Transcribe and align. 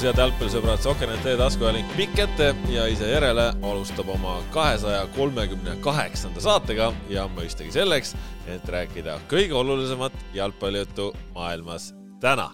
tervitus, 0.00 0.16
head 0.16 0.20
jalgpallisõbrad, 0.22 0.80
Soker.net 0.80 1.26
taskuajalink 1.36 1.90
pikk 1.92 2.20
ette 2.22 2.46
ja 2.72 2.86
ise 2.88 3.08
järele 3.10 3.50
alustab 3.68 4.08
oma 4.08 4.38
kahesaja 4.54 5.02
kolmekümne 5.12 5.74
kaheksanda 5.84 6.40
saatega 6.40 6.86
ja 7.12 7.26
mõistagi 7.28 7.68
selleks, 7.74 8.14
et 8.48 8.64
rääkida 8.64 9.18
kõige 9.28 9.58
olulisemat 9.60 10.16
jalgpallijuttu 10.32 11.10
maailmas 11.34 11.90
täna. 12.22 12.48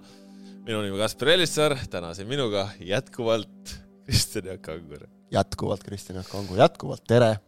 minu 0.67 0.83
nimi 0.83 0.99
Kaspar 0.99 1.29
Elissaar, 1.37 1.77
täna 1.91 2.15
siin 2.15 2.27
minuga 2.27 2.69
jätkuvalt 2.81 3.77
Kristjan 4.05 4.51
Jaak 4.51 4.63
Kangur. 4.63 5.07
jätkuvalt 5.31 5.85
Kristjan 5.85 6.17
Jaak 6.17 6.29
Kangur, 6.29 6.59
jätkuvalt 6.59 7.07
tere! 7.07 7.39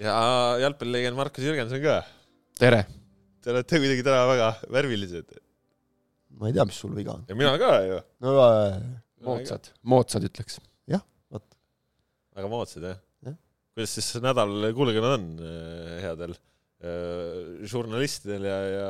ja 0.00 0.56
jalgpallilegend 0.60 1.16
Markus 1.16 1.44
Jürgenson 1.44 1.82
ka. 1.82 2.02
tere! 2.58 2.86
Te 3.42 3.52
olete 3.52 3.76
kuidagi 3.78 4.02
täna 4.02 4.26
väga 4.26 4.52
värvilised 4.72 5.36
ma 6.40 6.48
ei 6.48 6.52
tea, 6.52 6.64
mis 6.64 6.80
sul 6.80 6.96
viga 6.96 7.12
on. 7.12 7.24
ja 7.28 7.34
mina 7.34 7.58
ka 7.58 7.80
ju. 7.84 8.00
no 8.20 8.38
äh, 8.40 9.03
moodsad, 9.24 9.70
moodsad 9.82 10.28
ütleks. 10.28 10.60
jah, 10.90 11.02
vot. 11.32 11.44
väga 12.36 12.50
moodsad 12.52 12.88
jah 12.88 12.98
ja.? 13.26 13.34
kuidas 13.74 13.96
siis 13.98 14.10
nädal 14.24 14.54
kulgenud 14.76 15.16
on 15.16 15.26
äh, 15.40 15.98
headel 16.04 16.34
äh, 16.36 17.66
žurnalistidel 17.70 18.48
ja, 18.50 18.58
ja 18.76 18.88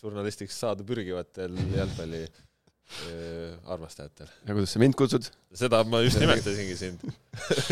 žurnalistiks 0.00 0.58
saada 0.64 0.86
pürgivatel 0.86 1.58
jalgpalli 1.76 2.24
armastajatel. 3.72 4.28
ja 4.44 4.54
kuidas 4.54 4.74
sa 4.74 4.82
mind 4.82 4.96
kutsud? 4.98 5.28
seda 5.56 5.80
ma 5.88 6.02
just 6.04 6.20
nimetasingi 6.20 6.76
sind 6.76 7.04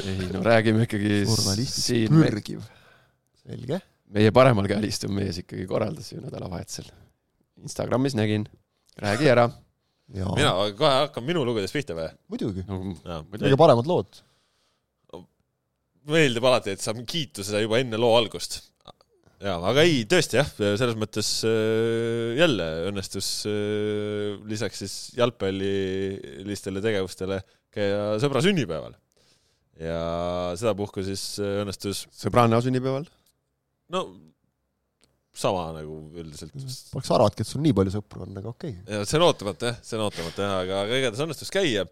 ei 0.06 0.30
no 0.32 0.40
räägime 0.46 0.86
ikkagi 0.86 1.24
žurnalist 1.28 1.90
pürgiv. 2.14 2.64
selge. 3.42 3.80
meie 4.16 4.32
paremal 4.32 4.68
käel 4.70 4.88
istuv 4.88 5.12
mees 5.14 5.42
ikkagi 5.42 5.68
korraldas 5.70 6.12
ju 6.14 6.22
nädalavahetusel. 6.24 6.88
Instagramis 7.60 8.16
nägin 8.16 8.46
räägi 9.00 9.28
ära. 9.28 9.50
Mina, 10.14 10.50
kohe 10.78 10.96
hakkan 11.04 11.26
minu 11.26 11.44
lugudest 11.46 11.76
pihta 11.76 11.96
või? 11.96 12.08
muidugi 12.32 12.64
no,. 12.66 12.80
kõige 13.34 13.58
paremad 13.60 13.88
lood. 13.90 14.22
meeldib 16.10 16.46
alati, 16.50 16.74
et 16.74 16.82
saab 16.82 17.02
kiituse 17.08 17.62
juba 17.62 17.80
enne 17.82 18.00
loo 18.00 18.16
algust. 18.18 18.58
jaa, 19.40 19.58
aga 19.70 19.84
ei, 19.86 20.02
tõesti 20.10 20.40
jah, 20.40 20.50
selles 20.56 20.96
mõttes 21.00 21.30
äh, 21.48 22.38
jälle 22.40 22.66
õnnestus 22.90 23.30
äh, 23.50 24.40
lisaks 24.50 24.82
siis 24.84 24.96
jalgpallilistele 25.20 26.82
tegevustele 26.84 27.42
käia 27.70 28.18
sõbra 28.22 28.42
sünnipäeval. 28.44 28.98
ja 29.80 30.00
sedapuhku 30.58 31.06
siis 31.06 31.22
äh, 31.38 31.60
õnnestus 31.62 32.06
sõbranna 32.16 32.62
sünnipäeval? 32.64 33.06
no 33.94 34.08
sama 35.36 35.68
nagu 35.76 35.96
üldiselt. 36.18 36.54
Poleks 36.90 37.10
arvanudki, 37.14 37.44
et 37.44 37.50
sul 37.50 37.62
nii 37.62 37.74
palju 37.76 37.94
sõpru 37.94 38.24
on, 38.24 38.32
aga 38.40 38.50
okei 38.50 38.72
okay.. 38.82 39.04
see 39.06 39.18
on 39.20 39.26
ootamata 39.28 39.70
jah, 39.70 39.78
see 39.86 39.98
on 39.98 40.06
ootamata 40.08 40.46
jah, 40.46 40.56
aga, 40.64 40.80
aga 40.86 40.98
igatahes 40.98 41.22
õnnestus 41.26 41.52
käia 41.54 41.84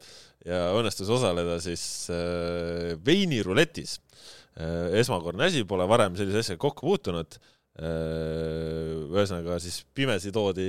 ja 0.47 0.59
õnnestus 0.79 1.11
osaleda 1.15 1.59
siis 1.63 1.85
äh, 2.15 2.97
veiniruletis 3.07 3.99
äh,. 4.59 4.99
esmakordne 5.01 5.47
asi, 5.47 5.63
pole 5.69 5.87
varem 5.91 6.19
sellise 6.19 6.43
asjaga 6.43 6.63
kokku 6.67 6.89
puutunud 6.91 7.39
äh,. 7.39 9.07
ühesõnaga 9.07 9.61
siis 9.63 9.85
pimesi 9.95 10.35
toodi 10.35 10.69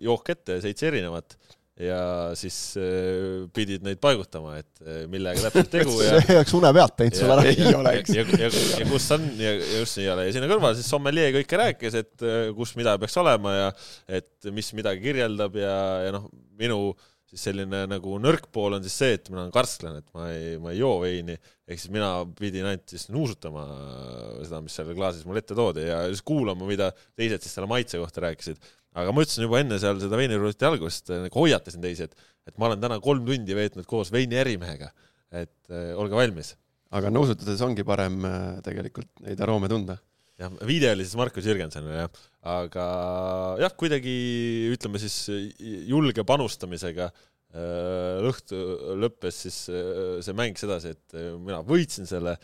jook 0.00 0.32
ette, 0.32 0.60
seitse 0.64 0.88
erinevat 0.88 1.36
ja 1.80 2.00
siis 2.36 2.56
äh, 2.76 3.44
pidid 3.54 3.84
neid 3.86 4.00
paigutama, 4.02 4.58
et 4.60 4.82
äh, 4.84 5.04
millega 5.10 5.46
täpselt 5.46 5.70
tegu 5.76 5.94
ja 6.04 6.18
see 6.20 6.36
oleks 6.36 6.52
une 6.58 6.72
pealt 6.76 6.98
teinud 6.98 7.16
sul 7.16 7.32
ära. 7.32 7.46
ei 7.48 7.70
oleks. 7.78 8.12
ja, 8.12 8.26
ja, 8.26 8.50
ja, 8.50 8.66
ja 8.82 8.88
kus 8.90 9.06
on 9.16 9.24
ja 9.40 9.54
just 9.56 9.96
nii 9.96 10.04
ei 10.04 10.10
ole 10.12 10.26
ja 10.28 10.34
sinna 10.36 10.50
kõrvale 10.50 10.76
siis 10.78 10.90
sommeljee 10.92 11.30
kõike 11.38 11.62
rääkis, 11.62 11.96
et 12.02 12.26
äh, 12.26 12.42
kus 12.58 12.74
mida 12.76 12.98
peaks 13.00 13.16
olema 13.22 13.54
ja 13.56 13.70
et 14.20 14.52
mis 14.52 14.68
midagi 14.76 15.00
kirjeldab 15.06 15.56
ja, 15.62 15.78
ja 16.08 16.12
noh, 16.18 16.28
minu 16.60 16.92
siis 17.32 17.46
selline 17.48 17.86
nagu 17.88 18.18
nõrk 18.20 18.50
pool 18.52 18.76
on 18.76 18.84
siis 18.84 18.98
see, 19.00 19.16
et 19.16 19.32
mina 19.32 19.46
olen 19.46 19.54
karstlane, 19.54 20.02
et 20.02 20.12
ma 20.12 20.28
ei, 20.28 20.58
ma 20.60 20.74
ei 20.74 20.82
joo 20.82 20.98
veini, 21.00 21.38
ehk 21.64 21.80
siis 21.80 21.92
mina 21.94 22.10
pidin 22.36 22.68
ainult 22.68 22.92
siis 22.92 23.08
nuusutama 23.08 23.64
seda, 24.42 24.60
mis 24.60 24.76
seal 24.76 24.92
klaasis 24.92 25.24
mulle 25.24 25.40
ette 25.40 25.56
toodi 25.56 25.88
ja 25.88 26.02
siis 26.10 26.20
kuulama, 26.28 26.68
mida 26.68 26.90
teised 27.16 27.40
siis 27.40 27.56
selle 27.56 27.70
maitse 27.72 28.02
kohta 28.02 28.26
rääkisid 28.28 28.60
aga 28.98 29.14
ma 29.14 29.24
ütlesin 29.24 29.46
juba 29.46 29.60
enne 29.62 29.78
seal 29.80 30.00
seda 30.02 30.18
veinirulleti 30.20 30.68
algust, 30.68 31.12
nagu 31.24 31.42
hoiatasin 31.44 31.84
teisi, 31.84 32.08
et, 32.08 32.30
et 32.48 32.56
ma 32.60 32.68
olen 32.68 32.82
täna 32.82 32.98
kolm 33.04 33.24
tundi 33.28 33.56
veetnud 33.56 33.88
koos 33.88 34.12
veini 34.12 34.38
ärimehega, 34.42 34.90
et 35.32 35.72
äh, 35.72 35.92
olge 35.98 36.18
valmis. 36.18 36.54
aga 36.92 37.08
nuusutades 37.08 37.60
ongi 37.64 37.86
parem 37.88 38.20
äh, 38.28 38.38
tegelikult 38.64 39.08
neid 39.24 39.40
aroome 39.40 39.70
tunda. 39.72 39.96
jah, 40.40 40.52
viide 40.68 40.92
oli 40.92 41.06
siis 41.06 41.16
Markus 41.16 41.48
Jürgensonile 41.48 42.04
jah, 42.04 42.24
aga 42.52 42.86
jah, 43.62 43.76
kuidagi 43.80 44.16
ütleme 44.74 45.00
siis 45.00 45.16
julge 45.88 46.24
panustamisega 46.28 47.08
äh, 47.08 48.26
õhtu 48.28 48.60
lõppes 49.00 49.44
siis 49.46 49.62
äh, 49.72 50.18
see 50.24 50.36
mäng 50.36 50.60
sedasi, 50.60 50.92
et 50.92 51.16
mina 51.40 51.62
võitsin 51.64 52.08
selle, 52.08 52.36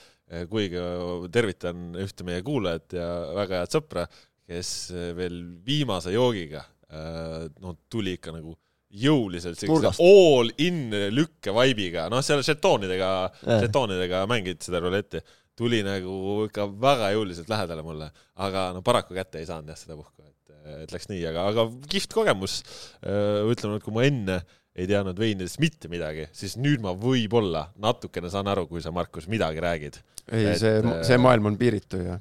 kuigi 0.48 0.76
tervitan 1.32 1.94
ühte 1.96 2.24
meie 2.28 2.42
kuulajat 2.44 2.98
ja 2.98 3.06
väga 3.32 3.62
head 3.62 3.72
sõpra, 3.72 4.02
kes 4.48 4.72
eh, 4.94 5.10
veel 5.16 5.42
viimase 5.66 6.14
joogiga 6.14 6.64
eh, 6.88 7.44
no 7.60 7.76
tuli 7.90 8.16
ikka 8.18 8.34
nagu 8.36 8.56
jõuliselt 8.88 9.60
sellise 9.60 9.90
all 10.00 10.48
in 10.64 10.94
lükke 11.12 11.52
vaibiga, 11.52 12.06
noh, 12.08 12.22
seal 12.24 12.40
žetoonidega, 12.46 13.10
žetoonidega 13.44 14.22
mängid 14.30 14.64
seda 14.64 14.80
ruletti, 14.80 15.20
tuli 15.58 15.82
nagu 15.84 16.46
ikka 16.46 16.64
väga 16.80 17.10
jõuliselt 17.12 17.50
lähedale 17.52 17.84
mulle, 17.84 18.08
aga 18.40 18.70
no 18.76 18.80
paraku 18.86 19.16
kätte 19.18 19.42
ei 19.42 19.48
saanud 19.48 19.68
jah 19.74 19.80
seda 19.80 19.98
puhku, 19.98 20.24
et, 20.24 20.54
et 20.84 20.94
läks 20.94 21.10
nii, 21.10 21.20
aga, 21.28 21.44
aga 21.52 21.66
kihvt 21.90 22.16
kogemus. 22.16 22.62
Eh, 23.02 23.42
ütleme, 23.52 23.76
et 23.76 23.84
kui 23.84 23.96
ma 23.96 24.06
enne 24.08 24.38
ei 24.78 24.86
teadnud 24.88 25.18
veinidest 25.18 25.58
mitte 25.60 25.90
midagi, 25.90 26.28
siis 26.32 26.54
nüüd 26.56 26.80
ma 26.80 26.94
võib-olla 26.96 27.66
natukene 27.82 28.30
saan 28.32 28.48
aru, 28.48 28.68
kui 28.70 28.80
sa, 28.80 28.94
Markus, 28.94 29.26
midagi 29.28 29.60
räägid. 29.64 30.00
ei, 30.32 30.52
see, 30.60 30.80
see 31.08 31.18
maailm 31.20 31.50
on 31.50 31.56
piiritu 31.60 32.00
ja 32.04 32.18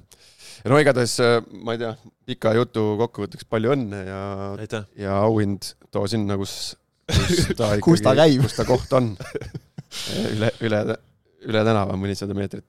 no 0.66 0.80
igatahes 0.82 1.18
äh, 1.24 1.38
ma 1.64 1.76
ei 1.76 1.82
tea, 1.82 1.92
pika 2.28 2.54
jutu 2.58 2.84
kokkuvõtteks 3.02 3.48
palju 3.50 3.74
õnne 3.76 4.02
ja, 4.08 4.22
ja 4.98 5.18
auhind 5.26 5.74
too 5.94 6.08
sinna, 6.10 6.38
kus, 6.40 6.76
kus 7.12 7.52
ta 7.60 7.74
ikkagi 7.76 7.84
kus 7.86 8.06
ta 8.06 8.16
käib, 8.18 8.46
kus 8.46 8.58
ta 8.58 8.66
koht 8.68 8.96
on. 8.98 9.12
üle, 10.34 10.52
üle, 10.66 10.82
üle 11.48 11.66
tänava 11.68 11.98
mõnisada 12.00 12.36
meetrit 12.38 12.66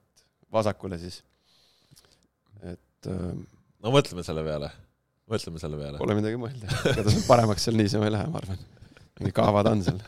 vasakule 0.53 0.99
siis. 1.01 1.21
et 2.63 3.09
äh,. 3.09 3.31
no 3.83 3.95
mõtleme 3.95 4.25
selle 4.25 4.45
peale, 4.45 4.71
mõtleme 5.29 5.61
selle 5.61 5.79
peale. 5.79 6.01
Pole 6.01 6.17
midagi 6.19 6.39
mõelda, 6.41 6.69
igatahes 6.93 7.25
paremaks 7.29 7.67
seal 7.67 7.79
niisama 7.79 8.09
ei 8.09 8.15
lähe, 8.17 8.29
ma 8.31 8.43
arvan. 8.43 8.61
mingi 9.19 9.35
kaava 9.35 9.65
ta 9.65 9.75
on 9.75 9.83
seal. 9.87 9.99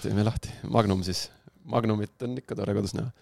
teeme 0.00 0.24
lahti, 0.26 0.52
Magnum 0.68 1.04
siis. 1.06 1.28
Magnumit 1.70 2.22
on 2.24 2.38
ikka 2.40 2.56
tore 2.58 2.72
kodus 2.74 2.96
näha 2.96 3.12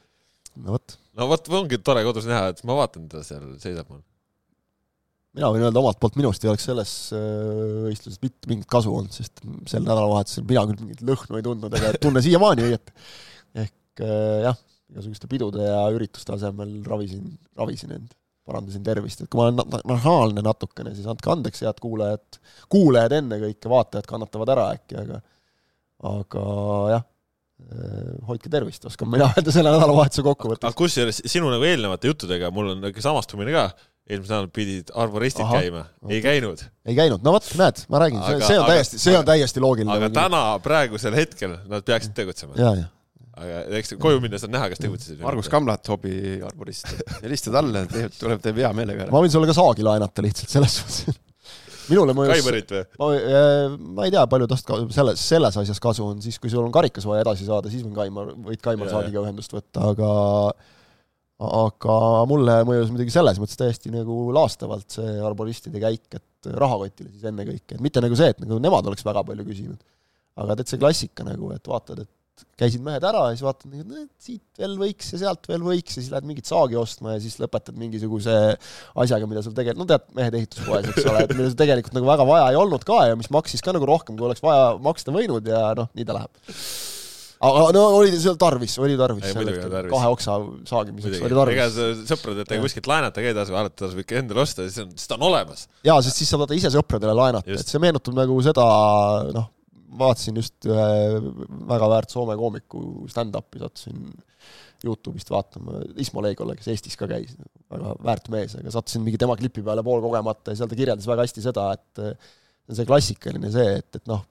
no 0.65 0.77
vot. 0.77 0.99
no 1.19 1.29
vot, 1.31 1.51
ongi 1.61 1.81
tore 1.85 2.05
kodus 2.07 2.29
näha, 2.29 2.53
et 2.53 2.63
ma 2.69 2.77
vaatan, 2.79 3.09
teda 3.11 3.25
seal 3.27 3.49
seisab 3.63 3.91
mul. 3.93 4.03
mina 5.39 5.51
võin 5.55 5.67
öelda 5.69 5.83
omalt 5.83 6.01
poolt, 6.03 6.19
minust 6.21 6.45
ei 6.45 6.53
oleks 6.53 6.69
selles 6.69 6.93
äh, 7.17 7.89
võistluses 7.89 8.23
mitte 8.25 8.51
mingit 8.51 8.69
kasu 8.71 8.93
olnud, 8.95 9.15
sest 9.15 9.43
sel 9.71 9.85
nädalavahetusel 9.85 10.47
mina 10.49 10.65
küll 10.71 10.85
mingit 10.85 11.05
lõhnu 11.07 11.39
ei 11.39 11.47
tundnud 11.47 11.79
ega 11.81 11.93
tunne 12.03 12.25
siiamaani 12.25 12.69
õieti. 12.69 12.97
ehk 13.65 14.05
äh, 14.05 14.39
jah, 14.49 14.63
igasuguste 14.93 15.31
pidude 15.31 15.67
ja 15.67 15.83
ürituste 15.95 16.35
asemel 16.37 16.79
ravisin, 16.89 17.37
ravisin 17.59 17.95
end, 17.99 18.15
parandasin 18.49 18.85
tervist, 18.85 19.21
et 19.21 19.29
kui 19.29 19.41
ma 19.41 19.51
olen 19.51 19.83
nahaalne 19.91 20.41
natukene, 20.45 20.95
siis 20.97 21.09
andke 21.11 21.29
andeks, 21.29 21.61
head 21.67 21.83
kuulajad, 21.85 22.41
kuulajad 22.73 23.19
ennekõike, 23.19 23.69
vaatajad 23.69 24.09
kannatavad 24.09 24.55
ära 24.55 24.71
äkki, 24.79 24.97
aga 25.03 25.21
aga 26.09 26.43
jah 26.93 27.05
hoidke 28.29 28.51
tervist, 28.53 28.85
oskan 28.89 29.11
mina 29.11 29.29
öelda 29.35 29.53
selle 29.53 29.73
nädalavahetuse 29.75 30.25
kokkuvõttes. 30.25 30.69
aga 30.69 30.79
kusjuures 30.79 31.21
sinu 31.27 31.51
nagu 31.53 31.67
eelnevate 31.67 32.11
juttudega 32.11 32.53
mul 32.55 32.73
on 32.73 32.81
niisugune 32.81 33.05
samastumine 33.05 33.55
ka, 33.55 33.65
eelmisel 34.09 34.35
nädalal 34.37 34.53
pidid 34.55 34.93
arboristid 34.97 35.45
Aha, 35.45 35.59
käima 35.59 35.83
okay., 36.01 36.15
ei 36.15 36.23
käinud. 36.25 36.63
ei 36.89 36.97
käinud, 36.97 37.25
no 37.27 37.35
vot, 37.35 37.51
näed, 37.61 37.83
ma 37.93 38.03
räägin, 38.05 38.23
see, 38.25 38.39
see 38.47 38.61
on 38.61 38.65
aga, 38.65 38.77
täiesti, 38.77 39.03
see 39.03 39.19
on 39.19 39.29
täiesti 39.29 39.65
loogiline. 39.65 39.99
aga 39.99 40.13
täna, 40.15 40.43
praegusel 40.65 41.19
hetkel 41.19 41.59
nad 41.69 41.85
peaksid 41.89 42.17
tegutsema. 42.17 42.57
aga 43.39 43.61
eks 43.83 43.97
koju 44.01 44.23
minnes 44.25 44.47
on 44.49 44.55
näha, 44.55 44.71
kas 44.73 44.81
tegutsesid. 44.83 45.21
Margus 45.23 45.51
Kamlat, 45.53 45.93
hobiarborist, 45.93 46.95
helistad 47.21 47.59
alla, 47.61 47.85
tuleb, 47.91 48.41
teeb 48.45 48.63
hea 48.65 48.73
meelega 48.77 49.07
ära. 49.07 49.15
ma 49.15 49.25
võin 49.25 49.35
sulle 49.35 49.51
ka 49.51 49.59
saagi 49.59 49.87
laenata 49.87 50.25
lihtsalt 50.25 50.57
selles 50.57 50.81
suhtes 50.81 51.19
minule 51.91 52.15
mõjus 52.17 52.33
Kaimerit 52.35 52.73
või? 52.75 52.83
ma, 53.01 53.11
äh, 53.19 53.77
ma 53.99 54.09
ei 54.09 54.15
tea, 54.15 54.25
palju 54.31 54.49
tast 54.51 54.67
ka 54.69 54.81
selles, 54.95 55.23
selles 55.33 55.61
asjas 55.63 55.83
kasu 55.83 56.07
on, 56.07 56.23
siis 56.25 56.39
kui 56.43 56.53
sul 56.53 56.65
on 56.65 56.75
karikas 56.75 57.07
vaja 57.09 57.27
edasi 57.27 57.47
saada, 57.49 57.73
siis 57.73 57.85
võin 57.87 57.97
Kaimar, 57.97 58.35
võid 58.49 58.63
Kaimar 58.65 58.91
Saagiga 58.93 59.23
ühendust 59.25 59.55
võtta, 59.55 59.93
aga 59.93 60.11
aga 61.39 61.97
mulle 62.27 62.57
mõjus 62.67 62.91
muidugi 62.91 63.15
selles 63.15 63.39
mõttes 63.39 63.59
täiesti 63.59 63.93
nagu 63.95 64.27
laastavalt 64.35 64.91
see 64.99 65.19
arboristide 65.23 65.79
käik, 65.83 66.19
et 66.19 66.51
rahakotile 66.59 67.13
siis 67.13 67.29
ennekõike, 67.31 67.77
et 67.77 67.85
mitte 67.85 68.03
nagu 68.03 68.19
see, 68.19 68.33
et 68.35 68.43
nagu 68.43 68.59
nemad 68.63 68.91
oleks 68.91 69.07
väga 69.07 69.23
palju 69.27 69.47
küsinud, 69.47 69.79
aga 70.43 70.59
see 70.65 70.81
klassika 70.83 71.27
nagu, 71.27 71.53
et 71.55 71.71
vaatad, 71.71 72.03
et 72.03 72.11
käisid 72.59 72.83
mehed 72.85 73.05
ära 73.07 73.25
ja 73.29 73.37
siis 73.37 73.47
vaatad, 73.47 73.77
et 73.79 74.11
siit 74.23 74.61
veel 74.61 74.77
võiks 74.81 75.13
ja 75.15 75.23
sealt 75.23 75.49
veel 75.51 75.65
võiks 75.67 75.97
ja 75.97 76.03
siis 76.03 76.11
lähed 76.13 76.29
mingit 76.29 76.51
saagi 76.51 76.79
ostma 76.81 77.17
ja 77.17 77.23
siis 77.23 77.39
lõpetad 77.43 77.79
mingisuguse 77.79 78.37
asjaga, 79.05 79.31
mida 79.31 79.45
sul 79.47 79.57
tegelikult, 79.57 79.85
no 79.85 79.89
tead, 79.93 80.07
mehed 80.19 80.39
ehituspoes, 80.41 80.91
eks 80.93 81.09
ole, 81.09 81.25
et 81.25 81.35
mida 81.35 81.49
sul 81.51 81.59
tegelikult 81.63 81.99
nagu 81.99 82.11
väga 82.11 82.29
vaja 82.29 82.53
ei 82.53 82.61
olnud 82.61 82.87
ka 82.89 83.03
ja 83.11 83.19
mis 83.19 83.33
maksis 83.35 83.65
ka 83.65 83.75
nagu 83.77 83.89
rohkem, 83.89 84.19
kui 84.19 84.29
oleks 84.29 84.45
vaja 84.45 84.71
maksta 84.83 85.15
võinud 85.15 85.49
ja 85.49 85.73
noh, 85.79 85.91
nii 85.99 86.09
ta 86.09 86.21
läheb 86.21 86.47
aga 87.39 87.67
no 87.75 87.83
oli 87.99 88.15
seal 88.19 88.39
tarvis, 88.41 88.75
oli 88.83 88.97
tarvis. 88.99 89.31
kahe 89.31 90.09
oksa 90.11 90.39
saagimiseks 90.69 91.21
oli 91.23 91.37
tarvis. 91.39 91.59
ega 91.59 92.09
sõpradelt 92.11 92.55
kuskilt 92.65 92.91
laenata 92.91 93.23
ka 93.23 93.31
ei 93.31 93.37
tasu, 93.37 93.55
alati 93.59 93.79
tasub 93.85 94.03
ikka 94.03 94.19
endale 94.23 94.43
osta, 94.43 94.67
siis 94.67 94.83
on, 94.83 94.91
siis 94.97 95.11
ta 95.11 95.19
on 95.19 95.29
olemas. 95.31 95.69
jaa, 95.87 96.01
sest 96.05 96.23
siis 96.23 96.33
saad 96.35 96.55
ise 96.57 96.73
sõpradele 96.75 97.15
laenata, 97.15 97.55
et 97.55 97.71
see 97.71 97.83
meenutab 97.83 98.19
nagu 98.19 98.41
seda, 98.45 98.67
noh, 99.37 99.49
vaatasin 99.99 100.39
just 100.41 100.69
ühe 100.69 100.89
väga 101.69 101.89
väärt 101.91 102.13
Soome 102.13 102.37
koomiku 102.39 102.83
stand-up'i, 103.11 103.61
sattusin 103.63 104.03
Youtube'ist 104.85 105.31
vaatama, 105.33 105.81
Ismo 105.99 106.23
Leigola, 106.23 106.55
kes 106.59 106.69
Eestis 106.71 106.95
ka 106.99 107.09
käis, 107.11 107.35
väga 107.73 107.95
väärt 108.05 108.29
mees, 108.35 108.55
aga 108.61 108.75
sattusin 108.75 109.03
mingi 109.07 109.19
tema 109.21 109.37
klipi 109.39 109.65
peale 109.67 109.83
poolkogemata 109.87 110.55
ja 110.55 110.61
seal 110.61 110.71
ta 110.71 110.79
kirjeldas 110.79 111.09
väga 111.09 111.27
hästi 111.27 111.45
seda, 111.45 111.71
et 111.75 112.03
see 112.69 112.85
on 112.85 112.91
klassikaline 112.91 113.51
see, 113.55 113.75
et, 113.81 113.99
et 113.99 114.11
noh, 114.11 114.23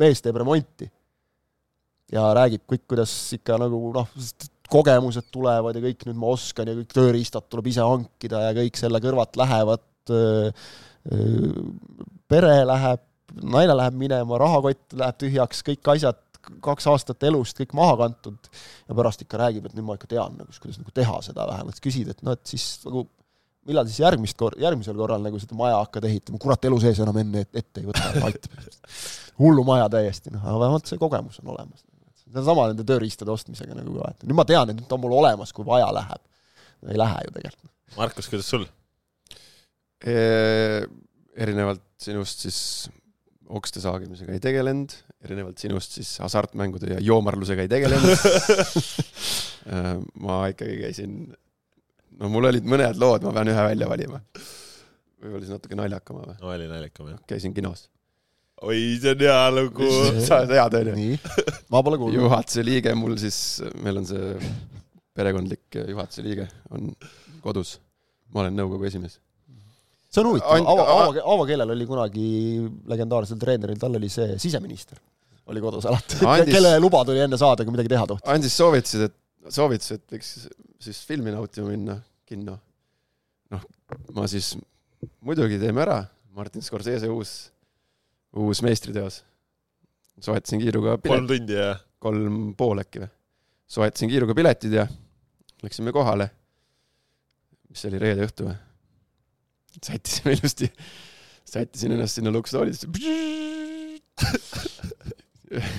mees 0.00 0.20
teeb 0.24 0.40
remonti 0.40 0.88
ja 2.12 2.28
räägib 2.36 2.64
kõik, 2.68 2.84
kuidas 2.92 3.14
ikka 3.36 3.58
nagu 3.60 3.80
noh, 3.94 4.12
kogemused 4.68 5.30
tulevad 5.32 5.76
ja 5.76 5.84
kõik 5.84 6.04
nüüd 6.08 6.20
ma 6.20 6.32
oskan 6.34 6.68
ja 6.68 6.76
kõik 6.76 6.92
tööriistad 6.92 7.48
tuleb 7.48 7.70
ise 7.70 7.84
hankida 7.84 8.48
ja 8.48 8.56
kõik 8.56 8.80
selle 8.80 9.00
kõrvalt 9.04 9.38
lähevad, 9.40 9.84
pere 12.28 12.56
läheb 12.68 13.04
naine 13.42 13.76
läheb 13.76 13.98
minema, 13.98 14.40
rahakott 14.40 14.96
läheb 14.98 15.20
tühjaks, 15.20 15.62
kõik 15.66 15.92
asjad, 15.94 16.24
kaks 16.64 16.86
aastat 16.88 17.22
elust 17.28 17.58
kõik 17.58 17.74
maha 17.76 17.96
kantud 18.04 18.48
ja 18.88 18.96
pärast 18.96 19.22
ikka 19.24 19.40
räägib, 19.40 19.68
et 19.68 19.76
nüüd 19.76 19.86
ma 19.86 19.98
ikka 19.98 20.08
tean 20.10 20.36
nagu, 20.38 20.54
kuidas 20.62 20.80
nagu 20.80 20.94
teha 20.96 21.20
seda 21.26 21.46
vähemalt, 21.50 21.80
küsid, 21.84 22.08
et 22.12 22.22
noh, 22.24 22.36
et 22.38 22.48
siis 22.48 22.66
nagu 22.86 23.04
millal 23.68 23.88
siis 23.88 24.00
järgmist 24.00 24.38
kor-, 24.38 24.56
järgmisel 24.60 24.96
korral 24.96 25.22
nagu 25.24 25.40
seda 25.42 25.58
maja 25.58 25.82
hakkad 25.82 26.08
ehitama, 26.08 26.40
kurat, 26.40 26.64
elu 26.70 26.80
sees 26.82 27.02
enam 27.04 27.20
enne 27.20 27.44
ette, 27.44 27.60
ette 27.60 27.82
ei 27.82 27.88
võta, 27.90 28.08
aitab. 28.30 28.56
hullumaja 29.42 29.90
täiesti, 29.92 30.32
noh, 30.34 30.44
aga 30.46 30.62
vähemalt 30.64 30.90
see 30.90 31.00
kogemus 31.00 31.42
on 31.42 31.52
olemas. 31.54 31.84
sedasama 32.24 32.68
nende 32.70 32.86
tööriistade 32.88 33.32
ostmisega 33.32 33.76
nagu 33.76 33.98
ka, 33.98 34.12
et 34.14 34.24
nüüd 34.24 34.38
ma 34.38 34.46
tean, 34.48 34.72
et 34.72 34.80
nüüd 34.80 34.96
on 34.96 35.04
mul 35.04 35.18
olemas, 35.20 35.52
kui 35.52 35.66
vaja 35.68 35.90
läheb. 35.94 36.24
ei 36.88 36.98
lähe 36.98 37.24
ju 37.26 37.34
tegelikult. 37.36 37.72
Markus, 37.98 38.28
kuidas 38.30 38.48
sul 38.48 38.68
erinevalt 41.38 41.82
sinust 41.98 42.44
siis 42.46 42.58
okste 43.48 43.80
saagimisega 43.82 44.34
ei 44.34 44.42
tegelenud, 44.42 44.94
erinevalt 45.24 45.60
sinust 45.62 45.96
siis 45.98 46.10
hasartmängude 46.22 46.92
ja 46.94 47.02
joomarlusega 47.04 47.64
ei 47.64 47.70
tegelenud 47.70 48.12
äh, 49.72 49.92
ma 50.24 50.40
ikkagi 50.52 50.78
käisin, 50.82 51.14
no 52.20 52.32
mul 52.32 52.50
olid 52.50 52.66
mõned 52.68 53.00
lood, 53.00 53.24
ma 53.26 53.34
pean 53.36 53.52
ühe 53.52 53.68
välja 53.70 53.88
valima. 53.90 54.20
võib-olla 55.18 55.44
siis 55.44 55.54
natuke 55.54 55.78
naljakama 55.78 56.26
või? 56.26 56.40
no 56.42 56.52
oli 56.54 56.68
naljakam, 56.70 57.12
jah. 57.14 57.22
käisin 57.30 57.56
kinos. 57.56 57.86
oi, 58.60 58.98
see 59.00 59.14
on 59.16 59.24
hea 59.24 59.38
lugu. 59.54 59.92
sa 60.26 60.42
oled 60.42 60.56
hea, 60.56 60.66
onju? 60.82 60.98
nii, 60.98 61.20
ma 61.72 61.84
pole 61.86 62.00
kuulnud. 62.00 62.20
juhatuse 62.20 62.66
liige 62.66 62.96
mul 62.98 63.16
siis, 63.20 63.40
meil 63.80 64.02
on 64.02 64.10
see 64.10 64.34
perekondlik 65.18 65.80
juhatuse 65.88 66.26
liige, 66.26 66.50
on 66.74 66.92
kodus. 67.44 67.78
ma 68.34 68.44
olen 68.44 68.60
nõukogu 68.60 68.90
esimees 68.90 69.16
see 70.08 70.22
on 70.22 70.30
huvitav, 70.32 70.68
ava, 70.72 70.86
ava, 70.94 71.22
avakeelel 71.34 71.74
oli 71.74 71.86
kunagi 71.88 72.26
legendaarsel 72.88 73.40
treeneril, 73.40 73.78
tal 73.80 73.96
oli 73.98 74.10
see 74.12 74.38
siseminister, 74.40 75.00
oli 75.52 75.62
kodus 75.64 75.88
alati 75.88 76.20
andis, 76.24 76.54
kelle 76.54 76.74
luba 76.80 77.04
tuli 77.08 77.20
enne 77.24 77.38
saada, 77.40 77.66
kui 77.66 77.74
midagi 77.74 77.92
teha 77.92 78.06
tohtis. 78.08 78.28
andis 78.32 78.56
soovitused, 78.56 79.08
et 79.08 79.52
soovitus, 79.54 79.96
et 79.98 80.16
võiks 80.16 80.32
siis 80.88 81.02
filmi 81.08 81.34
nautima 81.34 81.72
minna 81.72 81.98
kinno. 82.28 82.56
noh, 83.52 83.66
ma 84.16 84.28
siis 84.30 84.54
muidugi 85.24 85.60
teeme 85.60 85.84
ära, 85.84 86.00
Martin 86.36 86.64
Scorsese 86.64 87.10
uus, 87.12 87.34
uus 88.36 88.62
meistriteos. 88.64 89.22
soetasin 90.20 90.62
kiiruga 90.62 90.96
pilet. 90.98 91.14
kolm 91.16 91.28
tundi 91.30 91.58
ja? 91.58 91.74
kolm 91.98 92.40
pool 92.58 92.80
äkki 92.84 93.04
või. 93.04 93.10
soetasin 93.76 94.10
kiiruga 94.10 94.36
piletid 94.38 94.72
ja 94.72 94.86
läksime 95.62 95.92
kohale. 95.92 96.30
mis 97.68 97.84
see 97.84 97.92
oli, 97.92 98.00
reede 98.02 98.24
õhtu 98.24 98.48
või? 98.48 98.56
Sättisime 99.84 100.34
ilusti, 100.36 100.70
sättisin 101.48 101.92
ennast 101.92 102.18
sinna 102.18 102.32
luksustoolisse. 102.34 102.88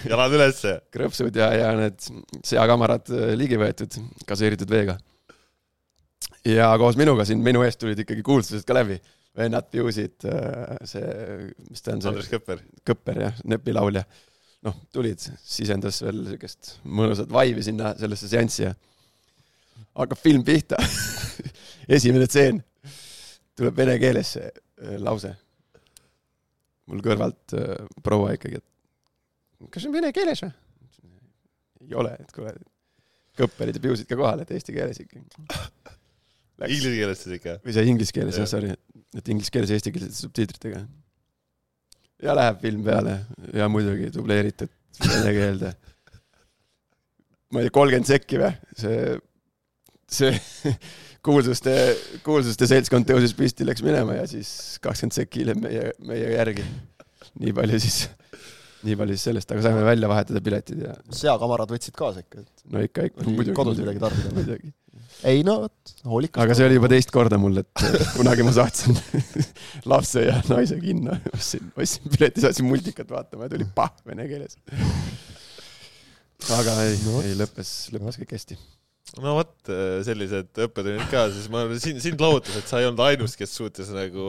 jalad 0.09 0.33
ülesse. 0.33 0.75
krõpsud 0.93 1.35
ja, 1.37 1.51
ja 1.53 1.69
need 1.77 2.01
seakamarad 2.47 3.11
äh, 3.13 3.31
ligi 3.37 3.59
võetud, 3.59 3.99
gaseeritud 4.29 4.71
veega. 4.71 4.97
ja 6.47 6.71
koos 6.81 6.97
minuga 6.99 7.25
siin 7.27 7.43
minu 7.45 7.63
eest 7.65 7.81
tulid 7.81 7.99
ikkagi 8.05 8.25
kuulsused 8.25 8.65
ka 8.67 8.77
läbi. 8.77 8.99
vennad 9.37 9.69
Piusid, 9.71 10.25
äh, 10.25 10.79
see, 10.89 11.05
mis 11.69 11.85
ta 11.85 11.93
on 11.93 12.01
see? 12.01 12.09
Andres 12.11 12.31
Kõpper. 12.31 12.63
Kõpper 12.87 13.21
jah, 13.27 13.41
nepilaulja. 13.45 14.03
noh, 14.65 14.75
tulid, 14.91 15.23
sisendas 15.45 16.01
veel 16.03 16.25
siukest 16.33 16.77
mõnusat 16.83 17.29
vaivi 17.31 17.63
sinna 17.63 17.93
sellesse 17.99 18.27
seanssi 18.31 18.65
ja 18.65 18.73
hakkab 19.99 20.19
film 20.19 20.43
pihta 20.47 20.79
esimene 21.97 22.27
tseen 22.27 22.59
tuleb 23.59 23.77
vene 23.77 23.99
keeles 24.01 24.33
see 24.37 24.47
äh, 24.47 24.97
lause. 25.03 25.33
mul 26.89 27.03
kõrvalt 27.05 27.55
äh, 27.57 27.75
proua 28.05 28.33
ikkagi, 28.37 28.61
et 28.61 29.69
kas 29.69 29.83
see 29.83 29.91
on 29.91 29.97
vene 29.99 30.11
keeles 30.15 30.43
või? 30.45 30.53
ei 31.89 31.95
ole, 31.97 32.13
et 32.21 32.31
kuule, 32.35 32.53
kõpperid 33.39 33.77
ja 33.77 33.83
piusid 33.83 34.09
ka 34.09 34.17
kohal, 34.19 34.43
et 34.43 34.51
eesti 34.53 34.75
keeles 34.75 34.99
ikka. 35.01 35.21
Inglise 36.67 36.91
keeles 36.91 37.21
siis 37.23 37.37
ikka? 37.39 37.59
või 37.63 37.75
see 37.75 37.85
inglise 37.87 38.15
keeles 38.15 38.39
jah, 38.39 38.49
sorry, 38.51 38.73
et 39.15 39.31
inglise 39.31 39.53
keeles 39.53 39.71
eestikeelsete 39.75 40.17
subtiitritega. 40.17 40.81
ja 42.25 42.35
läheb 42.35 42.59
film 42.63 42.83
peale 42.83 43.15
ja 43.55 43.69
muidugi 43.71 44.11
dubleeritud 44.15 44.73
vene 45.05 45.35
keelde. 45.37 45.73
ma 47.53 47.61
ei 47.61 47.69
tea, 47.69 47.75
kolmkümmend 47.79 48.09
sekki 48.11 48.41
või, 48.41 48.51
see, 48.77 49.15
see 50.19 50.33
kuulsuste, 51.25 51.73
kuulsuste 52.25 52.67
seltskond 52.69 53.07
tõusis 53.09 53.35
püsti, 53.37 53.67
läks 53.67 53.83
minema 53.85 54.19
ja 54.19 54.25
siis 54.29 54.79
kakskümmend 54.83 55.17
sekki 55.17 55.43
hiljem 55.43 55.61
meie, 55.63 55.91
meie 56.05 56.33
järgi. 56.35 56.65
nii 57.43 57.53
palju 57.55 57.79
siis, 57.83 58.01
nii 58.87 58.97
palju 58.99 59.17
siis 59.17 59.29
sellest, 59.29 59.51
aga 59.53 59.65
saime 59.67 59.85
välja 59.87 60.09
vahetada 60.11 60.41
piletid 60.43 60.83
ja. 60.87 60.95
seakamarad 61.21 61.71
võtsid 61.73 61.95
kaasa 61.99 62.23
ikka, 62.23 62.45
et. 62.45 62.67
no 62.71 62.83
ikka, 62.85 63.09
ikka. 63.11 63.55
kodus 63.57 63.81
midagi 63.81 64.03
tarbida 64.03 64.33
muidugi. 64.37 64.73
ei 65.27 65.43
no 65.47 65.59
vot, 65.65 65.93
hoolikas. 66.07 66.43
aga 66.45 66.57
see 66.57 66.69
oli 66.69 66.79
juba 66.79 66.91
teist 66.95 67.13
korda 67.15 67.41
mul, 67.41 67.61
et 67.63 67.85
kunagi 68.15 68.47
ma 68.47 68.55
saatsin 68.55 68.97
lapse 69.91 70.23
ja 70.23 70.39
naise 70.51 70.79
kinno, 70.81 71.19
ostsin, 71.33 71.71
ostsin 71.75 72.15
pileti, 72.15 72.45
saatsin 72.47 72.69
multikat 72.69 73.11
vaatama 73.11 73.49
ja 73.49 73.55
tuli 73.57 73.67
pah 73.75 73.91
vene 74.07 74.27
keeles. 74.31 74.59
aga 76.55 76.81
ei 76.87 76.99
no., 77.03 77.23
ei 77.27 77.35
lõppes, 77.39 77.77
lõppes 77.95 78.23
kõik 78.23 78.37
hästi 78.39 78.61
no 79.17 79.33
vot, 79.39 79.53
äh, 79.71 79.99
sellised 80.05 80.61
õppetunnid 80.65 81.07
ka, 81.11 81.25
siis 81.33 81.47
ma 81.51 81.63
sind, 81.81 82.01
sind 82.03 82.21
lohutas, 82.21 82.59
et 82.59 82.69
sa 82.69 82.81
ei 82.81 82.87
olnud 82.89 83.01
ainus, 83.07 83.35
kes 83.39 83.55
suutis 83.57 83.89
nagu 83.95 84.25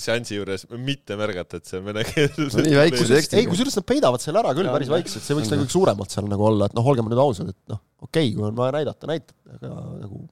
seansi 0.00 0.38
juures 0.38 0.66
mitte 0.78 1.18
märgata, 1.18 1.58
et 1.58 1.70
see 1.70 1.80
on 1.80 1.88
vene 1.88 2.04
keel 2.06 2.30
no,. 2.38 2.64
nii 2.66 2.78
väikse 2.78 3.08
tekstiga. 3.10 3.42
ei, 3.42 3.48
kusjuures 3.50 3.80
nad 3.80 3.88
peidavad 3.88 4.24
selle 4.24 4.42
ära 4.42 4.54
küll 4.56 4.70
ja, 4.70 4.74
päris 4.76 4.92
vaikselt, 4.92 5.26
see 5.26 5.38
võiks 5.38 5.50
nagu 5.52 5.66
suuremalt 5.72 6.14
seal 6.14 6.30
nagu 6.30 6.46
olla, 6.52 6.70
et 6.70 6.78
noh, 6.78 6.92
olgem 6.92 7.10
nüüd 7.10 7.22
ausad, 7.22 7.50
et 7.50 7.72
noh, 7.72 7.82
okei 8.04 8.30
okay,, 8.30 8.36
kui 8.36 8.46
on 8.46 8.56
vaja 8.60 8.76
näidata, 8.78 9.10
näitate, 9.10 9.58
aga 9.58 9.74
nagu 10.04 10.24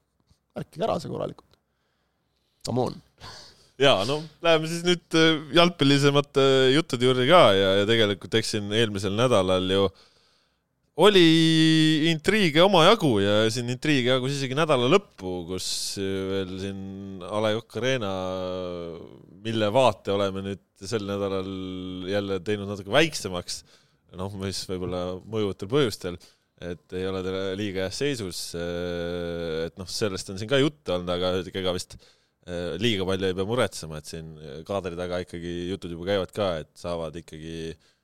märkige 0.58 0.88
ära 0.88 0.98
see 1.02 1.12
korralikult. 1.12 1.46
Come 2.68 2.88
on 2.88 3.04
ja 3.78 3.92
no 4.08 4.18
läheme 4.42 4.66
siis 4.70 4.82
nüüd 4.86 5.14
äh, 5.14 5.38
jalgpallisemate 5.54 6.44
juttude 6.74 7.06
juurde 7.06 7.26
ka 7.28 7.42
ja, 7.54 7.68
ja 7.78 7.84
tegelikult 7.86 8.34
eks 8.40 8.56
siin 8.56 8.72
eelmisel 8.74 9.14
nädalal 9.14 9.70
ju 9.70 9.84
äh, 9.86 10.07
oli 10.98 12.08
intriige 12.10 12.62
omajagu 12.64 13.10
ja 13.22 13.34
siin 13.52 13.70
intriige 13.70 14.10
jagus 14.16 14.34
isegi 14.34 14.56
nädala 14.58 14.88
lõppu, 14.90 15.44
kus 15.46 15.68
veel 15.98 16.56
siin 16.58 16.80
A 17.22 17.42
Le 17.44 17.52
Coq 17.60 17.76
Arena, 17.78 18.12
mille 19.44 19.68
vaate 19.74 20.14
oleme 20.14 20.42
nüüd 20.48 20.64
sel 20.82 21.06
nädalal 21.06 22.08
jälle 22.10 22.40
teinud 22.46 22.70
natuke 22.70 22.90
väiksemaks, 22.94 23.60
noh, 24.18 24.34
mis 24.42 24.64
võib-olla 24.70 25.02
mõjuvatel 25.22 25.70
põhjustel, 25.70 26.18
et 26.66 26.96
ei 26.98 27.06
ole 27.06 27.22
ta 27.22 27.42
liiga 27.58 27.86
heas 27.86 28.00
seisus, 28.02 28.40
et 28.58 29.78
noh, 29.78 29.90
sellest 29.90 30.32
on 30.32 30.40
siin 30.40 30.50
ka 30.50 30.58
juttu 30.58 30.96
olnud, 30.96 31.12
aga 31.14 31.36
ega 31.46 31.76
vist 31.76 31.94
eh, 31.94 32.74
liiga 32.82 33.06
palju 33.06 33.30
ei 33.30 33.38
pea 33.38 33.46
muretsema, 33.46 34.02
et 34.02 34.10
siin 34.10 34.34
kaadri 34.66 34.98
taga 34.98 35.22
ikkagi 35.22 35.54
jutud 35.70 35.94
juba 35.94 36.10
käivad 36.10 36.34
ka, 36.34 36.50
et 36.64 36.72
saavad 36.78 37.22
ikkagi 37.22 37.54
äh, 37.70 37.94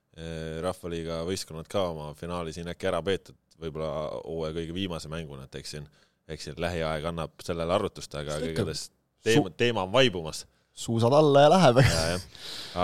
rahvaliiga 0.62 1.22
võistkonnad 1.26 1.66
ka 1.70 1.88
oma 1.90 2.12
finaali 2.18 2.52
siin 2.54 2.68
äkki 2.70 2.86
ära 2.86 3.00
peetud, 3.02 3.36
võib-olla 3.58 3.90
hooaja 4.20 4.54
kõige 4.60 4.76
viimase 4.76 5.10
mänguna, 5.10 5.48
et 5.48 5.58
eks 5.58 5.74
siin, 5.74 5.88
eks 6.30 6.48
siin 6.48 6.60
lähiaeg 6.62 7.08
annab 7.10 7.42
sellele 7.42 7.74
arvutust, 7.74 8.14
aga 8.20 8.38
igatahes 8.46 8.88
teema, 9.24 9.50
teema 9.58 9.82
on 9.82 9.92
vaibumas. 9.92 10.44
suusad 10.74 11.12
alla 11.12 11.46
ja 11.46 11.50
läheb. 11.50 11.80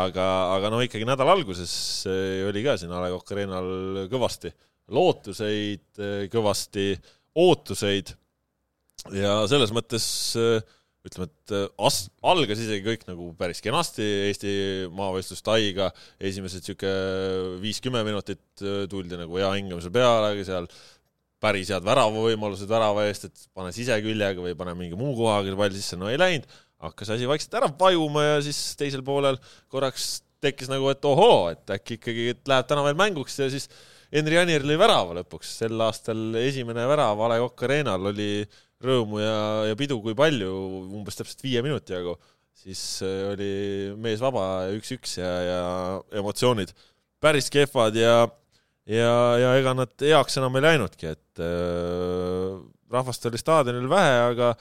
aga, 0.02 0.26
aga 0.56 0.72
noh, 0.75 0.82
ikkagi 0.82 1.06
nädala 1.06 1.37
alguses 1.38 1.72
eh, 2.10 2.42
oli 2.49 2.64
ka 2.66 2.76
siin 2.80 2.90
A 2.90 3.04
Le 3.04 3.12
Coq 3.14 3.32
Arena'l 3.37 4.10
kõvasti 4.10 4.52
lootuseid 4.90 6.02
kõvasti, 6.32 6.92
ootuseid 7.38 8.12
ja 9.14 9.40
selles 9.50 9.72
mõttes 9.75 10.04
ütleme, 11.07 11.26
et 11.30 11.54
as-, 11.80 12.07
algas 12.33 12.61
isegi 12.61 12.85
kõik 12.85 13.04
nagu 13.09 13.30
päris 13.38 13.62
kenasti 13.64 14.04
Eesti 14.28 14.54
maavõistluste 14.97 15.52
haiga, 15.54 15.90
esimesed 16.21 16.64
niisugune 16.64 17.61
viis-kümme 17.62 18.02
minutit 18.07 18.64
tuldi 18.92 19.21
nagu 19.21 19.38
hea 19.40 19.52
hingamise 19.57 19.92
peale, 19.95 20.35
seal. 20.47 20.69
Päris 21.40 21.71
head 21.73 21.87
väravavõimalused 21.87 22.69
värava 22.69 23.07
eest, 23.09 23.30
et 23.30 23.47
pane 23.57 23.71
siseküljega 23.73 24.42
või 24.45 24.52
pane 24.59 24.75
mingi 24.76 24.99
muu 25.00 25.14
kohaga 25.16 25.54
pall 25.57 25.73
sisse, 25.73 25.97
no 25.97 26.11
ei 26.12 26.19
läinud, 26.21 26.45
hakkas 26.85 27.14
asi 27.14 27.28
vaikselt 27.28 27.57
ära 27.57 27.71
vajuma 27.80 28.26
ja 28.26 28.35
siis 28.45 28.59
teisel 28.76 29.00
poolel 29.07 29.38
korraks 29.73 30.19
tekkis 30.45 30.69
nagu, 30.69 30.90
et 30.92 31.04
ohoo, 31.09 31.49
et 31.52 31.73
äkki 31.73 31.97
ikkagi 31.97 32.28
et 32.35 32.52
läheb 32.52 32.69
täna 32.69 32.85
veel 32.85 32.99
mänguks 33.00 33.38
ja 33.40 33.49
siis 33.52 33.69
Henri 34.12 34.40
Anier 34.40 34.64
lõi 34.66 34.76
värava 34.80 35.16
lõpuks, 35.21 35.52
sel 35.62 35.80
aastal 35.85 36.35
esimene 36.40 36.87
värav 36.90 37.21
A 37.25 37.28
Le 37.33 37.40
Coq 37.45 37.64
Arena'l 37.69 38.11
oli 38.11 38.30
rõõmu 38.84 39.20
ja, 39.22 39.38
ja 39.70 39.78
pidu 39.78 40.00
kui 40.04 40.16
palju, 40.16 40.50
umbes 40.88 41.18
täpselt 41.18 41.42
viie 41.44 41.62
minuti 41.64 41.94
jagu, 41.96 42.16
siis 42.56 42.82
äh, 43.06 43.30
oli 43.32 43.52
mees 44.00 44.22
vaba 44.22 44.68
üks-üks 44.76 45.18
ja, 45.20 45.32
ja 45.46 45.62
emotsioonid 46.20 46.72
päris 47.20 47.50
kehvad 47.52 47.96
ja 48.00 48.14
ja, 48.90 49.14
ja 49.38 49.54
ega 49.60 49.75
nad 49.76 49.92
heaks 50.02 50.38
enam 50.40 50.56
ei 50.58 50.64
läinudki, 50.64 51.12
et 51.14 51.42
äh, 51.44 52.60
rahvast 52.90 53.26
oli 53.30 53.40
staadionil 53.40 53.88
vähe, 53.90 54.14
aga, 54.32 54.52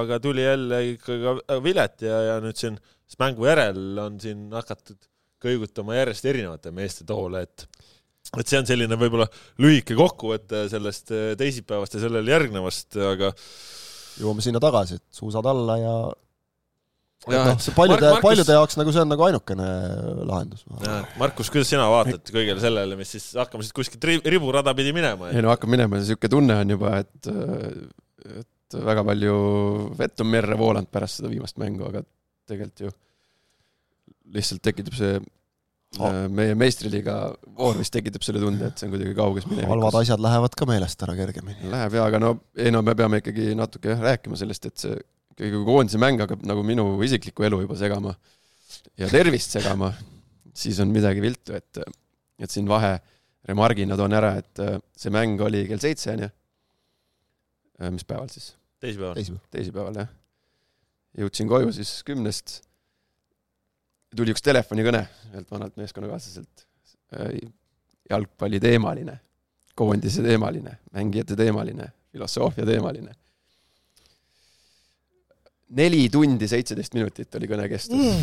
aga 0.00 0.20
tuli 0.22 0.44
jälle 0.44 0.80
ikka 0.94 1.38
vilet 1.64 2.06
ja, 2.06 2.20
ja 2.30 2.36
nüüd 2.44 2.60
siin 2.60 2.78
mängu 3.20 3.46
järel 3.46 3.98
on 4.00 4.16
siin 4.22 4.48
hakatud 4.54 4.98
kõigutama 5.44 5.98
järjest 5.98 6.24
erinevate 6.30 6.72
meeste 6.74 7.04
toole, 7.06 7.44
et 7.44 7.66
et 8.40 8.50
see 8.50 8.60
on 8.60 8.68
selline 8.68 8.98
võib-olla 9.00 9.28
lühike 9.62 9.96
kokkuvõte 9.98 10.66
sellest 10.72 11.14
äh, 11.14 11.32
teisipäevast 11.40 11.96
ja 11.96 12.04
sellele 12.04 12.34
järgnevast, 12.34 12.98
aga 13.14 13.32
jõuame 14.20 14.44
sinna 14.44 14.62
tagasi, 14.62 15.00
et 15.00 15.18
suusad 15.18 15.46
alla 15.50 15.78
ja 15.80 15.94
noh, 17.32 17.60
see 17.62 17.74
paljude, 17.76 18.10
paljude 18.24 18.56
jaoks 18.56 18.78
nagu 18.80 18.92
see 18.94 19.02
on 19.04 19.10
nagu 19.12 19.26
ainukene 19.26 19.68
lahendus. 20.28 20.64
Markus, 21.20 21.50
kuidas 21.52 21.70
sina 21.72 21.86
vaatad 21.90 22.32
kõigele 22.34 22.62
sellele, 22.62 22.98
mis 23.00 23.14
siis 23.16 23.30
hakkame 23.38 23.64
siit 23.64 23.76
kuskilt 23.76 24.04
riburada 24.28 24.74
pidi 24.76 24.92
minema 24.96 25.30
ei 25.32 25.44
no 25.44 25.52
hakkab 25.54 25.72
minema, 25.72 26.00
niisugune 26.00 26.34
tunne 26.36 26.58
on 26.60 26.74
juba, 26.76 26.98
et, 27.04 27.30
et 28.42 28.78
väga 28.90 29.06
palju 29.06 29.38
vett 29.98 30.24
on 30.24 30.30
merre 30.30 30.58
voolanud 30.58 30.90
pärast 30.92 31.20
seda 31.20 31.32
viimast 31.32 31.58
mängu, 31.62 31.86
aga 31.88 32.04
tegelikult 32.48 32.86
ju 32.86 32.92
lihtsalt 34.34 34.62
tekitab 34.64 34.96
see 34.98 35.18
oh. 35.98 36.18
meie 36.32 36.54
meistriliiga 36.58 37.16
voor 37.58 37.78
vist 37.80 37.94
tekitab 37.94 38.24
selle 38.26 38.42
tunde, 38.42 38.70
et 38.70 38.78
see 38.80 38.88
on 38.88 38.94
kuidagi 38.94 39.14
kauges 39.18 39.48
minevikus. 39.48 39.70
halvad 39.72 39.98
asjad 40.00 40.22
lähevad 40.22 40.56
ka 40.58 40.68
meelest 40.68 41.04
ära 41.06 41.16
kergemini. 41.18 41.70
Läheb 41.72 41.98
jaa, 41.98 42.06
aga 42.12 42.22
no 42.22 42.32
ei 42.56 42.74
no 42.74 42.82
me 42.86 42.96
peame 42.98 43.22
ikkagi 43.22 43.52
natuke 43.58 43.94
jah 43.94 44.06
rääkima 44.10 44.38
sellest, 44.40 44.70
et 44.70 44.86
see 44.86 44.96
ikkagi 45.34 45.64
koondise 45.66 46.00
mäng 46.02 46.22
hakkab 46.22 46.44
nagu 46.46 46.62
minu 46.66 46.86
isiklikku 47.06 47.46
elu 47.46 47.64
juba 47.64 47.78
segama 47.78 48.14
ja 49.00 49.08
tervist 49.10 49.54
segama, 49.54 49.92
siis 50.54 50.78
on 50.82 50.92
midagi 50.94 51.22
viltu, 51.24 51.54
et, 51.58 51.82
et 52.38 52.50
siin 52.50 52.68
vahe 52.70 52.96
remargina 53.48 53.96
toon 53.98 54.14
ära, 54.16 54.34
et 54.40 54.62
äh, 54.62 54.76
see 54.96 55.12
mäng 55.14 55.40
oli 55.44 55.64
kell 55.68 55.82
seitse, 55.82 56.12
onju. 56.14 56.30
Äh, 57.80 57.90
mis 57.94 58.06
päeval 58.08 58.30
siis? 58.32 58.54
teisipäeval. 58.84 59.40
teisipäeval, 59.52 59.98
jah. 60.02 60.12
jõudsin 61.24 61.50
koju 61.50 61.72
siis 61.74 61.96
kümnest. 62.06 62.60
Tuli 64.16 64.34
üks 64.34 64.44
telefonikõne 64.44 65.02
ühelt 65.32 65.50
vanalt 65.50 65.76
meeskonnakaaslaselt. 65.80 66.66
Äh, 67.18 67.36
jalgpalli 68.10 68.60
teemaline, 68.60 69.18
koondise 69.74 70.22
teemaline, 70.22 70.78
mängijate 70.92 71.36
teemaline, 71.38 71.88
filosoofia 72.12 72.66
teemaline 72.68 73.14
neli 75.72 76.08
tundi 76.12 76.48
seitseteist 76.50 76.94
minutit 76.96 77.38
oli 77.38 77.48
kõne 77.50 77.68
kestus 77.70 77.98
mm.. 77.98 78.18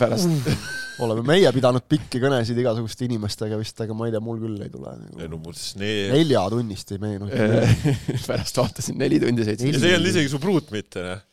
pärast 0.00 0.28
mm. 0.28 0.38
oleme 1.04 1.24
meie 1.26 1.50
pidanud 1.54 1.84
pikki 1.88 2.20
kõnesid 2.22 2.58
igasuguste 2.62 3.06
inimestega 3.08 3.58
vist, 3.60 3.80
aga 3.82 3.92
ma 3.96 4.06
ei 4.08 4.14
tea, 4.14 4.22
mul 4.24 4.38
küll 4.42 4.60
ei 4.62 4.70
tule 4.72 4.90
nagu. 4.98 5.20
ei 5.20 5.28
no 5.30 5.36
mul 5.42 5.54
siis 5.58 5.76
nee... 5.80 6.06
neljatunnist 6.12 6.94
ei 6.94 7.02
meenu 7.02 7.24
pärast 8.28 8.60
vaatasin 8.60 8.98
neli 9.00 9.20
tundi 9.22 9.46
seitseteist. 9.46 9.78
ja 9.78 9.84
see 9.84 9.92
ei 9.92 9.98
olnud 9.98 10.12
isegi 10.14 10.32
su 10.32 10.38
pruut 10.42 10.68
mitte, 10.74 10.98
noh 11.06 11.28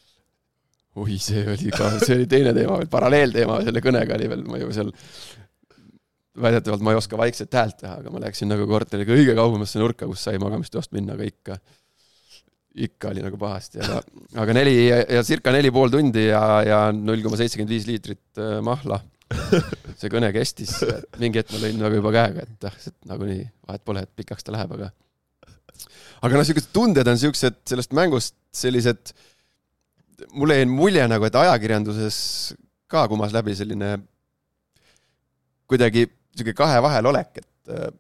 oi, 0.98 1.18
see 1.22 1.44
oli 1.46 1.74
ka, 1.76 1.92
see 2.02 2.16
oli 2.18 2.30
teine 2.30 2.54
teema 2.58 2.80
veel, 2.80 2.90
paralleelteema 2.92 3.60
selle 3.68 3.84
kõnega 3.84 4.18
oli 4.18 4.30
veel, 4.32 4.46
ma 4.50 4.62
ju 4.62 4.72
seal 4.76 4.94
väidetavalt 6.40 6.86
ma 6.86 6.94
ei 6.94 7.00
oska 7.00 7.20
vaikset 7.20 7.54
häält 7.60 7.78
teha, 7.82 8.00
aga 8.02 8.14
ma 8.14 8.22
läksin 8.24 8.50
nagu 8.50 8.66
korteri 8.70 9.06
kõige 9.08 9.36
kaugemasse 9.38 9.82
nurka, 9.82 10.08
kus 10.10 10.24
sai 10.28 10.40
magamistoast 10.42 10.94
minna, 10.96 11.18
aga 11.18 11.28
ikka 11.28 11.60
ikka 12.80 13.10
oli 13.12 13.24
nagu 13.26 13.38
pahasti, 13.40 13.82
aga, 13.84 14.00
aga 14.44 14.56
neli 14.56 14.76
ja 14.88 15.24
circa 15.26 15.52
neli 15.54 15.72
pool 15.74 15.92
tundi 15.94 16.28
ja, 16.30 16.42
ja 16.66 16.80
null 16.96 17.24
koma 17.26 17.40
seitsekümmend 17.40 17.74
viis 17.74 17.88
liitrit 17.90 18.42
äh, 18.42 18.60
mahla. 18.66 19.02
see 20.00 20.10
kõne 20.10 20.32
kestis, 20.34 20.72
mingi 21.22 21.38
hetk 21.38 21.52
ma 21.54 21.60
lõin 21.62 21.76
nagu 21.78 22.00
juba 22.00 22.10
käega, 22.16 22.46
et 22.48 22.66
ah, 22.66 22.78
nagunii 23.12 23.44
vahet 23.68 23.84
pole, 23.86 24.02
et 24.02 24.10
pikaks 24.18 24.48
ta 24.48 24.56
läheb, 24.56 24.72
aga 24.74 24.88
aga 26.26 26.40
noh, 26.40 26.48
siuksed 26.48 26.72
tunded 26.74 27.12
on 27.12 27.20
siuksed 27.22 27.60
sellest 27.70 27.94
mängust 27.98 28.34
sellised, 28.56 29.14
mulle 30.34 30.60
jäi 30.60 30.70
mulje 30.70 31.06
nagu, 31.08 31.26
et 31.26 31.36
ajakirjanduses 31.36 32.20
ka 32.90 33.08
kumas 33.12 33.34
läbi 33.36 33.56
selline 33.58 33.98
kuidagi 35.70 36.08
sihuke 36.36 36.56
kahe 36.58 36.80
vahel 36.82 37.12
olek, 37.12 37.42
et, 37.42 38.00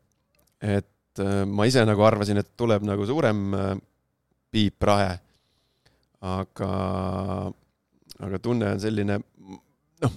et 0.77 1.23
ma 1.45 1.67
ise 1.69 1.83
nagu 1.85 2.03
arvasin, 2.05 2.41
et 2.41 2.49
tuleb 2.57 2.85
nagu 2.87 3.05
suurem 3.05 3.53
Piip 4.49 4.83
Rahe. 4.83 5.19
aga, 6.19 6.69
aga 8.19 8.39
tunne 8.43 8.73
on 8.73 8.81
selline, 8.81 9.19
noh, 10.03 10.15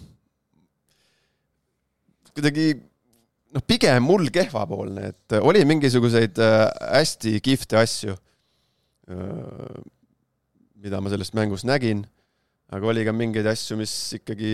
kuidagi 2.33 2.73
noh, 3.53 3.65
pigem 3.67 4.03
mul 4.03 4.27
kehvapoolne, 4.35 5.13
et 5.13 5.37
oli 5.39 5.63
mingisuguseid 5.69 6.41
äh, 6.43 6.65
hästi 6.97 7.37
kihvte 7.45 7.79
asju, 7.83 8.17
äh, 9.13 9.83
mida 10.83 11.01
ma 11.01 11.13
sellest 11.13 11.37
mängust 11.39 11.67
nägin, 11.69 12.03
aga 12.73 12.89
oli 12.91 13.05
ka 13.07 13.15
mingeid 13.15 13.47
asju, 13.47 13.79
mis 13.81 13.93
ikkagi 14.19 14.53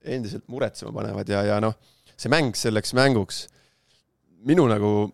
endiselt 0.00 0.46
muretsema 0.48 0.92
panevad 0.96 1.28
ja, 1.28 1.42
ja 1.44 1.58
noh, 1.62 1.76
see 2.16 2.32
mäng 2.32 2.56
selleks 2.56 2.94
mänguks, 2.96 3.44
minu 4.48 4.64
nagu 4.70 5.10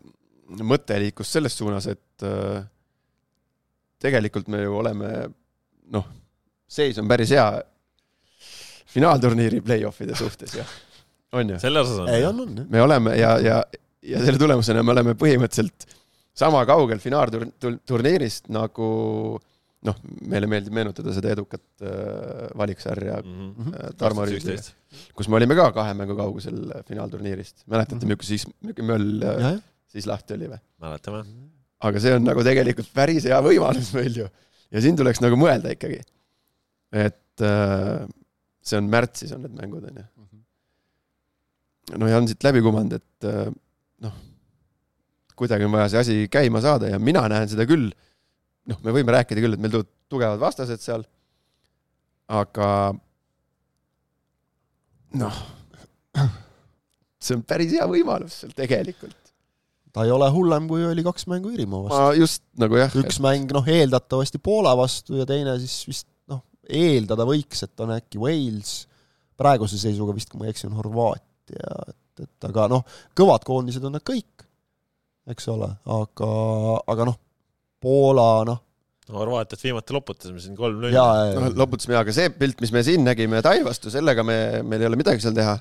mõte 0.62 0.98
liikus 1.02 1.32
selles 1.34 1.56
suunas, 1.58 1.88
et 1.90 2.26
äh, 2.26 2.60
tegelikult 4.02 4.50
me 4.52 4.62
ju 4.62 4.76
oleme 4.78 5.10
noh, 5.94 6.06
seis 6.66 6.98
on 7.02 7.10
päris 7.10 7.32
hea 7.34 7.46
finaalturniiri 8.96 9.60
play-off'ide 9.64 10.16
suhtes 10.18 10.54
ja 10.56 10.64
on 11.36 11.50
ju? 11.54 11.58
selle 11.62 11.82
osas 11.82 11.98
on. 12.04 12.12
ei, 12.14 12.24
on, 12.26 12.40
on. 12.40 12.62
me 12.70 12.82
oleme 12.82 13.16
ja, 13.18 13.34
ja, 13.42 13.58
ja 14.02 14.22
selle 14.24 14.38
tulemusena 14.40 14.84
me 14.86 14.94
oleme 14.94 15.16
põhimõtteliselt 15.18 15.88
sama 16.36 16.62
kaugel 16.68 17.00
finaalturniirist 17.02 18.50
nagu 18.54 18.88
noh, 19.84 19.98
meile 20.26 20.48
meeldib 20.50 20.74
meenutada 20.74 21.12
seda 21.14 21.32
edukat 21.34 21.64
äh, 21.82 22.46
valiksarja 22.56 23.20
mm 23.22 23.50
-hmm. 23.52 23.96
Tarmo 24.00 24.24
Rüütli, 24.24 24.56
kus 25.14 25.28
me 25.28 25.36
olime 25.36 25.54
ka 25.54 25.72
kahe 25.72 25.94
mängu 25.94 26.16
kaugusel 26.16 26.62
finaalturniirist. 26.88 27.66
mäletate 27.66 27.94
mm, 27.94 28.00
-hmm. 28.00 28.06
milline 28.06 28.22
siis, 28.22 28.46
milline 28.62 28.88
möll 28.92 29.22
äh, 29.22 29.60
siis 29.86 30.06
lahti 30.06 30.34
oli 30.34 30.48
või? 30.54 30.62
mäletame 30.80 31.24
aga 31.84 32.02
see 32.02 32.14
on 32.16 32.24
nagu 32.24 32.44
tegelikult 32.46 32.88
päris 32.96 33.26
hea 33.28 33.38
võimalus 33.44 33.92
meil 33.96 34.22
ju. 34.22 34.28
ja 34.72 34.82
siin 34.84 34.96
tuleks 34.98 35.20
nagu 35.24 35.38
mõelda 35.40 35.74
ikkagi. 35.74 36.00
et 36.92 37.44
äh, 37.44 38.06
see 38.64 38.80
on 38.80 38.90
märtsis 38.92 39.34
on 39.36 39.44
need 39.44 39.56
mängud, 39.58 39.84
on 39.84 40.00
ju. 40.00 40.06
no 42.00 42.10
ja 42.10 42.20
on 42.20 42.28
siit 42.30 42.46
läbi 42.46 42.64
kumanud, 42.64 42.96
et 42.96 43.28
äh, 43.28 43.52
noh, 44.06 44.16
kuidagi 45.36 45.68
on 45.68 45.76
vaja 45.76 45.92
see 45.92 46.02
asi 46.04 46.18
käima 46.32 46.62
saada 46.64 46.94
ja 46.94 46.98
mina 47.02 47.26
näen 47.32 47.48
seda 47.52 47.68
küll, 47.68 47.90
noh, 48.72 48.80
me 48.84 48.94
võime 48.96 49.14
rääkida 49.16 49.42
küll, 49.44 49.56
et 49.56 49.62
meil 49.62 49.74
tulevad 49.74 49.92
tugevad 50.12 50.40
vastased 50.42 50.82
seal, 50.82 51.04
aga 52.30 52.70
noh, 55.20 55.44
see 57.22 57.38
on 57.38 57.46
päris 57.46 57.74
hea 57.74 57.86
võimalus 57.90 58.42
seal 58.42 58.54
tegelikult 58.56 59.26
ta 59.96 60.04
ei 60.04 60.12
ole 60.12 60.28
hullem, 60.28 60.66
kui 60.68 60.84
oli 60.84 61.02
kaks 61.06 61.24
mängu 61.32 61.50
Iirimaa 61.54 61.86
vastu. 61.86 62.20
just 62.20 62.42
nagu 62.60 62.76
jah. 62.76 62.92
üks 63.00 63.16
et... 63.16 63.22
mäng 63.24 63.52
noh, 63.56 63.64
eeldatavasti 63.64 64.40
Poola 64.44 64.74
vastu 64.76 65.16
ja 65.16 65.24
teine 65.28 65.56
siis 65.62 65.76
vist 65.88 66.08
noh, 66.28 66.42
eeldada 66.68 67.24
võiks, 67.28 67.64
et 67.64 67.84
on 67.84 67.94
äkki 67.96 68.20
Wales, 68.20 68.74
praeguse 69.40 69.80
seisuga 69.80 70.12
vist, 70.16 70.28
kui 70.32 70.42
ma 70.42 70.48
ei 70.48 70.52
eksi, 70.52 70.68
on 70.68 70.76
Horvaatia, 70.76 71.78
et, 71.88 72.26
et 72.26 72.48
aga 72.50 72.66
noh, 72.74 72.84
kõvad 73.16 73.46
koondised 73.48 73.88
on 73.88 73.96
nad 73.96 74.04
kõik, 74.04 74.44
eks 75.32 75.48
ole, 75.54 75.70
aga, 75.96 76.30
aga 76.92 77.08
noh, 77.08 77.16
Poola 77.86 78.26
noh, 78.48 78.58
no 79.06 79.20
Horvaatiat 79.22 79.62
viimati 79.62 79.94
loputasime 79.94 80.40
siin 80.42 80.56
kolm-null. 80.58 80.90
no 81.38 81.50
loputasime, 81.62 81.94
aga 82.00 82.14
see 82.16 82.30
pilt, 82.34 82.58
mis 82.64 82.72
me 82.74 82.82
siin 82.86 83.04
nägime 83.06 83.38
Tai 83.46 83.60
vastu, 83.66 83.92
sellega 83.94 84.24
me, 84.26 84.38
meil 84.66 84.82
ei 84.82 84.88
ole 84.90 84.98
midagi 84.98 85.22
seal 85.22 85.36
teha 85.38 85.56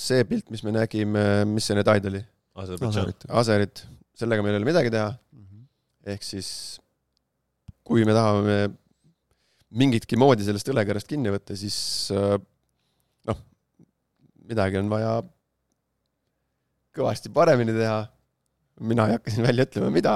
see 0.00 0.24
pilt, 0.26 0.48
mis 0.50 0.64
me 0.66 0.72
nägime, 0.74 1.24
mis 1.46 1.68
see 1.68 1.76
nüüd 1.78 1.86
Aid 1.92 2.06
oli? 2.10 2.18
Aserbaidžaan. 2.58 3.12
Aserit, 3.38 3.84
sellega 4.18 4.42
meil 4.42 4.56
ei 4.56 4.60
ole 4.62 4.66
midagi 4.72 4.90
teha, 4.90 5.12
Mhm. 5.36 5.60
ehk 6.14 6.24
siis 6.26 6.48
kui 7.86 8.02
me 8.08 8.16
tahame 8.16 8.56
mingitki 9.70 10.18
moodi 10.18 10.42
sellest 10.48 10.66
õlekõrrest 10.72 11.06
kinni 11.12 11.30
võtta, 11.30 11.54
siis 11.58 11.76
äh, 12.10 12.34
noh, 13.30 13.38
midagi 14.50 14.80
on 14.80 14.90
vaja 14.90 15.12
kõvasti 16.96 17.30
paremini 17.34 17.74
teha. 17.76 18.00
mina 18.80 19.04
ei 19.06 19.12
hakka 19.12 19.30
siin 19.30 19.44
välja 19.44 19.66
ütlema, 19.68 19.90
mida. 19.92 20.12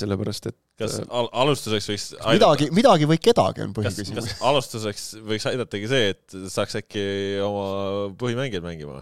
sellepärast, 0.00 0.50
et 0.50 0.56
kas 0.80 0.98
al 1.06 1.28
alustuseks 1.42 1.88
võiks 1.90 2.08
midagi, 2.26 2.68
midagi 2.76 3.08
või 3.08 3.20
kedagi 3.22 3.64
on 3.64 3.72
põhiküsimus 3.76 4.26
kas. 4.28 4.42
alustuseks 4.50 5.06
võiks 5.26 5.46
aidatagi 5.48 5.88
see, 5.90 6.10
et 6.14 6.36
saaks 6.52 6.76
äkki 6.82 7.04
oma 7.44 8.10
põhimängijaid 8.20 8.66
mängima? 8.66 9.00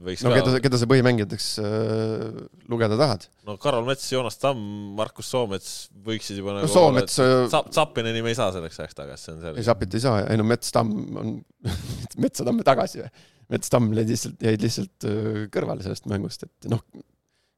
võiks 0.00 0.22
no 0.24 0.32
ka 0.32 0.38
keda, 0.38 0.60
keda 0.64 0.80
sa 0.80 0.88
põhimängijateks 0.88 1.48
äh, 1.60 2.38
lugeda 2.72 2.96
tahad? 2.96 3.26
no 3.48 3.58
Karol 3.60 3.84
Mets, 3.84 4.08
Joonas 4.14 4.40
Tamm, 4.40 4.62
Markus 4.96 5.28
Soomets 5.34 5.74
võiksid 6.06 6.40
juba 6.40 6.56
no 6.56 6.62
nagu 6.62 6.72
Soomets 6.72 7.20
äh, 7.20 7.34
Zap-, 7.52 7.68
Zappineni 7.76 8.24
me 8.24 8.32
ei 8.32 8.38
saa 8.38 8.48
selleks 8.56 8.80
ajaks 8.80 8.96
tagasi, 8.96 9.26
see 9.26 9.34
on 9.34 9.42
ei 9.42 9.48
selge. 9.50 9.66
Zapit 9.68 9.98
ei 9.98 10.04
saa, 10.06 10.24
ei 10.24 10.40
no 10.40 10.48
Mets-Tamm 10.48 11.20
on, 11.20 11.36
Metsa-Tamm 12.24 12.64
tagasi 12.64 13.04
või? 13.04 13.12
Mets-Tamm 13.52 13.92
jäid 13.98 14.14
lihtsalt, 14.14 14.40
jäid 14.40 14.64
lihtsalt 14.64 15.08
kõrvale 15.52 15.84
sellest 15.84 16.08
mängust, 16.08 16.48
et 16.48 16.72
noh, 16.72 16.80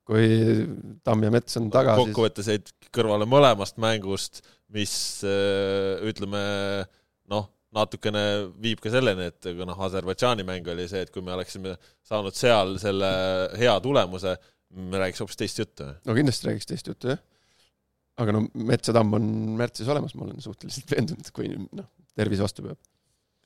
kui 0.09 0.29
Tamm 1.05 1.25
ja 1.25 1.33
Mets 1.33 1.59
on 1.61 1.71
taga, 1.73 1.97
siis 1.97 2.11
kokkuvõttes 2.11 2.51
jäid 2.53 2.71
kõrvale 2.95 3.27
mõlemast 3.29 3.79
mängust, 3.83 4.43
mis 4.75 4.95
äh, 5.27 6.03
ütleme 6.09 6.43
noh, 7.33 7.49
natukene 7.75 8.25
viib 8.63 8.83
ka 8.83 8.93
selleni, 8.93 9.31
et 9.33 9.51
kui 9.51 9.67
noh, 9.67 9.79
Aserbaidžaani 9.87 10.47
mäng 10.47 10.67
oli 10.71 10.87
see, 10.91 11.05
et 11.07 11.13
kui 11.15 11.25
me 11.25 11.35
oleksime 11.37 11.77
saanud 12.07 12.37
seal 12.37 12.77
selle 12.83 13.11
hea 13.59 13.75
tulemuse, 13.85 14.37
me 14.75 15.01
räägiks 15.01 15.23
hoopis 15.23 15.41
teist 15.41 15.63
juttu. 15.63 15.89
no 16.07 16.17
kindlasti 16.17 16.51
räägiks 16.51 16.71
teist 16.71 16.91
juttu, 16.91 17.15
jah. 17.15 17.23
aga 18.21 18.37
no 18.37 18.45
Mets-Tamm 18.55 19.19
on 19.19 19.31
märtsis 19.59 19.91
olemas, 19.91 20.15
ma 20.19 20.29
olen 20.29 20.43
suhteliselt 20.45 20.93
veendunud, 20.95 21.33
kui 21.35 21.51
noh, 21.65 21.89
tervis 22.15 22.43
vastu 22.45 22.67
peab. 22.67 22.79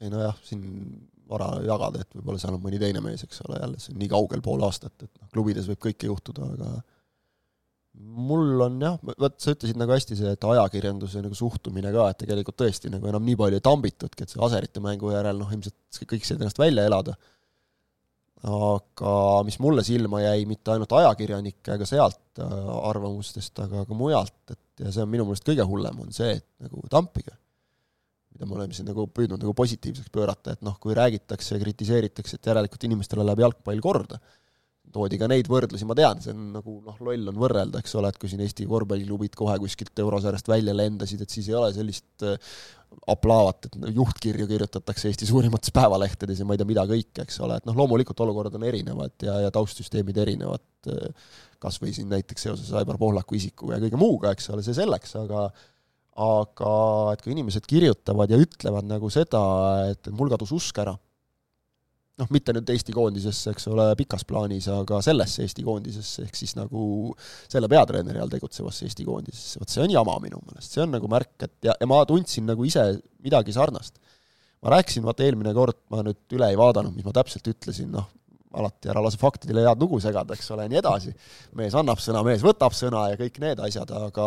ei 0.02 0.12
nojah, 0.12 0.36
siin 0.46 0.66
vara 1.28 1.48
jagada, 1.64 2.02
et 2.02 2.14
võib-olla 2.16 2.40
seal 2.42 2.56
on 2.56 2.62
mõni 2.62 2.80
teine 2.80 3.02
mees, 3.04 3.24
eks 3.26 3.42
ole, 3.46 3.58
jälle 3.60 3.80
see 3.82 3.94
on 3.94 4.00
nii 4.02 4.12
kaugel 4.12 4.44
pool 4.44 4.62
aastat, 4.66 4.94
et 5.02 5.10
noh, 5.10 5.28
klubides 5.34 5.68
võib 5.70 5.80
kõike 5.88 6.08
juhtuda, 6.10 6.48
aga 6.54 6.70
mul 7.98 8.62
on 8.62 8.76
jah, 8.82 8.98
vot 9.18 9.40
sa 9.42 9.54
ütlesid 9.54 9.78
nagu 9.80 9.92
hästi 9.94 10.18
see, 10.18 10.34
et 10.34 10.44
ajakirjanduse 10.52 11.22
nagu 11.24 11.36
suhtumine 11.36 11.90
ka, 11.94 12.10
et 12.12 12.20
tegelikult 12.22 12.58
tõesti 12.62 12.92
nagu 12.92 13.08
enam 13.10 13.24
nii 13.26 13.38
palju 13.40 13.58
ei 13.58 13.64
tambitudki, 13.64 14.24
et 14.24 14.34
see 14.34 14.44
aserite 14.44 14.82
mängu 14.84 15.10
järel 15.12 15.40
noh, 15.40 15.50
ilmselt 15.54 16.04
kõik 16.12 16.26
said 16.26 16.38
ennast 16.40 16.60
välja 16.60 16.86
elada. 16.88 17.16
aga 18.38 19.42
mis 19.42 19.58
mulle 19.58 19.82
silma 19.82 20.20
jäi, 20.22 20.44
mitte 20.46 20.70
ainult 20.70 20.92
ajakirjanike 20.94 21.74
ega 21.74 21.86
sealt 21.90 22.38
äh, 22.38 22.68
arvamustest, 22.86 23.58
aga 23.64 23.82
ka 23.88 23.98
mujalt, 23.98 24.38
et 24.54 24.84
ja 24.84 24.92
see 24.94 25.02
on 25.02 25.10
minu 25.10 25.26
meelest 25.26 25.48
kõige 25.48 25.66
hullem, 25.66 26.04
on 26.04 26.14
see, 26.14 26.36
et 26.38 26.46
nagu 26.62 26.84
tampige 26.92 27.34
mida 28.38 28.46
me 28.46 28.58
oleme 28.60 28.76
siin 28.76 28.86
nagu 28.86 29.08
püüdnud 29.10 29.42
nagu 29.42 29.52
positiivseks 29.58 30.12
pöörata, 30.14 30.54
et 30.54 30.60
noh, 30.62 30.76
kui 30.78 30.94
räägitakse 30.94 31.56
ja 31.56 31.62
kritiseeritakse, 31.62 32.38
et 32.38 32.50
järelikult 32.52 32.84
inimestele 32.86 33.26
läheb 33.26 33.42
jalgpall 33.42 33.82
korda, 33.82 34.20
toodi 34.94 35.18
ka 35.20 35.26
neid 35.28 35.48
võrdlusi, 35.50 35.84
ma 35.88 35.96
tean, 35.98 36.20
see 36.22 36.32
on 36.32 36.52
nagu 36.54 36.78
noh, 36.86 36.96
loll 37.04 37.30
on 37.32 37.38
võrrelda, 37.42 37.82
eks 37.82 37.96
ole, 37.98 38.12
et 38.12 38.18
kui 38.20 38.30
siin 38.30 38.40
Eesti 38.44 38.64
korvpalliklubid 38.70 39.34
kohe 39.36 39.58
kuskilt 39.60 40.00
eurosarjast 40.04 40.48
välja 40.48 40.72
lendasid, 40.76 41.24
et 41.24 41.34
siis 41.34 41.50
ei 41.50 41.56
ole 41.58 41.72
sellist 41.76 42.24
äh, 42.24 42.38
aplaavat, 43.10 43.68
et 43.68 43.78
juhtkirju 43.98 44.46
kirjutatakse 44.48 45.10
Eesti 45.10 45.28
suurimates 45.28 45.74
päevalehtedes 45.76 46.40
ja 46.40 46.46
ma 46.48 46.54
ei 46.56 46.62
tea, 46.62 46.70
mida 46.70 46.86
kõike, 46.88 47.26
eks 47.26 47.40
ole, 47.44 47.58
et 47.58 47.68
noh, 47.68 47.76
loomulikult 47.76 48.22
olukorrad 48.24 48.56
on 48.56 48.68
erinevad 48.70 49.26
ja, 49.26 49.40
ja 49.44 49.50
taustsüsteemid 49.54 50.22
erinevad, 50.24 50.64
kas 51.60 51.80
või 51.82 51.90
siin 51.92 52.08
näiteks 52.12 52.46
seoses 52.48 52.70
Aivar 52.78 53.00
Pohlaku 53.00 53.36
isikuga 53.36 53.76
ja 53.76 53.82
kõige 53.82 54.00
muuga, 54.00 54.32
eks 54.32 54.48
ole, 54.54 54.64
see 54.64 54.78
selleks, 54.78 55.18
aga 55.20 55.48
aga 56.18 56.72
et 57.14 57.20
kui 57.22 57.34
inimesed 57.34 57.66
kirjutavad 57.68 58.32
ja 58.32 58.40
ütlevad 58.42 58.88
nagu 58.88 59.10
seda, 59.12 59.42
et 59.92 60.10
mul 60.10 60.32
kadus 60.32 60.50
usk 60.56 60.80
ära, 60.82 60.96
noh, 62.18 62.30
mitte 62.34 62.54
nüüd 62.54 62.68
Eesti 62.72 62.94
koondisesse, 62.94 63.52
eks 63.54 63.68
ole, 63.70 63.86
pikas 63.98 64.24
plaanis, 64.28 64.66
aga 64.72 64.98
sellesse 65.04 65.44
Eesti 65.44 65.64
koondisesse, 65.66 66.26
ehk 66.26 66.38
siis 66.38 66.56
nagu 66.58 66.82
selle 67.46 67.70
peatreeneri 67.70 68.22
all 68.22 68.32
tegutsevasse 68.32 68.88
Eesti 68.88 69.06
koondisesse, 69.06 69.62
vot 69.62 69.70
see 69.70 69.84
on 69.84 69.94
jama 69.94 70.18
minu 70.24 70.42
meelest, 70.42 70.74
see 70.74 70.82
on 70.84 70.94
nagu 70.96 71.10
märk, 71.10 71.36
et 71.46 71.70
ja, 71.70 71.76
ja 71.78 71.90
ma 71.90 72.02
tundsin 72.08 72.48
nagu 72.50 72.66
ise 72.66 72.90
midagi 73.24 73.54
sarnast. 73.54 74.00
ma 74.58 74.72
rääkisin, 74.74 75.04
vaata 75.06 75.22
eelmine 75.22 75.52
kord, 75.54 75.84
ma 75.94 76.02
nüüd 76.02 76.34
üle 76.34 76.48
ei 76.50 76.58
vaadanud, 76.58 76.90
mis 76.96 77.06
ma 77.06 77.14
täpselt 77.14 77.46
ütlesin, 77.46 77.92
noh, 77.94 78.08
alati 78.58 78.90
ära 78.90 79.02
lase 79.04 79.20
faktidele 79.20 79.62
head 79.62 79.78
lugu 79.78 80.00
segada, 80.02 80.34
eks 80.34 80.50
ole, 80.50 80.66
ja 80.66 80.72
nii 80.72 80.80
edasi. 80.80 81.14
mees 81.60 81.76
annab 81.78 82.02
sõna, 82.02 82.24
mees 82.26 82.42
võtab 82.42 82.74
sõna 82.74 83.06
ja 83.12 83.20
kõik 83.20 83.38
need 83.44 83.62
asjad, 83.62 83.92
aga 83.94 84.26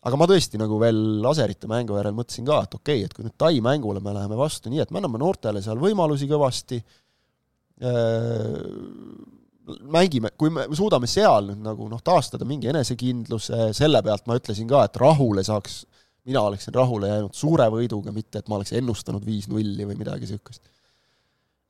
aga 0.00 0.16
ma 0.16 0.28
tõesti 0.28 0.60
nagu 0.60 0.78
veel 0.80 1.00
laserite 1.20 1.68
mängu 1.68 1.98
järel 1.98 2.14
mõtlesin 2.16 2.46
ka, 2.48 2.62
et 2.64 2.76
okei 2.78 3.02
okay,, 3.02 3.08
et 3.08 3.16
kui 3.16 3.26
nüüd 3.26 3.36
Tai 3.40 3.52
mängule 3.64 4.00
me 4.04 4.14
läheme 4.16 4.38
vastu 4.38 4.72
nii, 4.72 4.80
et 4.84 4.92
me 4.92 5.00
anname 5.00 5.20
noortele 5.20 5.60
seal 5.64 5.80
võimalusi 5.82 6.28
kõvasti 6.30 6.80
äh,, 6.80 8.54
mängime, 9.92 10.32
kui 10.40 10.52
me 10.52 10.64
suudame 10.76 11.08
seal 11.10 11.50
nüüd 11.52 11.64
nagu 11.66 11.88
noh, 11.90 12.00
taastada 12.04 12.48
mingi 12.48 12.70
enesekindluse, 12.72 13.70
selle 13.76 14.00
pealt 14.06 14.24
ma 14.30 14.38
ütlesin 14.40 14.68
ka, 14.70 14.86
et 14.88 14.96
rahule 15.00 15.44
saaks, 15.46 15.82
mina 16.28 16.42
oleksin 16.48 16.74
rahule 16.74 17.10
jäänud 17.10 17.36
suure 17.36 17.66
võiduga, 17.72 18.14
mitte 18.14 18.40
et 18.40 18.48
ma 18.48 18.56
oleks 18.58 18.72
ennustanud 18.80 19.24
viis-nulli 19.26 19.86
või 19.88 19.98
midagi 20.00 20.24
niisugust. 20.26 20.64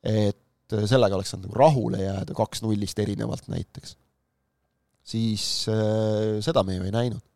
et 0.07 0.77
sellega 0.87 1.17
oleks 1.17 1.33
saanud 1.33 1.49
nagu 1.49 1.59
rahule 1.59 1.99
jääda 1.99 2.33
kaks 2.37 2.63
nullist 2.63 2.99
erinevalt 2.99 3.51
näiteks. 3.51 3.97
siis 5.03 5.67
äh, 5.67 6.39
seda 6.39 6.63
me 6.63 6.79
ju 6.79 6.87
ei 6.87 6.95
näinud 6.95 7.30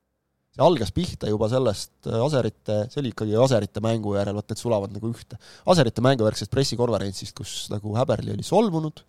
see 0.56 0.63
algas 0.63 0.94
pihta 0.96 1.28
juba 1.30 1.50
sellest 1.52 2.08
Aserite, 2.08 2.86
see 2.91 3.02
oli 3.02 3.12
ikkagi 3.12 3.36
Aserite 3.44 3.84
mängu 3.84 4.15
järel, 4.15 4.38
vaata 4.38 4.56
et 4.56 4.62
sulavad 4.62 4.96
nagu 4.96 5.12
ühte. 5.12 5.39
Aserite 5.72 6.04
mängujärgsest 6.06 6.54
pressikonverentsist, 6.54 7.36
kus 7.36 7.58
nagu 7.74 7.96
Häberli 7.98 8.34
oli 8.36 8.46
solvunud 8.48 9.04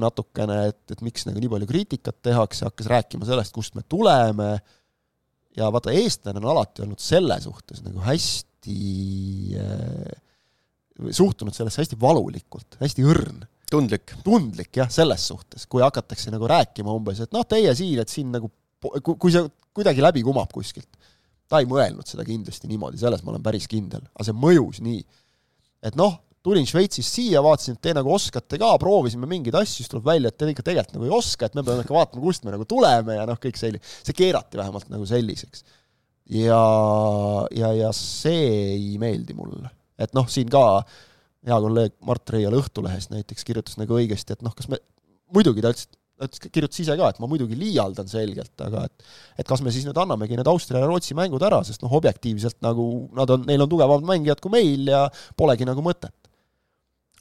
natukene, 0.00 0.62
et, 0.70 0.80
et 0.94 1.02
miks 1.04 1.26
nagu 1.28 1.40
nii 1.40 1.50
palju 1.52 1.68
kriitikat 1.68 2.22
tehakse, 2.24 2.64
hakkas 2.64 2.88
rääkima 2.88 3.28
sellest, 3.28 3.52
kust 3.52 3.76
me 3.76 3.84
tuleme 3.84 4.54
ja 5.56 5.68
vaata, 5.72 5.92
eestlane 5.92 6.40
on 6.40 6.48
alati 6.52 6.84
olnud 6.84 7.02
selle 7.02 7.36
suhtes 7.44 7.82
nagu 7.84 8.00
hästi 8.04 8.78
äh, 9.60 10.14
suhtunud 11.10 11.54
sellesse 11.56 11.82
hästi 11.82 11.98
valulikult, 12.00 12.78
hästi 12.80 13.04
õrn 13.04 13.44
tundlik. 13.70 14.14
tundlik 14.24 14.80
jah, 14.80 14.90
selles 14.92 15.26
suhtes, 15.28 15.66
kui 15.68 15.84
hakatakse 15.84 16.32
nagu 16.32 16.48
rääkima 16.50 16.92
umbes, 16.96 17.20
et 17.24 17.32
noh, 17.36 17.44
teie 17.48 17.72
siin, 17.76 18.00
et 18.00 18.12
siin 18.12 18.32
nagu 18.32 18.50
kui, 18.82 19.32
see 19.32 19.44
kuidagi 19.76 20.04
läbi 20.04 20.24
kumab 20.26 20.52
kuskilt. 20.54 20.90
ta 21.46 21.60
ei 21.62 21.68
mõelnud 21.70 22.08
seda 22.08 22.24
kindlasti 22.26 22.66
niimoodi, 22.66 22.98
selles 22.98 23.22
ma 23.22 23.30
olen 23.32 23.44
päris 23.44 23.68
kindel, 23.70 24.02
aga 24.14 24.26
see 24.26 24.34
mõjus 24.36 24.80
nii. 24.82 25.02
et 25.86 25.98
noh, 25.98 26.18
tulin 26.46 26.66
Šveitsist 26.66 27.16
siia, 27.18 27.40
vaatasin, 27.42 27.76
et 27.76 27.82
te 27.82 27.94
nagu 27.96 28.10
oskate 28.14 28.58
ka, 28.62 28.68
proovisime 28.82 29.26
mingeid 29.30 29.56
asju, 29.58 29.80
siis 29.80 29.90
tuleb 29.90 30.06
välja, 30.06 30.30
et 30.30 30.38
te 30.38 30.48
ikka 30.50 30.64
tegelikult 30.66 30.98
nagu 30.98 31.08
ei 31.08 31.14
oska, 31.16 31.48
et 31.48 31.58
me 31.58 31.64
peame 31.66 31.82
ikka 31.82 31.96
vaatama, 31.96 32.22
kust 32.22 32.46
me 32.46 32.54
nagu 32.54 32.66
tuleme 32.70 33.18
ja 33.18 33.26
noh, 33.28 33.40
kõik 33.42 33.58
selline, 33.58 33.82
see 34.06 34.16
keerati 34.16 34.60
vähemalt 34.60 34.90
nagu 34.92 35.08
selliseks. 35.10 35.64
ja, 36.34 36.60
ja, 37.54 37.72
ja 37.74 37.90
see 37.94 38.46
ei 38.76 38.94
meeldi 39.02 39.34
mulle. 39.38 39.70
et 39.98 40.14
noh, 40.14 40.26
siin 40.30 40.50
ka 40.52 40.62
hea 41.46 41.58
kolleeg 41.62 41.94
Mart 42.06 42.34
Reial 42.34 42.54
Õhtulehest 42.58 43.12
näiteks 43.14 43.46
kirjutas 43.46 43.78
nagu 43.80 43.98
õigesti, 43.98 44.34
et 44.34 44.42
noh, 44.46 44.54
kas 44.54 44.70
me, 44.70 44.78
muidugi 45.34 45.62
ta 45.64 45.74
ütles, 45.74 45.90
ta 46.16 46.28
ütles, 46.28 46.42
kirjutas 46.48 46.80
ise 46.82 46.96
ka, 46.98 47.10
et 47.12 47.18
ma 47.20 47.28
muidugi 47.30 47.56
liialdan 47.58 48.08
selgelt, 48.10 48.54
aga 48.64 48.86
et 48.88 49.06
et 49.42 49.48
kas 49.48 49.62
me 49.64 49.72
siis 49.74 49.84
nüüd 49.86 49.98
annamegi 50.00 50.38
need 50.38 50.48
Austria 50.48 50.80
ja 50.82 50.88
Rootsi 50.88 51.16
mängud 51.18 51.44
ära, 51.44 51.60
sest 51.66 51.84
noh, 51.84 51.92
objektiivselt 51.98 52.58
nagu 52.64 52.86
nad 53.16 53.32
on, 53.34 53.44
neil 53.48 53.64
on 53.64 53.72
tugevamad 53.72 54.06
mängijad 54.08 54.40
kui 54.44 54.54
meil 54.54 54.88
ja 54.88 55.06
polegi 55.36 55.68
nagu 55.68 55.84
mõtet. 55.84 56.14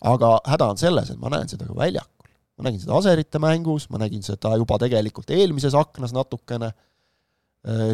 aga 0.06 0.38
häda 0.52 0.72
on 0.74 0.80
selles, 0.80 1.12
et 1.12 1.20
ma 1.20 1.32
näen 1.34 1.50
seda 1.52 1.68
ka 1.68 1.76
väljakul. 1.76 2.32
ma 2.58 2.70
nägin 2.70 2.84
seda 2.84 2.98
Aserite 3.00 3.40
mängus, 3.40 3.90
ma 3.90 4.00
nägin 4.00 4.24
seda 4.24 4.56
juba 4.56 4.80
tegelikult 4.80 5.32
eelmises 5.32 5.76
aknas 5.76 6.16
natukene, 6.16 6.72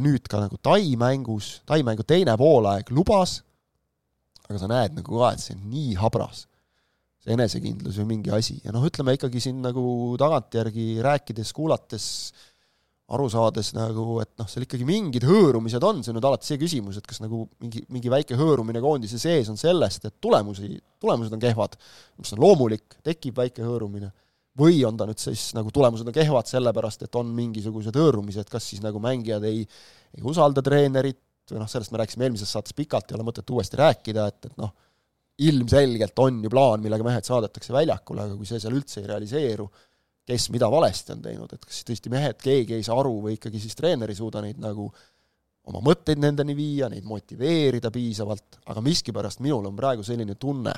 nüüd 0.06 0.28
ka 0.30 0.44
nagu 0.44 0.58
Tai 0.62 0.96
mängus, 1.00 1.62
Tai 1.66 1.82
mängu 1.88 2.04
teine 2.04 2.38
poolaeg 2.38 2.92
lubas, 2.92 3.42
aga 4.50 4.60
sa 4.60 4.70
näed 4.70 4.98
nagu 5.00 5.18
ka, 5.18 5.34
et 5.34 5.42
see 5.42 5.58
on 5.58 5.70
nii 5.72 5.98
habras 5.98 6.46
see 7.22 7.36
enesekindlus 7.36 8.00
või 8.02 8.16
mingi 8.16 8.34
asi. 8.34 8.58
Ja 8.66 8.74
noh, 8.76 8.86
ütleme 8.88 9.16
ikkagi 9.18 9.42
siin 9.44 9.60
nagu 9.64 9.84
tagantjärgi 10.20 10.96
rääkides, 11.06 11.54
kuulates, 11.58 12.06
aru 13.12 13.28
saades 13.32 13.74
nagu, 13.76 14.06
et 14.24 14.32
noh, 14.40 14.48
seal 14.50 14.66
ikkagi 14.66 14.88
mingid 14.88 15.26
hõõrumised 15.28 15.84
on, 15.84 16.00
see 16.02 16.14
on 16.14 16.18
nüüd 16.18 16.28
alati 16.30 16.48
see 16.48 16.60
küsimus, 16.62 16.98
et 17.02 17.08
kas 17.08 17.20
nagu 17.24 17.44
mingi, 17.62 17.84
mingi 17.92 18.12
väike 18.12 18.38
hõõrumine 18.40 18.82
koondise 18.84 19.20
sees 19.20 19.52
on 19.52 19.60
sellest, 19.60 20.08
et 20.08 20.16
tulemusi, 20.24 20.78
tulemused 21.02 21.36
on 21.36 21.42
kehvad, 21.44 21.76
mis 22.22 22.32
on 22.36 22.44
loomulik, 22.44 23.02
tekib 23.04 23.42
väike 23.42 23.66
hõõrumine, 23.68 24.14
või 24.62 24.80
on 24.88 24.96
ta 25.00 25.08
nüüd 25.08 25.20
siis 25.20 25.50
nagu 25.58 25.72
tulemused 25.76 26.08
on 26.08 26.16
kehvad 26.16 26.48
sellepärast, 26.48 27.04
et 27.06 27.20
on 27.20 27.30
mingisugused 27.36 28.00
hõõrumised, 28.00 28.48
kas 28.52 28.72
siis 28.72 28.84
nagu 28.84 29.00
mängijad 29.04 29.44
ei, 29.48 29.66
ei 30.16 30.24
usalda 30.28 30.64
treenerit 30.64 31.20
või 31.52 31.60
noh, 31.60 31.70
sellest 31.72 31.92
me 31.92 32.00
rääkisime 32.00 32.28
eelmises 32.28 32.52
saates 32.54 32.76
pikalt, 32.78 33.12
ei 33.12 33.20
ole 33.20 33.28
mõtet 33.28 33.50
uuesti 33.52 33.80
rääkida, 33.80 34.28
et, 34.32 34.48
et 34.48 34.60
noh, 34.62 34.72
ilmselgelt 35.40 36.20
on 36.20 36.44
ju 36.44 36.52
plaan, 36.52 36.82
millega 36.84 37.06
mehed 37.06 37.26
saadetakse 37.26 37.74
väljakule, 37.74 38.28
aga 38.28 38.36
kui 38.38 38.50
see 38.50 38.60
seal 38.62 38.76
üldse 38.78 39.02
ei 39.02 39.08
realiseeru, 39.10 39.70
kes 40.28 40.50
mida 40.54 40.70
valesti 40.72 41.16
on 41.16 41.24
teinud, 41.24 41.54
et 41.56 41.66
kas 41.66 41.82
tõesti 41.88 42.12
mehed, 42.14 42.38
keegi 42.42 42.78
ei 42.78 42.86
saa 42.86 43.00
aru 43.02 43.16
või 43.24 43.38
ikkagi 43.40 43.62
siis 43.62 43.76
treener 43.78 44.12
ei 44.12 44.20
suuda 44.20 44.44
neid 44.44 44.60
nagu 44.62 44.90
oma 45.72 45.82
mõtteid 45.86 46.22
nendeni 46.22 46.56
viia, 46.58 46.90
neid 46.90 47.06
motiveerida 47.08 47.92
piisavalt, 47.94 48.62
aga 48.70 48.84
miskipärast 48.86 49.42
minul 49.46 49.66
on 49.70 49.78
praegu 49.78 50.06
selline 50.06 50.36
tunne, 50.42 50.74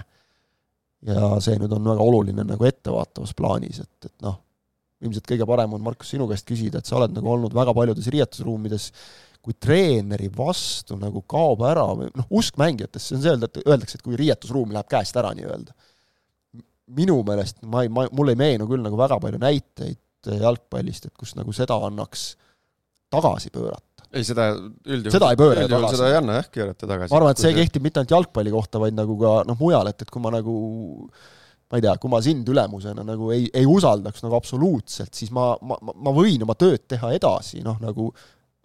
ja 1.07 1.35
see 1.43 1.59
nüüd 1.59 1.75
on 1.75 1.91
väga 1.91 2.07
oluline 2.07 2.45
nagu 2.47 2.67
ettevaatavas 2.67 3.35
plaanis, 3.37 3.81
et, 3.83 4.09
et 4.09 4.25
noh, 4.25 4.39
ilmselt 5.03 5.27
kõige 5.27 5.47
parem 5.47 5.75
on, 5.75 5.83
Markus, 5.83 6.13
sinu 6.13 6.27
käest 6.29 6.47
küsida, 6.47 6.79
et 6.79 6.89
sa 6.89 6.97
oled 6.99 7.15
nagu 7.15 7.31
olnud 7.31 7.55
väga 7.55 7.75
paljudes 7.75 8.07
riietusruumides, 8.13 8.89
kui 9.43 9.55
treeneri 9.59 10.29
vastu 10.31 10.95
nagu 10.99 11.23
kaob 11.27 11.65
ära 11.67 11.83
noh, 11.99 12.27
usk 12.31 12.59
mängijatesse, 12.61 13.09
see 13.09 13.17
on 13.17 13.23
see, 13.23 13.33
öelda, 13.33 13.49
et 13.49 13.65
öeldakse, 13.67 13.99
et 13.99 14.05
kui 14.05 14.19
riietusruum 14.19 14.71
läheb 14.71 14.87
käest 14.91 15.17
ära 15.19 15.33
nii-öelda. 15.35 15.75
minu 16.95 17.17
meelest 17.27 17.59
ma 17.67 17.83
ei, 17.83 17.91
ma, 17.91 18.07
mul 18.11 18.31
ei 18.31 18.39
meenu 18.39 18.67
küll 18.69 18.83
nagu 18.83 18.99
väga 18.99 19.19
palju 19.23 19.41
näiteid 19.41 19.99
jalgpallist, 20.39 21.09
et 21.09 21.17
kus 21.19 21.35
nagu 21.35 21.51
seda 21.55 21.75
annaks 21.87 22.33
tagasi 23.11 23.51
pöörata 23.51 23.93
ei, 24.13 24.25
seda 24.27 24.49
üldjuhul, 24.55 25.13
seda 25.15 25.31
ei 25.33 25.39
pööra 25.39 25.67
tagasi. 25.67 25.97
seda 25.97 26.09
ei 26.11 26.17
anna 26.19 26.35
jah, 26.39 26.49
keerata 26.53 26.89
tagasi. 26.89 27.11
ma 27.11 27.19
arvan, 27.19 27.33
et 27.35 27.43
see 27.43 27.55
kehtib 27.57 27.87
mitte 27.87 28.01
ainult 28.01 28.13
jalgpalli 28.15 28.53
kohta, 28.53 28.81
vaid 28.83 28.97
nagu 28.97 29.17
ka 29.19 29.31
noh, 29.49 29.57
mujal, 29.59 29.89
et, 29.89 30.05
et 30.05 30.13
kui 30.13 30.23
ma 30.23 30.31
nagu 30.33 30.55
ma 31.73 31.79
ei 31.79 31.83
tea, 31.83 31.95
kui 32.01 32.11
ma 32.13 32.21
sind 32.21 32.49
ülemusena 32.53 33.05
nagu 33.07 33.31
ei, 33.33 33.47
ei 33.57 33.67
usaldaks 33.69 34.23
nagu 34.25 34.37
absoluutselt, 34.37 35.13
siis 35.17 35.33
ma, 35.33 35.51
ma, 35.65 35.79
ma 35.81 36.13
võin 36.13 36.45
oma 36.45 36.55
tööd 36.59 36.85
teha 36.93 37.11
edasi, 37.17 37.63
noh 37.65 37.79
nagu 37.81 38.11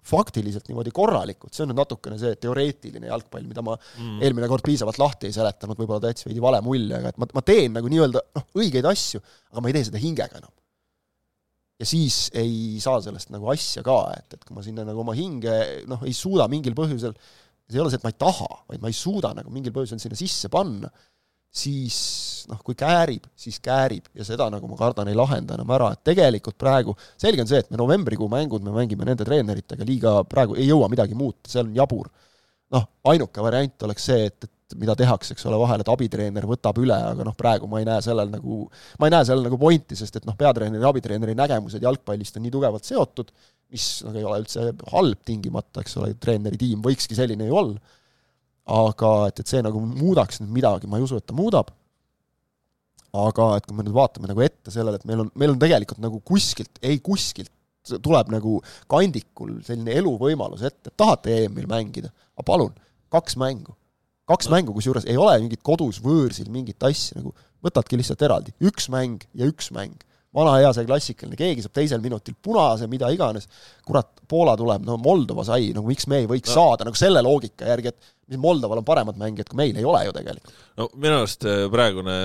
faktiliselt 0.09 0.69
niimoodi 0.71 0.93
korralikult, 0.95 1.53
see 1.55 1.65
on 1.65 1.73
nüüd 1.73 1.81
natukene 1.83 2.19
see 2.21 2.37
teoreetiline 2.41 3.11
jalgpall, 3.11 3.47
mida 3.49 3.65
ma 3.65 3.77
mm. 3.77 4.23
eelmine 4.25 4.49
kord 4.51 4.65
piisavalt 4.67 5.01
lahti 5.01 5.29
ei 5.29 5.37
seletanud, 5.37 5.79
võib-olla 5.79 6.03
ta 6.05 6.13
jättis 6.13 6.29
veidi 6.29 6.45
vale 6.45 6.63
mulje, 6.65 6.97
aga 6.97 7.13
et 7.13 7.21
ma, 7.21 7.29
ma 7.37 7.45
teen 7.47 7.77
nagu 7.77 7.91
nii-öelda 7.93 8.25
noh, 8.39 8.49
õigeid 8.59 8.89
asju, 8.89 9.21
aga 9.53 9.65
ma 9.65 9.71
ei 9.71 9.77
tee 9.77 9.91
seda 9.91 10.03
hingega 10.03 10.41
enam 10.41 10.55
ja 11.79 11.87
siis 11.87 12.27
ei 12.37 12.79
saa 12.83 13.01
sellest 13.03 13.31
nagu 13.35 13.51
asja 13.53 13.85
ka, 13.87 13.99
et, 14.17 14.35
et 14.35 14.47
kui 14.47 14.57
ma 14.57 14.65
sinna 14.67 14.85
nagu 14.87 15.05
oma 15.05 15.15
hinge 15.17 15.55
noh, 15.91 16.03
ei 16.07 16.15
suuda 16.17 16.49
mingil 16.51 16.75
põhjusel, 16.79 17.15
see 17.69 17.79
ei 17.79 17.85
ole 17.85 17.93
see, 17.93 18.01
et 18.01 18.07
ma 18.07 18.13
ei 18.13 18.19
taha, 18.19 18.49
vaid 18.73 18.83
ma 18.83 18.91
ei 18.91 18.97
suuda 18.99 19.31
nagu 19.39 19.53
mingil 19.55 19.75
põhjusel 19.77 20.01
sinna 20.03 20.19
sisse 20.19 20.51
panna, 20.53 20.91
siis 21.55 21.99
noh, 22.49 22.61
kui 22.65 22.77
käärib, 22.79 23.29
siis 23.37 23.59
käärib. 23.65 24.09
Ja 24.17 24.27
seda 24.27 24.49
nagu 24.53 24.69
ma 24.71 24.79
kardan, 24.79 25.11
ei 25.11 25.17
lahenda 25.19 25.57
enam 25.59 25.73
ära, 25.77 25.93
et 25.95 26.05
tegelikult 26.11 26.59
praegu 26.61 26.95
selge 27.21 27.45
on 27.45 27.51
see, 27.51 27.63
et 27.63 27.73
me 27.73 27.81
novembrikuu 27.81 28.29
mängud 28.33 28.65
me 28.65 28.75
mängime 28.75 29.09
nende 29.09 29.27
treeneritega 29.29 29.87
liiga 29.89 30.15
praegu 30.29 30.57
ei 30.59 30.69
jõua 30.69 30.91
midagi 30.93 31.19
muuta, 31.19 31.51
see 31.51 31.63
on 31.65 31.75
jabur. 31.77 32.09
noh, 32.69 32.85
ainuke 33.09 33.41
variant 33.41 33.85
oleks 33.87 34.05
see, 34.11 34.27
et, 34.29 34.45
et 34.45 34.75
mida 34.77 34.93
tehakse, 34.93 35.33
eks 35.33 35.47
ole, 35.49 35.57
vahel, 35.57 35.81
et 35.81 35.89
abitreener 35.89 36.45
võtab 36.45 36.77
üle, 36.83 36.97
aga 37.13 37.25
noh, 37.25 37.37
praegu 37.37 37.69
ma 37.71 37.79
ei 37.81 37.87
näe 37.89 38.03
sellel 38.05 38.29
nagu, 38.29 38.59
ma 39.01 39.09
ei 39.09 39.15
näe 39.15 39.25
sellel 39.25 39.47
nagu 39.49 39.57
pointi, 39.61 39.97
sest 39.97 40.19
et 40.21 40.27
noh, 40.29 40.37
peatreeneri 40.37 40.85
ja 40.85 40.91
abitreeneri 40.93 41.37
nägemused 41.39 41.81
jalgpallist 41.81 42.37
on 42.37 42.45
nii 42.45 42.53
tugevalt 42.53 42.85
seotud, 42.85 43.33
mis 43.73 43.87
noh, 44.05 44.19
ei 44.21 44.27
ole 44.29 44.43
üldse 44.43 44.67
halb 44.93 45.25
tingimata, 45.25 45.81
eks 45.81 45.97
ole, 45.97 46.13
treeneri 46.21 46.61
tiim 46.61 46.85
võikski 46.85 47.17
selline 47.17 47.49
ju 47.49 47.57
olla, 47.57 47.97
aga 48.69 49.13
et, 49.31 49.41
et 49.41 49.51
see 49.51 49.61
nagu 49.65 49.81
muudaks 49.81 50.43
nüüd 50.43 50.53
midagi, 50.61 50.89
ma 50.91 51.01
ei 51.01 51.07
usu, 51.07 51.19
et 51.21 51.27
ta 51.27 51.37
muudab, 51.37 51.71
aga 53.17 53.53
et 53.57 53.67
kui 53.67 53.77
me 53.77 53.87
nüüd 53.87 53.97
vaatame 53.97 54.29
nagu 54.29 54.43
ette 54.45 54.73
sellele, 54.73 55.01
et 55.01 55.09
meil 55.09 55.25
on, 55.25 55.31
meil 55.39 55.55
on 55.55 55.61
tegelikult 55.61 56.03
nagu 56.05 56.21
kuskilt, 56.29 56.81
ei 56.85 57.01
kuskilt, 57.05 57.53
tuleb 58.05 58.29
nagu 58.33 58.59
kandikul 58.91 59.59
selline 59.65 59.95
eluvõimalus 59.97 60.65
ette, 60.69 60.91
et 60.91 60.99
tahate 61.01 61.39
EM-il 61.45 61.69
mängida, 61.71 62.13
aga 62.37 62.47
palun, 62.51 62.75
kaks 63.13 63.39
mängu. 63.41 63.73
Kaks 64.29 64.51
mängu, 64.53 64.75
kusjuures 64.77 65.07
ei 65.09 65.17
ole 65.17 65.39
mingit 65.41 65.63
kodus 65.65 66.03
võõrsil 66.05 66.51
mingit 66.53 66.85
asja 66.85 67.17
nagu, 67.17 67.33
võtadki 67.65 67.97
lihtsalt 67.97 68.21
eraldi, 68.27 68.53
üks 68.61 68.91
mäng 68.93 69.25
ja 69.33 69.49
üks 69.49 69.71
mäng. 69.73 69.97
Vana 70.39 70.59
hea 70.61 70.71
see 70.77 70.87
klassikaline, 70.89 71.39
keegi 71.39 71.65
saab 71.65 71.75
teisel 71.79 72.03
minutil 72.05 72.37
punase, 72.43 72.89
mida 72.91 73.11
iganes, 73.15 73.49
kurat, 73.87 74.15
Poola 74.29 74.53
tuleb, 74.61 74.83
no 74.85 74.99
Moldova 75.01 75.45
sai, 75.47 75.71
no 75.73 75.81
miks 75.87 76.05
me 76.11 76.23
ei 76.23 76.27
võiks 76.29 76.51
no. 76.53 76.59
saada 76.59 76.85
nagu 76.85 76.99
selle 77.01 77.23
loogika 77.25 77.69
järgi, 77.71 77.93
et 77.95 78.11
mis 78.29 78.41
Moldoval 78.43 78.83
on 78.83 78.87
paremad 78.87 79.17
mängijad 79.21 79.49
kui 79.49 79.57
meil, 79.63 79.77
ei 79.79 79.87
ole 79.89 80.03
ju 80.05 80.15
tegelikult. 80.17 80.55
no 80.77 80.89
minu 81.01 81.21
arust 81.23 81.47
äh, 81.49 81.65
praegune 81.73 82.17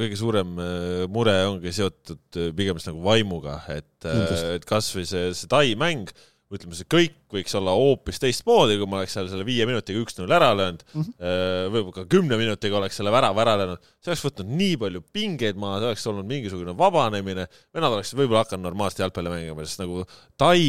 kõige 0.00 0.18
suurem 0.18 0.58
äh, 0.58 1.04
mure 1.14 1.36
ongi 1.46 1.74
seotud 1.76 2.40
äh, 2.40 2.50
pigem 2.56 2.80
nagu 2.82 3.04
vaimuga, 3.06 3.60
et, 3.74 4.08
et 4.56 4.66
kas 4.68 4.90
või 4.96 5.06
see, 5.08 5.30
see 5.38 5.50
Tai 5.54 5.66
mäng 5.78 6.10
ütleme, 6.58 6.76
see 6.78 6.88
kõik 6.90 7.16
võiks 7.34 7.54
olla 7.58 7.74
hoopis 7.76 8.20
teistmoodi, 8.22 8.76
kui 8.80 8.88
ma 8.90 9.00
oleks 9.00 9.16
seal 9.16 9.28
selle 9.30 9.46
viie 9.46 9.66
minutiga 9.68 10.00
üks-null 10.02 10.32
ära 10.34 10.52
löönud. 10.56 10.84
Mm 10.92 11.02
-hmm., 11.04 11.72
võib-olla 11.74 11.96
ka 11.96 12.04
kümne 12.14 12.38
minutiga 12.40 12.78
oleks 12.78 13.00
selle 13.00 13.12
värava 13.14 13.42
ära 13.44 13.56
löönud, 13.60 13.88
see 13.98 14.12
oleks 14.12 14.24
võtnud 14.28 14.54
nii 14.60 14.76
palju 14.84 15.02
pingeid 15.14 15.58
maha, 15.60 15.80
see 15.80 15.90
oleks 15.92 16.06
olnud 16.12 16.30
mingisugune 16.30 16.76
vabanemine, 16.78 17.48
vennad 17.74 17.98
oleksid 17.98 18.18
võib-olla 18.20 18.44
hakanud 18.44 18.68
normaalselt 18.68 19.04
jalgpalli 19.04 19.34
mängima, 19.34 19.66
sest 19.66 19.82
nagu 19.82 20.04
Tai 20.40 20.60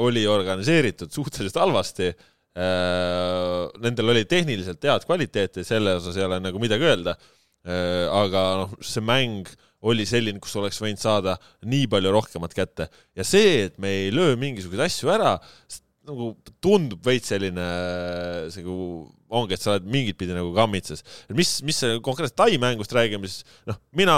oli 0.00 0.26
organiseeritud 0.26 1.12
suhteliselt 1.12 1.60
halvasti. 1.60 2.12
Äh,, 2.52 3.68
nendel 3.80 4.12
oli 4.12 4.26
tehniliselt 4.28 4.82
head 4.84 5.06
kvaliteeti, 5.08 5.64
selle 5.64 5.94
osas 5.96 6.16
ei 6.18 6.26
ole 6.26 6.40
nagu 6.44 6.60
midagi 6.60 6.84
öelda. 6.84 7.16
Äh,, 7.64 8.08
aga 8.12 8.42
noh, 8.60 8.74
see 8.84 9.04
mäng 9.04 9.48
oli 9.88 10.06
selline, 10.06 10.40
kus 10.42 10.54
oleks 10.60 10.78
võinud 10.82 11.00
saada 11.02 11.36
nii 11.66 11.88
palju 11.90 12.12
rohkemat 12.14 12.54
kätte. 12.54 12.88
ja 13.18 13.26
see, 13.26 13.66
et 13.68 13.80
me 13.82 13.90
ei 14.04 14.12
löö 14.14 14.36
mingisuguseid 14.40 14.86
asju 14.86 15.10
ära, 15.14 15.36
nagu 16.08 16.32
tundub 16.62 17.02
veits 17.06 17.30
selline, 17.30 17.66
see 18.50 18.62
nagu 18.62 18.76
ongi, 19.32 19.56
et 19.56 19.62
sa 19.62 19.76
oled 19.76 19.86
mingit 19.88 20.18
pidi 20.18 20.34
nagu 20.36 20.50
kammitses. 20.56 21.04
et 21.28 21.36
mis, 21.36 21.50
mis 21.66 21.78
see 21.78 22.00
konkreetselt 22.04 22.36
Tai 22.38 22.50
mängust 22.62 22.94
räägime, 22.94 23.30
siis 23.30 23.46
noh, 23.68 23.78
mina 23.96 24.16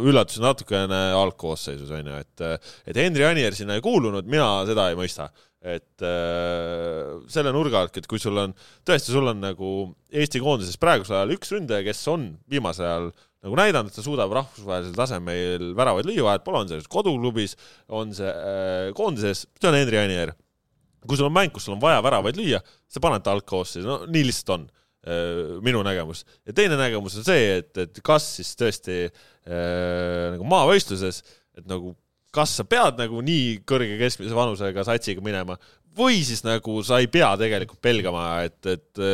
üllatusin 0.00 0.44
natukene 0.46 1.00
algkoosseisus, 1.18 1.90
on 1.94 2.12
ju, 2.12 2.20
et 2.22 2.46
et 2.92 3.02
Henri 3.02 3.26
Anier 3.26 3.56
sinna 3.56 3.78
ei 3.78 3.84
kuulunud, 3.84 4.28
mina 4.30 4.48
seda 4.68 4.90
ei 4.90 4.98
mõista. 4.98 5.30
et 5.64 6.02
äh, 6.04 7.14
selle 7.32 7.52
nurga 7.56 7.80
alt, 7.80 7.96
et 7.96 8.06
kui 8.06 8.20
sul 8.20 8.36
on, 8.36 8.50
tõesti, 8.84 9.14
sul 9.14 9.30
on 9.30 9.38
nagu 9.40 9.68
Eesti 10.12 10.42
koondises 10.44 10.76
praegusel 10.76 11.22
ajal 11.22 11.32
üks 11.38 11.54
ründaja, 11.54 11.86
kes 11.86 12.02
on 12.12 12.26
viimasel 12.52 12.84
ajal 12.84 13.06
nagu 13.44 13.58
näidanud, 13.60 13.90
et 13.92 13.98
ta 13.98 14.04
suudab 14.04 14.32
rahvusvahelisel 14.34 14.96
tasemel 14.96 15.72
väravaid 15.76 16.08
lüüa, 16.08 16.24
vahet 16.28 16.44
pole, 16.46 16.62
on 16.62 16.70
see 16.70 16.86
koduklubis, 16.90 17.56
on 17.92 18.14
see 18.16 18.30
äh, 18.30 18.86
koondises, 18.96 19.44
see 19.60 19.70
on 19.70 19.76
Henri 19.78 20.00
Anier. 20.00 20.34
kui 21.04 21.18
sul 21.20 21.28
on 21.28 21.34
mäng, 21.36 21.52
kus 21.52 21.66
sul 21.66 21.74
on 21.74 21.82
vaja 21.82 22.00
väravaid 22.04 22.38
lüüa, 22.40 22.62
sa 22.88 23.02
paned 23.04 23.24
ta 23.24 23.34
algkoosseisu, 23.36 23.84
no 23.84 23.98
nii 24.08 24.24
lihtsalt 24.24 24.54
on 24.54 24.62
äh,, 25.04 25.58
minu 25.64 25.82
nägemus. 25.84 26.24
ja 26.48 26.56
teine 26.56 26.78
nägemus 26.80 27.18
on 27.20 27.26
see, 27.26 27.58
et, 27.58 27.76
et 27.76 28.00
kas 28.04 28.30
siis 28.38 28.54
tõesti 28.56 28.96
äh, 29.04 30.32
nagu 30.36 30.48
maavõistluses, 30.48 31.20
et 31.58 31.68
nagu 31.68 31.92
kas 32.34 32.56
sa 32.58 32.64
pead 32.66 32.96
nagu 32.98 33.20
nii 33.22 33.60
kõrge 33.68 33.98
keskmise 34.00 34.34
vanusega 34.34 34.86
satsiga 34.88 35.22
minema 35.22 35.58
või 35.94 36.24
siis 36.26 36.42
nagu 36.46 36.80
sa 36.86 36.98
ei 37.02 37.06
pea 37.12 37.34
tegelikult 37.38 37.82
pelgama, 37.84 38.24
et, 38.48 38.58
et 38.66 39.04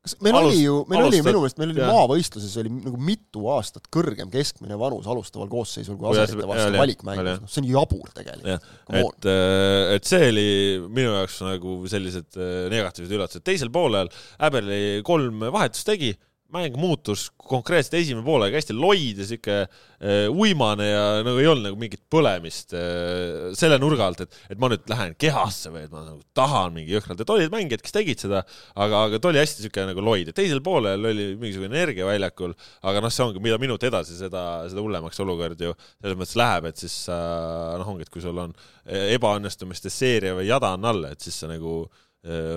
kas 0.00 0.14
meil 0.24 0.36
Alust, 0.38 0.54
oli 0.54 0.62
ju, 0.64 0.76
meil 0.88 1.02
alustad, 1.02 1.18
oli 1.18 1.26
minu 1.26 1.40
meelest, 1.42 1.58
meil 1.60 1.72
oli 1.74 1.82
jah. 1.82 1.90
maavõistluses 1.92 2.54
oli 2.62 2.70
nagu 2.72 3.00
mitu 3.10 3.42
aastat 3.52 3.90
kõrgem 3.92 4.30
keskmine 4.32 4.78
vanus 4.80 5.08
alustaval 5.12 5.50
koosseisul 5.52 5.98
kui 6.00 6.08
aserite 6.14 6.48
vastu 6.48 6.80
valikmängus, 6.80 7.42
noh 7.42 7.52
see 7.52 7.60
on 7.60 7.68
jabur 7.68 8.14
tegelikult. 8.16 8.70
et, 9.02 9.28
äh, 9.28 9.92
et 9.98 10.08
see 10.08 10.30
oli 10.30 10.48
minu 10.88 11.12
jaoks 11.18 11.36
nagu 11.44 11.76
sellised 11.92 12.40
äh, 12.40 12.64
negatiivsed 12.72 13.12
üllatused, 13.18 13.44
teisel 13.44 13.72
poolel 13.74 14.08
Äberli 14.40 15.04
kolm 15.04 15.44
vahetust 15.52 15.88
tegi 15.92 16.14
mäng 16.54 16.76
muutus 16.78 17.28
konkreetselt 17.50 17.96
esimene 17.98 18.24
poolega 18.26 18.58
hästi 18.58 18.74
loid 18.76 19.20
ja 19.20 19.26
sihuke 19.26 19.56
äh, 19.64 20.26
uimane 20.30 20.86
ja 20.86 21.04
nagu 21.26 21.40
ei 21.40 21.48
olnud 21.50 21.66
nagu 21.68 21.78
mingit 21.80 22.02
põlemist 22.12 22.74
äh, 22.76 23.50
selle 23.58 23.78
nurga 23.82 24.08
alt, 24.10 24.24
et, 24.24 24.38
et 24.54 24.60
ma 24.60 24.70
nüüd 24.72 24.84
lähen 24.90 25.14
kehasse 25.20 25.72
või 25.74 25.84
et 25.86 25.94
ma 25.94 26.04
nagu 26.06 26.20
tahan 26.36 26.74
mingi 26.76 26.94
jõhkralt, 26.96 27.22
et 27.22 27.32
olid 27.34 27.54
mängijad, 27.54 27.84
kes 27.84 27.96
tegid 27.96 28.22
seda, 28.22 28.42
aga, 28.74 29.06
aga 29.06 29.22
ta 29.22 29.32
oli 29.32 29.42
hästi 29.42 29.64
sihuke 29.64 29.86
nagu 29.90 30.04
loid. 30.04 30.30
Ja 30.30 30.36
teisel 30.36 30.62
poolel 30.64 31.10
oli 31.12 31.30
mingisugune 31.40 31.72
energia 31.72 32.08
väljakul, 32.08 32.54
aga 32.90 33.04
noh, 33.04 33.14
see 33.14 33.26
ongi, 33.26 33.42
mida 33.42 33.58
minut 33.62 33.86
edasi, 33.86 34.18
seda, 34.18 34.44
seda 34.70 34.84
hullemaks 34.84 35.22
olukord 35.24 35.60
ju 35.60 35.74
selles 35.78 36.20
mõttes 36.20 36.36
läheb, 36.38 36.70
et 36.70 36.84
siis 36.84 37.00
noh, 37.10 37.88
ongi, 37.94 38.06
et 38.06 38.12
kui 38.12 38.22
sul 38.24 38.38
on 38.42 38.54
ebaõnnestumiste 38.86 39.92
seeria 39.92 40.36
või 40.38 40.48
jada 40.50 40.74
on 40.76 40.86
all, 40.90 41.10
et 41.10 41.22
siis 41.22 41.42
sa 41.42 41.50
nagu 41.50 41.82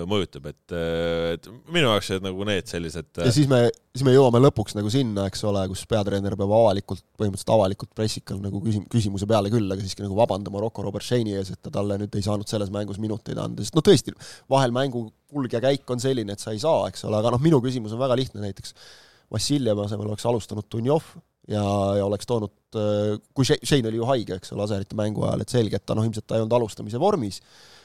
mõjutab, 0.04 0.44
et, 0.50 0.72
äh, 0.76 1.34
et 1.38 1.46
minu 1.72 1.86
jaoks 1.86 2.10
olid 2.12 2.24
nagu 2.26 2.44
need 2.44 2.68
sellised 2.68 3.20
ja 3.24 3.30
siis 3.32 3.46
me, 3.48 3.62
siis 3.94 4.04
me 4.04 4.12
jõuame 4.12 4.42
lõpuks 4.42 4.76
nagu 4.76 4.90
sinna, 4.92 5.24
eks 5.30 5.40
ole, 5.48 5.62
kus 5.70 5.86
peatreener 5.88 6.36
peab 6.36 6.52
avalikult, 6.52 7.00
põhimõtteliselt 7.16 7.52
avalikult 7.54 7.94
pressikal 7.96 8.42
nagu 8.44 8.60
küsim-, 8.60 8.84
küsimuse 8.92 9.28
peale 9.30 9.48
küll, 9.54 9.64
aga 9.72 9.80
siiski 9.80 10.04
nagu 10.04 10.18
vabandama 10.18 10.60
Rocco 10.60 10.84
Robertšeini 10.84 11.38
ees, 11.38 11.54
et 11.54 11.62
ta 11.64 11.72
talle 11.78 11.96
nüüd 12.02 12.12
ei 12.12 12.26
saanud 12.26 12.50
selles 12.50 12.68
mängus 12.74 13.00
minuteid 13.00 13.40
anda, 13.40 13.64
sest 13.64 13.78
no 13.78 13.80
tõesti, 13.86 14.12
vahel 14.52 14.74
mängu 14.76 15.06
kulg 15.32 15.56
ja 15.56 15.64
käik 15.64 15.88
on 15.96 16.02
selline, 16.02 16.36
et 16.36 16.44
sa 16.44 16.52
ei 16.52 16.60
saa, 16.60 16.84
eks 16.92 17.08
ole, 17.08 17.22
aga 17.22 17.32
noh, 17.32 17.40
minu 17.40 17.62
küsimus 17.64 17.96
on 17.96 18.04
väga 18.04 18.20
lihtne, 18.20 18.44
näiteks 18.44 18.76
Vassiljevi 19.32 19.86
asemel 19.86 20.10
oleks 20.12 20.26
alustanud 20.28 20.68
Dunjov 20.68 21.06
ja, 21.48 21.64
ja 21.96 22.04
oleks 22.04 22.28
toonud, 22.28 22.52
kui 23.32 23.48
Shane 23.48 23.88
oli 23.88 23.96
ju 23.96 24.12
haige, 24.12 24.36
eks 24.36 24.52
ole, 24.52 24.68
aserite 24.68 24.98
mängu 24.98 25.24
ajal, 25.24 25.40
et 25.40 25.56
selge, 25.56 25.80
et 25.80 25.88
ta 25.88 25.96
noh, 25.96 26.04
ilmselt 26.04 26.28
ta 26.28 26.36
ei 26.36 26.44
olnud 26.44 26.58
alustamise 26.60 27.00
vormis 27.00 27.40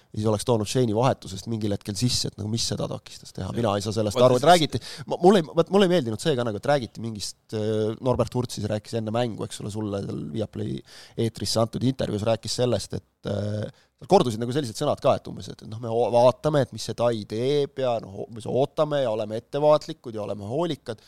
ja 0.09 0.17
siis 0.17 0.29
oleks 0.31 0.45
toonud 0.47 0.69
Shane'i 0.69 0.95
vahetusest 0.97 1.49
mingil 1.51 1.75
hetkel 1.75 1.97
sisse, 1.97 2.31
et 2.31 2.39
nagu 2.39 2.49
mis 2.49 2.63
seda 2.71 2.87
takistas 2.89 3.35
teha, 3.35 3.51
mina 3.53 3.75
ei 3.77 3.83
saa 3.85 3.93
sellest 3.93 4.17
Vaata 4.17 4.29
aru, 4.29 4.39
et 4.39 4.47
räägiti, 4.49 4.81
mulle 5.11 5.43
ei, 5.43 5.45
vot 5.59 5.69
mulle 5.73 5.85
ei 5.85 5.93
meeldinud 5.93 6.23
see 6.23 6.33
ka 6.37 6.45
nagu, 6.47 6.57
et 6.57 6.69
räägiti 6.71 7.03
mingist, 7.03 7.37
äh, 7.53 7.91
Norbert 8.05 8.33
Hurt 8.33 8.55
siis 8.55 8.65
rääkis 8.69 8.97
enne 8.97 9.13
mängu, 9.13 9.45
eks 9.45 9.61
ole, 9.61 9.73
sulle 9.73 10.01
seal 10.05 10.23
Viaplay 10.33 10.79
eetrisse 11.25 11.61
antud 11.61 11.85
intervjuus 11.85 12.25
rääkis 12.31 12.57
sellest, 12.61 12.97
et 12.97 13.29
äh, 13.29 13.85
tal 13.99 14.09
kordusid 14.09 14.41
nagu 14.41 14.55
sellised 14.55 14.79
sõnad 14.79 15.01
ka, 15.03 15.13
et 15.19 15.29
umbes, 15.29 15.51
et 15.53 15.61
noh, 15.69 15.81
me 15.83 15.93
vaatame, 16.15 16.63
et 16.65 16.73
mis 16.73 16.89
see 16.89 16.97
Tai 16.97 17.13
teeb 17.29 17.81
ja 17.83 17.97
noh, 18.01 18.23
umbes 18.25 18.49
ootame 18.49 19.03
ja 19.03 19.13
oleme 19.13 19.37
ettevaatlikud 19.43 20.17
ja 20.17 20.25
oleme 20.25 20.47
hoolikad, 20.49 21.03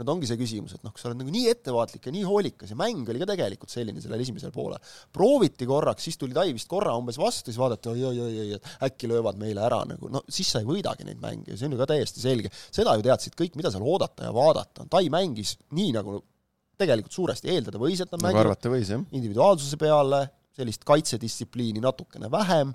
nüüd 0.00 0.12
ongi 0.12 0.28
see 0.28 0.38
küsimus, 0.40 0.76
et 0.76 0.84
noh, 0.86 0.92
kui 0.94 1.02
sa 1.02 1.08
oled 1.10 1.20
nagu 1.20 1.32
nii 1.32 1.50
ettevaatlik 1.52 2.08
ja 2.08 2.14
nii 2.14 2.24
hoolikas 2.28 2.72
ja 2.72 2.78
mäng 2.78 3.08
oli 3.12 3.22
ka 3.22 3.28
tegelikult 3.32 3.72
selline 3.72 4.02
sellel 4.04 4.22
esimesel 4.24 4.52
poolel, 4.54 4.94
prooviti 5.14 5.68
korraks, 5.68 6.06
siis 6.06 6.20
tuli 6.20 6.36
Tai 6.36 6.50
vist 6.52 6.68
korra 6.68 6.92
umbes 6.98 7.16
vastu, 7.20 7.48
siis 7.48 7.60
vaadati 7.60 7.92
oi-oi-oi, 7.94 8.48
et 8.58 8.70
äkki 8.84 9.08
löövad 9.08 9.38
meile 9.40 9.64
ära 9.64 9.82
nagu, 9.88 10.10
no 10.12 10.22
siis 10.28 10.50
sa 10.52 10.60
ei 10.60 10.68
võidagi 10.68 11.06
neid 11.08 11.20
mänge 11.22 11.52
ja 11.52 11.58
see 11.58 11.70
on 11.70 11.76
ju 11.76 11.80
ka 11.80 11.88
täiesti 11.92 12.22
selge. 12.22 12.52
seda 12.68 12.96
ju 12.98 13.04
teadsid 13.06 13.36
kõik, 13.38 13.56
mida 13.56 13.72
seal 13.72 13.86
oodata 13.86 14.28
ja 14.28 14.34
vaadata, 14.36 14.84
Tai 14.90 15.04
mängis 15.12 15.56
nii, 15.76 15.94
nagu 15.96 16.20
tegelikult 16.76 17.16
suuresti 17.16 17.52
eeldada 17.54 17.80
võis, 17.80 18.02
et 18.02 18.10
nad 18.10 18.20
nagu 18.20 18.28
mängivad 18.28 18.44
arvata 18.50 18.72
võis, 18.72 18.90
jah. 18.92 19.06
individuaalsuse 19.16 19.78
peale, 19.80 20.26
sellist 20.56 20.84
kaitsedistsipliini 20.88 21.82
natukene 21.84 22.30
vähem, 22.32 22.72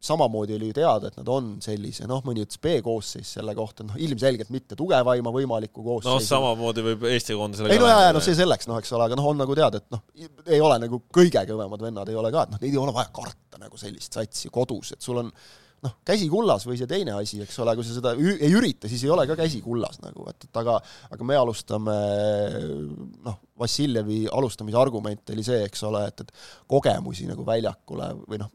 samamoodi 0.00 0.54
oli 0.56 0.70
ju 0.70 0.76
teada, 0.80 1.10
et 1.10 1.16
nad 1.20 1.28
on 1.28 1.50
sellise, 1.62 2.06
noh, 2.08 2.22
mõni 2.24 2.44
ütles 2.44 2.60
B-koosseis 2.62 3.34
selle 3.36 3.52
kohta, 3.56 3.84
noh, 3.84 3.98
ilmselgelt 4.00 4.52
mitte 4.54 4.78
tugevaima 4.78 5.32
võimaliku 5.34 5.82
noh, 5.82 5.88
koosseisu 5.90 6.32
samamoodi 6.32 6.84
võib 6.86 7.04
Eesti 7.10 7.36
koondisele 7.36 7.74
ei 7.74 7.82
no 7.82 7.90
jaa, 7.90 8.06
jaa, 8.06 8.14
no 8.16 8.22
see 8.24 8.36
selleks, 8.38 8.68
noh, 8.70 8.80
eks 8.80 8.94
ole, 8.96 9.10
aga 9.10 9.18
noh, 9.20 9.28
on 9.32 9.42
nagu 9.42 9.56
teada, 9.58 9.82
et 9.82 9.92
noh, 9.92 10.04
ei 10.48 10.60
ole 10.64 10.78
nagu 10.86 11.02
kõige 11.12 11.44
kõvemad 11.52 11.84
vennad 11.84 12.08
ei 12.08 12.16
ole 12.16 12.32
ka, 12.32 12.46
et 12.46 12.54
noh, 12.54 12.62
neid 12.62 12.72
ei 12.72 12.80
ole 12.80 12.96
vaja 12.96 13.12
karta 13.20 13.60
nagu 13.60 13.80
sellist 13.80 14.16
satsi 14.16 14.52
kodus, 14.52 14.94
et 14.96 15.04
sul 15.04 15.20
on 15.20 15.28
noh, 15.84 15.94
käsi 16.06 16.28
kullas 16.30 16.66
või 16.68 16.76
see 16.76 16.88
teine 16.88 17.14
asi, 17.16 17.40
eks 17.44 17.56
ole, 17.64 17.74
kui 17.78 17.86
sa 17.86 17.94
seda 17.96 18.12
ei 18.16 18.50
ürita, 18.56 18.88
siis 18.90 19.04
ei 19.06 19.12
ole 19.12 19.24
ka 19.28 19.36
käsi 19.38 19.62
kullas 19.64 20.00
nagu, 20.04 20.26
et, 20.28 20.48
et 20.48 20.60
aga 20.60 20.76
aga 21.10 21.26
me 21.26 21.38
alustame 21.40 21.94
noh, 23.24 23.38
Vassiljevi 23.60 24.22
alustamise 24.32 24.78
argument 24.80 25.32
oli 25.34 25.44
see, 25.44 25.58
eks 25.66 25.82
ole, 25.88 26.02
et, 26.08 26.22
et 26.24 26.30
kogemusi 26.70 27.26
nagu 27.28 27.44
väljakule 27.44 28.10
või 28.24 28.40
noh, 28.40 28.52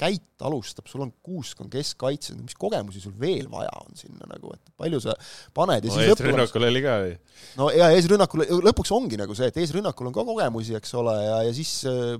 käit 0.00 0.44
alustab, 0.44 0.88
sul 0.88 1.04
on 1.06 1.12
kuuskond 1.24 1.72
keskkaitses, 1.72 2.36
mis 2.40 2.56
kogemusi 2.58 3.00
sul 3.02 3.16
veel 3.20 3.48
vaja 3.52 3.72
on 3.82 3.96
sinna 3.98 4.28
nagu, 4.30 4.52
et 4.56 4.76
palju 4.80 5.02
sa 5.04 5.16
paned 5.56 5.84
ja 5.84 5.92
no 5.92 5.96
siis 5.96 6.12
lõppu 6.12 6.28
eesrünnakul 6.28 6.68
oli 6.68 6.84
ka 6.84 6.98
ju. 7.06 7.16
no 7.60 7.72
ja 7.76 7.90
eesrünnakul, 7.96 8.46
lõpuks 8.68 8.92
ongi 8.96 9.20
nagu 9.20 9.36
see, 9.36 9.48
et 9.52 9.60
eesrünnakul 9.64 10.08
on 10.08 10.16
ka 10.16 10.24
kogemusi, 10.28 10.76
eks 10.80 10.96
ole, 11.00 11.16
ja, 11.24 11.42
ja 11.48 11.56
siis 11.56 11.74
äh, 11.88 12.16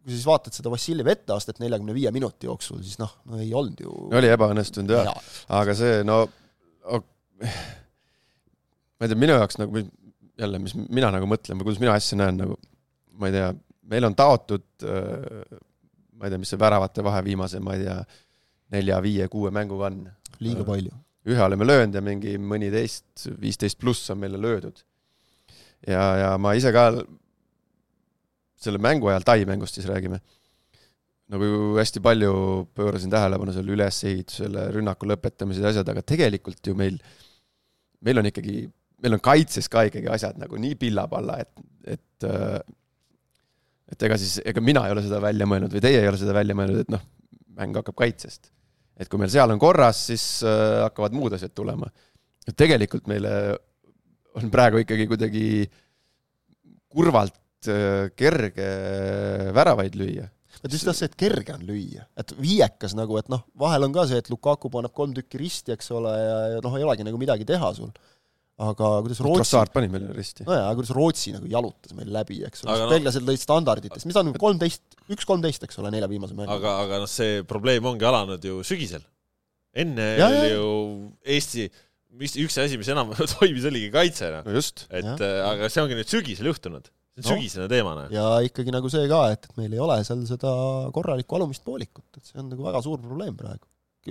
kui 0.00 0.10
sa 0.12 0.16
siis 0.16 0.26
vaatad 0.28 0.56
seda 0.56 0.72
Vassiljevi 0.72 1.12
etteastet 1.12 1.60
neljakümne 1.62 1.94
viie 1.96 2.12
minuti 2.14 2.48
jooksul, 2.48 2.82
siis 2.84 2.98
noh, 3.00 3.12
no 3.28 3.40
ei 3.40 3.52
olnud 3.54 3.80
ju 3.84 3.94
oli 4.16 4.32
ebaõnnestunud 4.32 4.94
jah, 4.96 5.08
hea. 5.10 5.24
aga 5.60 5.76
see 5.78 6.02
no 6.08 6.22
ok- 6.96 7.44
ma 7.44 9.06
ei 9.06 9.12
tea, 9.12 9.20
minu 9.20 9.36
jaoks 9.36 9.60
nagu 9.60 9.84
jälle, 10.40 10.60
mis 10.62 10.76
mina 10.80 11.12
nagu 11.12 11.28
mõtlen 11.28 11.60
või 11.60 11.68
kuidas 11.68 11.82
mina 11.82 11.96
asja 12.00 12.18
näen 12.20 12.40
nagu 12.40 12.56
ma 13.20 13.28
ei 13.28 13.36
tea, 13.36 13.50
meil 13.92 14.08
on 14.08 14.16
taotud 14.16 14.88
äh, 14.88 15.60
ma 16.20 16.28
ei 16.28 16.34
tea, 16.34 16.40
mis 16.40 16.52
see 16.52 16.60
väravate 16.60 17.04
vahe 17.04 17.22
viimase, 17.24 17.60
ma 17.64 17.76
ei 17.76 17.86
tea, 17.86 17.96
nelja-viie-kuue 18.74 19.50
mänguga 19.54 19.88
on. 19.88 20.02
liiga 20.44 20.64
palju. 20.64 20.92
ühe 21.30 21.42
oleme 21.44 21.66
löönud 21.66 21.96
ja 21.96 22.02
mingi 22.04 22.36
mõniteist, 22.38 23.26
viisteist 23.40 23.78
pluss 23.80 24.12
on 24.12 24.20
meile 24.20 24.40
löödud. 24.40 24.84
ja, 25.86 26.04
ja 26.22 26.30
ma 26.38 26.52
ise 26.58 26.72
ka 26.76 26.90
selle 28.64 28.80
mängu 28.82 29.10
ajal, 29.10 29.26
Tai 29.26 29.38
mängust 29.48 29.78
siis 29.78 29.88
räägime, 29.88 30.20
nagu 31.30 31.50
hästi 31.78 32.02
palju 32.04 32.32
pöörasin 32.76 33.12
tähelepanu 33.12 33.54
selle 33.54 33.74
ülesehitusele, 33.76 34.66
rünnaku 34.76 35.08
lõpetamised 35.10 35.64
ja 35.64 35.72
asjad, 35.72 35.88
aga 35.92 36.04
tegelikult 36.06 36.66
ju 36.66 36.76
meil, 36.78 36.98
meil 38.04 38.22
on 38.22 38.30
ikkagi, 38.30 38.64
meil 39.04 39.16
on 39.16 39.24
kaitses 39.24 39.70
ka 39.72 39.86
ikkagi 39.88 40.10
asjad 40.12 40.40
nagu 40.42 40.60
nii 40.60 40.76
pillapalla, 40.80 41.40
et, 41.44 41.66
et 41.96 42.28
äh, 42.28 42.60
et 43.90 44.06
ega 44.06 44.14
siis, 44.22 44.36
ega 44.46 44.62
mina 44.62 44.84
ei 44.86 44.92
ole 44.94 45.02
seda 45.02 45.18
välja 45.22 45.48
mõelnud 45.50 45.72
või 45.74 45.82
teie 45.82 45.98
ei 45.98 46.06
ole 46.06 46.18
seda 46.18 46.34
välja 46.36 46.54
mõelnud, 46.54 46.84
et 46.84 46.92
noh, 46.94 47.02
mäng 47.58 47.74
hakkab 47.74 47.96
kaitsest 47.98 48.52
et 49.00 49.08
kui 49.08 49.20
meil 49.20 49.32
seal 49.32 49.50
on 49.52 49.60
korras, 49.60 50.04
siis 50.10 50.24
äh, 50.44 50.82
hakkavad 50.84 51.16
muud 51.16 51.34
asjad 51.36 51.54
tulema. 51.56 51.88
tegelikult 52.56 53.06
meile 53.10 53.32
on 54.38 54.50
praegu 54.50 54.80
ikkagi 54.82 55.06
kuidagi 55.10 55.44
kurvalt 56.90 57.36
kerge 58.16 58.68
väravaid 59.56 59.96
lüüa. 59.98 60.28
et 60.64 60.72
just 60.74 60.84
see, 60.92 61.06
et 61.08 61.14
kerge 61.16 61.54
on 61.56 61.62
lüüa, 61.64 62.04
et 62.20 62.32
viiekas 62.36 62.92
nagu, 62.98 63.16
et 63.20 63.28
noh, 63.32 63.42
vahel 63.58 63.86
on 63.86 63.92
ka 63.96 64.06
see, 64.10 64.18
et 64.20 64.28
Lukaku 64.32 64.68
paneb 64.72 64.92
kolm 64.96 65.14
tükki 65.16 65.38
risti, 65.40 65.72
eks 65.76 65.90
ole, 65.96 66.12
ja, 66.20 66.38
ja 66.56 66.62
noh, 66.64 66.74
ei 66.76 66.84
olegi 66.84 67.06
nagu 67.06 67.20
midagi 67.20 67.46
teha 67.48 67.70
sul. 67.76 67.92
aga 68.60 68.88
kuidas 69.00 69.22
Rootsi, 69.24 69.38
Trossard 69.40 69.72
pani 69.72 69.88
meile 69.88 70.10
risti. 70.12 70.44
nojah, 70.44 70.66
aga 70.68 70.76
kuidas 70.76 70.90
Rootsi 70.92 71.32
nagu 71.32 71.46
jalutas 71.48 71.94
meil 71.96 72.10
läbi, 72.12 72.42
eks 72.44 72.66
ole 72.66 72.76
noh- 72.76 72.90
belglased 72.92 73.24
lõid 73.24 73.40
standarditest, 73.40 74.04
mis 74.10 74.18
on, 74.20 74.34
kolmteist, 74.36 74.82
üks 75.08 75.24
kolmteist, 75.28 75.64
eks 75.64 75.80
ole, 75.80 75.88
nelja 75.94 76.08
viimase 76.12 76.36
mängu. 76.36 76.52
aga, 76.52 76.74
aga 76.84 76.98
noh, 77.06 77.08
see 77.08 77.40
probleem 77.48 77.88
ongi 77.88 78.04
alanud 78.04 78.44
ju 78.44 78.60
sügisel. 78.66 79.00
enne 79.72 80.10
Ja, 80.18 80.28
oli 80.28 80.50
ja. 80.50 80.58
ju 80.58 80.68
Eesti, 81.24 81.70
mis 82.20 82.36
üks 82.36 82.58
asi, 82.60 82.76
mis 82.76 82.88
enam 82.92 83.14
toimis, 83.38 83.64
oligi 83.70 83.88
kaitse, 83.94 84.28
noh. 84.34 84.44
no 84.44 84.52
just, 84.60 84.84
et 84.90 85.06
Jah. 85.08 85.16
äh, 85.24 85.40
aga 85.54 85.68
see 85.72 85.80
ongi 85.86 85.96
nüüd 85.96 86.10
sügisel 86.12 86.50
juhtunud. 86.52 86.90
See 87.18 87.24
on 87.24 87.26
No. 87.26 87.40
sügisene 87.40 87.66
teema, 87.68 87.96
noh. 87.98 88.12
ja 88.14 88.28
ikkagi 88.46 88.72
nagu 88.74 88.88
see 88.92 89.08
ka, 89.10 89.24
et, 89.34 89.50
et 89.50 89.58
meil 89.60 89.74
ei 89.74 89.82
ole 89.82 89.98
seal 90.06 90.22
seda 90.28 90.52
korralikku 90.94 91.36
alumist 91.36 91.64
poolikut, 91.66 92.06
et 92.16 92.24
see 92.24 92.38
on 92.40 92.48
nagu 92.52 92.64
väga 92.64 92.80
suur 92.86 93.02
probleem 93.02 93.34
praegu. 93.36 93.66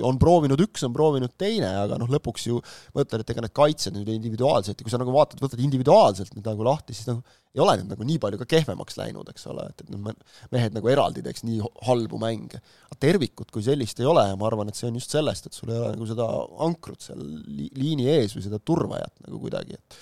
on 0.05 0.19
proovinud 0.21 0.61
üks, 0.61 0.83
on 0.85 0.93
proovinud 0.93 1.31
teine, 1.41 1.71
aga 1.81 1.95
noh, 1.97 2.05
lõpuks 2.13 2.43
ju 2.45 2.59
mõtled, 2.93 3.23
et 3.23 3.31
ega 3.33 3.41
need 3.41 3.53
kaitsjad 3.57 3.95
nüüd 3.95 4.11
individuaalselt 4.13 4.77
ja 4.77 4.85
kui 4.85 4.93
sa 4.93 4.99
nagu 5.01 5.15
vaatad, 5.15 5.41
võtad 5.41 5.63
individuaalselt 5.65 6.35
nüüd 6.35 6.45
nagu 6.45 6.67
lahti, 6.67 6.93
siis 6.93 7.09
nagu 7.09 7.23
ei 7.55 7.63
ole 7.65 7.73
need 7.79 7.89
nagu 7.95 8.05
nii 8.05 8.19
palju 8.21 8.37
ka 8.43 8.45
kehvemaks 8.53 8.99
läinud, 8.99 9.31
eks 9.33 9.47
ole, 9.49 9.65
et, 9.71 9.81
et 9.81 9.89
need 9.89 10.21
mehed 10.53 10.77
nagu 10.77 10.91
eraldi 10.93 11.23
teeks 11.25 11.41
nii 11.47 11.63
halbu 11.87 12.19
mänge. 12.21 12.61
aga 12.85 12.99
tervikut 13.01 13.49
kui 13.49 13.65
sellist 13.65 13.97
ei 14.03 14.05
ole 14.11 14.27
ja 14.29 14.37
ma 14.37 14.45
arvan, 14.51 14.69
et 14.69 14.77
see 14.77 14.91
on 14.91 15.01
just 15.01 15.15
sellest, 15.17 15.49
et 15.49 15.57
sul 15.57 15.73
ei 15.73 15.81
ole 15.81 15.95
nagu 15.95 16.05
seda 16.11 16.29
ankrut 16.69 17.01
seal 17.09 17.25
li 17.49 17.71
liini 17.73 18.05
ees 18.13 18.37
või 18.37 18.45
seda 18.45 18.61
turvajat 18.61 19.25
nagu 19.25 19.41
kuidagi, 19.41 19.73
et 19.81 19.99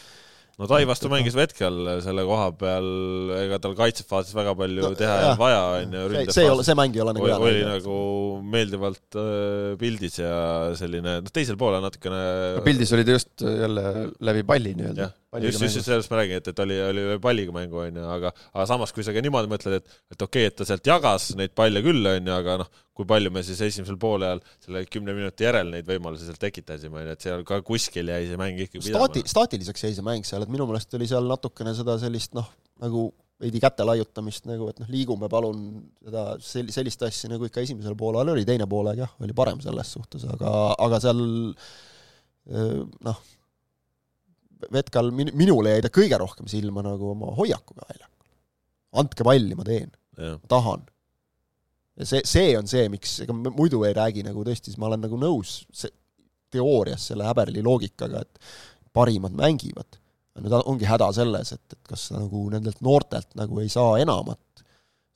no 0.58 0.68
Tai 0.70 0.80
vastu 0.90 1.10
mängis 1.12 1.36
Vetkel 1.38 1.76
selle 2.02 2.24
koha 2.26 2.48
peal, 2.58 2.88
ega 3.44 3.60
tal 3.62 3.76
kaitsefaasis 3.78 4.34
väga 4.38 4.56
palju 4.58 4.82
No, 4.82 4.90
no, 4.94 4.98
teha 4.98 5.18
ei 5.20 5.28
olnud 5.28 5.42
vaja, 5.44 5.60
onju. 5.84 6.06
see, 6.16 6.34
see 6.38 6.46
ei 6.48 6.54
ole, 6.54 6.66
see 6.66 6.78
mäng 6.80 6.98
ei 6.98 7.04
ole 7.04 7.14
nagu 7.18 7.30
hea 7.30 7.38
oli 7.50 7.62
nagu 7.68 7.98
meeldivalt 8.56 9.20
äh, 9.22 9.76
pildis 9.82 10.18
ja 10.24 10.34
selline, 10.80 11.20
noh 11.26 11.34
teisel 11.36 11.60
poolel 11.62 11.84
natukene 11.86 12.24
pildis 12.66 12.94
oli 12.98 13.06
ta 13.06 13.18
just 13.20 13.46
jälle 13.46 13.86
läbi 14.32 14.46
palli 14.50 14.74
nii-öelda 14.80 15.12
just, 15.36 15.62
just, 15.62 15.82
sellest 15.84 16.12
ma 16.12 16.22
räägin, 16.22 16.40
et, 16.40 16.48
et 16.52 16.60
oli, 16.64 16.78
oli 16.82 17.06
palliga 17.24 17.54
mängu, 17.56 17.82
onju, 17.84 18.04
aga 18.14 18.32
aga 18.54 18.66
samas, 18.70 18.94
kui 18.96 19.04
sa 19.04 19.14
ka 19.16 19.24
niimoodi 19.24 19.52
mõtled, 19.52 19.82
et 19.82 20.16
et 20.16 20.24
okei 20.24 20.48
okay,, 20.48 20.52
et 20.52 20.58
ta 20.58 20.68
sealt 20.68 20.88
jagas 20.88 21.30
neid 21.40 21.54
palle 21.58 21.84
küll, 21.86 22.00
onju, 22.14 22.34
aga 22.34 22.58
noh, 22.64 22.72
kui 22.98 23.08
palju 23.10 23.32
me 23.34 23.44
siis 23.46 23.60
esimesel 23.68 24.00
poolel 24.02 24.42
selle 24.64 24.86
kümne 24.90 25.14
minuti 25.18 25.46
järel 25.46 25.70
neid 25.74 25.88
võimalusi 25.90 26.30
sealt 26.30 26.42
tekitasime, 26.42 27.04
onju, 27.04 27.18
et 27.18 27.28
seal 27.28 27.46
ka 27.48 27.60
kuskil 27.68 28.10
jäi 28.14 28.32
see 28.32 28.40
mäng 28.40 28.64
ikkagi 28.66 28.88
staati-, 28.88 29.22
pidama. 29.22 29.34
staatiliseks 29.36 29.88
jäi 29.88 29.96
see 30.00 30.08
mäng 30.08 30.28
seal, 30.28 30.48
et 30.48 30.54
minu 30.54 30.68
meelest 30.70 30.98
oli 30.98 31.10
seal 31.12 31.28
natukene 31.30 31.76
seda 31.78 32.00
sellist 32.02 32.38
noh, 32.38 32.48
nagu 32.82 33.10
veidi 33.42 33.60
käte 33.62 33.86
laiutamist 33.86 34.48
nagu, 34.50 34.72
et 34.72 34.80
noh, 34.82 34.90
liigume 34.90 35.30
palun 35.30 35.66
seda 36.08 36.30
sel-, 36.42 36.72
sellist 36.74 37.04
asja 37.06 37.30
nagu 37.30 37.46
ikka 37.46 37.62
esimesel 37.68 38.00
poolel 38.00 38.34
oli, 38.34 38.48
teine 38.48 38.66
poolaeg 38.70 39.04
jah, 39.04 39.12
oli 39.22 39.36
parem 39.38 39.60
selles 39.62 39.92
suhtes, 39.94 40.26
aga, 40.34 40.54
aga 40.88 41.02
seal 41.04 41.22
noh, 42.48 43.20
Vetkal, 44.74 45.12
min-, 45.16 45.34
minule 45.38 45.76
jäi 45.76 45.86
ta 45.86 45.92
kõige 45.94 46.20
rohkem 46.22 46.48
silma 46.52 46.84
nagu 46.86 47.12
oma 47.14 47.34
hoiakuga 47.38 47.86
väljakul. 47.86 48.14
andke 48.98 49.26
palli, 49.28 49.58
ma 49.58 49.66
teen, 49.68 49.92
ma 50.18 50.50
tahan. 50.50 50.86
ja 51.98 52.08
see, 52.10 52.24
see 52.26 52.56
on 52.58 52.70
see, 52.70 52.88
miks, 52.94 53.20
ega 53.26 53.36
me 53.36 53.54
muidu 53.54 53.84
ei 53.86 53.94
räägi 53.98 54.26
nagu 54.26 54.46
tõesti, 54.48 54.72
siis 54.72 54.82
ma 54.82 54.90
olen 54.90 55.06
nagu 55.06 55.20
nõus 55.22 55.60
see, 55.74 55.94
teoorias 56.54 57.10
selle 57.12 57.28
Häberli 57.28 57.64
loogikaga, 57.66 58.24
et 58.24 58.50
parimad 58.96 59.36
mängivad. 59.38 60.00
nüüd 60.38 60.54
ongi 60.60 60.86
häda 60.86 61.10
selles, 61.18 61.52
et, 61.56 61.64
et 61.74 61.90
kas 61.90 62.12
nagu 62.14 62.44
nendelt 62.54 62.82
noortelt 62.86 63.32
nagu 63.40 63.58
ei 63.62 63.70
saa 63.74 63.96
enamat 64.02 64.42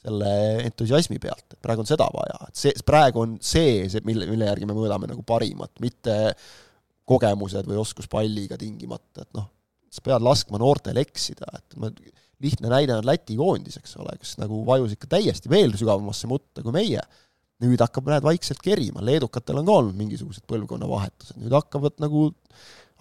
selle 0.01 0.31
entusiasmi 0.65 1.19
pealt, 1.21 1.45
et 1.53 1.59
praegu 1.61 1.83
on 1.83 1.89
seda 1.89 2.07
vaja, 2.13 2.39
et 2.47 2.57
see, 2.57 2.73
praegu 2.85 3.21
on 3.21 3.35
see, 3.45 3.85
see, 3.91 4.01
mille, 4.07 4.25
mille 4.31 4.47
järgi 4.49 4.65
me 4.65 4.73
mõõdame 4.73 5.11
nagu 5.11 5.21
parimat, 5.27 5.71
mitte 5.83 6.15
kogemused 7.09 7.67
või 7.67 7.79
oskus 7.81 8.07
palliga 8.11 8.57
tingimata, 8.59 9.25
et 9.25 9.31
noh, 9.37 9.49
sa 9.91 10.03
pead 10.05 10.23
laskma 10.23 10.59
noortel 10.61 10.99
eksida, 11.01 11.49
et 11.57 11.79
ma 11.81 11.89
lihtne 12.41 12.71
näide 12.71 12.95
on 12.97 13.07
Läti 13.07 13.35
koondis, 13.39 13.77
eks 13.81 13.97
ole, 14.01 14.15
kes 14.21 14.37
nagu 14.41 14.63
vajus 14.67 14.95
ikka 14.95 15.09
täiesti 15.17 15.51
veel 15.51 15.75
sügavamasse 15.77 16.29
mutta 16.31 16.63
kui 16.65 16.73
meie. 16.75 17.03
nüüd 17.61 17.77
hakkab, 17.77 18.07
näed, 18.09 18.23
vaikselt 18.25 18.57
kerima, 18.65 19.03
leedukatel 19.05 19.59
on 19.59 19.67
ka 19.67 19.73
olnud 19.77 19.93
mingisugused 19.93 20.41
põlvkonnavahetused, 20.49 21.35
nüüd 21.43 21.53
hakkavad 21.53 21.99
nagu, 22.01 22.23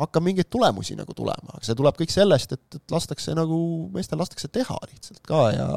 hakkab 0.03 0.27
mingeid 0.27 0.51
tulemusi 0.53 0.99
nagu 0.99 1.15
tulema, 1.17 1.55
aga 1.55 1.65
see 1.65 1.79
tuleb 1.79 1.97
kõik 1.97 2.13
sellest, 2.13 2.53
et, 2.53 2.77
et 2.77 2.93
lastakse 2.93 3.33
nagu, 3.39 3.57
meestel 3.95 4.21
lastakse 4.21 4.51
teha 4.53 4.77
lihtsalt 4.91 5.23
ka 5.25 5.47
ja 5.57 5.71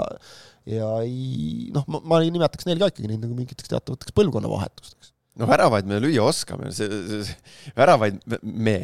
ja 0.68 0.90
ei 1.04 1.70
noh, 1.76 1.88
ma, 1.92 2.04
ma 2.12 2.20
nimetaks 2.24 2.68
neil 2.68 2.80
ka 2.82 2.92
ikkagi 2.92 3.08
neid 3.14 3.24
nagu 3.24 3.36
mingiteks 3.38 3.72
teatavateks 3.72 4.16
põlvkonnavahetusteks. 4.20 5.13
No 5.40 5.50
väravaid 5.50 5.90
me 5.90 6.00
lüüa 6.04 6.26
oskame, 6.28 6.72
see, 6.76 6.88
see, 7.26 7.38
väravaid 7.78 8.20
me, 8.44 8.78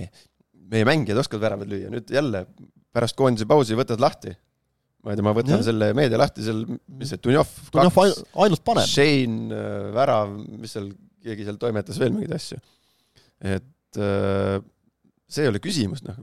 meie 0.69 0.87
mängijad 0.87 1.21
oskavad 1.21 1.49
väravaid 1.49 1.71
lüüa, 1.71 1.91
nüüd 1.93 2.13
jälle 2.13 2.45
pärast 2.95 3.17
koondise 3.19 3.47
pausi 3.49 3.77
võtad 3.77 4.01
lahti 4.01 4.33
ma 5.03 5.13
ei 5.13 5.19
tea, 5.19 5.25
ma 5.25 5.33
võtan 5.35 5.59
ja. 5.61 5.65
selle 5.69 5.91
meedia 5.97 6.19
lahti, 6.19 6.43
seal, 6.43 6.65
mis 6.99 7.13
see, 7.13 7.21
Dunjov 7.23 7.51
Dunjov 7.71 7.99
ainult 8.43 8.63
paneb. 8.67 8.89
Shane, 8.89 9.47
äh, 9.55 9.87
Värav, 9.95 10.33
mis 10.59 10.75
seal, 10.75 10.89
keegi 11.23 11.47
seal 11.47 11.59
toimetas 11.61 11.99
veel 12.01 12.11
mingeid 12.15 12.35
asju. 12.35 12.59
et 13.39 13.99
äh, 14.03 14.57
see 15.31 15.45
ei 15.45 15.51
ole 15.51 15.61
küsimus, 15.63 16.03
noh, 16.03 16.17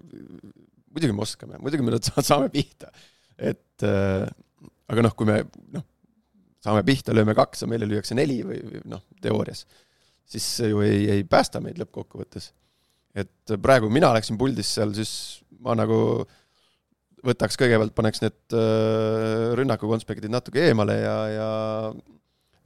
muidugi 0.92 1.16
me 1.16 1.24
oskame, 1.24 1.60
muidugi 1.62 1.86
me 1.86 1.96
saame 2.30 2.50
pihta. 2.52 2.92
et 3.36 3.86
äh, 3.86 4.26
aga 4.92 5.08
noh, 5.08 5.16
kui 5.16 5.28
me 5.28 5.40
noh, 5.72 5.86
saame 6.64 6.84
pihta, 6.84 7.16
lööme 7.16 7.36
kaks 7.38 7.64
ja 7.64 7.70
meile 7.70 7.88
lüüakse 7.88 8.16
neli 8.18 8.42
või, 8.44 8.60
või 8.60 8.84
noh, 8.92 9.06
teoorias, 9.24 9.64
siis 10.26 10.46
see 10.58 10.72
ju 10.72 10.82
ei, 10.84 11.04
ei 11.18 11.26
päästa 11.28 11.62
meid 11.62 11.78
lõppkokkuvõttes. 11.80 12.52
et 13.16 13.56
praegu 13.62 13.88
mina 13.92 14.12
läksin 14.16 14.38
puldis 14.38 14.74
seal, 14.76 14.92
siis 14.96 15.42
ma 15.64 15.76
nagu 15.78 16.26
võtaks 17.26 17.58
kõigepealt, 17.58 17.94
paneks 17.96 18.22
need 18.24 18.56
äh, 18.56 19.54
rünnaku 19.58 19.88
konspektid 19.90 20.32
natuke 20.32 20.62
eemale 20.68 20.98
ja, 21.00 21.16
ja 21.32 21.48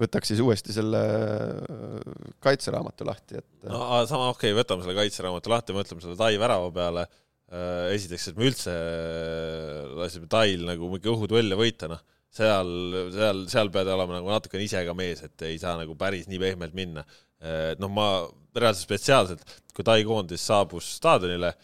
võtaks 0.01 0.33
siis 0.33 0.43
uuesti 0.43 0.75
selle 0.75 1.01
äh, 1.01 2.13
kaitseraamatu 2.45 3.07
lahti, 3.09 3.41
et. 3.41 3.51
Äh, 3.65 3.73
no 3.73 4.03
sama, 4.11 4.31
okei 4.35 4.53
okay,, 4.53 4.59
võtame 4.61 4.85
selle 4.85 4.99
kaitseraamatu 4.99 5.53
lahti, 5.53 5.77
mõtleme 5.77 6.05
selle 6.05 6.19
Tai 6.21 6.33
värava 6.41 6.71
peale. 6.77 7.09
esiteks, 7.91 8.29
et 8.31 8.37
me 8.39 8.47
üldse 8.47 8.73
lasime 9.99 10.29
Tail 10.31 10.61
nagu 10.69 10.87
mingi 10.93 11.11
õhuduelle 11.11 11.57
võita, 11.59 11.89
noh, 11.91 11.99
seal, 12.31 12.69
seal, 13.11 13.41
seal 13.51 13.73
pead 13.75 13.91
olema 13.91 14.21
nagu 14.21 14.31
natukene 14.31 14.63
ise 14.63 14.85
ka 14.87 14.95
mees, 14.95 15.25
et 15.27 15.47
ei 15.49 15.59
saa 15.59 15.75
nagu 15.81 15.97
päris 15.99 16.29
nii 16.31 16.39
pehmelt 16.39 16.77
minna. 16.79 17.03
Et 17.41 17.81
noh, 17.81 17.91
ma 17.93 18.09
reaalselt 18.57 18.85
spetsiaalselt, 18.85 19.59
kui 19.75 19.87
Tai 19.87 20.01
koondis 20.05 20.43
saabus 20.45 20.89
staadionile 20.99 21.55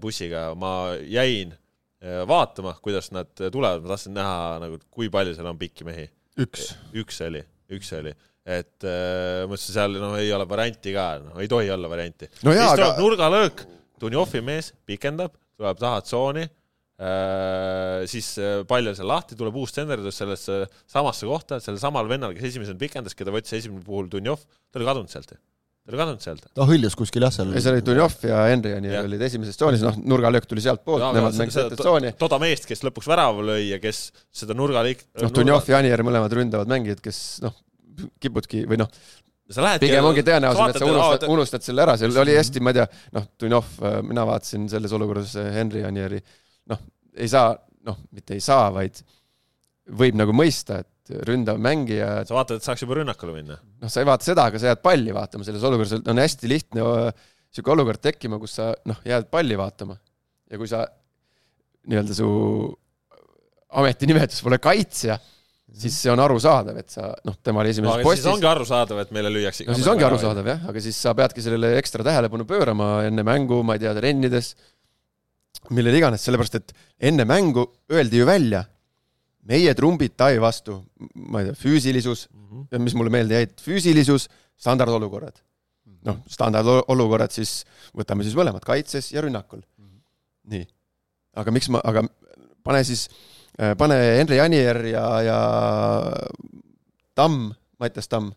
bussiga, 0.00 0.52
ma 0.56 0.94
jäin 1.04 1.50
Äh, 1.98 2.22
vaatama, 2.28 2.76
kuidas 2.82 3.10
nad 3.10 3.26
tulevad, 3.34 3.82
ma 3.82 3.90
tahtsin 3.90 4.12
näha 4.14 4.58
nagu, 4.62 4.76
kui 4.94 5.08
palju 5.10 5.32
seal 5.34 5.48
on 5.50 5.56
pikki 5.58 5.82
mehi. 5.82 6.04
üks. 6.38 6.68
üks 6.94 7.16
oli, 7.26 7.40
üks 7.74 7.90
oli, 7.98 8.12
et 8.46 8.86
äh, 8.86 9.42
mõtlesin 9.50 9.74
seal 9.74 9.96
noh, 9.98 10.14
ei 10.14 10.30
ole 10.30 10.46
varianti 10.46 10.92
ka, 10.94 11.08
noh 11.24 11.40
ei 11.42 11.50
tohi 11.50 11.72
olla 11.74 11.90
varianti 11.90 12.28
no. 12.44 12.52
siis 12.54 12.70
tuleb 12.76 12.84
aga... 12.84 13.00
nurgalöök, 13.02 13.64
Dunjovi 13.98 14.44
mees 14.46 14.70
pikendab, 14.86 15.34
tuleb 15.58 15.80
taha 15.82 16.04
tsooni 16.06 16.46
äh,, 16.46 16.52
siis 18.10 18.32
äh, 18.42 18.64
pall 18.68 18.90
on 18.90 18.96
seal 18.98 19.06
lahti, 19.10 19.36
tuleb 19.38 19.54
uus 19.60 19.74
tsenderdus 19.74 20.18
sellesse 20.18 20.64
samasse 20.90 21.28
kohta, 21.28 21.60
sellel 21.62 21.78
samal 21.82 22.10
vennal, 22.10 22.34
kes 22.34 22.50
esimesena 22.50 22.80
pikendas, 22.80 23.14
keda 23.18 23.34
võttis 23.34 23.54
esimene 23.60 23.84
puhul 23.86 24.10
Dunjov, 24.10 24.42
ta 24.72 24.80
oli 24.80 24.88
kadunud 24.88 25.12
sealt 25.12 25.36
ju 25.36 25.38
ta 25.88 25.94
oli 25.94 26.00
kadunud 26.02 26.24
sealt. 26.24 26.48
ta 26.52 26.64
hõljus 26.68 26.96
kuskil 26.98 27.24
jah, 27.24 27.32
seal. 27.32 27.54
ei, 27.54 27.62
seal 27.64 27.78
oli 27.78 27.84
Dunjov 27.86 28.18
ja 28.28 28.42
Henry 28.50 28.74
ja 28.74 28.80
ja. 28.84 29.04
olid 29.06 29.22
esimeses 29.24 29.56
tsoonis, 29.56 29.84
noh, 29.86 29.94
nurgalöök 30.10 30.44
tuli 30.50 30.60
sealtpoolt, 30.60 31.06
nemad 31.16 31.38
mängisid 31.38 31.62
ette 31.62 31.78
tsooni. 31.80 32.12
toda 32.20 32.36
meest, 32.42 32.66
kes 32.68 32.84
lõpuks 32.84 33.08
värava 33.08 33.46
lõi 33.52 33.70
ja 33.70 33.78
kes 33.80 34.02
seda 34.42 34.56
nurgaliik-. 34.58 35.06
noh, 35.22 35.32
Dunjov 35.38 35.70
ja 35.72 35.80
Anier 35.80 36.04
mõlemad 36.04 36.34
ründavad 36.36 36.68
mängijad, 36.68 37.00
kes 37.04 37.22
noh, 37.46 37.56
kipudki 38.20 38.66
või 38.68 38.82
noh, 38.82 38.92
pigem 39.80 40.10
ongi 40.10 40.26
tõenäoline, 40.28 40.74
et 40.74 40.82
sa 40.82 40.90
unustad, 40.90 41.24
unustad 41.32 41.64
selle 41.64 41.86
ära, 41.86 41.96
seal 41.96 42.20
oli 42.20 42.36
hästi, 42.36 42.60
ma 42.60 42.74
ei 42.74 42.82
tea, 42.82 42.86
noh, 43.16 43.30
Dunjov, 43.40 43.72
äh, 43.80 43.98
mina 44.04 44.28
vaatasin 44.28 44.68
selles 44.68 44.92
olukorras 44.98 45.32
äh, 45.40 45.48
Henry 45.56 45.86
Anieri, 45.88 46.20
noh, 46.70 46.84
ei 47.18 47.30
saa, 47.30 47.52
noh, 47.88 47.98
mitte 48.14 48.36
ei 48.36 48.44
saa, 48.44 48.68
vaid 48.74 49.00
võib 49.98 50.18
nagu 50.20 50.34
mõista, 50.36 50.82
et 50.84 51.24
ründav 51.28 51.60
mängija. 51.62 52.26
sa 52.28 52.36
vaatad, 52.36 52.60
et 52.60 52.66
saaks 52.66 52.84
juba 52.84 52.98
rünnakule 53.00 53.34
minna? 53.36 53.56
noh, 53.56 53.92
sa 53.92 54.02
ei 54.02 54.08
vaata 54.08 54.28
seda, 54.28 54.48
aga 54.50 54.60
sa 54.60 54.72
jääd 54.72 54.84
palli 54.84 55.14
vaatama 55.16 55.46
selles 55.46 55.64
olukorras, 55.64 55.96
on 56.04 56.22
hästi 56.22 56.50
lihtne 56.50 56.84
niisugune 56.84 57.74
olukord 57.78 58.02
tekkima, 58.04 58.40
kus 58.42 58.58
sa 58.58 58.72
noh, 58.88 59.00
jääd 59.08 59.30
palli 59.32 59.56
vaatama. 59.58 59.96
ja 60.50 60.60
kui 60.60 60.68
sa 60.68 60.84
nii-öelda 61.88 62.16
su 62.16 62.28
ametinimetus 63.80 64.40
pole 64.44 64.58
kaitsja, 64.62 65.18
siis 65.78 65.96
see 66.02 66.12
on 66.12 66.20
arusaadav, 66.22 66.78
et 66.80 66.92
sa 66.92 67.10
noh, 67.26 67.36
tema 67.44 67.62
oli 67.62 67.72
esimeses 67.74 68.00
no, 68.00 68.04
postis. 68.06 68.24
siis 68.24 68.32
ongi 68.32 68.48
arusaadav, 68.48 69.02
et 69.04 69.12
meile 69.16 69.32
lüüakse. 69.32 69.66
no 69.68 69.76
siis 69.76 69.88
ongi 69.90 70.06
arusaadav 70.06 70.48
jah, 70.52 70.64
aga 70.70 70.82
siis 70.84 71.00
sa 71.04 71.14
peadki 71.16 71.44
sellele 71.44 71.74
ekstra 71.80 72.06
tähelepanu 72.06 72.48
pöörama 72.48 72.90
enne 73.08 73.24
mängu, 73.26 73.60
ma 73.66 73.76
ei 73.76 73.84
tea, 73.84 73.94
trennides, 73.96 74.54
millele 75.74 76.00
iganes, 76.00 76.24
sellepärast 76.24 76.58
et 76.58 76.74
enne 77.10 77.26
mängu 77.28 77.64
öeldi 77.92 78.20
ju 78.20 78.26
välja, 78.28 78.64
meie 79.48 79.74
trumbid 79.76 80.16
Tai 80.18 80.36
vastu, 80.42 80.78
ma 81.14 81.42
ei 81.42 81.50
tea, 81.50 81.58
füüsilisus 81.58 82.28
mm, 82.28 82.64
-hmm. 82.70 82.84
mis 82.84 82.94
mulle 82.94 83.10
meelde 83.10 83.34
jäid, 83.34 83.54
füüsilisus, 83.60 84.28
standardolukorrad. 84.56 85.44
noh, 86.04 86.20
standardolukorrad 86.30 87.32
siis, 87.34 87.64
võtame 87.96 88.22
siis 88.22 88.36
mõlemad, 88.38 88.62
kaitses 88.64 89.12
ja 89.12 89.20
rünnakul 89.20 89.60
mm. 89.60 89.84
-hmm. 89.84 90.00
nii. 90.52 90.68
aga 91.36 91.50
miks 91.50 91.68
ma, 91.68 91.80
aga 91.84 92.04
pane 92.62 92.84
siis, 92.84 93.08
äh, 93.60 93.76
pane 93.76 93.94
Henri 93.94 94.40
Anier 94.40 94.84
ja, 94.86 95.06
ja 95.22 95.38
Tamm, 97.14 97.52
Mattias 97.78 98.08
Tamm 98.08 98.32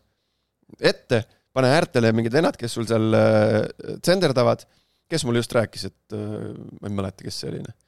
ette, 0.80 1.24
pane 1.52 1.68
äärtele 1.68 2.12
mingid 2.12 2.32
vennad, 2.32 2.56
kes 2.56 2.72
sul 2.72 2.86
seal 2.88 3.14
äh, 3.14 3.98
tsenderdavad, 4.00 4.64
kes 5.10 5.24
mulle 5.28 5.42
just 5.42 5.54
rääkis, 5.56 5.86
et 5.90 6.16
äh, 6.16 6.50
ma 6.80 6.90
ei 6.90 6.96
mäleta, 6.96 7.24
kes 7.26 7.40
see 7.42 7.50
oli, 7.52 7.62
noh. 7.64 7.78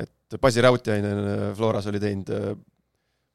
et 0.00 0.38
Basi 0.42 0.62
Rautiainen 0.64 1.24
äh, 1.24 1.42
Floras 1.56 1.88
oli 1.90 2.00
teinud, 2.02 2.32
äh, 2.34 2.54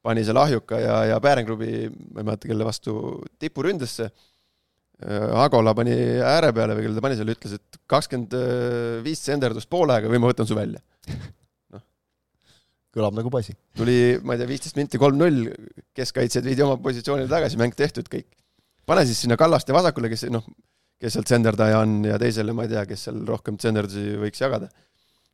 pani 0.04 0.24
seal 0.28 0.40
ahjuka 0.42 0.80
ja, 0.82 0.98
ja 1.14 1.20
Päärengrubi, 1.24 1.72
ma 1.90 2.22
ei 2.22 2.28
mäleta, 2.28 2.50
kelle 2.50 2.68
vastu, 2.68 2.98
tipuründesse. 3.40 4.12
Agola 5.38 5.76
pani 5.78 5.94
ääre 6.26 6.48
peale 6.58 6.74
või 6.74 6.88
kelle 6.88 6.98
ta 6.98 7.02
pani 7.06 7.18
seal, 7.20 7.30
ütles, 7.30 7.52
et 7.54 7.76
kakskümmend 7.92 8.32
viis 9.06 9.20
tsenderdust 9.22 9.70
poolega 9.70 10.10
või 10.10 10.18
ma 10.18 10.32
võtan 10.32 10.48
su 10.50 10.56
välja. 10.58 10.82
noh. 11.76 11.84
kõlab 12.98 13.20
nagu 13.20 13.30
Basi. 13.30 13.54
tuli, 13.78 14.16
ma 14.26 14.34
ei 14.34 14.42
tea, 14.42 14.50
viisteist 14.50 14.80
minti 14.80 14.98
kolm-null, 14.98 15.52
keskkaitsjad 15.94 16.50
viidi 16.50 16.66
oma 16.66 16.80
positsioonile 16.82 17.30
tagasi, 17.30 17.62
mäng 17.62 17.78
tehtud, 17.78 18.10
kõik. 18.10 18.26
pane 18.90 19.06
siis 19.06 19.22
sinna 19.22 19.38
Kallaste 19.38 19.76
vasakule, 19.76 20.10
kes 20.10 20.26
noh, 20.34 20.50
kes 21.02 21.14
seal 21.14 21.26
tsenderdaja 21.28 21.80
on 21.84 22.00
ja 22.08 22.18
teisele 22.22 22.54
ma 22.58 22.66
ei 22.66 22.74
tea, 22.74 22.86
kes 22.90 23.08
seal 23.08 23.24
rohkem 23.28 23.58
tsenderdusi 23.62 24.18
võiks 24.22 24.42
jagada 24.42 24.70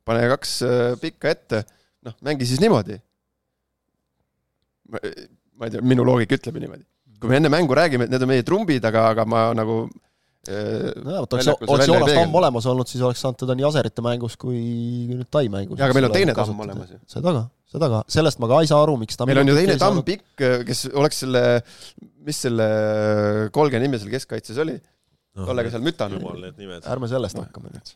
pane 0.08 0.30
kaks 0.34 0.54
äh, 0.64 0.86
pikka 1.00 1.32
ette, 1.32 1.64
noh, 2.04 2.16
mängi 2.24 2.48
siis 2.48 2.62
niimoodi. 2.62 2.98
ma 4.94 5.66
ei 5.66 5.72
tea, 5.72 5.84
minu 5.84 6.04
loogika 6.06 6.36
ütleb 6.38 6.60
niimoodi. 6.60 6.84
kui 7.20 7.30
me 7.30 7.38
enne 7.40 7.52
mängu 7.52 7.76
räägime, 7.76 8.04
et 8.04 8.12
need 8.12 8.24
on 8.24 8.28
meie 8.28 8.44
trumbid, 8.44 8.84
aga, 8.84 9.06
aga 9.14 9.24
ma 9.28 9.46
nagu 9.56 9.78
äh, 10.50 10.92
nojah, 11.00 11.24
vot 11.24 11.36
oleks, 11.38 11.50
oleks 11.64 11.88
Joonas 11.88 12.12
Tamm 12.12 12.40
olemas 12.42 12.68
olnud, 12.68 12.90
siis 12.90 13.04
oleks 13.06 13.22
saanud 13.24 13.40
teda 13.40 13.56
nii 13.56 13.68
Aserite 13.70 14.04
mängus 14.04 14.36
kui 14.40 14.60
nüüd 15.08 15.28
Tai 15.32 15.46
mängus. 15.48 15.78
jaa, 15.78 15.88
aga 15.88 15.96
meil 15.96 16.10
on 16.10 16.16
teine 16.18 16.36
Tamm 16.36 16.64
olemas 16.66 16.92
ju. 16.92 17.00
seda 17.16 17.36
ka, 17.38 17.44
seda 17.76 17.92
ka, 17.94 18.02
sellest 18.18 18.42
ma 18.44 18.50
ka 18.52 18.60
ei 18.60 18.72
saa 18.72 18.82
aru, 18.84 18.98
miks 19.00 19.16
ta 19.16 19.28
meil 19.30 19.40
on 19.40 19.52
ju 19.54 19.56
teine 19.56 19.78
Tamm 19.80 20.04
pikk, 20.04 20.26
kes 20.68 20.88
oleks 20.92 21.24
selle, 21.24 21.44
mis 22.28 22.44
selle 22.44 22.68
kolge 23.56 23.80
nimi 23.80 24.02
seal 24.02 24.12
keskkaitses 24.12 24.60
oli 24.66 24.76
no,? 25.34 25.46
tollega 25.46 25.72
seal 25.74 25.84
mütanud. 25.84 26.24
ärme 26.82 27.10
sellest 27.10 27.38
hakkame 27.40 27.74
nüüd 27.74 27.94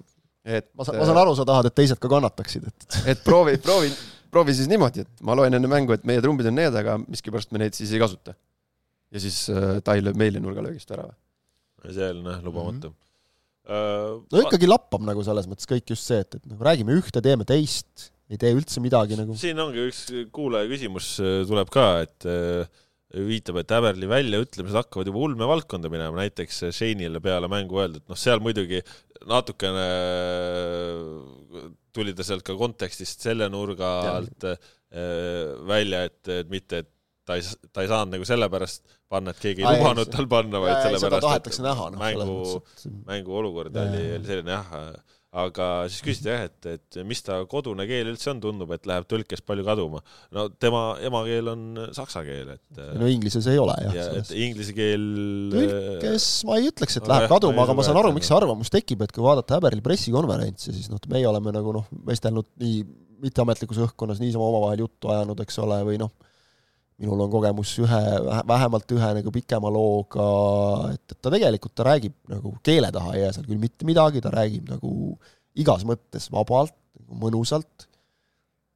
et 0.48 0.68
ma 0.76 0.86
saan, 0.86 0.98
ma 1.00 1.08
saan 1.08 1.20
aru, 1.22 1.34
sa 1.36 1.46
tahad, 1.48 1.68
et 1.68 1.76
teised 1.76 2.00
ka 2.00 2.10
kannataksid, 2.10 2.68
et 2.68 2.98
et 3.14 3.24
proovi, 3.24 3.56
proovi, 3.62 3.90
proovi 4.32 4.54
siis 4.56 4.70
niimoodi, 4.70 5.04
et 5.04 5.24
ma 5.26 5.36
loen 5.38 5.58
enne 5.58 5.70
mängu, 5.70 5.96
et 5.96 6.06
meie 6.08 6.22
trumbid 6.24 6.48
on 6.50 6.56
need, 6.58 6.78
aga 6.80 6.98
miskipärast 7.04 7.52
me 7.54 7.62
neid 7.64 7.76
siis 7.76 7.92
ei 7.94 8.02
kasuta. 8.02 8.36
ja 9.12 9.24
siis 9.24 9.46
äh, 9.52 9.78
Tai 9.84 10.00
lööb 10.04 10.18
meile 10.20 10.40
nurgalöögist 10.44 10.90
ära. 10.94 11.08
see 11.88 12.10
on 12.10 12.24
jah 12.26 12.42
lubamatu 12.44 12.90
mm. 12.90 12.94
-hmm. 12.94 13.04
No 14.32 14.40
ikkagi 14.40 14.66
lappab 14.66 15.02
nagu 15.04 15.20
selles 15.24 15.44
mõttes 15.46 15.68
kõik 15.68 15.90
just 15.92 16.06
see, 16.08 16.20
et, 16.24 16.34
et 16.34 16.46
nagu 16.48 16.64
räägime 16.64 16.94
ühte, 16.96 17.20
teeme 17.20 17.44
teist, 17.44 18.08
ei 18.32 18.38
tee 18.40 18.54
üldse 18.56 18.80
midagi 18.80 19.16
nagu. 19.16 19.36
siin 19.36 19.60
ongi 19.60 19.88
üks 19.90 20.06
kuulaja 20.32 20.68
küsimus 20.68 21.18
äh, 21.20 21.42
tuleb 21.48 21.68
ka, 21.72 22.00
et 22.06 22.24
uh, 22.24 22.64
viitab, 23.14 23.62
et 23.62 23.72
Äberli 23.72 24.08
väljaütlemised 24.10 24.76
hakkavad 24.76 25.08
juba 25.08 25.22
ulmevaldkonda 25.24 25.88
minema, 25.92 26.20
näiteks 26.20 26.66
Shane'ile 26.76 27.22
peale 27.24 27.48
mängu 27.48 27.80
öelda, 27.80 28.02
et 28.02 28.12
noh, 28.12 28.18
seal 28.20 28.42
muidugi 28.44 28.82
natukene 29.28 29.86
tuli 31.96 32.12
ta 32.16 32.26
sealt 32.26 32.44
ka 32.46 32.56
kontekstist 32.58 33.24
selle 33.24 33.48
nurga 33.52 33.88
alt 34.12 34.46
äh, 34.50 34.60
välja, 35.68 36.04
et, 36.10 36.20
et 36.36 36.52
mitte, 36.52 36.84
et 36.84 36.92
ta 37.28 37.36
ei, 37.36 37.44
ta 37.72 37.84
ei 37.84 37.90
saanud 37.90 38.16
nagu 38.16 38.28
sellepärast 38.28 38.84
panna, 39.08 39.32
et 39.32 39.40
keegi 39.42 39.64
ei 39.64 39.78
lubanud 39.80 40.12
tal 40.12 40.28
panna, 40.30 40.60
vaid 40.64 40.80
sellepärast, 40.86 41.52
et 41.52 41.62
näha, 41.64 41.88
no, 41.92 42.00
mängu, 42.00 42.36
mängu 43.08 43.38
olukord 43.40 43.76
oli, 43.84 44.04
oli 44.18 44.28
selline 44.28 44.54
jah, 44.54 44.76
aga 45.36 45.64
siis 45.92 46.00
küsiti 46.04 46.30
jah, 46.30 46.46
et, 46.48 46.68
et 46.72 46.98
mis 47.04 47.20
ta 47.24 47.36
kodune 47.50 47.84
keel 47.88 48.08
üldse 48.08 48.30
on, 48.32 48.38
tundub, 48.40 48.70
et 48.72 48.86
läheb 48.88 49.04
tõlkes 49.10 49.42
palju 49.44 49.66
kaduma. 49.66 50.00
no 50.32 50.46
tema 50.56 50.82
emakeel 51.04 51.50
on 51.52 51.66
saksa 51.96 52.22
keel, 52.24 52.54
et 52.56 52.80
no 52.96 53.10
inglises 53.10 53.48
ei 53.52 53.60
ole 53.60 53.74
jah 53.84 53.98
ja 53.98 54.06
et 54.22 54.32
inglise 54.32 54.72
keel 54.76 55.04
tõlkes 55.52 56.30
ma 56.48 56.56
ei 56.60 56.70
ütleks, 56.70 56.96
et 57.00 57.10
läheb 57.12 57.26
jah, 57.26 57.34
kaduma, 57.34 57.66
aga 57.66 57.76
ma 57.76 57.84
saan 57.84 58.00
aru, 58.00 58.14
miks 58.16 58.30
see 58.30 58.38
arvamus 58.38 58.72
tekib, 58.72 59.04
et 59.04 59.12
kui 59.12 59.24
vaadata 59.26 59.58
Häberli 59.58 59.84
pressikonverentsi, 59.84 60.72
siis 60.72 60.88
noh, 60.92 61.02
meie 61.12 61.28
oleme 61.28 61.52
nagu 61.54 61.76
noh, 61.76 61.92
vestelnud 62.08 62.48
nii 62.62 62.80
mitteametlikus 63.22 63.82
õhkkonnas 63.84 64.22
niisama 64.22 64.48
omavahel 64.48 64.84
juttu 64.86 65.10
ajanud, 65.12 65.40
eks 65.44 65.60
ole, 65.64 65.80
või 65.86 66.00
noh, 66.00 66.12
minul 66.98 67.20
on 67.22 67.30
kogemus 67.30 67.72
ühe, 67.82 68.00
vähemalt 68.48 68.94
ühe 68.96 69.10
nagu 69.20 69.32
pikema 69.34 69.70
looga, 69.70 70.28
et, 70.94 71.04
et 71.14 71.18
ta 71.22 71.30
tegelikult, 71.34 71.74
ta 71.78 71.86
räägib 71.92 72.16
nagu 72.32 72.56
keele 72.66 72.90
taha 72.94 73.14
ei 73.14 73.22
jää 73.22 73.36
seal 73.36 73.46
küll 73.46 73.62
mitte 73.62 73.86
midagi, 73.88 74.22
ta 74.24 74.32
räägib 74.34 74.72
nagu 74.72 74.92
igas 75.58 75.84
mõttes 75.86 76.26
vabalt, 76.34 76.74
mõnusalt, 77.08 77.86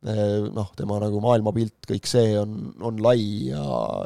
noh, 0.03 0.71
tema 0.79 0.99
nagu 1.03 1.21
maailmapilt, 1.23 1.77
kõik 1.87 2.07
see 2.11 2.33
on, 2.39 2.73
on 2.83 3.03
lai 3.03 3.51
ja, 3.51 3.63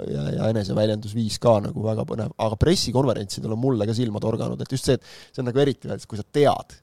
ja, 0.09 0.25
ja 0.35 0.49
eneseväljendusviis 0.53 1.39
ka 1.41 1.59
nagu 1.65 1.85
väga 1.85 2.05
põnev, 2.09 2.35
aga 2.37 2.59
pressikonverentsidel 2.61 3.55
on 3.57 3.63
mulle 3.63 3.89
ka 3.89 3.97
silma 3.97 4.21
torganud, 4.21 4.61
et 4.61 4.77
just 4.77 4.89
see, 4.89 4.99
et 4.99 5.33
see 5.33 5.45
on 5.45 5.49
nagu 5.51 5.63
eriti 5.65 5.89
veel, 5.89 6.03
kui 6.09 6.21
sa 6.21 6.25
tead 6.25 6.77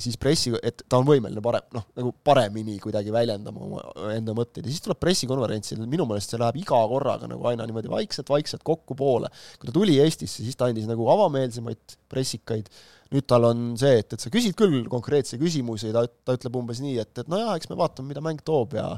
siis 0.00 0.16
pressi, 0.20 0.50
et 0.66 0.82
ta 0.90 0.98
on 0.98 1.06
võimeline 1.06 1.42
parem, 1.44 1.66
noh, 1.74 1.84
nagu 1.98 2.10
paremini 2.26 2.76
kuidagi 2.82 3.12
väljendama 3.14 3.62
oma 3.66 4.10
enda 4.14 4.34
mõtteid 4.36 4.66
ja 4.66 4.72
siis 4.72 4.82
tuleb 4.84 4.98
pressikonverentsil, 5.02 5.84
minu 5.90 6.06
meelest 6.08 6.34
see 6.34 6.40
läheb 6.40 6.58
iga 6.62 6.80
korraga 6.90 7.28
nagu 7.30 7.46
aina 7.50 7.66
niimoodi 7.68 7.92
vaikselt-vaikselt 7.92 8.64
kokku 8.66 8.96
poole. 8.98 9.30
kui 9.58 9.70
ta 9.70 9.74
tuli 9.76 10.00
Eestisse, 10.02 10.42
siis 10.42 10.58
ta 10.58 10.68
andis 10.70 10.88
nagu 10.90 11.06
avameelsemaid 11.14 11.96
pressikaid, 12.10 12.70
nüüd 13.14 13.28
tal 13.30 13.46
on 13.50 13.64
see, 13.78 14.00
et, 14.02 14.16
et 14.16 14.26
sa 14.26 14.32
küsid 14.34 14.58
küll 14.58 14.82
konkreetse 14.90 15.38
küsimuse 15.38 15.92
ja 15.92 16.00
ta, 16.00 16.06
ta 16.26 16.38
ütleb 16.38 16.58
umbes 16.58 16.82
nii, 16.82 16.98
et, 17.04 17.14
et 17.22 17.30
nojah, 17.30 17.54
eks 17.54 17.70
me 17.70 17.78
vaatame, 17.78 18.10
mida 18.10 18.24
mäng 18.24 18.42
toob 18.46 18.78
ja 18.78 18.88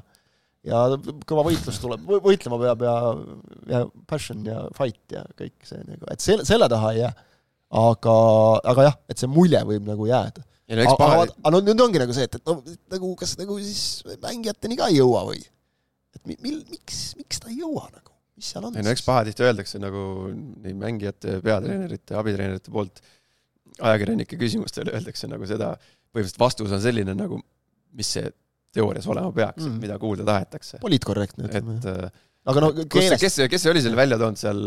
ja 0.66 0.80
kõva 1.28 1.44
võitlus 1.47 1.76
tuleb, 1.78 2.09
võitlema 2.24 2.57
peab 2.59 2.80
ja, 2.82 2.94
ja 3.70 3.84
passion 4.11 4.40
ja 4.49 4.64
fight 4.74 5.14
ja 5.14 5.22
kõik 5.38 5.55
see 5.68 5.78
nagu, 5.84 6.09
et 6.11 6.24
selle, 6.24 6.42
selle 6.49 6.66
taha 6.72 6.90
ei 6.97 7.05
jää. 7.05 7.14
aga, 7.76 8.16
aga 8.72 8.88
jah, 8.88 9.01
et 9.11 9.20
see 9.20 9.30
mulje 9.30 9.61
võib 9.68 9.86
nagu 9.86 10.09
jääda 10.09 10.42
aga, 10.67 10.95
aga,, 10.97 11.27
aga 11.43 11.53
no 11.55 11.61
nüüd 11.62 11.83
ongi 11.85 12.01
nagu 12.03 12.14
see, 12.17 12.27
et, 12.29 12.39
et 12.41 12.49
no 12.51 12.59
nagu 12.95 13.12
kas 13.21 13.37
nagu 13.41 13.59
siis 13.62 13.83
mängijateni 14.23 14.79
ka 14.81 14.89
ei 14.93 14.99
jõua 15.01 15.27
või? 15.29 15.43
et 16.17 16.23
mi- 16.27 16.39
mil-, 16.43 16.64
miks, 16.73 17.03
miks 17.21 17.43
ta 17.43 17.53
ei 17.53 17.61
jõua 17.61 17.87
nagu, 17.93 18.14
mis 18.39 18.49
seal 18.55 18.67
on 18.67 18.77
ei 18.79 18.87
no 18.87 18.95
eks 18.95 19.05
pahatihti 19.07 19.47
öeldakse 19.47 19.83
nagu 19.83 20.07
nii 20.33 20.75
mängijate, 20.81 21.39
peatreenerite, 21.45 22.17
abitreenerite 22.19 22.73
poolt 22.75 23.03
ajakirjanike 23.77 24.39
küsimustele 24.41 24.95
öeldakse 24.97 25.29
nagu 25.31 25.47
seda, 25.49 25.75
põhimõtteliselt 26.11 26.41
vastus 26.41 26.73
on 26.73 26.83
selline 26.83 27.14
nagu, 27.17 27.39
mis 27.97 28.14
see 28.17 28.31
teoorias 28.77 29.07
olema 29.12 29.33
peaks 29.37 29.64
mm., 29.64 29.81
mida 29.83 29.99
kuulda 30.01 30.25
tahetakse. 30.29 30.81
poliitkorrektne, 30.83 31.49
et 31.49 31.61
ütleme. 31.61 31.77
äh, 31.93 32.25
aga 32.51 32.62
no 32.64 32.73
kus, 32.77 32.89
keeles, 32.97 33.21
kes, 33.21 33.39
kes 33.53 33.64
see 33.67 33.73
oli 33.73 33.85
selle 33.85 33.99
välja 33.99 34.19
toonud 34.21 34.41
seal, 34.41 34.62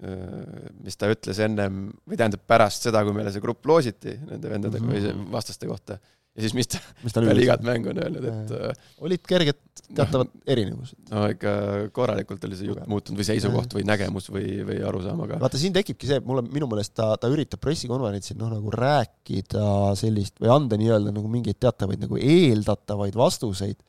mis 0.00 0.96
ta 0.96 1.10
ütles 1.12 1.42
ennem 1.44 1.82
või 2.08 2.16
tähendab 2.16 2.46
pärast 2.48 2.86
seda, 2.88 3.02
kui 3.04 3.12
meile 3.16 3.32
see 3.34 3.42
grupp 3.44 3.66
loositi 3.68 4.16
nende 4.16 4.48
vendadega 4.48 4.84
mm 4.84 4.96
-hmm. 4.96 5.26
või 5.26 5.34
vastaste 5.34 5.68
kohta. 5.68 5.98
Ja 6.36 6.44
siis 6.44 6.54
mis 6.54 6.68
ta 6.70 6.78
mis 7.02 7.12
ta 7.12 7.20
peale 7.22 7.34
nüüd 7.34 7.44
igat 7.44 7.64
mängu 7.66 7.90
on 7.90 7.98
öelnud, 8.04 8.26
et 8.30 8.52
äh, 8.54 8.84
olid 9.02 9.24
kerged 9.26 9.58
teatavad 9.90 10.30
erinevused. 10.52 10.96
no 11.10 11.24
ikka 11.32 11.54
korralikult 11.96 12.44
oli 12.46 12.58
see 12.58 12.68
jutt 12.70 12.86
muutunud 12.90 13.18
või 13.18 13.26
seisukoht 13.26 13.74
või 13.74 13.82
nägemus 13.88 14.30
või, 14.30 14.46
või 14.68 14.78
arusaam, 14.86 15.24
aga 15.26 15.40
vaata, 15.42 15.58
siin 15.58 15.74
tekibki 15.74 16.06
see, 16.06 16.20
mulle, 16.22 16.44
minu 16.46 16.70
meelest 16.70 16.94
ta, 16.94 17.10
ta 17.18 17.30
üritab 17.32 17.62
pressikonverentsil 17.64 18.38
noh, 18.38 18.52
nagu 18.54 18.74
rääkida 18.74 19.66
sellist 19.98 20.38
või 20.38 20.54
anda 20.54 20.78
nii-öelda 20.78 21.14
nagu 21.16 21.32
mingeid 21.32 21.58
teatavaid 21.58 22.06
nagu 22.06 22.20
eeldatavaid 22.22 23.18
vastuseid, 23.18 23.82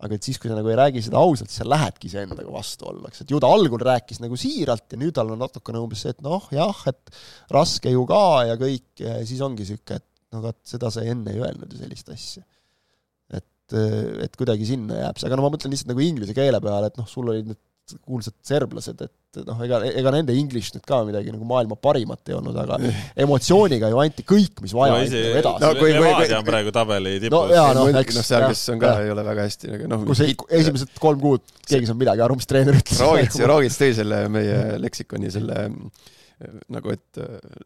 aga 0.00 0.16
et 0.16 0.26
siis, 0.26 0.38
kui 0.40 0.48
sa 0.50 0.56
nagu 0.56 0.70
ei 0.72 0.78
räägi 0.78 1.02
seda 1.04 1.20
ausalt, 1.20 1.50
siis 1.52 1.60
sa 1.60 1.68
lähedki 1.68 2.08
iseendaga 2.08 2.52
vastuollu, 2.54 3.04
eks, 3.08 3.24
et 3.24 3.32
ju 3.34 3.40
ta 3.42 3.50
algul 3.52 3.82
rääkis 3.84 4.22
nagu 4.22 4.38
siiralt 4.40 4.94
ja 4.94 5.00
nüüd 5.00 5.12
tal 5.16 5.32
on 5.34 5.42
natukene 5.42 5.82
umbes 5.82 6.04
see, 6.06 6.14
et 6.14 6.22
noh, 6.24 6.46
jah, 6.54 6.84
et 6.88 7.12
raske 7.52 7.92
ju 7.92 8.06
ka 8.08 8.22
ja 8.48 8.56
kõik. 8.60 8.88
Ja 9.02 9.18
siis 9.28 9.42
ongi 9.44 9.66
niisugune, 9.66 10.00
et 10.00 10.06
no 10.34 10.44
vot, 10.46 10.58
seda 10.66 10.92
sa 10.94 11.04
enne 11.04 11.34
ei 11.34 11.42
öelnud 11.42 11.74
ju 11.74 11.82
sellist 11.82 12.12
asja. 12.14 12.44
et, 13.36 13.76
et 14.24 14.34
kuidagi 14.34 14.66
sinna 14.66 14.96
jääb 14.98 15.20
see, 15.20 15.28
aga 15.28 15.36
no 15.38 15.44
ma 15.44 15.52
mõtlen 15.54 15.70
lihtsalt 15.74 15.92
nagu 15.92 16.02
inglise 16.02 16.34
keele 16.34 16.58
peale, 16.64 16.88
et 16.90 16.96
noh, 16.98 17.06
sul 17.10 17.28
olid 17.30 17.52
need 17.52 17.60
kuulsad 18.06 18.34
serblased, 18.46 19.00
et 19.06 19.40
noh, 19.46 19.58
ega, 19.64 19.78
ega 19.86 20.12
nende 20.14 20.34
english 20.38 20.74
nüüd 20.74 20.84
ka 20.86 21.00
midagi 21.06 21.32
nagu 21.34 21.46
maailma 21.48 21.76
parimat 21.78 22.30
ei 22.30 22.36
olnud, 22.38 22.56
aga 22.64 22.78
emotsiooniga 23.24 23.90
ju 23.92 24.00
anti 24.02 24.24
kõik, 24.26 24.62
mis 24.64 24.74
vaja 24.76 24.96
no 24.96 25.02
isi 25.06 25.20
nagu 25.20 25.40
edasi 25.42 25.64
No 25.64 25.72
no,, 25.72 25.78
kui- 25.78 25.90
kui- 25.90 25.96
Levadia 25.98 26.26
kui- 26.26 26.38
on 26.40 26.46
praegu 26.48 26.74
tabeli 26.74 27.16
tipus 27.22 27.36
No 27.36 27.42
jaa, 27.54 27.66
noh 27.74 27.84
noh, 27.86 27.92
no, 27.94 28.04
eks, 28.04 28.18
no 28.18 28.24
seal, 28.26 28.46
kes 28.50 28.64
on 28.74 28.80
ka, 28.82 28.94
ei 29.04 29.12
ole 29.14 29.26
väga 29.30 29.48
hästi 29.48 29.74
nagu 29.74 29.90
noh, 29.94 30.06
kus 30.10 30.22
ei, 30.26 30.36
esimesed 30.60 30.94
kolm 31.02 31.20
kuud 31.22 31.44
keegi 31.66 31.82
ei 31.84 31.90
saanud 31.90 32.02
midagi 32.04 32.24
aru, 32.26 32.38
mis 32.40 32.50
treener 32.50 32.80
ütles. 32.80 33.02
Roogits, 33.04 33.42
Roogits 33.52 33.78
tõi 33.80 33.92
selle 34.00 34.24
meie 34.32 34.56
leksikoni 34.82 35.30
selle 35.30 35.68
nagu, 36.72 36.94
et 36.94 37.20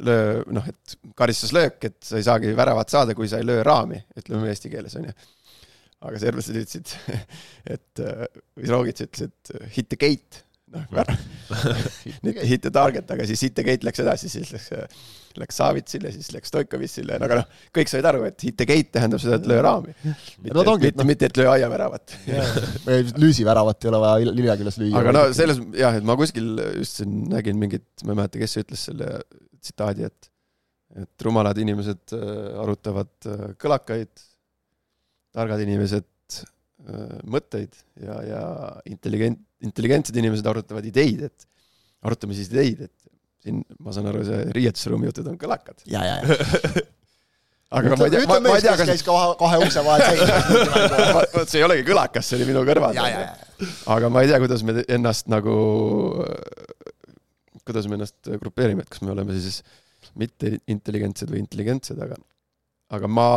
löö, 0.05 0.43
noh, 0.55 0.65
et 0.69 0.97
karistuslöök, 1.19 1.79
et 1.89 1.97
sa 2.03 2.19
ei 2.19 2.27
saagi 2.27 2.53
väravat 2.59 2.91
saada, 2.91 3.15
kui 3.17 3.29
sa 3.31 3.39
ei 3.41 3.47
löö 3.47 3.63
raami, 3.67 4.01
ütleme 4.19 4.51
eesti 4.51 4.73
keeles 4.73 4.97
onju. 4.99 5.15
Aga 6.05 6.19
serblased 6.23 6.57
ütlesid, 6.63 6.97
et 7.77 8.03
äh, 8.05 8.27
või 8.59 8.73
Roogits 8.73 9.07
ütles, 9.07 9.31
et 9.31 9.71
hit 9.77 9.89
the 9.93 9.97
gate, 10.01 10.43
noh, 10.75 10.85
mitte 12.27 12.47
hit 12.51 12.65
the 12.67 12.73
target, 12.75 13.11
aga 13.15 13.27
siis 13.29 13.45
hit 13.47 13.55
the 13.55 13.65
gate 13.67 13.87
läks 13.87 14.03
edasi, 14.03 14.29
siis 14.33 14.51
läks, 14.55 14.73
läks 15.39 15.59
Savitsile, 15.61 16.11
siis 16.15 16.33
läks 16.35 16.51
Stoikovitšile, 16.53 17.17
aga 17.23 17.41
noh, 17.41 17.63
kõik 17.75 17.91
said 17.93 18.07
aru, 18.11 18.25
et 18.29 18.43
hit 18.47 18.59
the 18.61 18.67
gate 18.69 18.91
tähendab 18.95 19.23
seda, 19.23 19.39
et 19.39 19.49
löö 19.51 19.63
raami. 19.65 19.95
mitte 20.05 20.53
No 20.57 20.65
mitte, 20.77 20.93
noh- 20.99 21.09
mitte, 21.09 21.31
et 21.31 21.41
löö 21.41 21.49
aiaväravat. 21.55 22.17
lüüsiväravat 23.21 23.85
ei 23.87 23.93
ole 23.93 24.03
vaja 24.05 24.29
Lillekülas 24.35 24.79
lüüa. 24.83 24.99
aga 25.01 25.15
no 25.15 25.25
selles 25.37 25.63
jah, 25.79 25.97
et 25.99 26.07
ma 26.07 26.19
kuskil 26.21 26.53
just 26.81 27.01
siin 27.03 27.25
nägin 27.33 27.59
mingit, 27.61 27.87
ma 28.05 28.15
ei 28.15 28.21
mäleta, 28.25 28.43
kes 28.43 28.59
ütles 28.65 28.87
selle 28.91 29.11
tsitaadi, 29.63 30.11
et 30.11 30.31
et 30.95 31.25
rumalad 31.27 31.59
inimesed 31.59 32.13
äh, 32.15 32.29
arutavad 32.63 33.11
äh, 33.27 33.41
kõlakaid, 33.59 34.13
targad 35.35 35.63
inimesed 35.65 36.09
mõtteid 37.31 37.77
ja, 38.03 38.17
ja 38.29 38.43
intelligent, 38.91 39.39
intelligentsed 39.65 40.17
inimesed 40.21 40.47
arutavad 40.49 40.85
ideid, 40.89 41.25
et 41.31 41.47
arutame 42.05 42.37
siis 42.37 42.51
ideid, 42.53 42.85
et 42.89 43.45
siin 43.45 43.63
ma 43.85 43.95
saan 43.95 44.11
aru, 44.11 44.25
see 44.27 44.43
riietusruumi 44.57 45.09
jutud 45.09 45.31
on 45.33 45.39
kõlakad. 45.41 45.85
ja, 45.89 46.05
ja, 46.05 46.19
ja. 46.21 46.83
aga 47.79 47.97
ma 47.97 48.09
ei 48.09 48.15
tea, 48.15 48.27
ma, 48.29 48.39
ma 48.45 48.57
ei 48.59 48.65
tea, 48.65 48.77
kas 48.81 48.91
käis 48.93 49.05
ka 49.07 49.15
kahe, 49.15 49.33
kahe 49.41 49.63
ukse 49.65 49.85
vahel 49.87 50.05
seisma. 50.11 51.25
vot 51.39 51.49
see 51.49 51.63
ei 51.63 51.67
olegi 51.67 51.87
kõlakas, 51.89 52.29
see 52.29 52.39
oli 52.39 52.51
minu 52.53 52.65
kõrval 52.69 53.01
aga 53.97 54.13
ma 54.13 54.25
ei 54.25 54.31
tea, 54.31 54.43
kuidas 54.45 54.67
me 54.67 54.77
ennast 54.85 55.33
nagu, 55.33 55.57
kuidas 57.65 57.89
me 57.89 57.99
ennast 58.01 58.33
grupeerime, 58.43 58.85
et 58.85 58.93
kas 58.93 59.05
me 59.05 59.15
oleme 59.15 59.37
siis 59.41 59.63
mitte 60.21 60.59
intelligentsed 60.71 61.33
või 61.33 61.41
intelligentsed, 61.43 62.01
aga, 62.05 62.19
aga 62.93 63.09
ma 63.11 63.29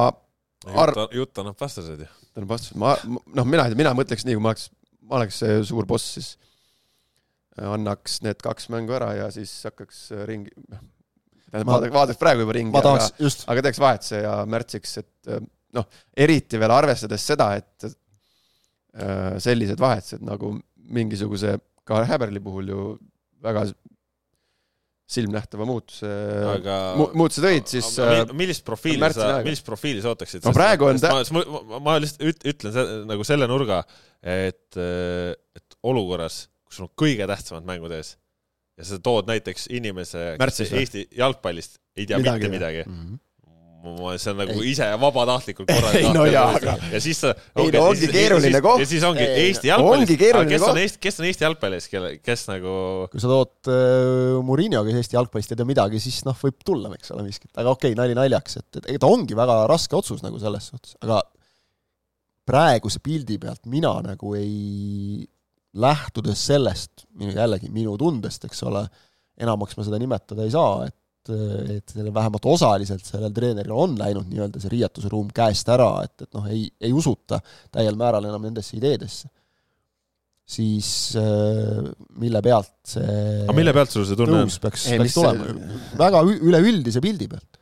Ar- 0.76 0.94
jutt, 1.16 1.38
annab 1.42 1.60
vastuseid 1.62 2.04
ju. 2.04 2.10
tähendab 2.34 2.52
vastus, 2.56 2.76
ma, 2.80 2.96
noh, 3.08 3.48
mina, 3.48 3.68
mina 3.78 3.94
mõtleks 3.98 4.26
nii, 4.28 4.38
kui 4.38 4.44
ma 4.44 4.52
oleks, 4.54 4.70
ma 5.08 5.20
oleks 5.22 5.40
see 5.44 5.58
suur 5.70 5.88
boss, 5.90 6.14
siis 6.18 6.34
annaks 7.58 8.20
need 8.26 8.42
kaks 8.44 8.70
mängu 8.74 8.94
ära 8.98 9.14
ja 9.18 9.30
siis 9.34 9.52
hakkaks 9.66 10.02
ringi, 10.30 10.52
noh, 10.70 10.82
tähendab, 11.50 11.66
Ma- 11.70 11.78
vaadaks, 11.78 11.94
vaadaks 11.96 12.20
praegu 12.22 12.44
juba 12.46 12.58
ringi, 12.60 12.76
aga 12.78 13.08
just, 13.24 13.46
aga 13.50 13.64
teeks 13.66 13.82
vahetuse 13.82 14.22
ja 14.22 14.34
märtsiks, 14.50 14.98
et 15.02 15.32
noh, 15.78 15.88
eriti 16.18 16.60
veel 16.62 16.74
arvestades 16.76 17.26
seda, 17.32 17.50
et 17.58 17.88
äh, 17.88 19.38
sellised 19.44 19.80
vahetused 19.82 20.24
nagu 20.26 20.54
mingisuguse 20.88 21.58
ka 21.88 22.04
Häberli 22.08 22.40
puhul 22.44 22.70
ju 22.72 22.84
väga 23.44 23.66
silmnähtava 25.08 25.64
muutuse 25.68 26.10
aga 26.52 26.78
mu, 27.00 27.06
muutuse 27.16 27.44
tõid, 27.46 27.68
siis 27.72 27.94
äh, 28.04 28.26
millist 28.36 28.66
profiili 28.68 29.00
sa, 29.16 29.30
millist 29.46 29.64
profiili 29.68 30.02
sa 30.04 30.12
ootaksid? 30.12 30.44
No 30.44 30.52
praegu 30.56 30.90
on 30.90 31.00
ta- 31.00 31.14
ma, 31.32 31.44
ma, 31.72 31.80
ma 31.86 31.96
lihtsalt 32.04 32.26
üt, 32.28 32.44
ütlen 32.52 32.76
se, 32.76 32.84
nagu 33.08 33.24
selle 33.28 33.48
nurga, 33.48 33.82
et, 34.22 34.76
et 34.78 35.78
olukorras, 35.88 36.42
kus 36.68 36.82
on 36.84 36.92
kõige 37.00 37.28
tähtsamad 37.30 37.64
mängud 37.70 37.94
ees 37.96 38.16
ja 38.78 38.86
sa 38.90 39.00
tood 39.02 39.30
näiteks 39.32 39.70
inimese, 39.74 40.34
kes? 40.42 40.60
Eesti 40.84 41.06
jalgpallist 41.18 41.80
ei 41.98 42.06
tea 42.06 42.20
Midagi 42.20 42.44
mitte 42.44 42.52
midagi, 42.58 42.84
Mhm. 42.92 43.16
ma, 43.84 44.14
see 44.18 44.32
on 44.32 44.40
nagu 44.42 44.56
Ei. 44.58 44.72
ise 44.72 44.88
vabatahtlikult 45.02 45.70
korraga 45.70 46.00
Ei, 46.00 46.10
no 46.16 46.26
jaa, 46.28 46.48
aga- 46.58 46.76
ja 46.92 47.02
siis 47.04 47.22
sa 47.24 47.34
Ei, 47.34 47.70
no 47.76 47.84
ongi 47.88 48.10
keeruline 48.12 48.62
koht. 48.64 48.82
ja 48.82 48.90
siis 48.90 49.06
ongi 49.08 49.24
Ei, 49.24 49.48
Eesti 49.48 49.72
jalgpallis 49.72 50.14
kes 50.52 50.66
on. 50.68 50.82
Eesti, 50.82 51.02
kes 51.04 51.20
on 51.22 51.30
Eesti 51.30 51.48
jalgpallis, 51.48 51.88
kelle, 51.92 52.12
kes 52.24 52.46
nagu 52.50 52.76
kui 53.14 53.24
sa 53.24 53.32
tood 53.32 53.72
äh, 53.74 54.36
Murillo, 54.48 54.84
kes 54.88 55.02
Eesti 55.02 55.20
jalgpallist 55.20 55.54
ei 55.54 55.62
tea 55.62 55.70
midagi, 55.70 56.02
siis 56.04 56.20
noh, 56.28 56.38
võib 56.42 56.60
tulla, 56.66 56.92
eks 56.98 57.14
ole, 57.16 57.26
miskit, 57.28 57.52
aga 57.56 57.74
okei 57.74 57.94
okay,, 57.94 58.00
nali 58.02 58.18
naljaks, 58.18 58.60
et, 58.62 58.70
et 58.82 58.92
ega 58.94 59.04
ta 59.06 59.12
ongi 59.14 59.38
väga 59.38 59.64
raske 59.72 59.98
otsus 59.98 60.26
nagu 60.26 60.42
selles 60.42 60.72
suhtes, 60.74 60.98
aga 61.06 61.22
praeguse 62.48 63.02
pildi 63.04 63.38
pealt 63.42 63.66
mina 63.70 63.92
nagu 64.06 64.34
ei, 64.40 65.26
lähtudes 65.78 66.46
sellest, 66.50 67.06
jällegi 67.20 67.70
minu 67.74 67.98
tundest, 68.00 68.48
eks 68.48 68.64
ole, 68.66 68.88
enamaks 69.38 69.78
ma 69.78 69.86
seda 69.86 70.00
nimetada 70.02 70.46
ei 70.48 70.54
saa, 70.54 70.88
et 70.88 70.96
et 71.30 71.94
selle 71.94 72.12
vähemalt 72.14 72.46
osaliselt 72.50 73.06
sellel 73.06 73.34
treeneril 73.36 73.74
on 73.76 73.96
läinud 74.00 74.30
nii-öelda 74.30 74.62
see 74.62 74.72
riietusruum 74.74 75.30
käest 75.36 75.70
ära, 75.74 75.90
et, 76.08 76.28
et 76.28 76.38
noh, 76.38 76.48
ei, 76.52 76.68
ei 76.82 76.94
usuta 76.96 77.40
täiel 77.74 77.98
määral 78.00 78.28
enam 78.30 78.48
nendesse 78.48 78.78
ideedesse, 78.78 79.30
siis 80.48 80.90
äh, 81.20 81.88
mille 82.22 82.42
pealt 82.46 82.76
see 82.88 83.44
aga 83.44 83.56
mille 83.58 83.74
pealt 83.76 83.94
sul 83.94 84.06
see 84.08 84.20
tunne 84.20 84.44
on? 84.46 84.52
peaks, 84.64 84.86
peaks 84.94 85.18
tulema 85.18 85.48
see-, 85.52 85.80
väga 86.00 86.22
üleüldise 86.38 87.04
pildi 87.04 87.28
pealt. 87.32 87.60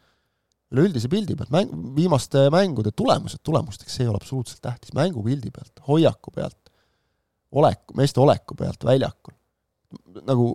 üleüldise 0.76 1.09
pildi 1.09 1.38
pealt, 1.39 1.53
mäng, 1.55 1.72
viimaste 1.97 2.45
mängude 2.53 2.93
tulemused 2.93 3.41
tulemusteks, 3.45 3.97
see 3.97 4.05
ei 4.05 4.11
ole 4.11 4.22
absoluutselt 4.22 4.61
tähtis, 4.66 4.93
mängupildi 4.97 5.53
pealt, 5.55 5.82
hoiaku 5.88 6.36
pealt, 6.36 6.61
oleku, 7.57 7.97
meeste 7.97 8.22
oleku 8.22 8.57
pealt 8.59 8.86
väljakul. 8.86 9.34
nagu 10.26 10.53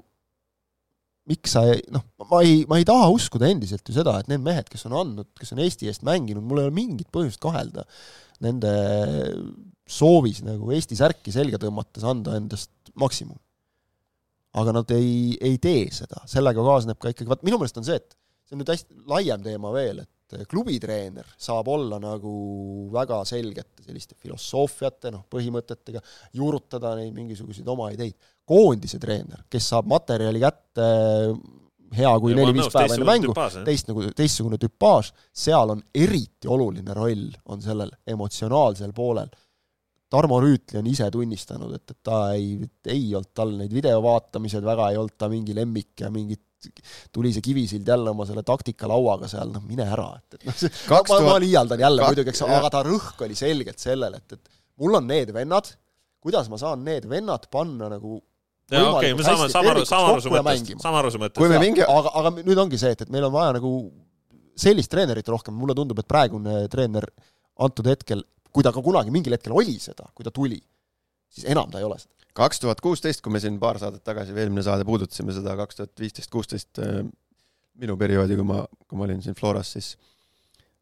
miks 1.28 1.54
sa 1.54 1.62
ei, 1.68 1.82
noh, 1.92 2.04
ma 2.30 2.40
ei, 2.46 2.62
ma 2.70 2.78
ei 2.80 2.86
taha 2.88 3.10
uskuda 3.12 3.48
endiselt 3.50 3.86
ju 3.86 3.94
seda, 3.94 4.16
et 4.20 4.30
need 4.30 4.42
mehed, 4.44 4.68
kes 4.72 4.86
on 4.88 4.96
andnud, 5.02 5.28
kes 5.38 5.52
on 5.54 5.60
Eesti 5.62 5.90
eest 5.90 6.04
mänginud, 6.06 6.44
mul 6.46 6.62
ei 6.62 6.68
ole 6.70 6.76
mingit 6.76 7.10
põhjust 7.12 7.40
kahelda 7.42 7.84
nende 8.44 8.72
soovis 9.90 10.40
nagu 10.46 10.70
Eesti 10.74 10.96
särki 10.98 11.34
selga 11.34 11.60
tõmmates 11.60 12.06
anda 12.06 12.38
endast 12.38 12.72
maksimum. 12.98 13.38
aga 14.50 14.72
nad 14.74 14.90
ei, 14.90 15.36
ei 15.46 15.60
tee 15.62 15.84
seda, 15.94 16.24
sellega 16.26 16.62
kaasneb 16.66 16.98
ka 16.98 17.12
ikkagi, 17.12 17.28
vaat 17.30 17.44
minu 17.46 17.60
meelest 17.60 17.76
on 17.78 17.84
see, 17.86 18.00
et 18.00 18.16
see 18.48 18.56
on 18.56 18.64
nüüd 18.64 18.72
hästi 18.72 18.96
laiem 19.06 19.44
teema 19.44 19.70
veel, 19.76 20.00
et 20.02 20.10
klubitreener 20.50 21.28
saab 21.38 21.68
olla 21.72 22.00
nagu 22.02 22.34
väga 22.92 23.22
selgete 23.28 23.86
selliste 23.86 24.16
filosoofiate, 24.18 25.12
noh, 25.14 25.24
põhimõtetega, 25.30 26.02
juurutada 26.38 26.94
neid 26.98 27.14
mingisuguseid 27.16 27.68
oma 27.68 27.90
ideid. 27.94 28.16
koondise 28.50 28.98
treener, 28.98 29.44
kes 29.46 29.68
saab 29.70 29.86
materjali 29.86 30.40
kätte 30.42 30.86
hea 31.94 32.10
kui 32.22 32.34
neli-viis 32.34 32.70
päeva 32.72 32.96
enne 32.96 33.06
mängu, 33.06 33.34
teist 33.66 33.90
nagu, 33.90 34.02
teistsugune 34.16 34.58
tüpaaž, 34.62 35.12
seal 35.30 35.74
on 35.74 35.82
eriti 35.94 36.50
oluline 36.50 36.94
roll, 36.96 37.30
on 37.50 37.62
sellel 37.62 37.92
emotsionaalsel 38.10 38.94
poolel. 38.96 39.30
Tarmo 40.10 40.40
Rüütli 40.42 40.80
on 40.80 40.88
ise 40.90 41.06
tunnistanud, 41.14 41.74
et, 41.76 41.92
et 41.92 41.98
ta 42.02 42.32
ei, 42.34 42.56
ei 42.90 43.04
olnud 43.14 43.30
tal 43.34 43.52
neid 43.58 43.74
videovaatamised 43.74 44.64
väga, 44.66 44.90
ei 44.90 44.98
olnud 44.98 45.14
ta 45.18 45.28
mingi 45.30 45.54
lemmik 45.54 46.02
ja 46.02 46.10
mingit 46.10 46.42
tuli 47.12 47.32
see 47.34 47.42
Kivisild 47.44 47.88
jälle 47.88 48.10
oma 48.12 48.26
selle 48.28 48.42
taktikalauaga 48.46 49.28
seal, 49.32 49.52
noh 49.54 49.62
mine 49.66 49.86
ära, 49.88 50.08
et, 50.20 50.38
et 50.38 50.48
noh, 50.48 50.56
see 50.60 50.70
ma, 50.90 51.00
ma, 51.08 51.20
ma 51.30 51.36
liialdan 51.42 51.80
jälle 51.86 52.02
Kak- 52.02 52.12
muidugi, 52.14 52.32
eks, 52.34 52.42
aga 52.46 52.70
ta 52.74 52.82
rõhk 52.86 53.22
oli 53.26 53.38
selgelt 53.38 53.80
sellel, 53.80 54.18
et, 54.20 54.36
et 54.36 54.50
mul 54.82 54.98
on 55.00 55.06
need 55.08 55.32
vennad, 55.36 55.70
kuidas 56.20 56.50
ma 56.52 56.58
saan 56.60 56.84
need 56.84 57.06
vennad 57.08 57.46
panna 57.52 57.88
nagu 57.94 58.18
jaa, 58.70 58.90
okei, 58.98 59.14
me 59.16 59.24
saame, 59.26 59.48
saame 59.52 59.72
aru, 59.72 59.86
saame 59.88 60.12
aru 60.12 60.24
su 60.26 60.30
mõttest, 60.34 60.74
saame 60.84 61.00
aru 61.00 61.10
su 61.14 61.22
mõttest 61.22 61.40
Kui 61.40 61.48
me 61.50 61.56
Ja, 61.58 61.62
mingi- 61.64 61.86
aga, 61.88 62.12
aga 62.20 62.34
nüüd 62.42 62.60
ongi 62.66 62.78
see, 62.78 62.92
et, 62.96 63.06
et 63.06 63.10
meil 63.14 63.24
on 63.30 63.32
vaja 63.34 63.56
nagu 63.56 63.72
sellist 64.60 64.92
treenerit 64.92 65.28
rohkem, 65.32 65.56
mulle 65.56 65.74
tundub, 65.78 65.98
et 66.02 66.08
praegune 66.10 66.66
treener 66.70 67.06
antud 67.64 67.88
hetkel, 67.88 68.20
kui 68.52 68.62
ta 68.66 68.72
ka 68.76 68.82
kunagi 68.84 69.10
mingil 69.14 69.32
hetkel 69.36 69.54
oli 69.56 69.78
seda, 69.80 70.06
kui 70.14 70.26
ta 70.26 70.30
tuli, 70.34 70.58
siis 71.32 71.46
enam 71.50 71.70
ta 71.72 71.80
ei 71.80 71.86
ole 71.88 71.96
seda. 72.02 72.12
Kaks 72.40 72.62
tuhat 72.62 72.80
kuusteist, 72.84 73.22
kui 73.24 73.32
me 73.34 73.40
siin 73.42 73.58
paar 73.62 73.78
saadet 73.80 74.04
tagasi 74.06 74.34
või 74.34 74.44
eelmine 74.44 74.64
saade 74.66 74.86
puudutasime 74.88 75.34
seda 75.36 75.56
kaks 75.58 75.80
tuhat 75.80 76.02
viisteist, 76.02 76.30
kuusteist 76.32 76.80
minu 77.80 77.96
perioodi, 78.00 78.36
kui 78.38 78.46
ma, 78.46 78.64
kui 78.88 78.98
ma 78.98 79.06
olin 79.06 79.22
siin 79.24 79.36
Floras, 79.38 79.72
siis 79.76 79.94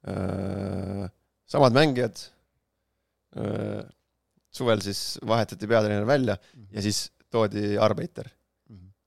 äh, 0.08 1.06
samad 1.48 1.76
mängijad 1.76 2.20
äh,, 3.38 3.82
suvel 4.58 4.82
siis 4.82 5.18
vahetati 5.26 5.68
peatreener 5.70 6.06
välja 6.08 6.38
ja 6.72 6.82
siis 6.82 7.08
toodi 7.30 7.76
Arbeiter. 7.78 8.30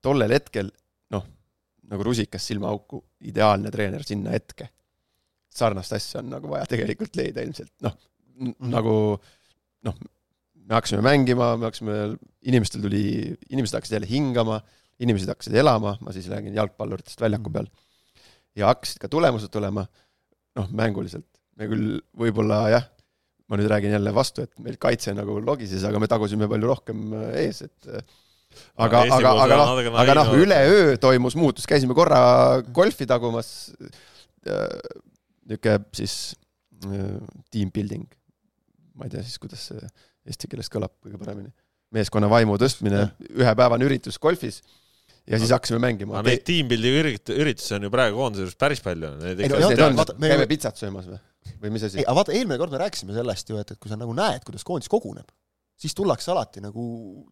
tollel 0.02 0.32
hetkel 0.34 0.70
noh, 1.14 1.26
nagu 1.89 2.06
rusikas 2.06 2.45
silmaauku, 2.47 3.02
ideaalne 3.30 3.72
treener 3.72 4.04
sinna 4.06 4.32
hetke. 4.34 4.70
sarnast 5.52 5.93
asja 5.93 6.22
on 6.22 6.30
nagu 6.32 6.49
vaja 6.49 6.66
tegelikult 6.70 7.16
leida 7.20 7.43
ilmselt, 7.43 7.74
noh 7.84 7.97
nagu 8.72 8.95
noh, 9.86 9.97
me 10.68 10.78
hakkasime 10.78 11.01
mängima, 11.05 11.55
me 11.59 11.70
hakkasime, 11.70 11.97
inimestel 12.47 12.84
tuli, 12.86 13.03
inimesed 13.51 13.78
hakkasid 13.78 13.97
jälle 13.97 14.09
hingama, 14.09 14.62
inimesed 15.01 15.32
hakkasid 15.32 15.57
elama, 15.62 15.95
ma 16.01 16.14
siis 16.16 16.30
räägin 16.32 16.55
jalgpalluritest 16.57 17.22
väljaku 17.22 17.53
peal. 17.53 17.70
ja 18.55 18.68
hakkasid 18.72 18.99
ka 19.01 19.09
tulemused 19.12 19.51
tulema, 19.51 19.86
noh, 20.59 20.72
mänguliselt. 20.76 21.28
me 21.59 21.68
küll 21.70 21.99
võib-olla 22.18 22.64
jah, 22.72 22.86
ma 23.51 23.59
nüüd 23.59 23.70
räägin 23.72 23.95
jälle 23.95 24.14
vastu, 24.16 24.45
et 24.47 24.59
meil 24.64 24.78
kaitse 24.82 25.14
nagu 25.14 25.39
logises, 25.43 25.84
aga 25.88 25.99
me 25.99 26.09
tagusime 26.12 26.47
palju 26.51 26.70
rohkem 26.72 27.16
äh, 27.18 27.34
ees, 27.45 27.64
et 27.68 27.89
äh, 27.91 28.05
aga, 28.78 29.03
aga, 29.03 29.34
puhul 29.34 29.43
aga 29.45 29.57
noh, 29.59 29.99
aga 30.03 30.16
noh, 30.22 30.32
üleöö 30.39 30.95
toimus 31.01 31.36
muutus, 31.39 31.68
käisime 31.70 31.97
korra 31.97 32.22
golfi 32.74 33.07
tagumas, 33.09 33.72
niisugune 34.41 35.76
siis 35.97 36.16
äh, 36.88 37.20
team 37.51 37.74
building, 37.76 38.07
ma 38.95 39.07
ei 39.07 39.14
tea 39.14 39.26
siis, 39.26 39.38
kuidas 39.41 39.68
see 39.72 39.91
eesti 40.28 40.49
keeles 40.51 40.69
kõlab 40.72 40.93
kõige 41.01 41.19
paremini, 41.22 41.51
meeskonna 41.95 42.30
vaimu 42.32 42.57
tõstmine, 42.61 43.07
ühepäevane 43.34 43.88
üritus 43.88 44.19
golfis 44.22 44.61
ja 45.30 45.39
siis 45.39 45.51
hakkasime 45.53 45.82
mängima 45.82 46.19
aga. 46.19 46.30
neid 46.30 46.45
tiimbildi 46.47 46.93
ürit-, 47.01 47.34
üritusi 47.36 47.76
on 47.78 47.88
ju 47.88 47.91
praegu 47.93 48.17
koondise 48.19 48.45
juures 48.45 48.57
päris 48.59 48.82
palju. 48.84 49.11
Käime 49.22 50.47
pitsat 50.49 50.82
söömas 50.82 51.09
või, 51.09 51.19
või 51.61 51.74
mis 51.76 51.86
asi 51.88 52.01
aga 52.03 52.17
vaata, 52.17 52.36
eelmine 52.36 52.57
kord 52.61 52.74
me 52.74 52.82
rääkisime 52.82 53.15
sellest 53.15 53.51
ju, 53.53 53.59
et, 53.61 53.76
et 53.76 53.82
kui 53.82 53.91
sa 53.91 53.99
nagu 53.99 54.15
näed, 54.17 54.43
kuidas 54.47 54.65
koondis 54.67 54.91
koguneb, 54.91 55.30
siis 55.82 55.95
tullakse 55.97 56.32
alati 56.34 56.63
nagu 56.63 56.86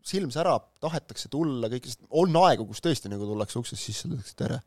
silm 0.05 0.33
särab, 0.33 0.69
tahetakse 0.83 1.31
tulla, 1.33 1.69
kõik, 1.71 1.89
on 2.21 2.37
aegu, 2.45 2.67
kus 2.69 2.83
tõesti 2.85 3.11
nagu 3.11 3.27
tullakse 3.29 3.59
uksest 3.61 3.89
sisse, 3.89 4.09
öeldakse 4.09 4.37
tere. 4.39 4.61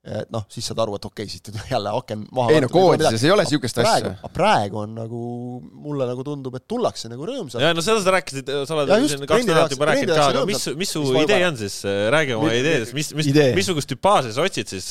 Et 0.00 0.30
noh, 0.32 0.46
siis 0.48 0.64
saad 0.64 0.78
aru, 0.80 0.94
et 0.96 1.04
okei 1.04 1.26
nüüd 1.28 1.58
jälle 1.68 1.90
aken 1.92 2.22
maha. 2.32 2.54
ei 2.54 2.62
no 2.64 2.70
koondises 2.72 3.24
ei 3.26 3.32
ole 3.34 3.44
niisugust 3.44 3.80
asja., 3.82 4.12
aga 4.14 4.30
praegu 4.32 4.80
on 4.80 4.94
nagu, 4.96 5.24
mulle 5.60 6.06
nagu 6.08 6.24
tundub, 6.24 6.56
et 6.56 6.64
tullakse 6.70 7.10
nagu 7.12 7.28
rõõmsalt. 7.28 7.60
ja 7.60 7.74
no 7.76 7.84
seda 7.84 8.00
sa 8.00 8.14
rääkisid, 8.16 8.48
sa 8.64 8.78
oled 8.78 8.94
Ja 8.94 8.98
just, 9.02 9.12
siin 9.18 9.28
kaks 9.28 9.44
nädalat 9.50 9.76
juba 9.76 9.90
rääkinud 9.90 10.14
ka, 10.16 10.30
aga 10.32 10.44
on 10.46 10.48
mis, 10.48 10.64
mis 10.80 10.94
su 10.96 11.04
idee 11.20 11.42
on 11.50 11.60
siis, 11.60 11.76
räägi 12.16 12.38
oma 12.38 12.54
ideedest, 12.56 12.96
mis, 12.96 13.12
mis 13.18 13.28
missugust 13.58 13.92
tüpaaži 13.92 14.32
sa 14.32 14.48
otsid 14.48 14.72
siis, 14.72 14.88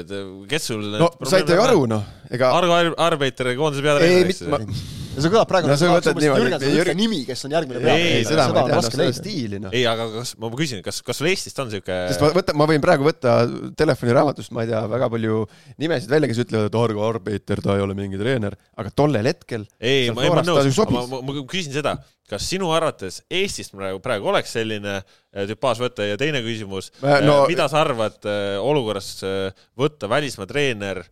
et 0.00 0.16
kes 0.48 0.72
sul 0.72 0.88
no 0.96 1.12
saite 1.28 1.60
ju 1.60 1.66
aru, 1.68 1.84
noh, 1.92 2.08
ega 2.32 2.54
Argo 2.56 2.78
Ar- 2.78 2.96
Arbeiter 3.10 3.52
koondise 3.58 3.84
ei, 3.84 3.90
peatreeneriks 3.90 4.44
mit-, 4.48 4.72
ma, 4.72 5.00
ja 5.12 5.22
see 5.24 5.32
kõlab 5.32 5.48
praegu 5.50 5.68
No 5.68 5.74
nagu 5.74 5.80
sa 5.80 5.88
tahaks 5.90 6.06
võtad 6.06 6.20
niimoodi, 6.22 6.42
Jürgen 6.42 6.62
Sõõrse 6.62 6.78
Jürgen- 6.78 7.00
nimi, 7.02 7.20
kes 7.28 7.44
on 7.48 7.54
järgmine 7.56 7.80
Ei, 7.80 7.84
peatreener. 7.84 8.16
ei, 8.16 8.24
seda 8.28 8.46
ma 8.48 8.62
ei 8.62 8.70
tea, 8.70 8.82
seda 8.88 9.08
stiili, 9.18 9.60
noh. 9.62 9.74
ei, 9.76 9.82
aga 9.90 10.06
kas, 10.14 10.32
ma 10.40 10.50
küsin, 10.56 10.80
kas, 10.86 11.02
kas 11.06 11.20
sul 11.20 11.28
Eestist 11.32 11.60
on 11.64 11.72
siuke 11.74 11.98
sest 12.12 12.24
ma 12.24 12.30
võtan, 12.38 12.58
ma 12.62 12.68
võin 12.70 12.84
praegu 12.84 13.06
võtta 13.08 13.36
telefoniraamatust, 13.82 14.54
ma 14.56 14.64
ei 14.64 14.72
tea, 14.72 14.80
väga 14.94 15.10
palju 15.12 15.42
nimesid 15.82 16.12
välja, 16.12 16.32
kes 16.32 16.42
ütlevad, 16.46 16.70
et 16.70 16.80
Argo 16.82 17.04
Arbeiter, 17.08 17.62
ta 17.64 17.76
ei 17.76 17.84
ole 17.84 17.98
mingi 17.98 18.20
treener, 18.20 18.56
aga 18.80 18.94
tollel 18.94 19.28
hetkel 19.28 19.68
ei, 19.78 20.10
ma, 20.14 20.24
ei 20.24 20.32
ma 20.32 20.44
nõus, 20.46 20.82
ma, 20.88 21.06
ma, 21.12 21.22
ma 21.28 21.36
küsin 21.50 21.74
seda, 21.76 21.96
kas 22.32 22.46
sinu 22.48 22.70
arvates 22.72 23.20
Eestist 23.28 23.74
praegu, 23.76 24.00
praegu 24.04 24.30
oleks 24.32 24.54
selline 24.56 25.00
äh, 25.02 25.44
tüpaaž 25.50 25.82
võtta 25.84 26.06
ja 26.08 26.16
teine 26.20 26.40
küsimus 26.44 26.92
Äh, 27.02 27.20
no, 27.24 27.42
no-, 27.42 27.48
mida 27.50 27.66
sa 27.70 27.80
arvad 27.82 28.22
äh, 28.28 28.56
olukorras 28.62 29.08
äh, 29.26 29.50
võtta 29.78 30.08
välismaa 30.10 30.46
treener 30.50 31.02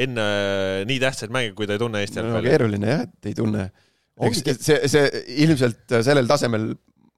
enne 0.00 0.26
äh, 0.26 0.82
nii 0.88 1.00
tähtsaid 1.02 1.32
mänge, 1.34 1.52
kui 1.56 1.68
ta 1.68 1.76
ei 1.76 1.82
tunne 1.82 2.00
Eesti 2.04 2.20
no, 2.20 2.28
jalgpalli? 2.28 2.52
keeruline 2.52 2.92
jah, 2.92 3.04
et 3.08 3.30
ei 3.30 3.36
tunne. 3.36 3.66
eks 4.28 4.42
see, 4.64 4.78
see 4.88 5.24
ilmselt 5.44 5.98
sellel 6.06 6.30
tasemel, 6.30 6.70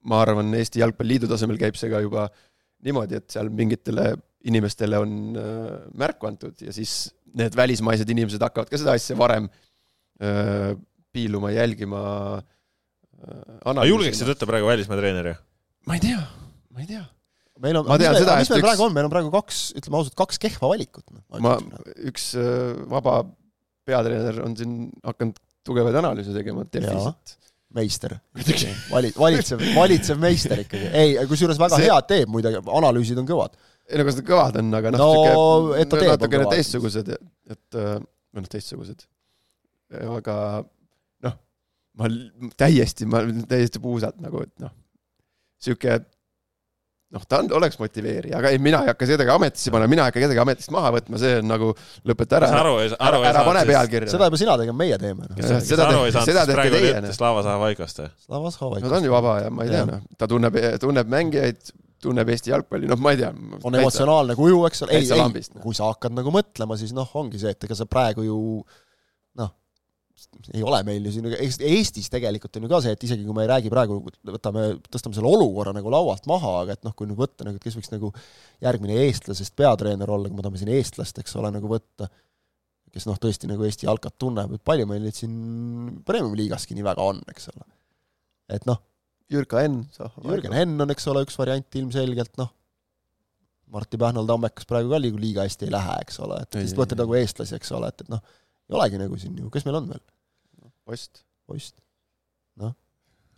ma 0.09 0.21
arvan, 0.25 0.51
Eesti 0.59 0.83
Jalgpalliliidu 0.83 1.29
tasemel 1.31 1.59
käib 1.61 1.77
see 1.79 1.91
ka 1.93 2.01
juba 2.03 2.27
niimoodi, 2.85 3.21
et 3.21 3.29
seal 3.33 3.49
mingitele 3.53 4.11
inimestele 4.45 4.99
on 5.01 5.13
äh, 5.39 5.69
märku 5.97 6.29
antud 6.29 6.59
ja 6.61 6.73
siis 6.75 7.07
need 7.35 7.55
välismaised 7.57 8.09
inimesed 8.11 8.43
hakkavad 8.45 8.69
ka 8.69 8.79
seda 8.79 8.93
asja 8.97 9.17
varem 9.17 9.47
äh, 10.21 10.75
piiluma, 11.15 11.51
jälgima 11.55 12.03
äh,. 12.37 13.83
julgeksid 13.89 14.29
võtta 14.29 14.47
praegu 14.49 14.69
välismaa 14.69 14.99
treeneri? 14.99 15.33
ma 15.87 15.97
ei 15.97 16.03
tea, 16.03 16.21
ma 16.75 16.83
ei 16.83 16.89
tea. 16.91 17.03
Meil 17.63 17.79
on, 17.79 17.87
mis 17.87 18.01
tean 18.01 18.13
meil, 18.15 18.23
seda, 18.23 18.35
mis 18.41 18.51
meil 18.51 18.61
üks- 18.61 18.67
praegu 18.67 18.85
on, 18.87 18.93
meil 18.95 19.07
on 19.07 19.13
praegu 19.13 19.31
kaks, 19.33 19.61
ütleme 19.79 19.99
ausalt, 20.01 20.15
kaks 20.19 20.41
kehva 20.41 20.69
valikut. 20.73 21.05
noh. 21.13 21.23
ma, 21.43 21.55
üks 22.09 22.31
äh, 22.39 22.75
vaba 22.91 23.21
peatreener 23.87 24.41
on 24.43 24.55
siin 24.57 24.77
hakanud 25.05 25.39
tugevaid 25.65 25.97
analüüse 26.01 26.33
tegema 26.35 26.65
Delfis 26.73 27.09
et 27.11 27.35
meister, 27.75 28.15
vali-, 28.91 29.13
valitsev, 29.17 29.63
valitsev 29.75 30.19
meister 30.21 30.61
ikkagi. 30.63 30.89
ei, 30.95 31.15
kusjuures 31.29 31.59
väga 31.59 31.79
See- 31.81 31.89
head 31.89 32.07
teeb 32.11 32.31
muidugi, 32.31 32.61
analüüsid 32.79 33.19
on 33.21 33.27
kõvad. 33.29 33.57
ei 33.89 33.99
no 33.99 34.05
kas 34.07 34.19
nad 34.19 34.27
kõvad 34.29 34.59
on, 34.61 34.71
aga 34.79 34.93
noh 34.93 35.03
No, 35.03 35.09
natukene 36.11 36.47
teistsugused, 36.53 37.11
et 37.51 37.79
äh, 37.81 37.97
või 38.35 38.43
noh, 38.45 38.49
teistsugused. 38.51 39.05
aga 40.15 40.37
noh, 41.27 41.35
ma 41.99 42.09
täiesti, 42.57 43.07
ma 43.09 43.21
täiesti 43.49 43.81
puusalt 43.83 44.19
nagu, 44.23 44.43
et 44.47 44.53
noh, 44.63 44.73
sihuke 45.61 45.99
noh, 47.13 47.23
ta 47.29 47.39
on, 47.43 47.49
oleks 47.57 47.77
motiveerija, 47.79 48.39
aga 48.39 48.51
ei, 48.53 48.59
mina 48.61 48.81
ei 48.83 48.91
hakka 48.91 49.07
kedagi 49.07 49.31
ametisse 49.31 49.71
panema, 49.73 49.91
mina 49.91 50.05
ei 50.05 50.11
hakka 50.11 50.23
kedagi 50.23 50.41
ametist 50.41 50.71
maha 50.73 50.91
võtma, 50.95 51.19
see 51.21 51.37
on 51.39 51.47
nagu 51.51 51.71
lõpeta 52.09 52.39
ära 52.39 52.49
aru 52.61 52.75
ei 52.81 52.91
saa, 52.91 52.99
aru 53.07 53.21
ära, 53.21 53.29
ei 53.29 53.31
ära 53.31 53.45
pane 53.47 53.61
saa. 53.61 53.69
pealkirja. 53.71 54.11
seda 54.15 54.29
juba 54.29 54.41
sina 54.41 54.57
tegema, 54.61 54.79
meie 54.81 54.99
teeme. 55.01 55.29
sa 55.37 55.61
seda 55.61 55.89
seda 55.93 56.11
siis 56.11 56.29
teete 56.33 56.69
teie, 56.73 56.93
noh. 57.05 57.15
Slava 57.15 57.45
Zahhovaikost 57.45 58.01
või? 58.01 58.11
Slavas 58.27 58.59
Havai. 58.61 58.83
no 58.83 58.91
ta 58.91 58.99
on 58.99 59.09
ju 59.09 59.15
vaba 59.15 59.35
ja 59.43 59.51
ma 59.53 59.67
ei 59.67 59.73
tea, 59.75 59.83
noh, 59.89 60.05
ta 60.17 60.29
tunneb, 60.31 60.57
tunneb 60.81 61.11
mängijaid, 61.13 61.75
tunneb 62.05 62.31
Eesti 62.33 62.53
jalgpalli, 62.53 62.89
noh, 62.89 63.01
ma 63.01 63.13
ei 63.13 63.21
tea. 63.21 63.29
on 63.61 63.77
emotsionaalne 63.81 64.37
kuju, 64.39 64.63
eks 64.71 64.85
ole, 64.87 64.97
ei, 64.97 65.05
ei 65.05 65.21
noh. 65.21 65.61
kui 65.61 65.77
sa 65.77 65.91
hakkad 65.93 66.17
nagu 66.17 66.33
mõtlema, 66.33 66.77
siis 66.79 66.95
noh, 66.97 67.13
ongi 67.21 67.41
see, 67.41 67.53
et 67.53 67.69
ega 67.69 67.77
sa 67.77 67.87
praegu 67.89 68.25
ju 68.25 68.39
noh, 68.39 68.81
ei 70.53 70.63
ole 70.63 70.79
meil 70.87 71.05
ju 71.07 71.13
siin, 71.15 71.27
Eestis 71.67 72.07
tegelikult 72.11 72.57
on 72.57 72.65
ju 72.65 72.69
ka 72.71 72.79
see, 72.83 72.93
et 72.95 73.03
isegi 73.07 73.25
kui 73.25 73.35
me 73.35 73.45
ei 73.45 73.49
räägi 73.51 73.71
praegu, 73.71 73.97
võtame, 74.29 74.65
tõstame 74.91 75.17
selle 75.17 75.31
olukorra 75.31 75.73
nagu 75.75 75.91
laualt 75.91 76.27
maha, 76.29 76.53
aga 76.63 76.75
et 76.77 76.85
noh, 76.87 76.95
kui 76.97 77.09
nüüd 77.09 77.19
võtta 77.19 77.47
nagu, 77.47 77.59
et 77.59 77.65
kes 77.65 77.77
võiks 77.77 77.91
nagu 77.91 78.11
järgmine 78.63 78.97
eestlasest 79.05 79.55
peatreener 79.59 80.11
olla, 80.11 80.29
kui 80.29 80.37
me 80.37 80.45
tahame 80.45 80.61
siin 80.61 80.71
eestlast, 80.75 81.19
eks 81.21 81.35
ole, 81.39 81.51
nagu 81.55 81.71
võtta, 81.71 82.09
kes 82.95 83.07
noh, 83.09 83.19
tõesti 83.21 83.49
nagu 83.51 83.67
Eesti 83.67 83.89
jalkat 83.89 84.15
tunneb, 84.21 84.55
et 84.55 84.63
palju 84.65 84.87
meil 84.87 85.03
neid 85.03 85.17
siin 85.17 85.35
Premium-liigaski 86.07 86.77
nii 86.77 86.87
väga 86.87 87.09
on, 87.11 87.19
eks 87.31 87.51
ole. 87.51 87.67
et 88.55 88.67
noh, 88.69 88.79
Jürka 89.31 89.63
Enn. 89.65 89.81
Jürgen 90.21 90.53
Henn 90.53 90.79
on, 90.85 90.93
eks 90.93 91.07
ole, 91.11 91.25
üks 91.25 91.35
variant 91.39 91.81
ilmselgelt, 91.81 92.35
noh, 92.39 92.53
Martti 93.73 93.97
Pähnal 93.99 94.27
Tammekas 94.29 94.67
praegu 94.69 94.93
ka 94.93 94.99
liiga 95.01 95.43
hästi 95.43 95.67
ei 95.67 95.73
lähe, 95.73 95.95
eks 96.05 96.19
ole, 96.23 96.37
et 96.45 96.57
lihtsalt 96.61 96.93
ei. 96.93 96.99
nagu 97.01 97.15
eestlasi, 97.17 97.57
eks 97.57 97.71
ole, 97.75 97.89
et, 97.89 98.05
et 98.05 98.11
noh, 98.13 98.21
ei 98.69 98.77
olegi 98.79 99.01
nagu 99.01 99.19
siin 99.21 99.37
ju, 99.39 99.51
kes 99.53 99.67
meil 99.67 99.81
on 99.81 99.91
veel? 99.93 100.03
post. 100.85 101.23
post. 101.49 101.77
noh, 102.61 102.73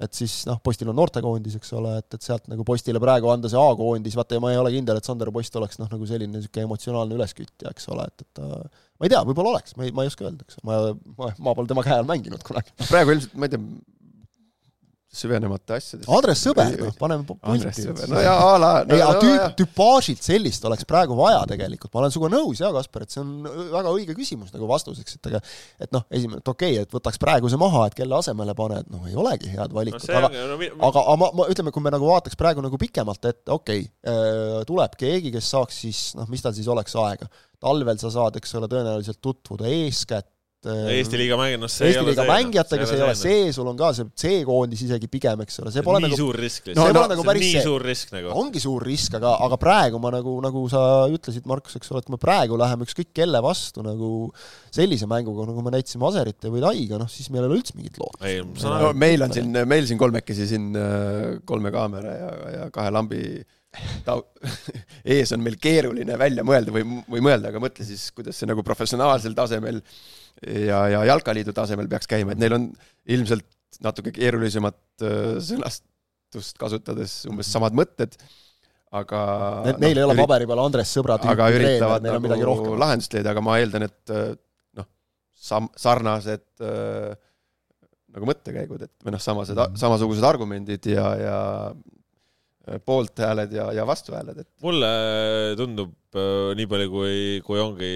et 0.04 0.14
siis 0.14 0.34
noh, 0.48 0.60
postil 0.64 0.90
on 0.92 0.98
noortekoondis, 1.00 1.58
eks 1.60 1.72
ole, 1.78 1.96
et, 2.02 2.08
et 2.14 2.24
sealt 2.24 2.50
nagu 2.52 2.66
postile 2.68 3.02
praegu 3.02 3.32
anda 3.32 3.50
see 3.52 3.60
A-koondis, 3.60 4.18
vaata 4.20 4.38
ja 4.38 4.44
ma 4.44 4.52
ei 4.54 4.60
ole 4.62 4.74
kindel, 4.76 5.00
et 5.00 5.08
Sander 5.08 5.32
Post 5.34 5.56
oleks 5.60 5.80
noh, 5.82 5.90
nagu 5.92 6.10
selline 6.10 6.36
niisugune 6.36 6.68
emotsionaalne 6.68 7.18
üleskütja, 7.18 7.72
eks 7.74 7.90
ole, 7.94 8.08
et, 8.12 8.26
et 8.26 8.32
ta 8.38 8.48
ma 8.48 9.08
ei 9.08 9.14
tea, 9.14 9.22
võib-olla 9.28 9.56
oleks, 9.56 9.78
ma 9.80 9.88
ei, 9.88 9.94
ma 9.96 10.06
ei 10.06 10.12
oska 10.12 10.28
öelda, 10.28 10.48
eks, 10.48 10.60
ma, 10.68 10.80
ma, 11.18 11.32
ma 11.48 11.56
pole 11.58 11.72
tema 11.72 11.86
käe 11.86 11.98
all 11.98 12.10
mänginud 12.10 12.44
kunagi. 12.46 12.74
praegu 12.84 13.16
ilmselt, 13.16 13.38
ma 13.40 13.50
ei 13.50 13.56
tea, 13.56 13.64
süvenemata 15.14 15.78
asjadesse. 15.78 16.10
Andres 16.12 16.42
Sõber, 16.44 16.74
noh, 16.82 16.96
paneme 17.00 17.24
Sõber, 17.76 18.10
no 18.12 18.20
ja 18.22 18.34
a 18.44 18.58
la. 18.60 18.72
ei, 18.92 19.00
aga 19.00 19.22
tüüp, 19.22 19.56
tüpaažilt 19.62 20.26
sellist 20.26 20.66
oleks 20.68 20.84
praegu 20.90 21.16
vaja 21.18 21.40
tegelikult, 21.50 21.94
ma 21.94 22.02
olen 22.02 22.14
sinuga 22.14 22.30
nõus 22.34 22.60
jaa, 22.62 22.74
Kaspar, 22.76 23.06
et 23.06 23.16
see 23.16 23.22
on 23.24 23.48
väga 23.72 23.94
õige 23.96 24.18
küsimus 24.18 24.52
nagu 24.54 24.68
vastuseks, 24.70 25.18
et 25.18 25.32
aga 25.32 25.42
et 25.80 25.96
noh, 25.96 26.04
esimene, 26.12 26.44
et 26.44 26.52
okei 26.52 26.76
okay,, 26.76 26.84
et 26.84 26.96
võtaks 26.98 27.22
praeguse 27.24 27.60
maha, 27.62 27.86
et 27.88 27.98
kelle 27.98 28.20
asemele 28.20 28.56
paned, 28.58 28.92
noh, 28.92 29.08
ei 29.08 29.16
olegi 29.18 29.52
head 29.54 29.72
no 29.72 29.80
valikut, 29.80 30.04
see 30.04 30.20
aga 30.20 30.32
no 30.36 30.60
mi- 30.60 30.72
aga, 30.76 31.04
aga 31.04 31.18
ma, 31.24 31.32
ma 31.40 31.50
ütleme, 31.56 31.74
kui 31.76 31.88
me 31.88 31.96
nagu 31.96 32.12
vaataks 32.12 32.40
praegu 32.40 32.66
nagu 32.66 32.80
pikemalt 32.82 33.32
ette, 33.32 33.48
okei 33.54 33.88
okay,, 33.88 34.64
tuleb 34.68 35.00
keegi, 35.00 35.32
kes 35.36 35.54
saaks 35.56 35.84
siis 35.88 36.08
noh, 36.20 36.28
mis 36.32 36.44
tal 36.44 36.56
siis 36.58 36.68
oleks 36.72 37.00
aega, 37.00 37.32
talvel 37.64 37.98
sa 38.02 38.12
saad, 38.14 38.36
eks 38.42 38.60
ole, 38.60 38.68
tõenäoliselt 38.72 39.24
tutvuda 39.24 39.72
eeskätt 39.72 40.28
äh, 40.28 40.37
Eesti 40.66 41.20
liiga 41.20 41.36
mängijad, 41.38 41.62
noh 41.62 41.70
see 41.70 41.92
Eesti 41.92 42.04
liiga 42.08 42.24
mängijatega, 42.26 42.86
see 42.90 42.98
ei 42.98 43.04
ole 43.06 43.14
see. 43.16 43.34
see, 43.44 43.52
sul 43.54 43.68
on 43.70 43.78
ka 43.78 43.92
see 43.94 44.08
C-koondis 44.24 44.82
isegi 44.88 45.10
pigem, 45.12 45.44
eks 45.46 45.60
ole, 45.62 45.72
see 45.76 45.84
pole 45.86 46.00
nii 46.02 46.10
nagu 46.10 46.18
suur 46.18 46.40
risk 46.42 46.64
see 46.66 46.74
lihtsalt 46.74 46.98
pole 46.98 47.12
nagu 47.14 47.26
päris 47.28 47.44
nii 47.46 47.52
see- 47.54 47.66
suur 47.68 47.86
risk 47.86 48.14
nagu. 48.16 48.32
ongi 48.42 48.64
suur 48.64 48.86
risk, 48.90 49.18
aga, 49.20 49.36
aga 49.46 49.60
praegu 49.62 50.02
ma 50.02 50.12
nagu, 50.18 50.34
nagu 50.44 50.64
sa 50.74 50.82
ütlesid, 51.14 51.46
Markus, 51.50 51.78
eks 51.78 51.94
ole, 51.94 52.02
et 52.02 52.10
kui 52.10 52.16
me 52.18 52.22
praegu 52.22 52.58
läheme 52.60 52.88
ükskõik 52.90 53.12
kelle 53.22 53.42
vastu 53.46 53.86
nagu 53.86 54.10
sellise 54.74 55.06
mänguga, 55.10 55.46
nagu 55.52 55.62
me 55.66 55.76
näitasime 55.78 56.10
Aserite 56.10 56.50
või 56.54 56.64
Taiga, 56.66 56.98
noh 57.04 57.12
siis 57.12 57.30
meil 57.30 57.46
ei 57.46 57.52
ole 57.52 57.60
üldse 57.62 57.78
mingit 57.78 58.02
lootust. 58.02 58.26
no 58.66 58.92
meil 58.98 59.28
on 59.28 59.38
siin, 59.38 59.54
meil 59.70 59.86
siin 59.90 60.02
kolmekesi 60.02 60.50
siin 60.50 60.72
äh, 60.74 61.38
kolme 61.46 61.70
kaamera 61.76 62.18
ja, 62.18 62.34
ja 62.58 62.68
kahe 62.74 62.90
lambi 62.98 63.22
tau-, 64.08 64.26
ees 65.18 65.34
on 65.36 65.44
meil 65.44 65.58
keeruline 65.62 66.18
välja 66.20 66.46
mõelda 66.48 66.74
või, 66.76 66.86
või 67.08 67.24
mõelda, 67.26 67.52
aga 67.52 67.62
mõtle 67.64 67.86
siis, 67.88 68.10
kuidas 68.16 68.40
see 68.40 68.50
nagu 68.50 68.64
professionaalsel 68.66 69.36
tasemel 69.38 69.82
ja, 70.42 70.82
ja 70.94 71.04
jalkaliidu 71.12 71.54
tasemel 71.56 71.90
peaks 71.92 72.10
käima, 72.10 72.34
et 72.34 72.42
neil 72.42 72.58
on 72.58 72.72
ilmselt 73.14 73.48
natuke 73.84 74.14
keerulisemat 74.16 75.06
äh, 75.06 75.38
sõnastust 75.44 76.60
kasutades 76.60 77.20
umbes 77.30 77.50
samad 77.52 77.76
mõtted, 77.78 78.16
aga 78.98 79.22
Neil 79.82 80.00
ei 80.00 80.06
ole 80.06 80.16
ürit- 80.16 80.24
paberi 80.24 80.48
peal 80.48 80.62
Andres 80.64 80.92
Sõbra 80.96 81.18
aga 81.20 81.50
treener, 81.52 81.60
üritavad 81.60 82.06
neil 82.06 82.18
on 82.18 82.24
midagi 82.24 82.46
nagu 82.46 82.52
rohkem. 82.54 82.78
lahendust 82.80 83.16
leida, 83.18 83.34
aga 83.34 83.44
ma 83.44 83.58
eeldan, 83.60 83.88
et 83.90 84.14
äh, 84.16 84.30
noh, 84.80 84.88
sam-, 85.50 85.72
sarnased 85.78 86.46
äh, 86.64 87.18
nagu 88.18 88.30
mõttekäigud, 88.30 88.88
et 88.88 88.94
või 89.06 89.14
noh, 89.14 89.22
samased, 89.22 89.60
samasugused 89.78 90.26
argumendid 90.26 90.88
ja, 90.90 91.08
ja 91.20 91.38
poolthääled 92.86 93.54
ja, 93.56 93.70
ja 93.76 93.86
vastuhääled, 93.88 94.42
et 94.44 94.50
mulle 94.64 94.90
tundub 95.60 96.18
äh, 96.18 96.52
nii 96.58 96.68
palju, 96.70 96.92
kui, 96.92 97.18
kui 97.46 97.62
ongi 97.62 97.92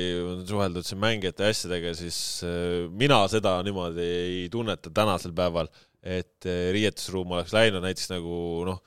suheldud 0.48 0.88
siin 0.88 1.02
mängijate 1.02 1.48
ja 1.48 1.56
asjadega, 1.56 1.94
siis 1.98 2.20
äh, 2.48 2.86
mina 2.88 3.20
seda 3.32 3.58
niimoodi 3.68 4.06
ei 4.06 4.46
tunneta 4.54 4.94
tänasel 4.96 5.36
päeval, 5.38 5.70
et 6.02 6.48
äh, 6.48 6.70
riietusruum 6.76 7.36
oleks 7.36 7.54
läinud 7.56 7.84
näiteks 7.84 8.14
nagu 8.14 8.36
noh, 8.70 8.82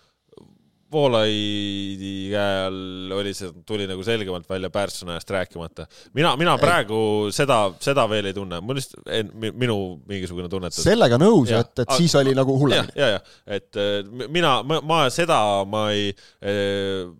Voolaidi 0.95 2.13
käe 2.33 2.59
all 2.69 3.15
oli 3.17 3.33
see, 3.37 3.51
tuli 3.67 3.87
nagu 3.91 4.05
selgemalt 4.07 4.47
välja 4.51 4.71
Pärssonajast 4.73 5.31
rääkimata. 5.35 5.87
mina, 6.15 6.35
mina 6.41 6.55
praegu 6.61 7.31
seda, 7.35 7.59
seda 7.83 8.07
veel 8.11 8.31
ei 8.31 8.37
tunne, 8.37 8.61
mul 8.65 8.79
lihtsalt, 8.79 9.11
minu 9.59 9.79
mingisugune 10.09 10.49
tunnetus. 10.53 10.83
sellega 10.87 11.19
nõus, 11.21 11.51
et, 11.51 11.73
et 11.79 11.85
aga- 11.87 11.99
siis 11.99 12.15
oli 12.21 12.35
nagu 12.37 12.57
hullemini., 12.61 12.95
ja, 12.99 13.11
ja 13.17 13.21
et 13.59 13.81
äh, 13.81 14.01
mina, 14.33 14.57
ma, 14.67 14.81
ma 14.85 15.03
seda 15.13 15.39
ma 15.69 15.87
ei, 15.95 16.13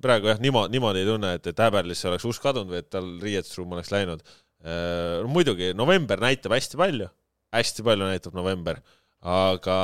praegu 0.03 0.31
jah, 0.33 0.41
niimoodi, 0.43 0.75
niimoodi 0.77 1.03
ei 1.05 1.09
tunne, 1.09 1.35
et, 1.39 1.53
et 1.53 1.63
Häberlisse 1.67 2.09
oleks 2.11 2.27
usk 2.29 2.45
kadunud 2.45 2.73
või 2.73 2.81
et 2.83 2.91
tal 2.93 3.09
riietusruum 3.23 3.77
oleks 3.77 3.93
läinud. 3.95 4.25
no 4.65 5.29
muidugi, 5.29 5.73
november 5.77 6.21
näitab 6.23 6.55
hästi 6.57 6.79
palju, 6.81 7.09
hästi 7.53 7.85
palju 7.85 8.07
näitab 8.09 8.37
november, 8.37 8.79
aga 9.21 9.79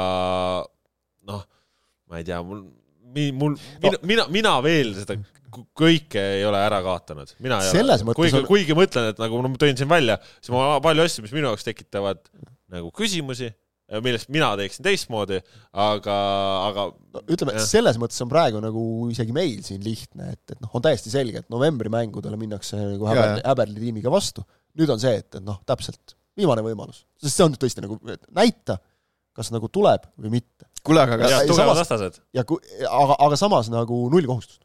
noh, 1.29 1.43
ma 2.09 2.21
ei 2.21 2.25
tea, 2.27 2.41
mul, 2.45 2.65
mul, 3.37 3.57
mina, 3.83 3.99
mina, 4.13 4.27
mina 4.33 4.55
veel 4.65 4.93
seda 4.99 5.17
kõike 5.51 6.21
ei 6.39 6.45
ole 6.47 6.61
ära 6.63 6.79
kaotanud, 6.85 7.33
mina 7.43 7.59
ei 7.65 7.73
Selles 7.73 8.05
ole, 8.05 8.15
kuigi 8.15 8.39
on- 8.39 8.47
kuigi 8.47 8.77
ma 8.79 8.85
ütlen, 8.87 9.09
et 9.11 9.19
nagu 9.19 9.41
ma 9.43 9.51
tõin 9.59 9.77
siin 9.79 9.91
välja, 9.91 10.19
siis 10.39 10.53
ma 10.55 10.77
palju 10.85 11.03
asju, 11.09 11.25
mis 11.27 11.33
minu 11.35 11.51
jaoks 11.51 11.67
tekitavad 11.67 12.21
nagu 12.71 12.93
küsimusi, 12.95 13.49
millest 14.05 14.29
mina 14.31 14.53
teeksin 14.55 14.85
teistmoodi, 14.87 15.41
aga, 15.75 16.17
aga 16.69 16.85
no, 16.95 17.23
ütleme, 17.35 17.57
selles 17.67 17.99
mõttes 17.99 18.23
on 18.23 18.31
praegu 18.31 18.61
nagu 18.63 18.85
isegi 19.11 19.35
meil 19.35 19.59
siin 19.67 19.83
lihtne, 19.83 20.29
et, 20.37 20.45
et 20.55 20.61
noh, 20.63 20.71
on 20.79 20.85
täiesti 20.87 21.11
selge, 21.11 21.43
et 21.43 21.51
novembri 21.51 21.91
mängudele 21.91 22.39
minnakse 22.39 22.79
nagu 22.79 23.11
Ja, 23.11 23.33
Häberli, 23.43 23.81
tiimiga 23.83 24.13
vastu. 24.15 24.47
nüüd 24.79 24.93
on 24.95 25.03
see, 25.03 25.17
et, 25.19 25.35
et 25.35 25.43
noh, 25.43 25.59
täpselt 25.67 26.15
viimane 26.39 26.63
võimalus, 26.63 27.03
sest 27.19 27.35
see 27.41 27.49
on 27.49 27.59
tõesti 27.59 27.83
nagu 27.83 27.99
näita, 28.31 28.79
kas 29.35 29.51
nagu 29.51 29.67
tuleb 29.67 30.07
või 30.15 30.37
mitte. 30.39 30.70
kuule, 30.87 31.05
aga 31.05 31.29
ja 31.29 31.43
tugevad 31.49 31.81
vastased, 31.81 32.21
ja 32.37 32.45
kui, 32.49 32.61
aga, 32.89 33.17
aga 33.27 33.39
samas 33.41 33.71
nagu 33.73 34.03
null 34.13 34.29
kohustust. 34.29 34.63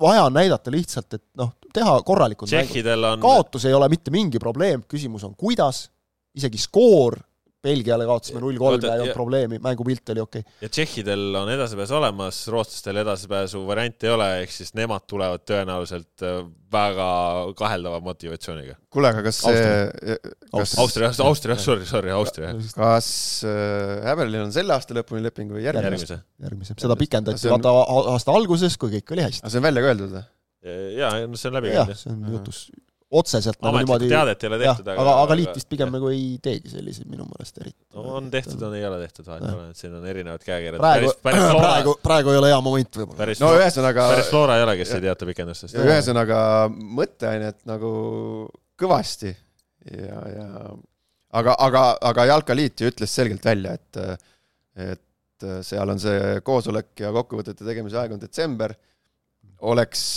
vaja 0.00 0.24
on 0.28 0.34
näidata 0.36 0.72
lihtsalt, 0.74 1.12
et 1.14 1.24
noh, 1.38 1.54
teha 1.74 1.94
korralikud 2.06 2.50
mängud. 2.50 2.90
on, 3.12 3.20
kaotus 3.22 3.68
ei 3.68 3.74
ole 3.76 3.88
mitte 3.92 4.14
mingi 4.14 4.42
probleem, 4.42 4.82
küsimus 4.88 5.24
on 5.26 5.36
kuidas, 5.38 5.88
isegi 6.34 6.58
skoor, 6.58 7.18
Belgiale 7.64 8.06
kaotasime 8.08 8.42
null 8.42 8.58
kolm 8.60 8.82
ja 8.84 8.94
ei 8.94 9.04
olnud 9.04 9.16
probleemi, 9.16 9.60
mängupilt 9.64 10.12
oli 10.14 10.22
okei 10.24 10.44
okay.. 10.44 10.56
ja 10.64 10.70
tšehhidel 10.72 11.38
on 11.40 11.50
edasipääs 11.54 11.92
olemas, 11.96 12.40
rootslastel 12.52 13.00
edasipääsu 13.02 13.62
varianti 13.68 14.08
ei 14.08 14.12
ole, 14.14 14.28
ehk 14.42 14.52
siis 14.54 14.74
nemad 14.78 15.06
tulevad 15.10 15.44
tõenäoliselt 15.48 16.24
äh, 16.26 16.42
väga 16.74 17.08
kaheldava 17.58 18.00
motivatsiooniga. 18.04 18.76
kuule, 18.92 19.10
aga 19.14 19.24
kas 19.28 19.40
see, 19.44 20.18
kas, 20.52 20.76
Austria, 20.82 21.10
Austria, 21.24 21.58
sorry, 21.60 21.88
sorry, 21.88 22.12
Austria, 22.14 22.54
kas 22.76 23.08
äh, 23.48 24.04
Häberlil 24.08 24.44
on 24.44 24.54
selle 24.54 24.76
aasta 24.76 24.96
lõpuni 24.98 25.24
leping 25.24 25.54
või 25.54 25.66
järgmine 25.66 25.94
aasta? 25.94 26.20
järgmise. 26.20 26.48
järgmise, 26.48 26.78
seda 26.84 26.98
pikendati 27.00 27.44
See 27.44 27.52
on- 27.52 27.68
aasta 28.14 28.34
alguses, 28.34 28.78
kui 28.80 28.98
kõik 28.98 29.16
oli 29.16 29.28
hästi. 29.28 29.44
aga 29.44 29.54
see 29.54 29.62
on 29.62 29.68
välja 29.68 29.84
ka 29.84 29.92
öeldud 29.94 30.16
või? 30.18 30.26
ja, 30.98 31.14
no 31.28 31.38
see 31.40 31.50
on 31.50 31.58
läbi 31.60 31.72
jah, 31.72 31.88
käinud, 31.88 32.00
see 32.00 32.12
on 32.12 32.20
Jah. 32.24 32.36
jutus 32.38 32.66
otseselt 33.10 33.60
nagu 33.62 33.78
niimoodi 33.78 34.08
teadet 34.08 34.42
ei 34.42 34.48
ole 34.48 34.58
jah, 34.64 34.78
tehtud, 34.78 34.90
aga, 34.94 35.14
aga 35.22 35.36
liit 35.38 35.58
vist 35.58 35.68
pigem 35.70 35.92
nagu 35.92 36.08
ei 36.10 36.38
teegi 36.42 36.72
selliseid 36.72 37.08
minu 37.10 37.26
meelest 37.28 37.60
eriti. 37.60 37.78
no 37.94 38.16
on 38.18 38.30
tehtud, 38.32 38.62
on, 38.64 38.74
ei 38.78 38.86
ole 38.88 38.98
tehtud, 39.04 39.26
vahet 39.28 39.44
ei 39.44 39.48
Jah. 39.50 39.58
ole, 39.58 39.66
et 39.70 39.82
siin 39.82 39.94
on 39.98 40.06
erinevad 40.08 40.46
käekirjad. 40.46 40.80
praegu 40.80 41.12
Flora, 41.20 41.60
praegu, 41.60 41.94
praegu 42.02 42.32
ei 42.32 42.40
ole 42.40 42.50
hea 42.50 42.62
moment 42.64 42.98
võib-olla. 43.00 43.18
päris 43.20 43.42
no 43.42 43.52
ühesõnaga, 43.58 44.08
päris 44.14 44.32
Flora 44.32 44.58
ei 44.58 44.66
ole, 44.66 44.76
kes 44.80 44.94
ei 44.96 45.04
teata 45.04 45.28
pikendustest. 45.30 45.78
ühesõnaga 45.84 46.40
mõtteainet 46.72 47.60
nagu 47.70 47.92
kõvasti 48.80 49.30
ja, 49.30 50.24
ja 50.34 50.48
aga, 51.38 51.54
aga, 51.68 51.86
aga 52.10 52.28
Jalkaliit 52.32 52.82
ju 52.82 52.90
ütles 52.90 53.14
selgelt 53.20 53.44
välja, 53.44 53.76
et 53.78 54.04
et 54.74 55.46
seal 55.66 55.90
on 55.90 56.00
see 56.00 56.40
koosolek 56.46 57.04
ja 57.04 57.12
kokkuvõtete 57.14 57.66
tegemise 57.66 57.98
aeg 58.00 58.14
on 58.16 58.22
detsember, 58.22 58.72
oleks 59.70 60.16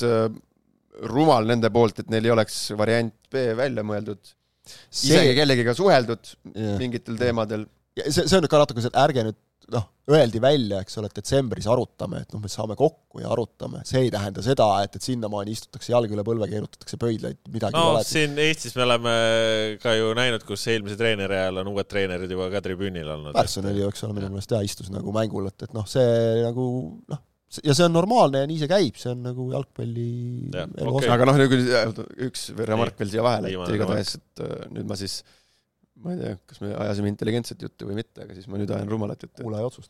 rumal 1.11 1.47
nende 1.49 1.71
poolt, 1.73 2.01
et 2.01 2.11
neil 2.13 2.27
ei 2.27 2.33
oleks 2.33 2.59
variant 2.77 3.13
B 3.31 3.49
välja 3.57 3.85
mõeldud, 3.85 4.33
isegi 4.67 5.13
see, 5.13 5.35
kellegiga 5.37 5.75
suheldud 5.77 6.31
Jah. 6.53 6.77
mingitel 6.81 7.19
teemadel. 7.19 7.67
see, 8.03 8.23
see 8.23 8.39
on 8.39 8.47
ka 8.49 8.63
natuke 8.63 8.83
see, 8.83 8.91
et 8.93 9.01
ärge 9.03 9.27
nüüd 9.27 9.39
noh, 9.73 9.83
öeldi 10.07 10.39
välja, 10.41 10.79
eks 10.83 10.95
ole, 10.99 11.09
et 11.09 11.17
detsembris 11.19 11.65
arutame, 11.67 12.21
et 12.23 12.31
noh, 12.31 12.39
me 12.43 12.51
saame 12.51 12.77
kokku 12.79 13.19
ja 13.19 13.31
arutame, 13.33 13.81
see 13.87 14.05
ei 14.05 14.11
tähenda 14.13 14.43
seda, 14.45 14.67
et, 14.85 14.95
et 14.95 15.03
sinnamaani 15.03 15.55
istutakse 15.57 15.91
jalg 15.91 16.13
üle 16.15 16.23
põlve, 16.27 16.47
keerutatakse 16.51 16.99
pöidlaid, 17.01 17.41
midagi 17.51 17.75
no 17.75 17.83
ei 17.83 17.95
ole. 17.97 18.05
siin 18.07 18.39
Eestis 18.45 18.77
me 18.77 18.85
oleme 18.87 19.15
ka 19.83 19.97
ju 19.97 20.13
näinud, 20.17 20.45
kus 20.47 20.63
eelmise 20.71 20.95
treeneri 20.99 21.35
ajal 21.41 21.63
on 21.63 21.71
uued 21.73 21.89
treenerid 21.91 22.31
juba 22.31 22.47
ka 22.53 22.63
tribüünil 22.63 23.11
olnud. 23.17 23.35
Pärson 23.35 23.67
oli 23.73 23.83
ju, 23.83 23.91
eks 23.91 24.07
ole, 24.07 24.15
minu 24.21 24.31
meelest 24.31 24.55
jah, 24.55 24.63
istus 24.63 24.91
nagu 24.93 25.15
mängul, 25.15 25.51
et, 25.51 25.67
et 25.67 25.75
noh, 25.75 25.87
see 25.89 26.07
nagu 26.45 26.69
noh, 27.11 27.23
ja 27.63 27.73
see 27.77 27.85
on 27.87 27.93
normaalne 27.95 28.43
ja 28.43 28.47
nii 28.49 28.59
see 28.61 28.69
käib, 28.71 28.97
see 28.99 29.11
on 29.13 29.23
nagu 29.29 29.47
jalgpalli 29.53 30.07
okei. 30.51 30.87
osa. 30.91 31.11
aga 31.15 31.27
noh, 31.29 31.37
nüüd 31.39 32.01
üks 32.27 32.49
remark 32.59 32.97
veel 32.99 33.13
siia 33.13 33.25
vahele, 33.25 33.53
et 33.53 33.75
igatahes, 33.77 34.15
et 34.19 34.43
äh, 34.43 34.65
nüüd 34.75 34.89
ma 34.89 34.97
siis 34.99 35.21
ma 36.03 36.13
ei 36.13 36.19
tea, 36.21 36.39
kas 36.49 36.59
me 36.61 36.73
ajasime 36.75 37.11
intelligentset 37.13 37.63
juttu 37.63 37.87
või 37.89 38.01
mitte, 38.01 38.25
aga 38.25 38.35
siis 38.37 38.49
ma 38.51 38.59
nüüd 38.59 38.73
ajan 38.75 38.91
rumalat 38.91 39.23
juttu. 39.23 39.45
kuulaja 39.45 39.69
otsus. 39.69 39.87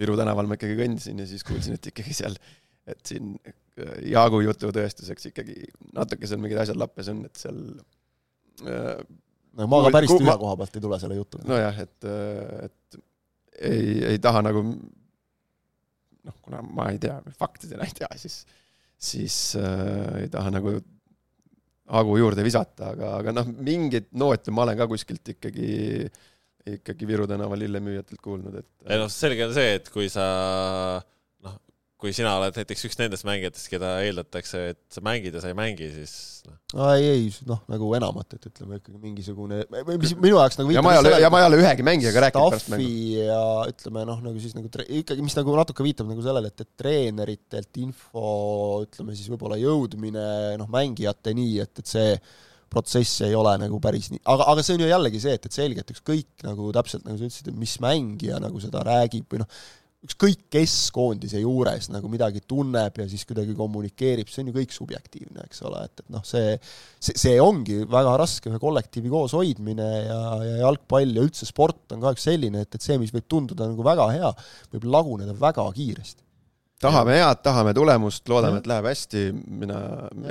Viru 0.00 0.16
tänaval 0.18 0.48
ma 0.50 0.56
ikkagi 0.58 0.74
kõndisin 0.80 1.20
ja 1.22 1.26
siis 1.30 1.44
kuulsin, 1.46 1.76
et 1.78 1.90
ikkagi 1.92 2.16
seal, 2.16 2.34
et 2.90 3.04
siin 3.06 3.36
äh, 3.44 3.52
Jaagu 4.10 4.40
jutu 4.46 4.72
tõestuseks 4.74 5.30
ikkagi 5.30 5.60
natuke 5.94 6.30
seal 6.30 6.40
mingid 6.42 6.64
asjad 6.64 6.80
lappes 6.80 7.12
on, 7.12 7.22
et 7.28 7.44
seal 7.44 7.60
äh, 8.64 9.04
no 9.60 9.70
ma 9.70 9.84
ka 9.86 9.94
päris 10.00 10.16
tühja 10.16 10.40
koha 10.40 10.56
pealt 10.58 10.80
ei 10.80 10.88
tule 10.88 10.98
selle 11.02 11.20
jutuga. 11.20 11.46
nojah, 11.52 11.80
et, 11.84 12.10
et 12.64 13.00
ei, 13.60 13.96
ei 14.14 14.20
taha 14.22 14.42
nagu 14.48 14.64
noh, 16.24 16.36
kuna 16.44 16.62
ma 16.64 16.88
ei 16.92 17.00
tea, 17.02 17.16
faktidena 17.38 17.86
ei 17.86 17.94
tea, 17.96 18.10
siis, 18.20 18.42
siis 19.10 19.38
äh, 19.60 20.24
ei 20.24 20.28
taha 20.32 20.52
nagu 20.54 20.76
hagu 21.94 22.16
juurde 22.16 22.44
visata, 22.46 22.92
aga, 22.94 23.16
aga 23.20 23.34
noh, 23.36 23.50
mingeid 23.66 24.08
noote 24.16 24.54
ma 24.54 24.64
olen 24.64 24.78
ka 24.78 24.88
kuskilt 24.88 25.34
ikkagi, 25.34 25.72
ikkagi 26.74 27.08
Viru 27.08 27.26
tänava 27.28 27.58
lillemüüjatelt 27.60 28.22
kuulnud, 28.24 28.56
et 28.62 28.88
ei 28.88 29.00
noh, 29.00 29.10
selge 29.12 29.44
on 29.48 29.52
see, 29.56 29.74
et 29.80 29.90
kui 29.92 30.08
sa 30.12 30.24
noh, 30.96 31.10
kui 32.04 32.12
sina 32.12 32.34
oled 32.36 32.56
näiteks 32.58 32.84
üks 32.88 32.98
nendest 33.00 33.24
mängijatest, 33.24 33.70
keda 33.72 33.94
eeldatakse, 34.04 34.60
et 34.74 34.80
sa 34.92 35.00
mängid 35.04 35.32
ja 35.32 35.40
sa 35.40 35.48
ei 35.48 35.56
mängi, 35.56 35.88
siis 35.94 36.14
noh, 36.44 36.90
ei, 36.92 37.06
ei 37.08 37.26
noh, 37.48 37.62
nagu 37.72 37.88
enamat, 37.96 38.36
et 38.36 38.48
ütleme 38.50 38.78
ikkagi 38.80 39.00
mingisugune, 39.00 39.62
mis 39.88 40.12
minu 40.18 40.36
jaoks 40.36 40.60
nagu 40.60 40.74
ja 40.74 40.82
ma 40.84 40.92
ei 40.92 41.00
ole, 41.00 41.12
ja 41.24 41.30
ma 41.32 41.40
ei 41.40 41.48
ole 41.48 41.60
ühegi 41.62 41.86
mängijaga 41.86 42.26
rääkinud 42.26 42.52
pärast 42.52 42.72
mängu. 42.74 42.88
ja 43.16 43.42
ütleme 43.70 44.06
noh, 44.10 44.24
nagu 44.26 44.42
siis 44.42 44.56
nagu 44.56 44.68
ikkagi, 44.68 45.24
mis 45.24 45.36
nagu 45.38 45.54
natuke 45.56 45.86
viitab 45.86 46.10
nagu 46.10 46.24
sellele, 46.24 46.52
et, 46.52 46.64
et 46.66 46.72
treeneritelt 46.82 47.80
info 47.84 48.26
ütleme 48.84 49.16
siis 49.16 49.30
võib-olla 49.32 49.56
jõudmine 49.60 50.26
noh, 50.60 50.68
mängijateni, 50.74 51.54
et, 51.64 51.80
et 51.80 51.94
see 51.94 52.18
protsess 52.74 53.22
ei 53.24 53.32
ole 53.38 53.54
nagu 53.62 53.78
päris 53.80 54.10
nii, 54.12 54.20
aga, 54.28 54.50
aga 54.52 54.64
see 54.66 54.76
on 54.76 54.84
ju 54.84 54.90
jällegi 54.90 55.22
see, 55.22 55.38
et, 55.38 55.48
et 55.48 55.56
selge, 55.56 55.84
et 55.84 55.94
ükskõik 55.94 56.44
nagu 56.44 56.68
täpselt 56.74 57.08
nagu 57.08 57.16
sa 57.16 57.30
ütlesid, 57.30 57.48
et 57.52 57.64
mis 57.64 57.78
mängija 57.80 58.42
nagu 58.42 58.60
seda 58.60 58.84
räägib 58.84 59.30
või 59.30 59.44
noh, 59.44 59.64
ükskõik 60.04 60.46
kes 60.52 60.74
koondise 60.94 61.40
juures 61.40 61.88
nagu 61.92 62.08
midagi 62.12 62.42
tunneb 62.48 62.98
ja 63.00 63.06
siis 63.08 63.24
kuidagi 63.28 63.54
kommunikeerib, 63.56 64.28
see 64.28 64.42
on 64.42 64.50
ju 64.50 64.56
kõik 64.58 64.74
subjektiivne, 64.76 65.46
eks 65.46 65.62
ole, 65.64 65.84
et, 65.88 66.02
et 66.04 66.12
noh, 66.12 66.24
see 66.28 66.58
see, 67.04 67.16
see 67.20 67.38
ongi 67.40 67.80
väga 67.90 68.16
raske 68.20 68.50
ühe 68.50 68.60
kollektiivi 68.60 69.12
kooshoidmine 69.12 69.88
ja, 70.04 70.20
ja 70.44 70.58
jalgpall 70.64 71.16
ja 71.16 71.24
üldse 71.24 71.48
sport 71.48 71.96
on 71.96 72.04
kahjuks 72.04 72.28
selline, 72.28 72.64
et, 72.64 72.76
et 72.76 72.84
see, 72.84 72.98
mis 73.00 73.14
võib 73.14 73.28
tunduda 73.30 73.70
nagu 73.70 73.86
väga 73.86 74.10
hea, 74.12 74.30
võib 74.74 74.88
laguneda 74.92 75.36
väga 75.40 75.66
kiiresti. 75.76 76.20
Tahame 76.82 77.18
head, 77.18 77.40
tahame 77.44 77.74
tulemust, 77.76 78.24
loodame, 78.28 78.58
et 78.60 78.66
läheb 78.68 78.88
hästi, 78.90 79.24
mina, 79.62 79.78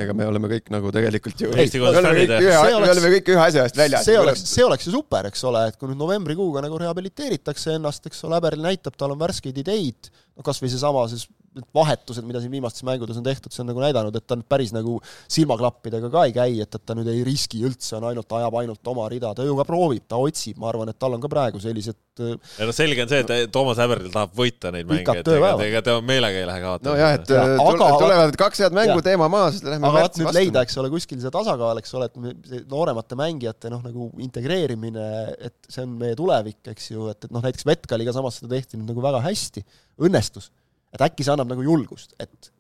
ega 0.04 0.16
me 0.18 0.28
oleme 0.30 0.50
kõik 0.52 0.72
nagu 0.74 0.92
tegelikult 0.94 1.46
ju 1.46 1.52
Eesti 1.64 1.82
me 1.82 1.90
oleme 1.90 2.12
kõik 2.18 2.34
kodus 2.34 2.48
ühe, 2.48 2.58
See 2.58 2.82
me 2.84 2.92
oleme 2.96 3.14
kõik 3.16 3.32
ühe 3.34 3.44
asja 3.46 3.68
eest 3.68 3.80
väljas. 3.80 4.08
see 4.08 4.18
oleks, 4.20 4.44
see 4.52 4.66
oleks 4.66 4.90
ju 4.90 4.96
super, 4.96 5.30
eks 5.32 5.46
ole, 5.50 5.64
et 5.72 5.80
kui 5.80 5.90
nüüd 5.92 6.02
novembrikuuga 6.02 6.66
nagu 6.66 6.82
rehabiliteeritakse 6.84 7.78
ennast, 7.80 8.06
eks 8.10 8.26
ole, 8.28 8.38
Häberil 8.38 8.66
näitab, 8.66 8.98
tal 9.00 9.16
on 9.16 9.22
värskeid 9.22 9.58
ideid, 9.64 10.12
no 10.38 10.46
kas 10.46 10.62
või 10.64 10.74
seesama 10.74 11.08
siis 11.12 11.26
need 11.56 11.68
vahetused, 11.76 12.26
mida 12.28 12.42
siin 12.44 12.52
viimastes 12.54 12.84
mängudes 12.88 13.18
on 13.20 13.26
tehtud, 13.26 13.54
see 13.54 13.62
on 13.64 13.70
nagu 13.72 13.82
näidanud, 13.84 14.16
et 14.18 14.26
ta 14.28 14.38
nüüd 14.40 14.48
päris 14.50 14.74
nagu 14.76 14.98
silmaklappidega 15.32 16.10
ka 16.14 16.26
ei 16.30 16.34
käi, 16.36 16.60
et, 16.64 16.76
et 16.78 16.86
ta 16.86 16.96
nüüd 16.98 17.10
ei 17.12 17.24
riski 17.28 17.62
üldse, 17.68 17.96
on 18.00 18.08
ainult, 18.10 18.32
ajab 18.40 18.58
ainult 18.62 18.92
oma 18.94 19.06
rida, 19.12 19.34
ta 19.38 19.46
ju 19.48 19.56
ka 19.60 19.66
proovib, 19.68 20.06
ta 20.10 20.20
otsib, 20.22 20.58
ma 20.62 20.70
arvan, 20.72 20.92
et 20.94 21.00
tal 21.02 21.16
on 21.18 21.22
ka 21.24 21.30
praegu 21.32 21.62
sellised 21.64 21.98
äh, 22.24 22.36
ja 22.60 22.68
noh, 22.70 22.76
selge 22.76 23.06
on 23.06 23.12
see, 23.12 23.22
et 23.24 23.52
Toomas 23.54 23.82
Häberil 23.82 24.12
tahab 24.14 24.34
võita 24.38 24.72
neid 24.76 24.90
mänge, 24.90 25.18
et 25.22 25.32
ega, 25.36 25.54
ega 25.68 25.84
tema 25.86 26.04
meelega 26.06 26.42
ei 26.44 26.48
lähe 26.50 26.64
kaotama. 26.64 26.94
nojah, 26.96 27.16
et 27.20 27.34
Ja, 27.34 27.44
äh, 27.56 27.64
aga- 27.64 27.92
tulevad 28.04 28.38
kaks 28.44 28.64
head 28.66 28.76
mängu, 28.78 29.00
teema 29.06 29.30
maas, 29.32 29.62
lähme 29.66 29.88
aga 29.90 30.04
vaat 30.08 30.20
nüüd 30.22 30.34
leida, 30.36 30.60
vastu. 30.60 30.68
eks 30.70 30.82
ole, 30.84 30.92
kuskil 30.94 31.22
see 31.24 31.34
tasakaal, 31.34 31.80
eks 31.82 31.94
ole, 31.98 32.10
et 32.12 32.68
nooremate 32.70 33.18
mängijate 33.20 33.72
noh, 33.74 33.82
nagu 33.86 34.10
integreerimine, 34.22 35.08
et 35.50 35.56
see 35.72 35.86
on 35.86 35.96
meie 36.02 36.18
tulevik, 36.20 36.60
eks 36.74 36.92
ju, 36.92 37.08
et, 37.14 37.26
et 37.26 37.32
noh, 37.34 37.42
näiteks 37.44 37.66
Vetkaliga 37.68 38.14
samas 38.16 38.38
seda 38.42 38.54
tehti 38.56 38.78
nüüd 38.78 38.92
nagu 38.92 39.04
väga 39.04 39.22
hästi, 39.26 39.64
õnnestus. 40.04 40.50
Et 40.94 41.02
äkki 41.06 41.26
see 41.26 41.34
annab 41.34 41.50
nagu 41.52 41.64
julgust, 41.66 42.14
et 42.22 42.52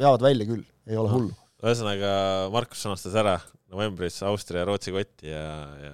veavad 0.00 0.22
välja 0.24 0.46
küll, 0.48 0.64
ei 0.88 0.96
ole 1.00 1.12
hullu. 1.12 1.34
ühesõnaga, 1.62 2.12
Markus 2.52 2.82
sõnastas 2.84 3.16
ära 3.20 3.38
novembris 3.70 4.16
Austria 4.26 4.62
ja 4.62 4.68
Rootsi 4.68 4.92
kotti 4.94 5.28
ja, 5.30 5.44
ja 5.84 5.92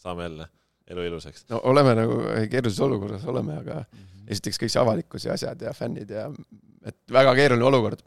saame 0.00 0.24
jälle 0.28 0.48
elu 0.92 1.04
ilusaks. 1.10 1.44
no 1.52 1.60
oleme 1.70 1.94
nagu 1.98 2.16
keerulises 2.50 2.80
olukorras 2.80 3.24
oleme, 3.28 3.58
aga 3.62 3.82
Mhm. 4.22 4.30
esiteks 4.32 4.58
kõik 4.62 4.72
see 4.72 4.80
avalikkus 4.80 5.24
ja 5.26 5.32
asjad 5.36 5.62
ja 5.62 5.72
fännid 5.74 6.10
ja 6.10 6.28
et 6.86 6.96
väga 7.10 7.34
keeruline 7.34 7.64
olukord. 7.66 8.02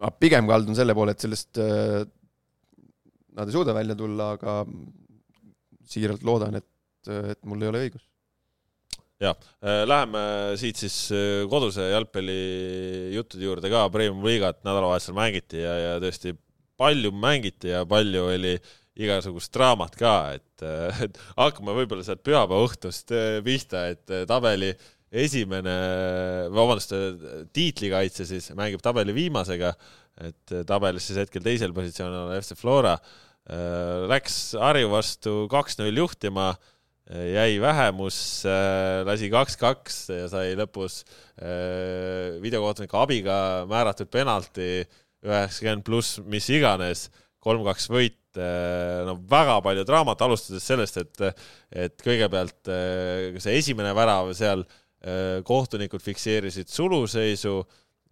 ma 0.00 0.10
pigem 0.10 0.46
kaldun 0.50 0.74
selle 0.74 0.94
poole, 0.94 1.12
et 1.14 1.20
sellest 1.22 1.58
äh, 1.62 2.02
nad 3.34 3.48
ei 3.48 3.54
suuda 3.54 3.72
välja 3.74 3.94
tulla, 3.96 4.32
aga 4.36 4.64
siiralt 5.86 6.22
loodan, 6.26 6.58
et, 6.58 6.66
et 7.30 7.38
mul 7.46 7.62
ei 7.62 7.68
ole 7.70 7.82
õigus. 7.86 8.02
jah, 9.24 9.50
läheme 9.88 10.22
siit 10.60 10.80
siis 10.80 10.96
äh, 11.14 11.42
koduse 11.50 11.90
jalgpalli 11.90 12.38
juttude 13.16 13.48
juurde 13.48 13.72
ka, 13.72 13.86
Premium-liigat 13.94 14.62
nädalavahetusel 14.62 15.16
mängiti 15.16 15.62
ja, 15.64 15.74
ja 15.80 16.00
tõesti 16.02 16.36
palju 16.80 17.12
mängiti 17.14 17.70
ja 17.72 17.84
palju 17.88 18.26
oli 18.32 18.56
igasugust 18.94 19.52
draamat 19.54 19.96
ka, 19.98 20.14
et, 20.36 20.64
et 21.04 21.18
hakkame 21.38 21.74
võib-olla 21.80 22.04
sealt 22.06 22.22
pühapäeva 22.26 22.62
õhtust 22.68 23.14
äh, 23.14 23.38
pihta, 23.46 23.88
et 23.94 24.12
äh, 24.12 24.22
tabeli 24.30 24.72
esimene, 25.14 25.74
vabandust, 26.50 26.94
tiitlikaitse 27.54 28.26
siis 28.26 28.48
mängib 28.58 28.82
tabeli 28.82 29.14
viimasega, 29.14 29.74
et 30.26 30.54
äh, 30.54 30.64
tabelis 30.66 31.06
siis 31.08 31.20
hetkel 31.22 31.44
teisel 31.44 31.74
positsioonil 31.74 32.28
on 32.28 32.34
FC 32.40 32.58
Flora, 32.58 32.96
läks 34.08 34.54
Harju 34.56 34.88
vastu 34.88 35.32
kaks-null 35.52 35.98
juhtima 36.00 36.54
jäi 37.04 37.58
vähemus, 37.60 38.16
lasi 39.04 39.28
kaks-kaks 39.32 39.98
ja 40.08 40.28
sai 40.32 40.54
lõpus 40.56 41.02
äh, 41.36 42.38
videokohtuniku 42.40 42.96
abiga 43.02 43.36
määratud 43.68 44.08
penalti 44.08 44.86
üheksakümmend 45.24 45.84
pluss 45.84 46.18
mis 46.28 46.48
iganes, 46.52 47.08
kolm-kaks 47.44 47.88
võit, 47.92 48.20
no 48.34 49.16
väga 49.30 49.58
palju 49.64 49.84
draamat, 49.86 50.22
alustades 50.24 50.66
sellest, 50.66 50.98
et, 51.02 51.44
et 51.84 52.04
kõigepealt 52.04 52.70
äh, 52.72 53.38
see 53.42 53.56
esimene 53.60 53.94
värav 53.96 54.32
seal 54.36 54.64
äh, 54.64 55.40
kohtunikud 55.46 56.02
fikseerisid 56.02 56.72
suluseisu, 56.72 57.58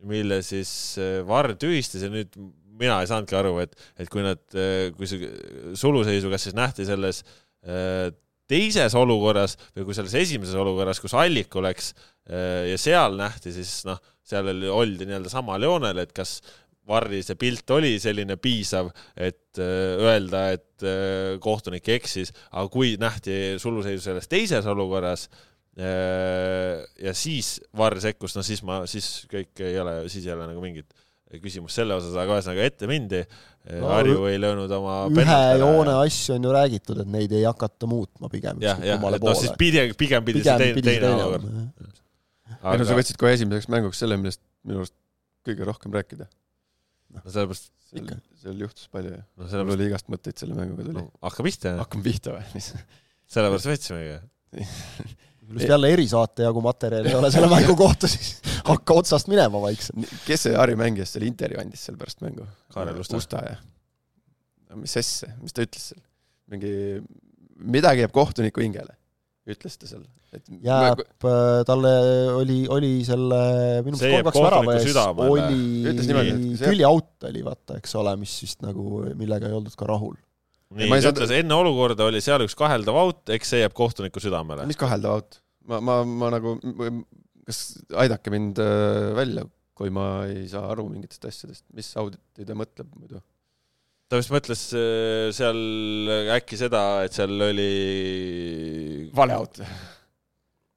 mille 0.09 0.41
siis 0.47 0.73
äh, 1.01 1.21
VAR 1.27 1.53
tühistas 1.61 2.05
ja 2.05 2.11
nüüd 2.13 2.37
mina 2.83 3.01
ei 3.03 3.09
saanudki 3.11 3.37
aru, 3.39 3.57
et, 3.63 3.77
et 4.01 4.09
kui 4.11 4.25
nad, 4.25 4.41
kui 4.97 5.07
see 5.07 5.29
suluseisu 5.79 6.31
kas 6.33 6.49
siis 6.49 6.57
nähti 6.57 6.87
selles 6.89 7.21
äh, 7.23 8.09
teises 8.53 8.97
olukorras 8.99 9.57
või 9.73 9.89
kui 9.89 9.97
selles 9.97 10.15
esimeses 10.21 10.57
olukorras, 10.59 11.01
kus 11.03 11.15
Alliku 11.19 11.63
läks 11.65 11.93
äh, 11.93 12.69
ja 12.71 12.81
seal 12.81 13.17
nähti, 13.19 13.55
siis 13.55 13.83
noh, 13.89 14.01
seal 14.27 14.51
oli, 14.53 14.69
oldi 14.71 15.09
nii-öelda 15.09 15.33
samal 15.33 15.65
joonel, 15.65 16.05
et 16.05 16.13
kas 16.17 16.41
Varri 16.89 17.21
see 17.23 17.39
pilt 17.39 17.71
oli 17.71 17.93
selline 18.03 18.35
piisav, 18.43 18.89
et 19.15 19.61
äh, 19.63 20.03
öelda, 20.03 20.49
et 20.57 20.85
äh, 20.87 21.39
kohtunik 21.43 21.89
eksis, 21.95 22.35
aga 22.51 22.67
kui 22.73 22.97
nähti 23.01 23.57
suluseisu 23.63 24.09
selles 24.09 24.31
teises 24.31 24.69
olukorras 24.71 25.29
ja 25.73 27.15
siis 27.17 27.55
Varr 27.81 27.97
sekkus, 28.05 28.35
no 28.37 28.43
siis 28.45 28.61
ma, 28.69 28.83
siis 28.85 29.23
kõik 29.25 29.63
ei 29.65 29.79
ole, 29.81 29.95
siis 30.13 30.27
ei 30.27 30.35
ole 30.35 30.51
nagu 30.51 30.61
mingit 30.61 30.93
küsimust 31.41 31.79
selle 31.79 31.97
osas, 31.97 32.15
aga 32.19 32.37
ühesõnaga 32.37 32.69
ette 32.69 32.89
mindi. 32.91 33.23
No, 33.71 33.93
Harju 33.93 34.25
ei 34.27 34.41
löönud 34.43 34.73
oma 34.75 34.97
ühe 35.07 35.41
joone 35.61 35.95
asju 36.03 36.35
on 36.35 36.49
ju 36.49 36.55
räägitud, 36.57 37.03
et 37.05 37.11
neid 37.15 37.33
ei 37.39 37.45
hakata 37.47 37.87
muutma 37.87 38.31
pigem 38.33 38.59
jah, 38.65 38.81
jah, 38.83 38.99
et 38.99 39.23
noh, 39.23 39.37
siis 39.39 39.55
pigem, 39.61 39.93
pigem 39.99 40.27
pidi 40.27 40.43
see 40.43 40.57
pigem 40.59 40.81
see 40.81 40.87
teine 40.89 41.07
teine 41.07 41.29
olukord. 41.29 42.01
ei 42.59 42.81
no 42.81 42.89
sa 42.89 42.97
võtsid 42.99 43.21
kohe 43.23 43.37
esimeseks 43.37 43.71
mänguks 43.71 44.03
selle, 44.03 44.19
millest 44.19 44.43
minu 44.67 44.83
arust 44.83 44.97
kõige 45.47 45.69
rohkem 45.69 45.95
rääkida. 45.95 46.27
no 47.15 47.23
sellepärast, 47.23 47.71
ikka. 48.03 48.19
seal 48.43 48.67
juhtus 48.67 48.91
palju 48.91 49.15
ja 49.15 49.23
no 49.23 49.63
mul 49.63 49.77
oli 49.77 49.89
igast 49.93 50.11
mõtteid 50.11 50.43
selle 50.43 50.59
mänguga 50.59 50.89
tuli 50.89 50.99
no 50.99 51.07
hakka 51.23 51.47
pihta, 51.47 51.77
hakkame 51.85 52.09
pihta 52.11 52.35
või? 52.35 52.65
sellepärast 53.31 53.71
võtsimegi. 53.71 54.19
just 55.51 55.69
jälle 55.69 55.91
erisaate 55.93 56.43
jagu 56.47 56.61
materjali 56.65 57.09
ei 57.11 57.15
ole 57.19 57.31
selle 57.35 57.49
mängu 57.51 57.75
kohta, 57.85 58.09
siis 58.09 58.37
hakka 58.65 58.95
otsast 59.03 59.29
minema 59.33 59.61
vaikselt. 59.63 59.99
kes 60.27 60.47
see 60.49 60.57
Harju 60.57 60.79
mängijast 60.81 61.17
selle 61.19 61.27
intervjuu 61.31 61.61
andis 61.65 61.85
seal 61.89 61.99
pärast 62.01 62.23
mängu? 62.25 62.47
Kaarel 62.75 63.01
Usta. 63.03 63.17
Usta, 63.19 63.43
jah. 63.51 63.61
mis 64.79 64.97
asja, 64.97 65.33
mis 65.43 65.53
ta 65.57 65.65
ütles 65.67 65.93
seal? 65.93 66.03
mingi, 66.53 66.73
midagi 67.77 68.03
jääb 68.05 68.13
kohtuniku 68.15 68.61
hingele, 68.65 68.95
ütles 69.49 69.77
ta 69.81 69.89
seal. 69.91 70.05
et 70.33 70.49
jääb, 70.65 71.01
talle 71.69 71.93
oli, 72.39 72.63
oli 72.73 72.93
selle 73.05 73.41
minu 73.85 73.99
meelest 74.01 74.33
kolm-kaks 74.33 74.43
värava 74.47 74.77
ees 74.79 75.29
oli 75.29 75.61
et 75.91 76.03
see- 76.07 76.69
külje 76.71 76.89
out 76.89 77.29
oli 77.29 77.45
vaata, 77.45 77.77
eks 77.83 77.97
ole, 78.01 78.15
mis 78.21 78.35
vist 78.45 78.63
nagu, 78.65 79.03
millega 79.19 79.51
ei 79.51 79.57
oldud 79.59 79.77
ka 79.77 79.89
rahul. 79.91 80.15
nii, 80.77 80.91
ma 80.91 81.01
ta 81.03 81.13
ütles 81.15 81.33
enne 81.37 81.57
olukorda 81.59 82.09
oli 82.09 82.21
seal 82.25 82.45
üks 82.47 82.57
kaheldav 82.59 82.99
out, 82.99 83.23
eks 83.35 83.55
see 83.55 83.63
jääb 83.63 83.75
kohtuniku 83.77 84.23
südamele. 84.23 84.67
mis 84.69 84.81
kaheldav 84.81 85.19
out? 85.19 85.43
ma, 85.69 85.81
ma, 85.85 85.99
ma 86.07 86.31
nagu, 86.35 86.57
kas 87.47 87.63
aidake 88.05 88.33
mind 88.35 88.61
äh, 88.63 89.13
välja, 89.19 89.47
kui 89.79 89.93
ma 89.95 90.25
ei 90.31 90.47
saa 90.51 90.71
aru 90.73 90.89
mingitest 90.91 91.29
asjadest, 91.31 91.67
mis 91.77 91.91
auditi 92.01 92.47
ta 92.49 92.57
mõtleb 92.59 92.91
muidu. 92.97 93.23
ta 94.11 94.21
vist 94.21 94.35
mõtles 94.35 94.67
äh, 94.79 95.31
seal 95.35 95.63
äkki 96.37 96.61
seda, 96.61 96.85
et 97.07 97.17
seal 97.17 97.49
oli 97.49 99.09
vale 99.17 99.39
aut. 99.39 99.63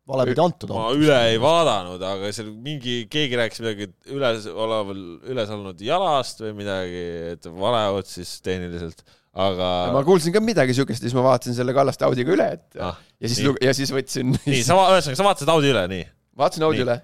valepidi 0.09 0.41
antud 0.43 0.73
ma 0.73 0.87
on. 0.91 1.01
üle 1.01 1.19
ei 1.31 1.41
vaadanud, 1.41 2.01
aga 2.13 2.31
seal 2.35 2.51
mingi, 2.53 3.03
keegi 3.11 3.41
rääkis 3.41 3.63
midagi 3.65 3.91
üles 4.15 4.49
oleval, 4.51 5.05
üles 5.33 5.53
olnud 5.53 5.85
jalast 5.85 6.41
või 6.45 6.57
midagi, 6.63 7.05
et 7.35 7.53
vale 7.53 7.85
ots 7.99 8.17
siis 8.19 8.37
tehniliselt, 8.45 9.05
aga 9.36 9.69
ma 9.95 10.03
kuulsin 10.07 10.33
ka 10.36 10.41
midagi 10.43 10.75
siukest 10.77 11.03
ja 11.03 11.09
siis 11.09 11.17
ma 11.17 11.25
vaatasin 11.25 11.57
selle 11.57 11.75
Kallaste 11.75 12.07
Audiga 12.07 12.31
üle, 12.36 12.47
et 12.55 12.79
ah, 12.79 12.95
ja 13.19 13.31
siis 13.31 13.43
ja 13.63 13.73
siis 13.75 13.91
võtsin, 13.91 14.31
nii, 14.45 14.61
sa, 14.63 14.77
ühesõnaga, 14.95 15.19
sa 15.19 15.27
vaatasid 15.27 15.51
Audi 15.51 15.73
üle, 15.73 15.83
nii? 15.91 16.07
vaatasin 16.39 16.67
Audi 16.67 16.81
Nii. 16.81 16.88
üle 16.88 16.97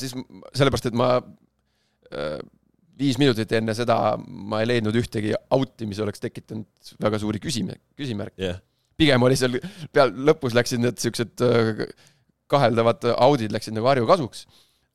siis 0.00 0.14
sellepärast, 0.56 0.90
et 0.90 0.96
ma 0.98 1.12
äh, 2.12 2.38
viis 3.00 3.18
minutit 3.20 3.52
enne 3.56 3.74
seda 3.76 3.96
ma 4.20 4.60
ei 4.60 4.68
leidnud 4.68 4.96
ühtegi 5.00 5.32
auti, 5.56 5.88
mis 5.88 6.00
oleks 6.04 6.22
tekitanud 6.22 6.94
väga 7.00 7.20
suuri 7.22 7.40
küsime-, 7.42 7.78
küsimärke. 7.98 8.36
jah, 8.44 8.60
pigem 9.00 9.24
oli 9.24 9.38
seal 9.40 9.56
peal, 9.94 10.12
lõpus 10.28 10.56
läksid 10.56 10.82
need 10.84 11.00
siuksed 11.00 11.46
äh, 11.46 11.86
kaheldavad 12.50 13.06
Audid 13.16 13.54
läksid 13.54 13.76
nagu 13.76 13.88
Harju 13.88 14.08
kasuks. 14.10 14.44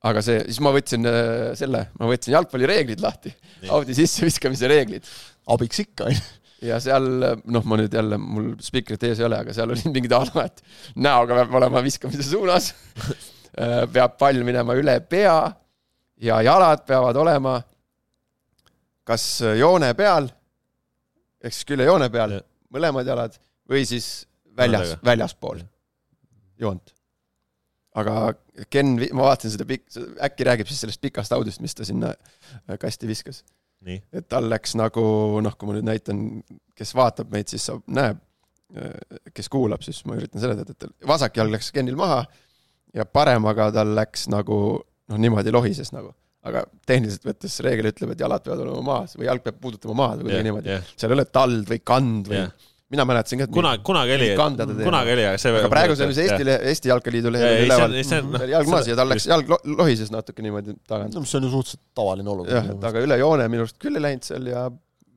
aga 0.05 0.21
see, 0.21 0.41
siis 0.45 0.61
ma 0.61 0.73
võtsin 0.75 1.09
äh, 1.09 1.51
selle, 1.57 1.87
ma 1.97 2.09
võtsin 2.11 2.35
jalgpallireeglid 2.35 3.01
lahti. 3.01 3.33
Audi 3.73 3.95
sisseviskamise 3.97 4.69
reeglid 4.69 5.07
abiks 5.55 5.81
ikka, 5.81 6.11
onju. 6.11 6.25
Ja 6.65 6.79
seal, 6.83 7.05
noh, 7.43 7.67
ma 7.69 7.77
nüüd 7.79 7.93
jälle, 7.93 8.17
mul 8.21 8.53
spikrit 8.63 9.03
ees 9.07 9.21
ei 9.21 9.27
ole, 9.27 9.39
aga 9.45 9.53
seal 9.55 9.71
olid 9.73 9.91
mingid 9.93 10.15
ala, 10.17 10.47
et 10.47 10.63
näoga 10.95 11.41
peab 11.41 11.59
olema 11.61 11.83
viskamise 11.85 12.27
suunas. 12.27 12.73
peab 13.55 14.17
pall 14.19 14.43
minema 14.43 14.75
üle 14.75 14.97
pea 15.07 15.37
ja 16.19 16.41
jalad 16.43 16.81
peavad 16.87 17.15
olema 17.15 17.53
kas 19.07 19.23
joone 19.55 19.93
peal 19.95 20.27
ehk 21.45 21.53
siis 21.53 21.67
küljejoone 21.69 22.09
peal 22.11 22.35
Jah., 22.35 22.43
mõlemad 22.75 23.07
jalad 23.07 23.37
või 23.69 23.85
siis 23.87 24.25
väljas 24.57 24.95
väljaspool 25.05 25.61
joont. 26.59 26.93
aga 27.95 28.33
Ken, 28.71 28.93
ma 29.11 29.25
vaatasin 29.27 29.51
seda 29.51 29.65
pikk, 29.67 29.89
äkki 30.23 30.45
räägib 30.47 30.69
siis 30.71 30.79
sellest 30.85 31.01
pikast 31.03 31.33
audist, 31.35 31.59
mis 31.59 31.75
ta 31.75 31.83
sinna 31.87 32.13
äh, 32.15 32.77
kasti 32.79 33.07
viskas 33.07 33.41
et 34.15 34.27
tal 34.31 34.49
läks 34.51 34.75
nagu 34.79 35.03
noh, 35.45 35.55
kui 35.57 35.69
ma 35.69 35.77
nüüd 35.77 35.87
näitan, 35.87 36.21
kes 36.77 36.93
vaatab 36.97 37.31
meid, 37.33 37.51
siis 37.51 37.67
saab, 37.69 37.83
näeb, 37.87 38.21
kes 39.35 39.49
kuulab, 39.51 39.83
siis 39.85 40.01
ma 40.09 40.17
üritan 40.17 40.41
seletada, 40.41 40.73
et 40.73 41.07
vasak 41.07 41.37
jalg 41.39 41.53
läks 41.53 41.71
Kenil 41.75 41.97
maha 41.99 42.23
ja 42.95 43.05
paremaga 43.05 43.69
tal 43.75 43.93
läks 43.97 44.27
nagu 44.33 44.59
noh, 44.81 45.19
niimoodi 45.21 45.53
lohises 45.53 45.93
nagu. 45.95 46.13
aga 46.45 46.61
tehniliselt 46.85 47.23
võttes 47.25 47.55
reegel 47.65 47.89
ütleb, 47.89 48.11
et 48.13 48.19
jalad 48.21 48.43
peavad 48.45 48.59
olema 48.61 48.81
maas 48.85 49.15
või 49.17 49.25
jalg 49.25 49.41
peab 49.41 49.55
puudutama 49.63 49.95
maad 49.97 50.19
või 50.19 50.27
kuidagi 50.27 50.45
niimoodi. 50.45 50.69
jah, 50.75 50.91
seal 50.93 51.09
ei 51.09 51.17
ole 51.17 51.25
tald 51.33 51.71
või 51.71 51.79
kand 51.81 52.29
või 52.29 52.37
jah. 52.37 52.67
Mina 52.95 53.05
mäletasin 53.07 53.41
ka, 53.41 53.49
et 53.49 53.53
kunagi, 53.55 53.83
kunagi 53.85 54.15
oli, 54.15 54.29
kunagi 54.81 55.13
oli, 55.17 55.27
aga 55.29 55.41
see 55.41 55.53
aga 55.59 55.71
praegu 55.71 55.97
see 55.99 56.07
on 56.07 56.15
see 56.17 56.29
Eesti, 56.29 56.57
Eesti 56.71 56.91
Jalkaliidu 56.91 57.33
lehel 57.35 57.51
ei, 57.51 57.67
üleval 57.67 57.93
oli 57.93 58.55
jalg 58.55 58.71
maas 58.71 58.89
ja 58.89 58.97
tal 58.97 59.11
läks 59.11 59.27
jalg 59.29 59.51
lo- 59.51 59.61
lohises 59.75 60.13
natuke 60.13 60.45
niimoodi 60.45 60.77
tagant. 60.87 61.13
no 61.13 61.23
mis 61.25 61.35
on 61.37 61.45
ju 61.45 61.53
suhteliselt 61.53 61.83
tavaline 61.97 62.25
jah, 62.25 62.33
olukord 62.33 62.73
et. 62.73 62.89
aga 62.89 63.05
üle 63.05 63.19
joone 63.21 63.47
minu 63.51 63.67
arust 63.67 63.77
küll 63.81 63.99
ei 63.99 64.05
läinud 64.07 64.27
seal 64.27 64.49
ja 64.49 64.65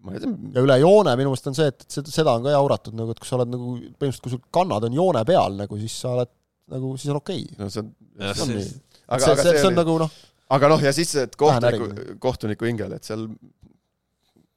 ma 0.04 0.14
ei 0.14 0.22
tea, 0.22 0.32
ja 0.54 0.64
üle 0.64 0.78
joone 0.82 1.14
minu 1.20 1.32
meelest 1.32 1.50
on 1.50 1.56
see, 1.58 1.70
et, 1.72 1.86
et 1.86 2.10
seda, 2.12 2.34
on 2.38 2.46
ka 2.46 2.54
jauratud 2.54 2.98
nagu, 2.98 3.14
et 3.14 3.22
kui 3.22 3.30
sa 3.30 3.38
oled 3.38 3.52
nagu 3.54 3.74
põhimõtteliselt, 3.78 4.24
kui 4.24 4.34
sul 4.34 4.42
kannad 4.54 4.86
on 4.88 4.98
joone 4.98 5.24
peal 5.28 5.58
nagu, 5.58 5.80
siis 5.80 5.96
sa 6.04 6.14
oled 6.16 6.32
nagu, 6.74 6.92
siis 7.00 7.12
on 7.14 7.20
okei 7.22 7.44
okay.. 7.46 7.58
no 7.62 7.70
see 7.72 7.84
on 7.84 7.94
Jah, 8.18 8.34
see 8.34 8.44
on 8.44 8.54
nii. 8.56 8.68
aga, 9.06 9.18
aga 9.18 9.42
see, 9.42 9.52
see, 9.52 9.62
on 9.62 9.72
oli, 9.72 9.78
nagu 9.78 9.96
noh, 10.04 10.14
aga 10.56 10.70
noh, 10.74 10.84
ja 10.88 10.92
siis 10.96 11.12
see, 11.14 11.26
et 11.28 11.36
kohtuniku 11.38 12.16
kohtuniku 12.22 12.68
hingel, 12.68 12.94
et 12.98 13.06
seal 13.06 13.26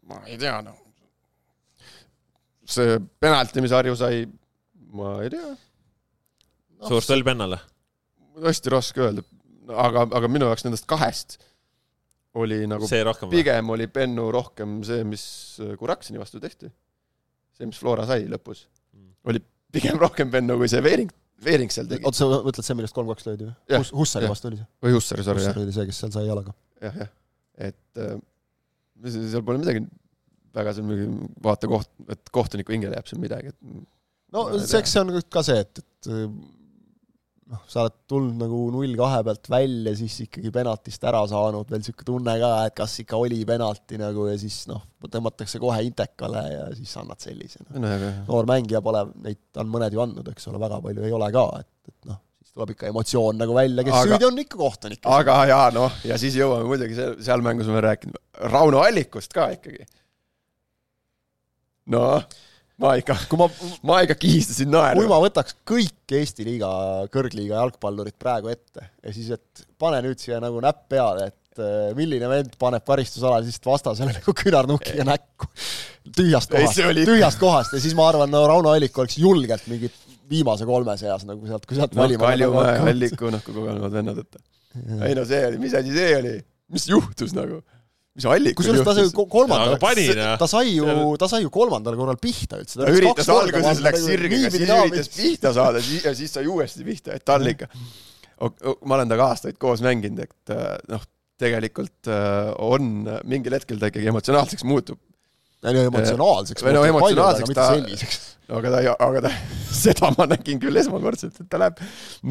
ma 0.10 0.22
ei 0.28 0.40
tea 0.42 0.58
noh, 0.66 0.81
see 2.78 2.98
penalti, 3.22 3.64
mis 3.64 3.74
Harju 3.76 3.96
sai, 4.00 4.26
ma 4.96 5.18
ei 5.26 5.32
tea, 5.34 5.54
suur 6.88 7.06
stõll 7.06 7.26
pennale. 7.28 7.60
hästi 8.42 8.74
raske 8.74 9.04
öelda, 9.04 9.24
aga, 9.70 10.08
aga 10.10 10.30
minu 10.32 10.50
jaoks 10.50 10.66
nendest 10.66 10.88
kahest 10.90 11.40
oli 12.40 12.64
nagu 12.70 12.88
see 12.88 13.04
rohkem 13.04 13.30
või? 13.30 13.42
pigem 13.42 13.72
oli 13.74 13.88
Bennu 13.92 14.30
rohkem 14.34 14.80
see, 14.88 15.04
mis 15.08 15.24
Kuraksini 15.80 16.22
vastu 16.22 16.40
tehti. 16.44 16.72
see, 17.58 17.68
mis 17.68 17.80
Flora 17.80 18.08
sai 18.10 18.26
lõpus, 18.32 18.66
oli 19.28 19.44
pigem 19.72 20.00
rohkem 20.02 20.32
Bennu 20.32 20.58
kui 20.60 20.72
see 20.72 20.84
Veering, 20.84 21.12
Veering 21.44 21.74
seal 21.74 21.90
tegi. 21.90 22.06
oota, 22.08 22.22
sa 22.22 22.30
mõtled 22.32 22.66
see, 22.68 22.78
millest 22.80 22.96
kolm-kaks 22.96 23.28
löödi 23.28 23.50
või? 23.50 23.84
Hussari 24.00 24.28
jah. 24.28 24.34
vastu 24.34 24.52
oli 24.52 24.62
see? 24.62 24.70
või 24.86 24.96
Hussari, 24.96 25.28
sorry, 25.28 25.44
jah, 25.44 25.52
Hussar 25.52 25.66
oli 25.66 25.76
see, 25.76 25.88
kes 25.90 26.04
seal 26.04 26.14
sai 26.16 26.28
jalaga. 26.28 26.56
jah, 26.84 27.02
jah. 27.04 27.12
et 27.70 28.02
äh, 28.06 28.16
seal 29.12 29.44
pole 29.48 29.62
midagi 29.62 29.84
väga 30.56 30.76
seal 30.76 30.88
mingi 30.88 31.10
vaata 31.44 31.70
koht, 31.72 31.92
et 32.12 32.32
kohtuniku 32.34 32.76
hingele 32.76 32.98
jääb 32.98 33.12
seal 33.12 33.22
midagi, 33.24 33.54
et 33.54 33.86
no 34.36 34.48
see, 34.58 34.80
eks 34.80 34.96
see 34.98 35.04
on 35.04 35.14
ka 35.32 35.44
see, 35.46 35.62
et, 35.64 35.84
et 35.84 36.12
noh, 37.52 37.62
sa 37.70 37.84
oled 37.84 37.98
tulnud 38.10 38.40
nagu 38.40 38.62
null 38.74 38.96
kahe 39.00 39.20
pealt 39.28 39.50
välja, 39.52 39.94
siis 40.00 40.16
ikkagi 40.26 40.52
penaltist 40.56 41.04
ära 41.08 41.22
saanud, 41.30 41.68
veel 41.70 41.84
niisugune 41.84 42.08
tunne 42.08 42.36
ka, 42.42 42.52
et 42.70 42.76
kas 42.78 42.98
ikka 43.04 43.20
oli 43.20 43.42
penalti 43.48 44.00
nagu 44.02 44.28
ja 44.30 44.38
siis 44.40 44.64
noh, 44.72 44.84
tõmmatakse 45.08 45.62
kohe 45.62 45.82
intekale 45.88 46.44
ja 46.54 46.66
siis 46.78 46.94
annad 47.02 47.22
sellise 47.24 47.64
no.. 47.68 47.94
noor 48.30 48.50
mängija 48.50 48.84
pole, 48.86 49.06
neid 49.26 49.62
on 49.62 49.72
mõned 49.74 49.96
ju 49.96 50.04
andnud, 50.06 50.34
eks 50.34 50.52
ole, 50.52 50.62
väga 50.64 50.82
palju 50.86 51.08
ei 51.08 51.16
ole 51.18 51.32
ka, 51.36 51.48
et, 51.60 51.72
et 51.92 52.12
noh, 52.12 52.22
siis 52.42 52.56
tuleb 52.56 52.76
ikka 52.76 52.92
emotsioon 52.92 53.42
nagu 53.42 53.58
välja, 53.58 53.88
kes 53.88 53.98
Aga- 53.98 54.12
süüdi 54.14 54.30
on, 54.30 54.44
ikka 54.46 54.62
kohtunik. 54.62 55.02
aga 55.20 55.40
jaa, 55.52 55.66
noh, 55.76 55.98
ja 56.08 56.20
siis 56.22 56.38
jõuame 56.40 56.70
muidugi 56.72 57.00
seal, 57.00 57.18
seal 57.24 57.44
mängus 57.46 57.72
me 57.72 57.84
rääkisime 57.84 58.48
Rauno 58.52 58.80
Allikust 58.86 59.36
ka 59.36 59.52
ikkagi. 59.58 59.84
noh, 61.90 62.24
ma 62.82 62.96
ikka, 63.00 63.18
ma, 63.40 63.48
ma 63.88 64.00
ikka 64.06 64.18
kihistasin 64.22 64.72
naerma. 64.74 65.00
kui. 65.00 65.10
ma 65.10 65.20
võtaks 65.24 65.58
kõik 65.68 66.16
Eesti 66.22 66.46
liiga, 66.48 66.70
kõrgliiga 67.14 67.60
jalgpallurid 67.60 68.18
praegu 68.20 68.52
ette 68.52 68.84
ja 68.84 69.14
siis, 69.16 69.32
et 69.38 69.66
pane 69.80 70.02
nüüd 70.06 70.20
siia 70.22 70.42
nagu 70.44 70.60
näpp 70.64 70.86
peale, 70.92 71.30
et 71.32 71.62
äh, 71.62 71.92
milline 71.98 72.30
vend 72.32 72.58
paneb 72.62 72.86
karistusalalisest 72.88 73.66
vastasele 73.66 74.16
nagu 74.20 74.36
küünarnukiga 74.38 75.08
näkku. 75.08 75.50
Tühjast 76.18 76.54
Ei, 76.58 76.66
kohast. 76.66 77.04
tühjast 77.06 77.42
kohast. 77.42 77.76
Ja 77.78 77.84
siis 77.84 77.94
ma 77.98 78.08
arvan, 78.10 78.32
no 78.34 78.42
Rauno 78.50 78.74
Allik 78.74 78.98
oleks 78.98 79.20
julgelt 79.22 79.68
mingi 79.70 79.92
viimase 80.32 80.66
kolme 80.68 80.96
seas 81.00 81.26
nagu 81.28 81.46
sealt, 81.48 81.68
kui 81.68 81.78
sealt 81.78 81.94
noh, 81.96 82.06
valima 82.06 82.30
Kaljumäe, 82.30 82.80
Alliku, 82.92 83.30
noh, 83.34 83.44
kui 83.46 83.56
kogenevad 83.56 84.00
vennad, 84.00 84.24
et 84.24 84.42
ei 85.08 85.16
no 85.18 85.26
see 85.28 85.42
oli, 85.50 85.60
mis 85.62 85.76
asi 85.76 85.94
see 85.96 86.12
oli, 86.16 86.34
mis 86.72 86.88
juhtus 86.88 87.36
nagu, 87.36 87.60
mis 88.18 88.26
Allikul 88.28 88.60
kusjuures 88.60 88.84
ta 88.84 88.94
sai 88.98 89.06
kolmandal 89.16 89.76
noh., 89.76 89.80
ta 90.42 90.48
sai 90.52 90.74
ju, 90.76 90.88
ta 91.22 91.28
sai 91.32 91.42
ju 91.46 91.52
kolmandal 91.54 91.96
korral 92.00 92.18
pihta 92.20 92.60
üldse. 92.60 92.82
ta 92.82 92.90
üritas 92.92 93.30
alguses, 93.32 93.80
läks 93.86 94.04
sirgega, 94.08 94.50
siis 94.52 94.66
üritas 94.68 95.12
pihta 95.16 95.54
saada 95.56 95.80
siis- 95.86 96.04
ja 96.10 96.14
siis 96.18 96.34
sai 96.36 96.44
uuesti 96.52 96.84
pihta, 96.88 97.16
et 97.16 97.24
tal 97.26 97.46
ikka. 97.48 97.70
ma 98.84 98.96
olen 98.98 99.08
temaga 99.08 99.30
aastaid 99.32 99.58
koos 99.62 99.84
mänginud, 99.86 100.20
et 100.26 100.54
äh, 100.56 100.76
noh, 100.92 101.04
tegelikult 101.42 102.10
äh, 102.12 102.52
on 102.60 103.08
mingil 103.30 103.54
hetkel 103.56 103.80
ta 103.80 103.88
ikkagi 103.92 104.12
emotsionaalseks 104.12 104.64
muutub. 104.68 105.00
Ei 105.62 105.78
no 105.78 105.88
emotsionaalseks. 105.92 106.66
Või 106.66 106.76
no 106.76 106.86
emotsionaalseks 106.90 107.58
ta- 107.58 107.72
aga 108.58 108.72
ta, 108.74 108.80
aga 109.06 109.22
ta, 109.24 109.32
seda 109.82 110.10
ma 110.18 110.26
nägin 110.32 110.60
küll 110.62 110.80
esmakordselt, 110.82 111.38
et 111.40 111.50
ta 111.52 111.60
läheb 111.62 111.80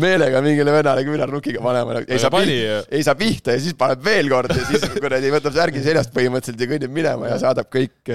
meelega 0.03 0.43
mingile 0.45 0.75
vennale 0.75 1.05
küünarnukiga 1.07 1.63
panema, 1.65 2.03
ei 2.05 2.21
saa 2.21 2.33
pihta, 2.35 2.81
ei 2.93 3.07
saa 3.07 3.17
pihta 3.19 3.57
ja 3.57 3.63
siis 3.63 3.77
paneb 3.81 4.03
veel 4.05 4.29
kord 4.33 4.53
ja 4.53 4.67
siis 4.69 4.85
kuradi 4.99 5.33
võtab 5.33 5.57
särgi 5.57 5.85
seljast 5.85 6.13
põhimõtteliselt 6.17 6.65
ja 6.65 6.71
kõnnib 6.75 6.97
minema 6.99 7.31
ja 7.31 7.39
saadab 7.41 7.71
kõik, 7.73 8.13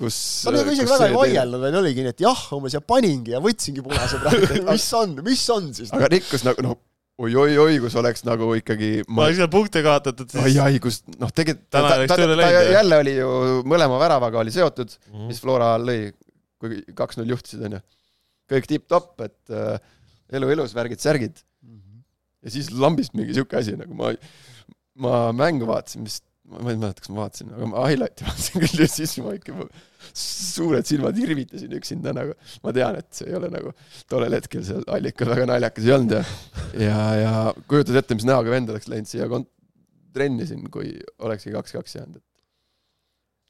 kus. 0.00 0.20
ta 0.46 0.54
nagu 0.56 0.76
isegi 0.76 0.94
väga 0.94 1.10
ei. 1.10 1.18
vaielnud, 1.18 1.64
vaid 1.66 1.80
oligi 1.82 2.06
nii, 2.06 2.14
et 2.16 2.24
jah, 2.24 2.46
umbes 2.56 2.78
ja 2.78 2.84
paningi 2.84 3.36
ja 3.36 3.42
võtsingi 3.44 3.84
punase 3.84 4.22
praegu, 4.22 4.48
et 4.48 4.70
mis 4.70 4.88
on, 5.02 5.18
mis 5.26 5.44
on 5.52 5.72
siis. 5.76 5.92
aga 5.96 6.08
rikkus 6.16 6.46
nagu 6.48 6.64
noh, 6.64 6.78
oi-oi-oi, 7.20 7.76
kus 7.82 7.94
oleks 8.00 8.22
nagu 8.24 8.48
ikkagi 8.56 9.02
ma 9.08 9.26
oleks 9.26 9.40
seal 9.42 9.50
punkte 9.52 9.82
kaotatud, 9.84 10.30
siis 10.32 10.56
ai, 10.64 10.78
kus 10.82 11.02
noh, 11.20 11.30
tegelikult 11.36 11.66
ta, 11.68 11.82
ta, 11.84 11.98
ta, 12.08 12.16
ta 12.16 12.48
jah. 12.54 12.70
jälle 12.78 12.98
oli 13.04 13.14
ju 13.18 13.30
mõlema 13.68 13.98
väravaga 14.00 14.40
oli 14.44 14.54
seotud, 14.54 14.94
Mhm. 15.10 15.26
mis 15.28 15.40
Flora 15.42 15.74
lõi, 15.82 16.12
kui 16.60 16.80
kaks-null 16.96 17.28
juhtisid, 17.34 17.62
onju. 17.68 17.80
kõik 18.50 18.66
tipp-topp, 18.66 19.20
et 19.28 19.52
äh, 19.54 19.78
elu 20.38 20.48
ilus, 20.56 20.72
värgid-särgid. 20.74 21.42
ja 22.42 22.50
siis 22.50 22.70
lambist 22.72 23.12
mingi 23.14 23.34
sihuke 23.36 23.58
asi 23.58 23.74
nagu 23.76 23.92
ma, 23.94 24.14
ma 24.96 25.18
mängu 25.36 25.66
vaatasin, 25.68 26.02
mis, 26.06 26.22
ma 26.50 26.72
ei 26.72 26.80
mäleta, 26.80 27.04
kas 27.04 27.12
ma 27.12 27.22
vaatasin, 27.24 27.52
aga 27.56 27.68
ma 27.70 27.86
highlight'i 27.86 28.26
vaatasin 28.26 28.64
küll 28.64 28.82
ja 28.82 28.88
siis 28.90 29.16
ma 29.22 29.34
ikka, 29.36 29.68
suured 30.16 30.88
silmad 30.88 31.18
irvitasin 31.20 31.76
üksinda 31.78 32.14
nagu. 32.16 32.34
ma 32.64 32.74
tean, 32.76 32.98
et 33.00 33.08
see 33.14 33.30
ei 33.30 33.38
ole 33.38 33.50
nagu 33.52 33.72
tollel 34.10 34.36
hetkel 34.38 34.64
seal 34.66 34.86
allikal 34.90 35.32
väga 35.34 35.46
naljakas 35.52 35.86
ei 35.86 35.94
olnud 35.96 36.16
ja, 36.16 36.24
ja, 36.86 37.00
ja 37.20 37.34
kujutad 37.70 38.00
ette, 38.02 38.18
mis 38.18 38.28
näoga 38.28 38.52
vend 38.54 38.72
oleks 38.74 38.90
läinud 38.90 39.10
siia 39.10 39.28
kont-, 39.30 39.50
trenni 40.14 40.46
siin, 40.48 40.66
kui 40.74 40.94
olekski 41.22 41.54
kaks-kaks 41.54 41.98
jäänud, 42.00 42.22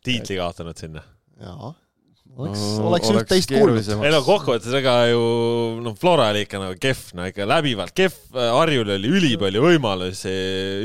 tiitli 0.05 0.37
kaotanud 0.41 0.81
sinna. 0.81 1.05
jaa, 1.41 1.73
oleks 2.39 2.63
oleks 2.81 3.11
üht-teist 3.13 3.53
kuulnud. 3.53 3.89
ei 4.05 4.13
no 4.13 4.21
kokkuvõttes 4.25 4.75
ega 4.79 4.95
ju 5.11 5.21
noh, 5.85 5.97
Flora 5.99 6.31
oli 6.35 6.45
ikka 6.47 6.61
nagu 6.63 6.77
kehv, 6.81 7.03
no 7.19 7.27
ikka 7.31 7.47
läbivalt 7.49 7.95
kehv, 7.97 8.19
Harjul 8.35 8.95
oli 8.97 9.13
ülipalju 9.21 9.65
võimalusi, 9.67 10.35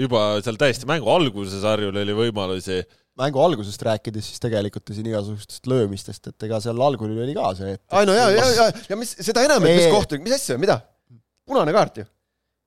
juba 0.04 0.28
seal 0.46 0.60
täiesti 0.62 0.90
mängu 0.90 1.12
alguses 1.14 1.66
Harjul 1.68 2.02
oli 2.02 2.18
võimalusi. 2.18 2.82
mängu 3.20 3.44
algusest 3.44 3.86
rääkides, 3.88 4.32
siis 4.32 4.44
tegelikult 4.44 4.90
ju 4.90 4.98
siin 4.98 5.08
igasugustest 5.12 5.70
löömistest, 5.72 6.34
et 6.34 6.50
ega 6.50 6.60
seal 6.64 6.82
algul 6.82 7.14
oli 7.14 7.38
ka 7.38 7.54
see, 7.60 7.78
et 7.78 7.96
ai 7.96 8.10
no 8.10 8.18
ja, 8.18 8.28
ja, 8.34 8.50
ja, 8.58 8.68
ja 8.90 9.00
mis, 9.00 9.16
seda 9.20 9.46
enam, 9.48 9.64
et 9.64 9.80
mis 9.80 9.94
kohtunik, 9.94 10.26
mis 10.28 10.36
asja, 10.40 10.60
mida? 10.62 10.82
punane 11.46 11.72
kaart 11.76 12.02
ju, 12.02 12.10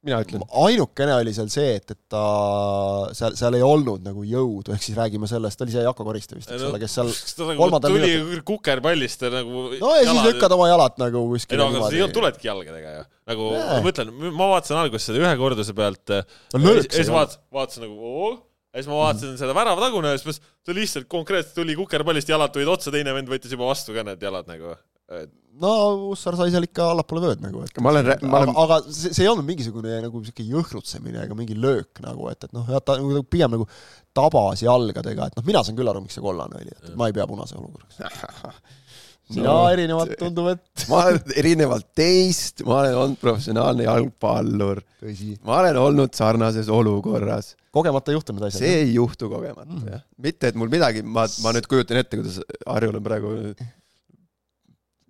mina 0.06 0.20
ütlen. 0.22 0.42
ainukene 0.62 1.14
oli 1.18 1.32
seal 1.34 1.48
see, 1.50 1.74
et, 1.78 1.92
et 1.94 1.98
ta 2.12 2.22
seal, 3.16 3.34
seal 3.38 3.56
ei 3.58 3.64
olnud 3.66 4.04
nagu 4.06 4.22
jõudu, 4.26 4.72
ehk 4.74 4.84
siis 4.84 4.98
räägime 4.98 5.28
sellest, 5.30 5.62
oli 5.64 5.74
see 5.74 5.84
Jako 5.84 6.06
Koriste 6.06 6.38
vist, 6.38 6.50
eks 6.54 6.66
ole, 6.68 6.80
kes 6.82 6.96
seal 6.98 7.10
nagu 7.10 7.58
kolmandal 7.58 7.96
tuli 7.96 8.42
kukerpallist 8.46 9.24
ja 9.26 9.32
nagu 9.34 9.64
no 9.74 9.94
ja 9.98 10.04
siis 10.06 10.28
lükkad 10.30 10.54
oma 10.54 10.68
jalad 10.70 11.00
nagu 11.02 11.24
ei 11.24 11.32
kuskile 11.34 11.62
no 11.64 11.70
aga 11.72 11.90
sa 11.90 12.10
tuledki 12.14 12.50
jalgadega 12.50 12.92
ju. 12.94 13.06
nagu 13.32 13.48
Jaa. 13.56 13.70
ma 13.72 13.80
mõtlen, 13.88 14.12
ma 14.28 14.50
vaatasin 14.54 14.82
alguses 14.84 15.10
seda 15.10 15.24
ühe 15.24 15.32
korduse 15.40 15.74
pealt. 15.76 16.14
No 16.54 16.62
löök 16.62 16.86
ja 16.86 17.00
siis 17.00 17.10
vaatasin, 17.12 17.42
vaatasin 17.58 17.88
nagu 17.88 18.12
oo, 18.12 18.30
ja 18.70 18.82
siis 18.82 18.92
ma 18.92 19.02
vaatasin 19.02 19.34
seda 19.40 19.56
väravatagune 19.58 20.14
ja 20.14 20.20
siis 20.20 20.28
mõtlesin, 20.30 20.54
ta 20.62 20.78
lihtsalt 20.78 21.10
konkreetselt 21.10 21.58
tuli 21.58 21.74
kukerpallist, 21.78 22.30
jalad 22.30 22.54
tulid 22.54 22.70
otsa, 22.70 22.94
teine 22.94 23.16
vend 23.16 23.34
võttis 23.34 23.52
juba 23.54 23.66
vastu 23.72 23.96
ka 23.96 24.06
need 24.06 24.22
jalad 24.22 24.46
nagu. 24.50 24.78
No 25.62 25.72
Ussar 26.12 26.36
sai 26.38 26.50
seal 26.54 26.66
ikka 26.68 26.90
allapoole 26.94 27.24
vööd 27.26 27.42
nagu, 27.44 27.62
et 27.66 27.80
ma 27.84 27.92
olen, 27.92 28.10
ma 28.24 28.40
aga 28.42 28.52
olen,, 28.52 28.56
aga 28.64 28.78
see, 28.88 29.12
see 29.16 29.24
ei 29.26 29.30
olnud 29.32 29.46
mingisugune 29.48 30.00
nagu 30.04 30.22
siuke 30.26 30.46
jõhrutsemine 30.46 31.24
ega 31.26 31.36
mingi 31.38 31.56
löök 31.58 32.02
nagu, 32.04 32.28
et, 32.32 32.48
et 32.48 32.54
noh, 32.56 32.68
ta 32.84 32.98
nagu 33.00 33.22
pigem 33.30 33.54
nagu 33.56 33.68
tabas 34.16 34.62
jalgadega, 34.64 35.30
et 35.30 35.38
noh, 35.38 35.46
mina 35.46 35.62
saan 35.66 35.78
küll 35.78 35.90
aru, 35.90 36.02
miks 36.04 36.18
see 36.18 36.24
kollane 36.24 36.60
oli, 36.62 36.74
et 36.74 36.92
ma 36.98 37.10
ei 37.10 37.16
pea 37.16 37.26
punase 37.30 37.58
olukorraks. 37.58 37.98
sina 39.28 39.44
No, 39.44 39.54
erinevalt 39.68 40.14
tundub, 40.16 40.46
et 40.54 40.84
ma 40.88 41.02
olen 41.04 41.34
erinevalt 41.36 41.88
teist, 41.98 42.62
ma 42.64 42.78
olen 42.80 42.94
olnud 43.02 43.18
professionaalne 43.20 43.84
jalgpallur, 43.84 44.80
ma 45.44 45.58
olen 45.60 45.76
olnud 45.82 46.16
sarnases 46.16 46.70
olukorras, 46.72 47.50
kogemata 47.76 48.14
juhtunud 48.16 48.46
asjad. 48.48 48.62
see 48.64 48.78
ei 48.86 48.94
juhtu 48.94 49.28
kogemata 49.28 49.68
Mm. 49.68 49.84
jah. 49.92 50.00
mitte, 50.16 50.48
et 50.48 50.56
mul 50.56 50.72
midagi, 50.72 51.02
ma, 51.04 51.26
ma 51.44 51.52
nüüd 51.52 51.68
kujutan 51.68 52.00
ette, 52.00 52.16
kuidas 52.16 52.40
Harjul 52.64 52.96
on 52.96 53.04
praegu 53.04 53.34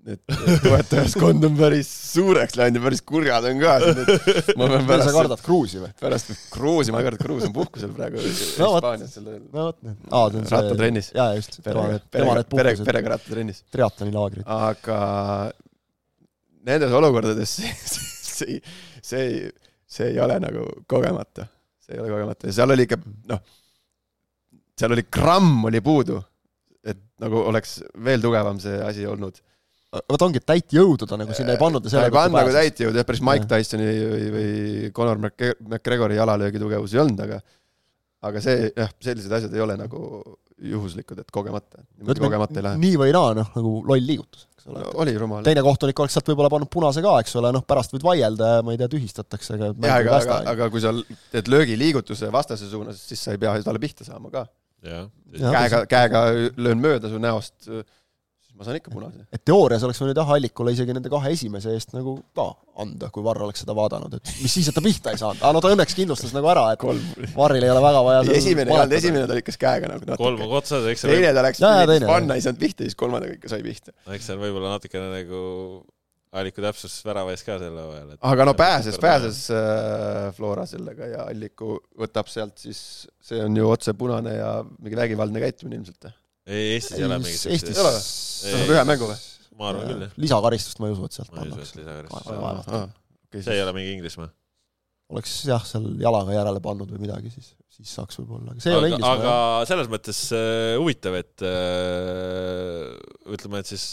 need 0.09 0.63
toetajaskond 0.65 1.45
on 1.49 1.57
päris 1.59 1.89
suureks 2.15 2.57
läinud 2.59 2.81
ja 2.81 2.85
päris 2.87 3.03
kurjad 3.07 3.47
on 3.51 3.61
ka. 3.63 3.75
ma 4.59 4.69
pean 4.71 4.81
sa 4.81 4.89
pärast, 4.89 5.13
kardad 5.19 5.43
Kruusi 5.45 5.83
või? 5.83 5.91
pärast 6.01 6.33
Kruusi, 6.55 6.95
ma 6.95 7.03
ei 7.03 7.09
karda, 7.11 7.21
Kruus 7.23 7.47
on 7.49 7.55
puhkusel 7.57 7.93
praegu 7.97 8.19
No. 8.19 8.73
Hispaanias 8.75 9.15
selle 9.19 9.39
no 9.53 9.69
aa, 9.69 10.25
see 10.33 10.45
rattatrennis. 10.57 11.13
jaa, 11.17 11.31
just, 11.39 11.61
perega 11.65 12.01
perega 12.11 12.45
perega, 12.57 12.89
perega 12.89 13.15
rattatrennis. 13.15 13.63
triatloni 13.75 14.15
laagrid. 14.17 14.49
aga 14.49 14.99
nendes 16.69 16.93
olukordades 16.99 17.55
see, 17.59 17.73
see, 17.85 18.59
see 19.03 19.23
ei, 19.27 19.39
see 19.89 20.11
ei 20.13 20.21
ole 20.25 20.39
nagu 20.43 20.65
kogemata, 20.91 21.47
see 21.85 21.97
ei 21.97 22.03
ole 22.03 22.13
kogemata 22.17 22.51
ja 22.51 22.57
seal 22.61 22.75
oli 22.75 22.89
ikka 22.89 23.01
noh, 23.33 23.45
seal 24.79 24.95
oli 24.97 25.07
gramm 25.13 25.65
oli 25.71 25.81
puudu, 25.85 26.19
et 26.87 27.01
nagu 27.23 27.45
oleks 27.51 27.79
veel 28.05 28.23
tugevam 28.23 28.61
see 28.63 28.79
asi 28.85 29.07
olnud. 29.11 29.41
Vot 29.89 30.25
ongi, 30.27 30.43
et 30.43 30.49
täit 30.49 30.75
jõudu 30.77 31.07
ta 31.09 31.17
nagu 31.21 31.37
sinna 31.37 31.55
ei 31.55 31.61
pannud 31.61 31.87
ja 31.89 31.95
ta 31.95 32.09
ei 32.09 32.15
pannud 32.15 32.37
nagu 32.37 32.51
täit. 32.53 32.75
täit 32.75 32.83
jõudu, 32.87 33.01
jah, 33.01 33.07
päris 33.09 33.23
Mike. 33.25 33.49
Tysoni 33.49 33.87
või, 33.87 34.27
või 34.35 34.91
Conor 34.97 35.23
Mc- 35.23 35.55
McGregori 35.65 36.19
jalalöögi 36.19 36.61
tugevus 36.61 36.93
ei 36.97 37.01
olnud, 37.05 37.23
aga 37.25 37.41
aga 38.29 38.43
see 38.43 38.69
jah, 38.75 38.93
sellised 39.05 39.33
asjad 39.39 39.55
ei 39.55 39.63
ole 39.63 39.79
nagu 39.79 40.03
juhuslikud, 40.59 41.21
et 41.23 41.29
kogemata, 41.31 41.85
niimoodi 42.01 42.23
kogemata 42.23 42.59
ei 42.59 42.65
lähe. 42.67 42.81
nii 42.83 42.97
või 42.99 43.13
naa, 43.15 43.35
noh, 43.39 43.51
nagu 43.55 43.73
loll 43.87 44.09
liigutus, 44.11 44.49
eks 44.57 44.67
ole. 44.73 44.83
oli 45.05 45.15
rumal. 45.21 45.45
teine 45.47 45.63
kohtunik 45.63 46.01
oleks 46.03 46.17
sealt 46.19 46.31
võib-olla 46.33 46.51
pannud 46.51 46.71
punase 46.73 47.05
ka, 47.05 47.13
eks 47.23 47.37
ole, 47.39 47.53
noh, 47.55 47.63
pärast 47.69 47.95
võid 47.95 48.07
vaielda 48.07 48.49
ja 48.57 48.65
ma 48.67 48.75
ei 48.75 48.81
tea, 48.81 48.91
tühistatakse, 48.91 49.55
aga 49.55 49.71
jah, 49.71 50.01
aga, 50.01 50.17
aga, 50.19 50.39
aga 50.55 50.69
kui 50.75 50.83
sa 50.83 50.93
teed 51.31 51.53
löögiliigutuse 51.55 52.33
vastase 52.35 52.67
suunas, 52.71 52.99
siis 52.99 53.23
sa 53.23 53.37
ei 53.37 53.41
pea 53.45 53.55
talle 53.63 53.83
pihta 53.83 54.09
saama 54.09 54.35
ka. 54.35 54.45
käega, 54.83 55.85
käega 55.91 56.25
löön 56.59 56.83
mööda 56.83 57.13
su 57.13 57.23
näost, 57.23 57.55
siis 57.63 57.87
ma 58.59 58.67
saan 58.67 58.79
ikka 58.81 58.91
punase. 58.91 59.23
et 59.33 59.43
teoorias 59.47 59.85
oleks 59.87 60.01
võinud 60.03 60.19
jah, 60.19 60.31
Allikule 60.35 60.73
isegi 60.75 60.95
nende 60.97 61.11
kahe 61.13 61.31
esimese 61.35 61.75
eest 61.77 61.95
nagu 61.95 62.17
ka 62.37 62.49
anda, 62.83 63.11
kui 63.15 63.23
Varr 63.27 63.45
oleks 63.47 63.63
seda 63.65 63.75
vaadanud, 63.79 64.17
et 64.19 64.33
mis 64.43 64.55
siis, 64.59 64.71
et 64.71 64.75
ta 64.75 64.83
pihta 64.83 65.15
ei 65.15 65.21
saanud, 65.21 65.41
aga 65.43 65.53
no 65.55 65.63
ta 65.63 65.71
õnneks 65.75 65.95
kindlustas 65.99 66.35
nagu 66.35 66.51
ära, 66.51 66.65
et 66.75 66.83
kolm. 66.83 67.03
Varril 67.37 67.67
ei 67.67 67.73
ole 67.75 67.83
väga 67.83 68.03
vaja 68.07 68.25
seal 68.27 68.41
esimene 68.41 68.75
ei 68.75 68.79
olnud, 68.79 68.97
esimene 68.99 69.29
ta 69.31 69.37
lükkas 69.39 69.61
käega 69.61 69.93
nagu 69.93 70.09
kolm 70.15 70.41
natuke. 70.41 70.59
otsad, 70.61 70.89
eks 70.93 71.05
see 71.05 71.15
teine 71.15 71.31
ta 71.37 71.47
läks 71.47 71.63
panna, 71.63 72.39
ei 72.39 72.45
saanud 72.45 72.63
pihta, 72.63 72.87
siis 72.87 72.99
kolmandaga 72.99 73.39
ikka 73.39 73.53
sai 73.55 73.63
pihta. 73.67 73.95
eks 74.17 74.31
seal 74.31 74.43
võib-olla 74.43 74.75
natukene 74.75 75.13
nagu 75.15 75.45
Alliku 76.39 76.61
täpsus 76.61 76.99
värava 77.07 77.33
ees 77.33 77.43
ka 77.47 77.57
sel 77.61 77.77
hooajal. 77.79 78.17
aga 78.31 78.45
no 78.45 78.53
pääses, 78.59 78.99
pääses 79.01 79.47
äh, 79.55 80.29
Flora 80.37 80.67
sellega 80.69 81.09
ja 81.09 81.25
Alliku 81.31 81.79
võtab 81.99 82.29
sealt 82.29 82.59
siis, 82.61 82.81
see 83.25 83.41
on 83.41 83.57
ju 83.57 83.71
otse 83.71 83.95
punane 83.97 84.35
ja 84.37 84.51
mingi 84.67 84.99
vägivaldne 84.99 85.41
käitumine 85.41 85.81
ilmselt. 85.81 86.11
ei, 86.49 86.75
Eestis 86.77 86.99
ei 86.99 87.07
ole 87.07 87.21
mingit 87.23 87.47
Eestis 87.53 87.77
Ei 87.77 87.83
ole 87.85 87.95
või? 87.95 88.03
saab 88.03 88.75
ühe 88.75 88.85
mängu 88.89 89.11
või? 89.11 89.21
ma 89.59 89.71
arvan 89.73 89.89
küll 89.91 90.05
jah. 90.07 90.19
lisakaristust 90.25 90.83
ma 90.83 90.91
ei 90.91 90.97
usu, 90.97 91.07
et 91.09 91.17
sealt 91.19 91.33
pannakse. 91.35 92.83
see 93.39 93.57
ei 93.57 93.65
ole 93.65 93.75
mingi 93.77 93.97
Inglismaa. 93.97 94.29
oleks 95.15 95.39
jah, 95.49 95.65
seal 95.69 95.89
jalaga 96.03 96.37
järele 96.37 96.63
pannud 96.65 96.93
või 96.95 97.03
midagi, 97.07 97.33
siis, 97.35 97.55
siis 97.73 97.97
saaks 97.99 98.21
võib-olla, 98.21 98.55
aga 98.55 98.65
see 98.65 98.73
ei 98.75 98.79
ole 98.79 98.91
aga, 98.91 98.95
Inglismaa 98.99 99.17
aga 99.23 99.73
selles 99.73 99.91
mõttes 99.93 100.23
äh, 100.37 100.77
huvitav, 100.79 101.19
et 101.19 101.49
äh, 101.49 102.95
ütleme, 103.35 103.65
et 103.65 103.73
siis 103.75 103.91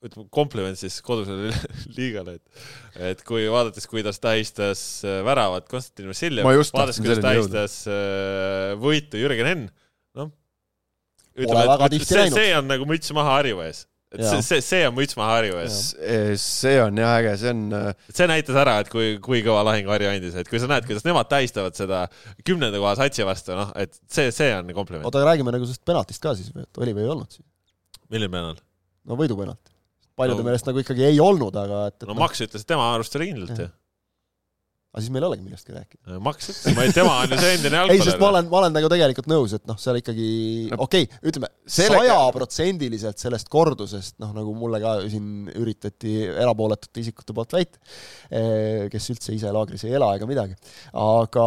ütleme 0.00 0.30
kompliment 0.32 0.78
siis 0.80 0.96
kodusele 1.04 1.52
liigale, 1.98 2.38
et 2.38 3.10
et 3.10 3.22
kui 3.26 3.44
vaadates, 3.52 3.86
kuidas 3.90 4.20
tähistas 4.22 5.04
äh, 5.04 5.20
väravat 5.26 5.68
Konstantin 5.70 6.10
Vassiljev 6.10 6.48
Ma 6.48 6.56
just, 6.56 6.74
vaadates, 6.74 7.00
kuidas 7.02 7.20
selleni 7.20 7.42
jõuda. 7.42 7.54
tähistas 7.60 7.76
äh, 7.92 8.72
võitu 8.80 9.20
Jürgen 9.20 9.50
Henn, 9.50 9.68
ütleme, 11.46 12.02
see, 12.04 12.26
see 12.34 12.50
on 12.58 12.68
nagu 12.70 12.86
müts 12.88 13.12
maha 13.16 13.38
Harju 13.38 13.62
ees. 13.64 13.84
et 14.10 14.24
see, 14.26 14.40
see, 14.42 14.60
see 14.66 14.80
on 14.88 14.94
müts 14.96 15.14
maha 15.18 15.36
Harju 15.38 15.58
ees. 15.62 15.78
see 16.42 16.76
on 16.82 16.98
jah 16.98 17.12
äge, 17.20 17.34
see 17.42 17.52
on 17.54 17.60
äh, 17.78 17.90
see 18.10 18.26
näitas 18.30 18.58
ära, 18.62 18.78
et 18.84 18.90
kui, 18.92 19.12
kui 19.22 19.42
kõva 19.46 19.62
lahing 19.68 19.90
Harju 19.90 20.10
andis, 20.10 20.34
et 20.40 20.50
kui 20.50 20.58
sa 20.62 20.70
näed, 20.70 20.86
kuidas 20.88 21.06
nemad 21.06 21.30
tähistavad 21.30 21.78
seda 21.78 22.04
kümnenda 22.46 22.80
koha 22.82 22.96
satsi 22.98 23.26
vastu, 23.28 23.54
noh, 23.58 23.70
et 23.78 23.94
see, 24.10 24.32
see 24.34 24.50
on 24.56 24.70
kompliment. 24.76 25.06
oota, 25.06 25.22
räägime 25.28 25.54
nagu 25.54 25.68
sellest 25.68 25.86
penaltist 25.86 26.22
ka 26.24 26.34
siis 26.38 26.50
et 26.54 26.82
oli 26.82 26.96
või 26.96 27.06
ei 27.06 27.12
olnud 27.14 27.30
siis? 27.38 27.46
milline 28.10 28.32
penal? 28.34 28.58
no 29.06 29.16
võidupenalt. 29.20 29.62
paljude 30.18 30.42
No- 30.42 30.48
meelest 30.50 30.66
nagu 30.68 30.82
ikkagi 30.82 31.06
ei 31.12 31.20
olnud, 31.22 31.54
aga 31.56 31.86
et, 31.92 32.00
et 32.02 32.08
no 32.10 32.18
Max 32.18 32.42
ütles, 32.44 32.66
et 32.66 32.68
tema 32.74 32.90
arust 32.96 33.14
oli 33.16 33.30
kindlalt 33.30 33.62
ju. 33.62 33.70
Aga 34.90 35.02
siis 35.04 35.12
meil 35.14 35.22
ei 35.22 35.28
olegi 35.28 35.44
millestki 35.46 35.74
rääkida. 35.74 36.16
Max 36.26 36.48
ütles, 36.50 36.74
ma 36.74 36.82
ei, 36.82 36.90
tema 36.94 37.12
on 37.22 37.30
ju 37.30 37.36
see 37.38 37.52
endine 37.54 37.78
ei, 37.94 38.00
sest 38.02 38.16
ma 38.18 38.26
jalgpallur. 38.26 38.30
olen, 38.34 38.48
ma 38.50 38.56
olen 38.58 38.74
nagu 38.74 38.88
tegelikult 38.90 39.28
nõus, 39.30 39.52
et 39.54 39.62
noh, 39.70 39.78
seal 39.78 40.00
ikkagi 40.00 40.30
No, 40.72 40.80
okei 40.86 41.04
okay,, 41.06 41.20
ütleme 41.30 41.50
sajaprotsendiliselt 41.70 43.20
sellest 43.22 43.48
kordusest, 43.52 44.16
noh 44.22 44.32
nagu 44.34 44.50
mulle 44.58 44.80
ka 44.82 44.96
siin 45.10 45.46
üritati 45.54 46.16
erapooletute 46.32 47.02
isikute 47.04 47.34
poolt 47.36 47.54
väita, 47.54 47.78
kes 48.90 49.06
üldse 49.14 49.34
ise 49.36 49.52
laagris 49.54 49.84
ei 49.86 49.94
ela 49.98 50.10
ega 50.18 50.26
midagi, 50.28 50.56
aga, 50.98 51.46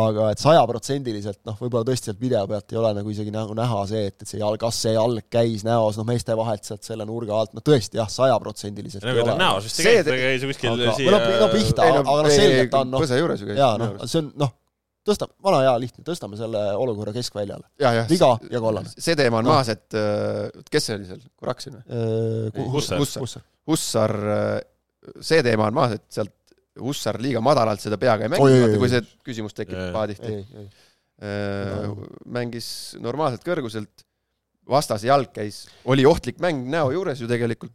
aga 0.00 0.28
et 0.34 0.42
sajaprotsendiliselt 0.42 1.40
noh, 1.48 1.56
võib-olla 1.60 1.88
tõesti 1.88 2.10
sealt 2.10 2.20
video 2.20 2.44
pealt 2.50 2.72
ei 2.74 2.80
ole 2.80 2.92
nagu 3.00 3.12
isegi 3.12 3.32
nagu 3.34 3.56
näha 3.56 3.80
see, 3.88 4.04
et, 4.12 4.18
et 4.22 4.28
see 4.28 4.40
jalg, 4.42 4.60
kas 4.62 4.82
see 4.84 4.94
jalg 4.96 5.24
käis 5.32 5.64
näos, 5.66 5.96
noh 6.00 6.06
meeste 6.08 6.36
vahelt 6.38 6.68
sealt 6.68 6.84
selle 6.86 7.08
nurga 7.08 7.40
alt, 7.40 7.56
no 7.56 7.64
tõesti 7.64 8.00
jah, 8.00 8.10
sajaprotsendiliselt 8.12 9.04
näos 9.40 9.66
vist 9.68 9.80
See- 9.80 9.88
tegelikult 10.04 10.22
käis 10.26 10.46
kuskil 10.52 10.72
Aga- 10.76 10.96
siia 11.00 11.10
või 11.10 11.16
no- 11.16 11.40
no 11.46 11.50
pihta- 11.52 11.88
aga 11.96 12.25
noh, 12.28 12.36
selgelt 12.36 12.70
ta 12.74 12.80
on, 12.84 12.90
noh- 12.94 13.02
jaa, 13.58 13.72
noh, 13.80 14.06
see 14.10 14.20
on 14.22 14.30
noh, 14.42 14.52
tõsta, 15.06 15.28
vana 15.46 15.60
hea 15.64 15.74
lihtne, 15.84 16.04
tõstame 16.06 16.38
selle 16.40 16.62
olukorra 16.82 17.12
keskväljale. 17.14 17.68
viga 18.10 18.32
ja 18.50 18.60
kollane. 18.62 18.90
see 18.98 19.14
teema 19.18 19.38
on 19.42 19.46
Noh. 19.46 19.54
maas, 19.56 19.68
et 19.74 19.94
äh, 19.98 20.64
kes 20.70 20.88
see 20.90 20.96
oli 20.98 21.06
seal, 21.12 21.20
Kuraksin 21.38 21.76
või? 21.78 22.00
Hussar. 22.74 22.98
Hussar. 23.22 23.46
Hussar, 23.66 24.16
see 25.20 25.42
teema 25.46 25.68
on 25.70 25.78
maas, 25.78 25.96
et 25.98 26.04
sealt 26.10 26.32
Hussar 26.82 27.16
liiga 27.22 27.40
madalalt 27.40 27.80
seda 27.80 27.96
peaga 27.96 28.26
ei 28.26 28.32
mänginud, 28.34 28.74
kui 28.82 28.90
see 28.92 29.00
küsimus 29.24 29.54
tekib 29.56 29.78
ei, 30.28 30.42
ei, 30.60 30.66
mängis 32.36 32.66
normaalselt 33.00 33.44
kõrguselt, 33.46 34.04
vastase 34.68 35.08
jalg 35.08 35.30
käis, 35.32 35.62
oli 35.88 36.04
ohtlik 36.08 36.40
mäng 36.42 36.66
näo 36.68 36.90
juures 36.92 37.22
ju 37.22 37.28
tegelikult. 37.30 37.72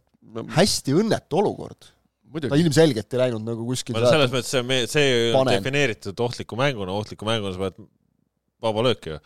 hästi 0.54 0.94
õnnetu 1.00 1.40
olukord. 1.40 1.88
Ta 2.40 2.58
ilmselgelt 2.58 3.14
ei 3.14 3.20
läinud 3.24 3.44
nagu 3.46 3.66
kuskil 3.68 3.96
no 3.96 4.08
selles 4.08 4.32
mõttes 4.32 4.52
see, 4.54 4.78
see 4.90 5.10
on 5.32 5.42
Panen. 5.42 5.58
defineeritud 5.58 6.22
ohtliku 6.26 6.58
mänguna, 6.60 6.94
ohtliku 6.96 7.28
mänguna 7.28 7.54
sa 7.54 7.62
pead 7.66 7.82
vaba 8.62 8.86
löök 8.88 9.10
ju. 9.10 9.18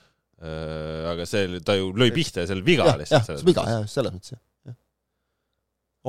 aga 1.12 1.26
see, 1.28 1.60
ta 1.64 1.76
ju 1.78 1.92
lõi 1.96 2.10
pihta 2.14 2.42
ja 2.42 2.50
see 2.50 2.58
oli 2.58 2.66
viga 2.66 2.84
jah, 2.84 2.94
jah, 2.94 3.00
lihtsalt. 3.04 3.28
see 3.30 3.38
on 3.38 3.46
viga, 3.50 3.66
jah, 3.72 3.86
selles 3.92 4.16
mõttes 4.16 4.34
jah, 4.34 4.42
jah. 4.68 4.76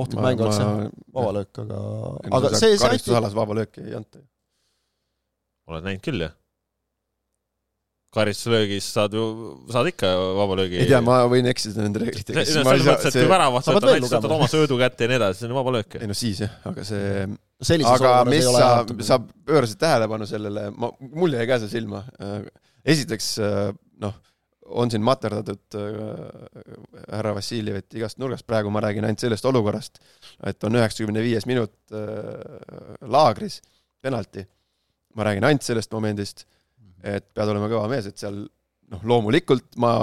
ohtlik 0.03 0.23
mäng 0.25 0.43
oleks 0.45 0.59
jah, 0.63 0.81
vaba 1.19 1.35
löök, 1.39 1.61
aga, 1.63 1.83
aga 2.39 2.51
see, 2.55 2.59
see 2.59 2.73
anti, 2.73 2.83
karistusalas 2.87 3.37
vaba 3.37 3.61
lööki 3.61 3.85
ei 3.85 3.95
anta. 3.99 4.23
oled 5.71 5.87
näinud 5.87 6.03
küll 6.07 6.25
jah? 6.25 6.35
Karistuslöögis 8.15 8.87
saad 8.95 9.15
ju, 9.17 9.23
saad 9.71 9.89
ikka 9.91 10.09
vaba 10.37 10.55
löögi. 10.61 10.79
ei 10.81 10.89
tea, 10.89 11.01
ma 11.03 11.19
võin 11.29 11.49
eksida 11.51 11.83
nende 11.83 12.01
reeglitega. 12.03 12.45
selles 12.47 12.85
mõttes, 12.87 13.09
et 13.09 13.19
kui 13.19 13.31
väravat 13.31 13.65
Sa 13.65 13.73
pead 13.73 13.81
võtad 13.81 13.91
veel 13.91 13.99
näiteks, 13.99 14.13
võtad 14.13 14.27
lugema. 14.27 14.39
oma 14.39 14.51
söödu 14.51 14.77
kätte 14.79 15.05
ja 15.05 15.11
nii 15.11 15.19
edasi, 15.19 15.41
see 15.41 15.49
on 15.49 15.57
vaba 15.57 15.73
löök. 15.77 15.97
ei 15.99 16.09
no 16.09 16.15
siis 16.17 16.39
jah, 16.45 16.55
aga 16.71 16.85
see, 16.87 17.27
sellises 17.71 17.97
aga 17.97 18.13
mis 18.29 18.47
sa 18.47 18.69
sa 19.09 19.19
pöörasid 19.51 19.81
tähelepanu 19.83 20.29
sellele, 20.29 20.69
ma, 20.79 20.91
mul 21.19 21.35
jäi 21.35 21.49
ka 21.49 21.59
see 21.63 21.73
silma. 21.75 22.05
esiteks 22.87 23.29
noh, 23.99 24.15
on 24.67 24.91
siin 24.91 25.03
materdatud 25.05 25.79
härra 27.11 27.33
Vassiljevit 27.35 27.93
igast 27.99 28.19
nurgast, 28.21 28.47
praegu 28.47 28.71
ma 28.73 28.81
räägin 28.83 29.07
ainult 29.07 29.23
sellest 29.23 29.45
olukorrast, 29.47 29.99
et 30.47 30.63
on 30.67 30.79
üheksakümne 30.79 31.23
viies 31.23 31.47
minut 31.49 31.75
äh, 31.91 32.99
laagris, 33.01 33.61
penalti. 34.03 34.47
ma 35.17 35.25
räägin 35.25 35.47
ainult 35.47 35.65
sellest 35.65 35.91
momendist, 35.91 36.45
et 37.03 37.27
pead 37.33 37.53
olema 37.53 37.69
kõva 37.71 37.87
mees, 37.91 38.09
et 38.09 38.17
seal 38.17 38.43
noh, 38.91 39.03
loomulikult 39.03 39.75
ma 39.81 39.93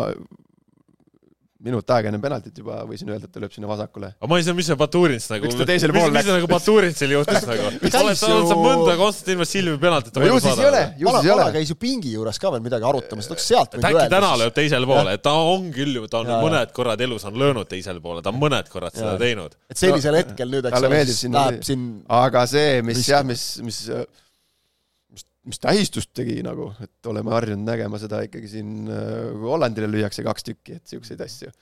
minut 1.64 1.90
aega 1.96 2.10
enne 2.10 2.20
penaltit 2.20 2.58
juba 2.60 2.82
võisin 2.84 3.08
öelda, 3.08 3.28
et 3.28 3.32
ta 3.32 3.40
lööb 3.40 3.52
sinna 3.54 3.68
vasakule. 3.70 4.10
aga 4.18 4.28
ma 4.28 4.38
ei 4.40 4.44
saa, 4.44 4.56
mis 4.56 4.66
see 4.68 4.76
Baturins 4.78 5.28
nagu, 5.30 5.52
ta 5.56 5.66
teisele 5.68 5.94
mis, 5.96 6.08
mis 6.12 6.26
see 6.26 6.34
nagu 6.36 6.48
Baturinsil 6.50 7.14
juhtus 7.14 7.46
nagu? 7.50 7.70
Oled 7.70 8.18
sa, 8.20 8.30
oled 8.34 8.50
sa 8.50 8.58
mõnda 8.58 8.96
Konstantin 9.00 9.40
Vassiljevi 9.40 9.80
penaltit 9.80 10.18
no 10.20 10.28
ju 10.28 10.40
siis 10.44 10.60
ei 10.60 10.68
ole, 10.68 10.82
ju 11.00 11.14
siis 11.14 11.28
ei 11.28 11.32
ole. 11.32 11.46
käis 11.56 11.72
ju 11.72 11.78
pingi 11.80 12.12
juures 12.12 12.40
ka 12.42 12.52
veel 12.52 12.64
midagi 12.66 12.88
arutamas, 12.88 13.28
et 13.28 13.36
oleks 13.36 13.48
sealt 13.52 13.78
et 13.78 13.86
äkki 13.88 14.04
täna 14.12 14.34
lööb 14.42 14.56
teisele 14.58 14.90
poole, 14.90 15.14
et 15.16 15.24
ta 15.24 15.32
on 15.54 15.70
küll 15.74 16.00
ju, 16.00 16.04
ta 16.12 16.20
on 16.20 16.32
Ja, 16.34 16.40
mõned 16.42 16.74
korrad 16.76 17.00
elus 17.04 17.24
on 17.28 17.38
löönud 17.40 17.70
teisele 17.70 18.02
poole, 18.04 18.20
ta 18.24 18.32
on 18.34 18.40
mõned 18.42 18.68
korrad 18.72 18.96
seda 18.96 19.14
teinud. 19.20 19.56
et 19.70 19.80
sellisel 19.80 20.20
hetkel 20.20 20.52
nüüd, 20.52 20.68
eks 20.68 20.82
ole, 20.82 20.92
läheb 20.98 21.64
siin 21.64 21.88
aga 22.12 22.44
see, 22.50 22.82
mis 22.84 23.08
jah, 23.08 23.24
mis, 23.24 23.46
mis, 23.64 23.80
mis, 25.48 25.60
tähistust 25.62 26.12
tegi 26.16 26.38
nagu, 26.46 26.70
et 26.84 27.10
oleme 27.10 27.32
harjunud 27.34 27.66
nägema 27.68 28.00
seda 28.02 28.22
ikkagi 28.26 28.50
siin, 28.50 28.74
kui 28.88 29.48
Hollandile 29.50 29.90
lüüakse 29.92 30.24
kaks 30.26 30.46
tükki, 30.50 30.78
et 30.80 30.94
siukseid 30.94 31.20
asju. 31.24 31.52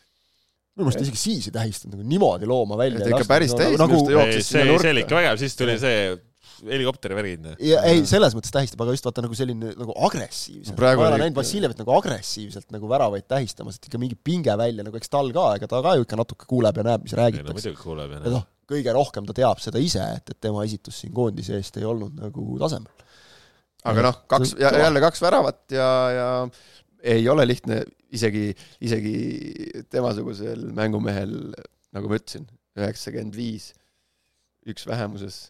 minu 0.77 0.89
meelest 0.89 1.05
isegi 1.05 1.21
siis 1.21 1.49
ei 1.51 1.55
tähistanud 1.55 1.99
nagu 1.99 2.09
niimoodi 2.09 2.49
looma 2.49 2.79
välja 2.81 3.03
ikka 3.05 3.27
päris 3.29 3.53
tähistab, 3.53 3.81
nagu 3.83 3.99
just 3.99 4.13
ei, 4.13 4.19
jooksis 4.19 4.53
see 4.55 4.69
see 4.71 4.93
oli 4.95 5.03
ikka 5.05 5.19
vägev, 5.19 5.41
siis 5.43 5.57
tuli 5.59 5.79
see 5.83 5.97
helikopteri 6.63 7.17
värgid. 7.17 7.47
ja 7.67 7.83
ei, 7.89 8.03
selles 8.09 8.35
mõttes 8.37 8.53
tähistab, 8.55 8.83
aga 8.85 8.95
just 8.95 9.07
vaata 9.07 9.25
nagu 9.25 9.37
selline 9.37 9.73
nagu 9.79 9.95
agressiivselt. 10.07 10.77
Praegu 10.79 11.03
ma 11.03 11.07
ei 11.07 11.11
ole 11.11 11.17
oli- 11.17 11.25
näinud 11.27 11.41
Vassiljevit 11.41 11.83
nagu 11.83 11.95
agressiivselt 11.97 12.75
nagu 12.75 12.91
väravaid 12.91 13.27
tähistamas, 13.31 13.79
et 13.79 13.89
ikka 13.91 14.01
mingi 14.03 14.19
pinge 14.19 14.55
välja 14.59 14.87
nagu 14.87 14.99
eks 14.99 15.13
tal 15.13 15.33
ka, 15.35 15.49
ega 15.59 15.69
ta 15.71 15.83
ka 15.85 15.97
ju 15.99 16.07
ikka 16.07 16.19
natuke 16.21 16.49
kuuleb 16.51 16.79
ja 16.79 16.87
näeb, 16.87 17.07
mis 17.07 17.15
ei 17.15 17.19
no 17.19 17.23
räägitakse. 17.25 17.59
muidugi 17.59 17.83
kuuleb 17.83 18.17
ja 18.17 18.21
ja 18.23 18.35
noh, 18.37 18.47
kõige 18.73 18.95
rohkem 18.95 19.27
ta 19.29 19.37
teab 19.37 19.63
seda 19.63 19.83
ise, 19.83 20.05
et, 20.17 20.31
et 20.31 20.41
tema 20.41 20.65
esitus 20.65 21.03
siin 21.03 21.13
koondise 21.15 21.59
eest 21.59 21.77
ei 21.81 21.89
olnud 21.89 22.15
nagu 22.21 22.59
tasemel. 22.63 22.93
Aga 23.91 24.07
noh, 24.09 24.21
kaks, 24.31 24.55
jälle 24.61 25.03
kaks 25.03 25.23
väravat 25.25 25.75
ja, 25.75 25.89
ja 26.15 26.29
ei 27.15 27.25
ole 27.29 27.47
lihtne 27.49 27.83
isegi, 28.15 28.53
isegi 28.85 29.15
temasugusel 29.91 30.69
mängumehel, 30.77 31.33
nagu 31.97 32.11
ma 32.11 32.21
ütlesin, 32.21 32.47
üheksakümmend 32.79 33.35
viis, 33.37 33.73
üks 34.71 34.87
vähemuses 34.87 35.49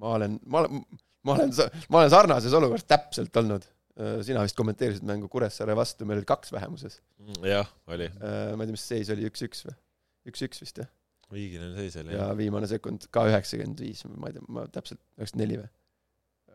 ma 0.00 0.14
olen, 0.16 0.38
ma 0.46 0.62
olen, 0.62 0.80
ma 1.22 1.34
olen, 1.36 1.52
ma 1.88 2.00
olen 2.00 2.12
sarnases 2.12 2.56
olukorras 2.56 2.86
täpselt 2.88 3.36
olnud. 3.42 3.68
sina 4.24 4.40
vist 4.46 4.56
kommenteerisid 4.56 5.04
mängu 5.04 5.28
Kuressaare 5.28 5.74
vastu, 5.76 6.06
meil 6.08 6.22
oli 6.22 6.28
kaks 6.28 6.52
vähemuses. 6.54 7.00
jah, 7.44 7.68
oli. 7.90 8.08
ma 8.20 8.64
ei 8.64 8.70
tea, 8.70 8.76
mis 8.76 8.86
seis 8.92 9.10
oli, 9.12 9.26
üks-üks 9.28 9.66
või? 9.66 9.76
üks-üks 10.30 10.62
vist 10.62 10.80
jah, 10.80 10.88
viigiline 11.34 11.74
seis 11.76 11.98
oli 12.00 12.16
ja 12.16 12.30
viimane 12.38 12.70
sekund 12.70 13.10
ka 13.12 13.26
üheksakümmend 13.28 13.82
viis, 13.84 14.06
ma 14.08 14.30
ei 14.30 14.38
tea, 14.38 14.46
ma 14.48 14.64
täpselt, 14.72 15.02
üheksakümmend 15.18 15.44
neli 15.44 15.60
või? 15.60 15.70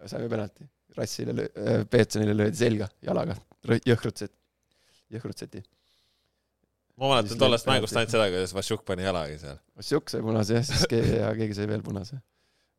Saime 0.10 0.30
penalti, 0.32 0.68
Rassile 0.96 1.34
löö-, 1.36 1.86
Peetsonile 1.92 2.36
löödi 2.38 2.60
selga 2.60 2.88
jalaga, 3.04 3.36
jõhkrutset, 3.86 4.32
jõhkrutseti. 5.12 5.64
ma 6.96 7.10
mäletan 7.12 7.40
tollest 7.40 7.68
mängust 7.68 7.98
ainult 7.98 8.14
seda, 8.14 8.28
kuidas 8.32 8.54
Vašjuk 8.56 8.86
pani 8.88 9.04
jalaga 9.08 9.38
seal. 9.40 9.58
Vassiuk 9.78 10.12
sai 10.12 10.24
punase 10.24 10.60
jah, 10.60 10.68
siis 10.68 10.86
keegi 10.92 11.18
ja 11.20 11.34
keegi 11.38 11.58
sai 11.58 11.68
veel 11.72 11.84
punase. 11.84 12.22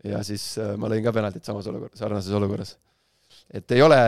ja 0.04 0.22
siis 0.24 0.46
äh, 0.62 0.74
ma 0.80 0.90
lõin 0.92 1.04
ka 1.04 1.12
penaltit 1.16 1.44
samas 1.44 1.68
olukorras, 1.72 1.98
sarnases 2.00 2.38
olukorras. 2.38 2.76
et 3.50 3.76
ei 3.76 3.82
ole, 3.82 4.00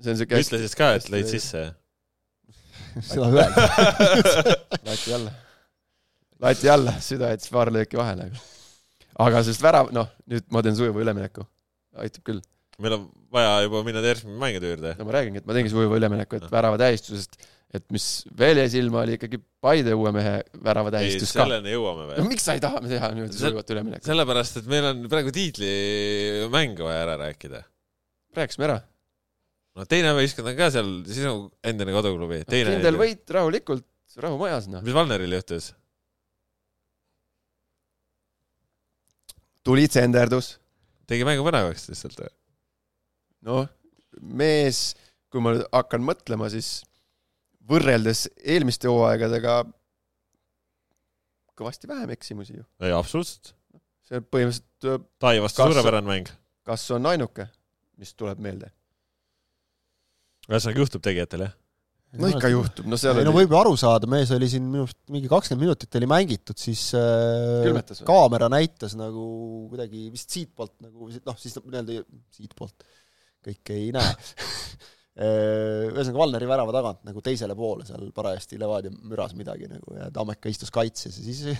see 0.00 0.14
on 0.14 0.22
siuke 0.22 0.40
ütle 0.44 0.62
siis 0.62 0.78
ka, 0.78 0.94
et 0.96 1.10
lõid 1.12 1.28
sisse. 1.30 1.66
seda 3.10 3.28
öelda. 3.28 3.68
lati 4.86 5.14
alla, 5.18 5.34
lati 6.46 6.72
alla, 6.72 6.96
süda 7.04 7.34
jättis 7.34 7.52
paar 7.52 7.72
lööki 7.74 8.00
vahele. 8.00 8.30
aga 9.18 9.42
sellest 9.42 9.62
värav, 9.62 9.92
noh, 9.92 10.08
nüüd 10.30 10.48
ma 10.54 10.62
teen 10.64 10.76
sujuva 10.78 11.04
ülemineku, 11.04 11.44
aitab 11.96 12.24
küll. 12.26 12.40
meil 12.78 12.94
on 12.94 13.06
vaja 13.34 13.62
juba 13.66 13.84
minna 13.86 14.02
terve 14.04 14.34
mängude 14.40 14.72
juurde. 14.72 14.96
no 14.98 15.06
ma 15.08 15.14
räägingi, 15.18 15.42
et 15.42 15.46
ma 15.48 15.56
teengi 15.56 15.72
sujuva 15.72 15.98
ülemineku, 16.00 16.38
et 16.38 16.50
värava 16.52 16.78
tähistusest, 16.80 17.38
et 17.74 17.84
mis 17.92 18.06
veel 18.38 18.60
jäi 18.62 18.68
silma, 18.78 19.02
oli 19.04 19.18
ikkagi 19.18 19.40
Paide 19.58 19.90
uue 19.98 20.12
mehe 20.14 20.36
värava 20.62 20.92
tähistus 20.94 21.32
ka. 21.34 21.42
selleni 21.42 21.72
jõuame 21.74 22.04
no 22.04 22.12
veel. 22.12 22.28
miks 22.30 22.46
sa 22.46 22.54
ei 22.54 22.62
taha 22.62 22.78
teha 22.84 23.10
See- 23.16 23.40
sujuvat 23.40 23.72
üleminekut? 23.74 24.06
sellepärast, 24.06 24.60
et 24.60 24.70
meil 24.70 24.86
on 24.92 25.02
praegu 25.10 25.34
tiitlimäng 25.34 26.78
vaja 26.78 27.00
ära 27.02 27.18
rääkida. 27.24 27.64
rääkisime 28.38 28.68
ära. 28.68 28.78
no 29.74 29.84
teine 29.90 30.14
võistkond 30.14 30.52
on 30.52 30.56
ka 30.60 30.70
seal 30.76 30.92
sinu 31.10 31.34
endine 31.64 31.96
koduklubi. 31.96 32.44
kindel 32.46 33.00
võit 33.00 33.34
rahulikult, 33.34 33.86
rahumajas 34.16 34.70
noh. 34.70 34.86
mis 34.86 34.94
Valneril 34.94 35.34
juhtus? 35.40 35.72
tuli 39.68 39.84
tsenderdus, 39.90 40.54
tegi 41.08 41.26
mängu 41.28 41.46
põnevaks 41.46 41.88
lihtsalt 41.90 42.20
noh, 43.46 43.66
mees, 44.20 44.92
kui 45.32 45.42
ma 45.44 45.54
nüüd 45.54 45.66
hakkan 45.72 46.04
mõtlema, 46.04 46.48
siis 46.52 46.82
võrreldes 47.68 48.26
eelmiste 48.38 48.90
hooaegadega 48.90 49.60
kõvasti 51.58 51.90
vähem 51.90 52.12
eksimusi 52.14 52.58
ju. 52.58 52.64
ei, 52.82 52.94
absoluutselt. 52.94 53.54
see 54.08 54.22
põhimõtteliselt 54.24 54.88
äh, 54.88 55.00
Kas- 55.20 55.56
suurepärane 55.58 56.08
mäng. 56.08 56.32
kas 56.66 56.88
on 56.94 57.08
ainuke, 57.10 57.48
mis 58.00 58.14
tuleb 58.14 58.40
meelde? 58.44 58.72
ühesõnaga 60.48 60.84
juhtub 60.84 61.04
tegijatel 61.04 61.48
jah? 61.48 61.57
No 62.16 62.30
ikka. 62.30 62.50
juhtub, 62.52 62.86
no 62.88 62.98
seal 63.00 63.20
ei 63.20 63.26
no 63.26 63.32
oli, 63.34 63.42
võib 63.42 63.54
ju 63.54 63.58
aru 63.60 63.74
saada, 63.80 64.08
mees 64.10 64.30
oli 64.34 64.48
siin 64.50 64.64
minu 64.64 64.86
arust 64.86 64.98
mingi 65.12 65.30
kakskümmend 65.30 65.66
minutit 65.66 65.98
oli 66.00 66.08
mängitud, 66.10 66.58
siis 66.60 66.86
äh, 66.96 67.64
Külmetas 67.66 68.00
kaamera 68.08 68.48
näitas 68.52 68.96
nagu 68.98 69.24
kuidagi 69.72 70.06
vist 70.14 70.32
siitpoolt 70.32 70.78
nagu 70.86 71.10
noh, 71.12 71.40
siis 71.40 71.58
nii-öelda 71.60 72.00
siitpoolt 72.38 72.86
kõike 73.48 73.76
ei 73.76 73.90
näe. 73.94 74.14
ühesõnaga 75.18 76.20
Valneri 76.20 76.46
värava 76.46 76.74
tagant 76.76 77.00
nagu 77.08 77.22
teisele 77.26 77.56
poole 77.58 77.82
seal 77.88 78.04
parajasti 78.14 78.58
Levadia 78.60 78.92
müras 78.94 79.32
midagi 79.34 79.66
nagu 79.66 79.96
ja 79.96 80.12
Tammeka 80.14 80.50
istus 80.52 80.70
kaitses 80.70 81.18
ja 81.18 81.24
siis 81.26 81.58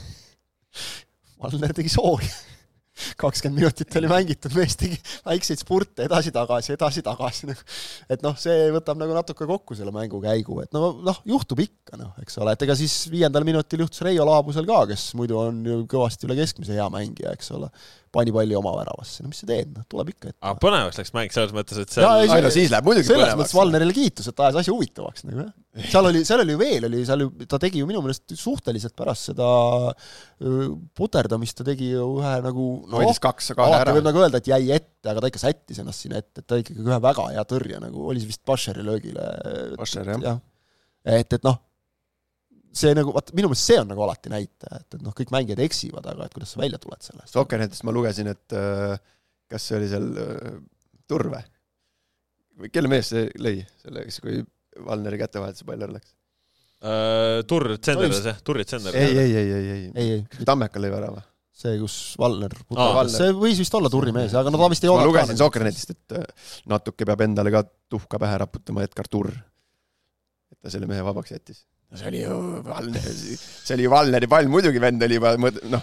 Valner 1.42 1.74
tegi 1.74 1.90
soovi. 1.90 2.28
Kakskümmend 3.20 3.60
minutit 3.62 3.96
oli 4.00 4.10
mängitud, 4.10 4.54
mees 4.58 4.76
tegi 4.78 4.98
väikseid 5.26 5.62
spurte 5.62 6.06
edasi-tagasi, 6.08 6.74
edasi-tagasi 6.76 7.50
nagu 7.50 7.66
et 8.12 8.24
noh, 8.24 8.36
see 8.40 8.68
võtab 8.74 9.00
nagu 9.00 9.16
natuke 9.16 9.48
kokku 9.48 9.76
selle 9.78 9.92
mängu 9.94 10.20
käigu, 10.24 10.60
et 10.64 10.74
no 10.76 10.92
noh, 11.04 11.22
juhtub 11.28 11.62
ikka 11.64 12.00
noh, 12.00 12.14
eks 12.22 12.40
ole, 12.42 12.54
et 12.56 12.66
ega 12.66 12.76
siis 12.78 12.96
viiendal 13.12 13.46
minutil 13.48 13.84
juhtus 13.84 14.04
Reio 14.06 14.26
Laabusel 14.28 14.66
ka, 14.68 14.84
kes 14.90 15.10
muidu 15.18 15.38
on 15.40 15.62
ju 15.66 15.80
kõvasti 15.90 16.28
üle 16.28 16.38
keskmise 16.38 16.76
hea 16.76 16.88
mängija, 16.92 17.34
eks 17.36 17.52
ole, 17.56 17.70
pani 18.14 18.32
palli 18.34 18.56
oma 18.58 18.72
väravasse, 18.78 19.22
no 19.22 19.32
mis 19.32 19.42
sa 19.42 19.48
teed, 19.48 19.72
noh, 19.76 19.86
tuleb 19.90 20.12
ikka 20.14 20.32
ette. 20.32 20.40
aga 20.40 20.56
põnevaks 20.62 21.00
läks 21.02 21.14
mäng 21.16 21.34
selles 21.34 21.54
mõttes, 21.56 21.80
et 21.82 21.96
Jaa, 21.98 22.18
ei, 22.22 22.28
seal 22.28 22.38
ai 22.38 22.46
no 22.46 22.52
siis 22.54 22.72
läheb 22.72 22.88
muidugi 22.88 23.10
selles 23.10 23.24
mõttes 23.24 23.36
põnevaks. 23.36 23.56
Valnerile 23.58 23.96
kiitus, 23.96 24.30
et 24.30 24.44
ajas 24.44 24.60
asja 24.62 24.74
huvitavaks 24.74 25.26
nagu 25.28 25.44
jah. 25.44 25.52
Seal 25.76 26.08
oli, 26.08 26.22
seal 26.26 26.42
oli 26.42 26.54
ju 26.54 26.60
veel, 26.60 26.86
oli 26.88 27.02
seal 27.06 27.22
ju, 27.22 27.28
ta 27.50 27.58
tegi 27.60 27.82
ju 27.82 27.86
minu 27.88 28.00
meelest 28.04 28.32
suhteliselt 28.38 28.94
pärast 28.98 29.30
seda 29.30 29.48
puterdamist, 30.96 31.58
ta 31.60 31.66
tegi 31.68 31.90
ju 31.92 32.06
ühe 32.18 32.34
nagu 32.44 32.66
noh 32.88 33.04
alati 33.04 33.94
võib. 33.98 34.06
nagu 34.08 34.22
öelda, 34.24 34.40
et 34.40 34.50
jäi 34.50 34.72
ette, 34.74 35.10
aga 35.12 35.22
ta 35.22 35.30
ikka 35.30 35.42
sättis 35.42 35.80
ennast 35.82 36.04
sinna 36.04 36.22
ette, 36.22 36.42
et 36.42 36.48
ta 36.48 36.58
ikkagi 36.60 36.84
ühe 36.84 37.00
väga 37.04 37.28
hea 37.34 37.44
tõrje 37.52 37.82
nagu, 37.84 38.06
oli 38.10 38.22
see 38.22 38.32
vist 38.32 38.44
Bascheri 38.48 38.86
löögile. 38.86 39.28
Basher, 39.78 40.08
jah. 40.08 40.24
jah. 40.24 40.40
et, 41.18 41.36
et 41.36 41.46
noh, 41.46 41.60
see 42.78 42.96
nagu, 42.96 43.12
vaata 43.14 43.36
minu 43.36 43.52
meelest 43.52 43.70
see 43.72 43.78
on 43.82 43.92
nagu 43.92 44.06
alati 44.06 44.32
näitaja, 44.32 44.80
et, 44.80 44.88
et 44.96 45.04
noh, 45.04 45.14
kõik 45.20 45.34
mängijad 45.36 45.62
eksivad, 45.68 46.08
aga 46.08 46.26
et 46.26 46.34
kuidas 46.34 46.56
sa 46.56 46.64
välja 46.64 46.80
tuled 46.82 47.04
sellest. 47.04 47.34
Sokkernetist 47.36 47.84
ma 47.84 47.94
lugesin, 47.94 48.32
et 48.32 48.58
kas 49.48 49.68
see 49.68 49.78
oli 49.78 49.92
seal 49.92 50.10
Turve 51.08 51.44
kelle 52.72 52.90
mees 52.90 53.12
see 53.12 53.28
lõi 53.38 53.60
selle, 53.78 54.02
kui 54.24 54.40
Valneri 54.86 55.18
kätevahetuse 55.20 55.66
pall 55.68 55.82
ära 55.86 55.96
läks? 55.96 56.12
äh, 56.82 57.40
Turr 57.48 57.76
tsenderdas 57.78 58.26
jah, 58.30 58.38
Turri 58.44 58.66
tsender. 58.68 58.94
ei, 58.94 59.16
ei, 59.18 59.32
ei, 59.34 59.50
ei, 59.52 59.70
ei, 59.72 59.90
ei, 59.94 60.12
ei, 60.18 60.46
Tammeka 60.46 60.82
lõi 60.82 60.92
värava. 60.94 61.22
see, 61.58 61.74
kus 61.80 61.96
Valner 62.20 62.54
Valner., 62.70 63.14
see 63.14 63.32
võis 63.34 63.58
vist 63.58 63.74
olla 63.74 63.90
Turri 63.92 64.14
mees, 64.14 64.34
aga 64.38 64.52
no 64.54 64.60
ta 64.60 64.68
vist 64.70 64.84
ei 64.86 64.92
ma 64.92 64.98
olnud 64.98 65.10
lugesin. 65.10 65.40
Sokkernetist, 65.40 65.94
et 65.96 66.18
äh, 66.20 66.52
natuke 66.70 67.08
peab 67.08 67.24
endale 67.26 67.54
ka 67.54 67.64
tuhka 67.90 68.20
pähe 68.22 68.36
raputama 68.44 68.84
Edgar 68.86 69.10
Turr. 69.10 69.32
et 70.52 70.58
ta 70.62 70.70
selle 70.74 70.86
mehe 70.90 71.02
vabaks 71.06 71.34
jättis. 71.34 71.64
no 71.90 71.98
see 71.98 72.12
oli 72.12 72.22
ju 72.22 72.36
Valner, 72.68 73.08
see 73.16 73.74
oli 73.74 73.88
ju 73.88 73.94
Valneri 73.96 74.30
pall, 74.30 74.52
muidugi 74.52 74.82
vend 74.82 75.02
oli 75.02 75.18
juba 75.18 75.34
noh, 75.40 75.82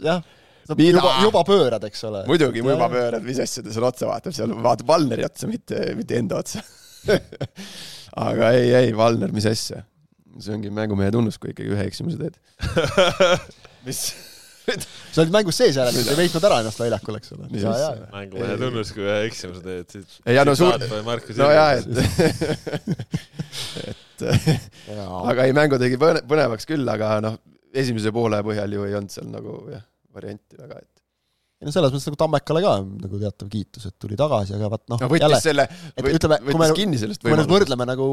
jah, 0.00 0.24
Mida? 0.72 0.96
juba, 0.96 1.10
juba 1.20 1.42
pöörad, 1.44 1.84
eks 1.90 2.04
ole. 2.08 2.22
muidugi, 2.30 2.62
mu 2.64 2.72
juba 2.72 2.88
pöörad, 2.88 3.24
mis 3.26 3.42
asja 3.44 3.60
ta 3.66 3.74
seal 3.74 3.84
otsa 3.90 4.08
vaatab, 4.08 4.32
seal 4.36 4.54
vaatab 4.64 4.88
Valneri 4.88 5.26
otsa, 5.26 5.50
mitte, 5.50 5.82
mitte 5.98 6.16
enda 6.16 6.38
otsa. 6.40 6.62
aga 8.28 8.52
ei, 8.56 8.70
ei, 8.82 8.94
Valner, 8.96 9.32
mis 9.34 9.48
asja? 9.50 9.84
see 10.42 10.54
ongi 10.56 10.70
mängumehe 10.74 11.12
tunnus, 11.14 11.36
kui 11.38 11.52
ikkagi 11.52 11.70
ühe 11.74 11.84
eksimuse 11.86 12.18
teed. 12.18 12.38
mis? 13.86 14.00
sa 14.64 15.20
olid 15.20 15.32
mängus 15.34 15.58
sees 15.60 15.76
järelikult, 15.76 16.08
ei 16.10 16.18
veitnud 16.18 16.46
ära 16.48 16.58
ennast 16.62 16.80
väljakul, 16.80 17.18
eks 17.20 17.34
ole. 17.36 17.48
Mängumehe 18.14 18.56
tunnus, 18.60 18.92
kui 18.96 19.04
ühe 19.04 19.18
eksimuse 19.28 19.62
teed, 19.64 19.90
siis 19.92 20.18
Ei, 20.24 20.34
ja 20.38 20.44
no 20.48 20.56
suur- 20.58 20.80
no 21.38 21.50
jaa, 21.52 21.68
et, 21.76 21.86
et 23.92 24.24
aga 24.24 25.44
ei, 25.44 25.54
mängu 25.56 25.78
tegi 25.82 26.00
põne- 26.00 26.24
põnevaks 26.30 26.66
küll, 26.70 26.88
aga 26.90 27.18
noh, 27.24 27.38
esimese 27.76 28.12
poole 28.14 28.40
põhjal 28.46 28.74
ju 28.78 28.88
ei 28.88 28.96
olnud 28.96 29.12
seal 29.12 29.28
nagu 29.30 29.58
jah, 29.72 29.84
varianti 30.16 30.58
väga, 30.58 30.80
et 30.80 30.93
no 31.64 31.72
selles 31.74 31.94
mõttes 31.94 32.06
nagu 32.10 32.20
Tammekale 32.20 32.62
ka 32.64 32.74
nagu 32.84 33.20
teatav 33.22 33.50
kiitus, 33.52 33.88
et 33.90 33.96
tuli 34.00 34.18
tagasi, 34.20 34.54
aga 34.58 34.70
vaat 34.74 34.84
noh 34.92 35.02
no 35.02 35.10
võttis 35.10 35.24
jälle, 35.26 35.40
selle, 35.42 35.66
võttis 35.96 36.60
me- 36.60 36.70
kinni 36.76 37.00
sellest 37.00 37.22
kui 37.22 37.30
me 37.30 37.38
nüüd 37.38 37.44
võimalusest. 37.44 37.54
võrdleme 37.56 37.88
nagu 37.90 38.08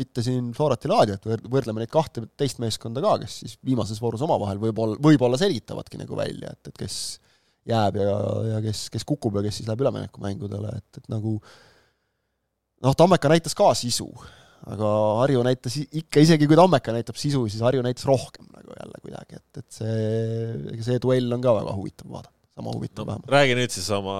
mitte 0.00 0.24
siin 0.26 0.50
Florat 0.56 0.84
ja 0.86 0.92
Laadiat, 0.94 1.30
võrdleme 1.46 1.84
neid 1.84 1.92
kahte 1.92 2.24
teist 2.40 2.60
meeskonda 2.64 3.04
ka, 3.04 3.16
kes 3.24 3.38
siis 3.44 3.56
viimases 3.64 4.00
voorus 4.02 4.24
omavahel 4.26 4.60
võib-olla, 4.62 4.98
võib-olla 5.04 5.40
selgitavadki 5.40 6.00
nagu 6.00 6.18
välja, 6.18 6.54
et, 6.56 6.72
et 6.72 6.84
kes 6.86 6.98
jääb 7.68 8.00
ja, 8.00 8.16
ja 8.54 8.58
kes, 8.64 8.86
kes 8.92 9.04
kukub 9.08 9.38
ja 9.38 9.44
kes 9.44 9.60
siis 9.60 9.68
läheb 9.68 9.82
üleminekumängudele, 9.84 10.74
et, 10.80 11.00
et 11.02 11.08
nagu 11.12 11.36
noh, 12.84 12.94
Tammeka 12.96 13.30
näitas 13.32 13.56
ka 13.58 13.70
sisu, 13.78 14.08
aga 14.68 14.92
Harju 15.20 15.42
näitas 15.46 15.76
ikka, 15.82 16.22
isegi 16.24 16.48
kui 16.48 16.58
Tammeka 16.58 16.94
näitab 16.96 17.18
sisu, 17.20 17.44
siis 17.50 17.62
Harju 17.64 17.84
näitas 17.84 18.06
rohkem 18.08 18.48
nagu 18.54 18.74
jälle 18.78 19.02
kuidagi, 19.04 19.40
et, 19.42 19.62
et 19.62 19.78
see, 19.80 20.80
see 20.86 20.98
duell 21.02 21.36
on 21.36 21.44
ka 21.44 21.54
väga 21.60 21.76
huvitav 21.76 22.10
vaadata, 22.14 22.37
sama 22.58 22.74
huvitav 22.74 23.04
no 23.04 23.12
vähemalt. 23.12 23.30
räägi 23.30 23.56
nüüd 23.58 23.72
siis 23.72 23.88
oma 23.94 24.16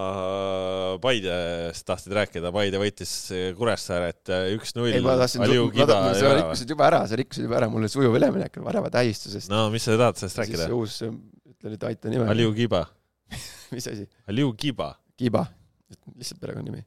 Paidest 1.02 1.86
tahtsid 1.88 2.14
rääkida, 2.14 2.52
Paide 2.54 2.80
võitis 2.80 3.14
Kuressaaret 3.58 4.30
üks-null 4.54 4.92
ei, 4.92 5.02
ma 5.04 5.16
tahtsin, 5.18 5.42
sa 5.42 6.34
rikkusid 6.38 6.74
juba 6.74 6.86
ära, 6.86 7.00
sa 7.10 7.18
rikkusid 7.18 7.48
juba 7.48 7.58
ära, 7.58 7.70
mul 7.72 7.82
oli 7.82 7.90
sujuv 7.92 8.14
üleminek 8.18 8.60
värava 8.62 8.92
tähistusest. 8.94 9.50
no 9.50 9.66
mis 9.74 9.88
sa 9.88 9.96
tahad 9.98 10.20
sellest 10.20 10.42
rääkida 10.42 10.68
uus, 10.76 11.00
ütle 11.02 11.72
nüüd 11.74 11.88
aita 11.90 12.12
nime. 12.12 12.28
Aliu 12.30 12.54
Kiba, 12.54 12.84
mis 13.74 13.90
asi? 13.90 14.06
Aliu 14.30 14.52
Kiba, 14.58 14.92
Kiba, 15.18 15.44
lihtsalt 16.14 16.40
perekonnanimi. 16.44 16.84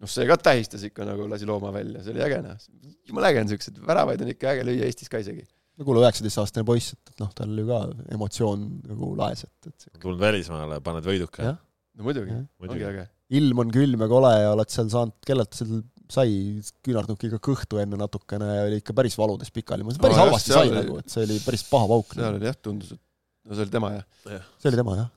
noh, 0.00 0.10
see 0.10 0.26
ka 0.30 0.38
tähistas 0.48 0.86
ikka 0.88 1.04
nagu 1.08 1.28
lasi 1.28 1.48
looma 1.48 1.74
välja, 1.74 2.00
see 2.06 2.16
oli 2.16 2.24
äge 2.24 2.40
noh. 2.46 2.56
jumala 3.10 3.34
äge 3.34 3.44
on 3.44 3.52
siuksed 3.52 3.84
väravaid 3.84 4.24
on 4.24 4.32
ikka 4.32 4.54
äge 4.54 4.64
lüüa 4.70 4.88
Eestis 4.88 5.12
ka 5.12 5.20
isegi. 5.20 5.44
No 5.78 5.86
kuule, 5.86 6.02
üheksateistaastane 6.02 6.66
poiss, 6.66 6.94
et, 6.96 7.12
et 7.12 7.22
noh, 7.22 7.30
tal 7.36 7.52
ju 7.54 7.66
ka 7.68 7.82
emotsioon 8.16 8.64
nagu 8.88 9.12
laes, 9.18 9.44
et, 9.46 9.70
et 9.70 10.00
tulnud 10.02 10.20
välismaale, 10.22 10.80
paned 10.84 11.06
võiduka 11.06 11.44
Jah.. 11.44 11.60
no 11.98 12.08
muidugi, 12.08 12.34
ongi 12.34 12.64
muidugi. 12.64 12.88
äge. 12.90 13.04
ilm 13.38 13.62
on 13.64 13.70
külm 13.74 14.04
ja 14.04 14.10
kole 14.10 14.32
ja 14.34 14.50
oled 14.56 14.74
seal 14.74 14.90
saanud, 14.92 15.16
kellelt 15.26 15.58
seal 15.58 15.82
sai 16.08 16.32
küünarnukiga 16.86 17.36
kõhtu 17.44 17.82
enne 17.82 17.98
natukene, 18.00 18.48
oli 18.64 18.80
ikka 18.80 18.94
päris 18.96 19.16
valudes 19.20 19.52
pikali, 19.52 19.84
ma 19.84 19.92
päris 19.92 20.16
jah, 20.16 20.24
halvasti 20.24 20.54
sai 20.54 20.70
oli- 20.70 20.78
nagu, 20.80 20.98
et 21.02 21.12
see 21.12 21.26
oli 21.26 21.38
päris 21.44 21.64
paha 21.68 21.90
pauk. 21.90 22.16
seal 22.16 22.38
oli 22.38 22.48
jah, 22.48 22.58
tundus, 22.64 22.94
et 22.96 23.02
no 23.44 23.58
see 23.58 23.66
oli 23.66 23.74
tema 23.76 23.92
jah. 23.94 24.08
see 24.58 24.72
oli 24.72 24.80
tema 24.80 24.96
jah. 25.02 25.10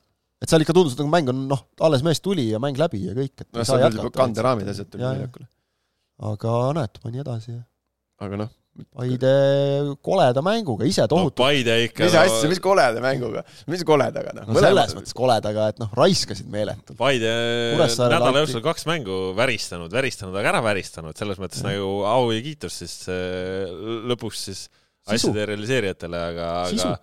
et 0.44 0.52
seal 0.52 0.66
ikka 0.66 0.76
tundus, 0.76 0.94
et 0.94 1.02
nagu 1.02 1.14
mäng 1.14 1.32
on 1.32 1.44
noh, 1.50 1.64
alles 1.88 2.04
mees 2.06 2.20
tuli 2.20 2.50
ja 2.50 2.60
mäng 2.62 2.78
läbi 2.80 3.06
ja 3.08 3.16
kõik, 3.16 3.34
et 3.34 3.48
noh, 3.48 3.64
ei 3.64 3.70
saa 3.72 3.80
jätkata. 3.86 4.14
kanderaamid 4.20 4.68
ja 4.68 4.76
asjad 4.76 4.92
tulid 4.92 5.08
väljakule. 5.08 5.48
aga 6.32 6.56
näed, 6.78 7.00
pani 7.02 7.24
edasi 7.24 7.54
ja 7.56 7.62
aga 8.22 8.44
noh, 8.44 8.52
Paide 8.72 9.30
koleda 10.00 10.40
mänguga, 10.44 10.86
ise 10.88 11.04
no 11.04 11.08
tohutu 11.12 11.42
Paide 11.42 11.74
ikka 11.84 12.06
mis 12.06 12.14
asja, 12.16 12.48
mis 12.48 12.60
koleda 12.64 13.02
mänguga, 13.04 13.42
mis 13.68 13.82
koledaga 13.84 14.32
noh. 14.38 14.46
no 14.48 14.62
selles 14.64 14.94
mõttes 14.96 15.16
koledaga, 15.16 15.66
et 15.74 15.82
noh, 15.82 15.90
raiskasid 15.96 16.48
meeletult. 16.52 16.96
Paide 16.96 17.32
Kuressaarele 17.74 18.16
nädala 18.16 18.44
jooksul 18.46 18.64
kaks 18.64 18.88
mängu 18.88 19.18
väristanud, 19.36 19.92
väristanud, 19.92 20.38
aga 20.40 20.54
ära 20.54 20.62
väristanud, 20.64 21.18
selles 21.20 21.42
mõttes 21.42 21.60
Jah. 21.60 21.68
nagu 21.68 21.90
au 22.08 22.30
ja 22.32 22.40
kiitus 22.46 22.80
siis 22.80 22.96
äh, 23.12 23.68
lõpuks 24.08 24.46
siis 24.48 24.62
Sisu. 24.64 25.12
asjade 25.18 25.44
realiseerijatele, 25.52 26.24
aga, 26.32 26.48
aga, 26.70 26.96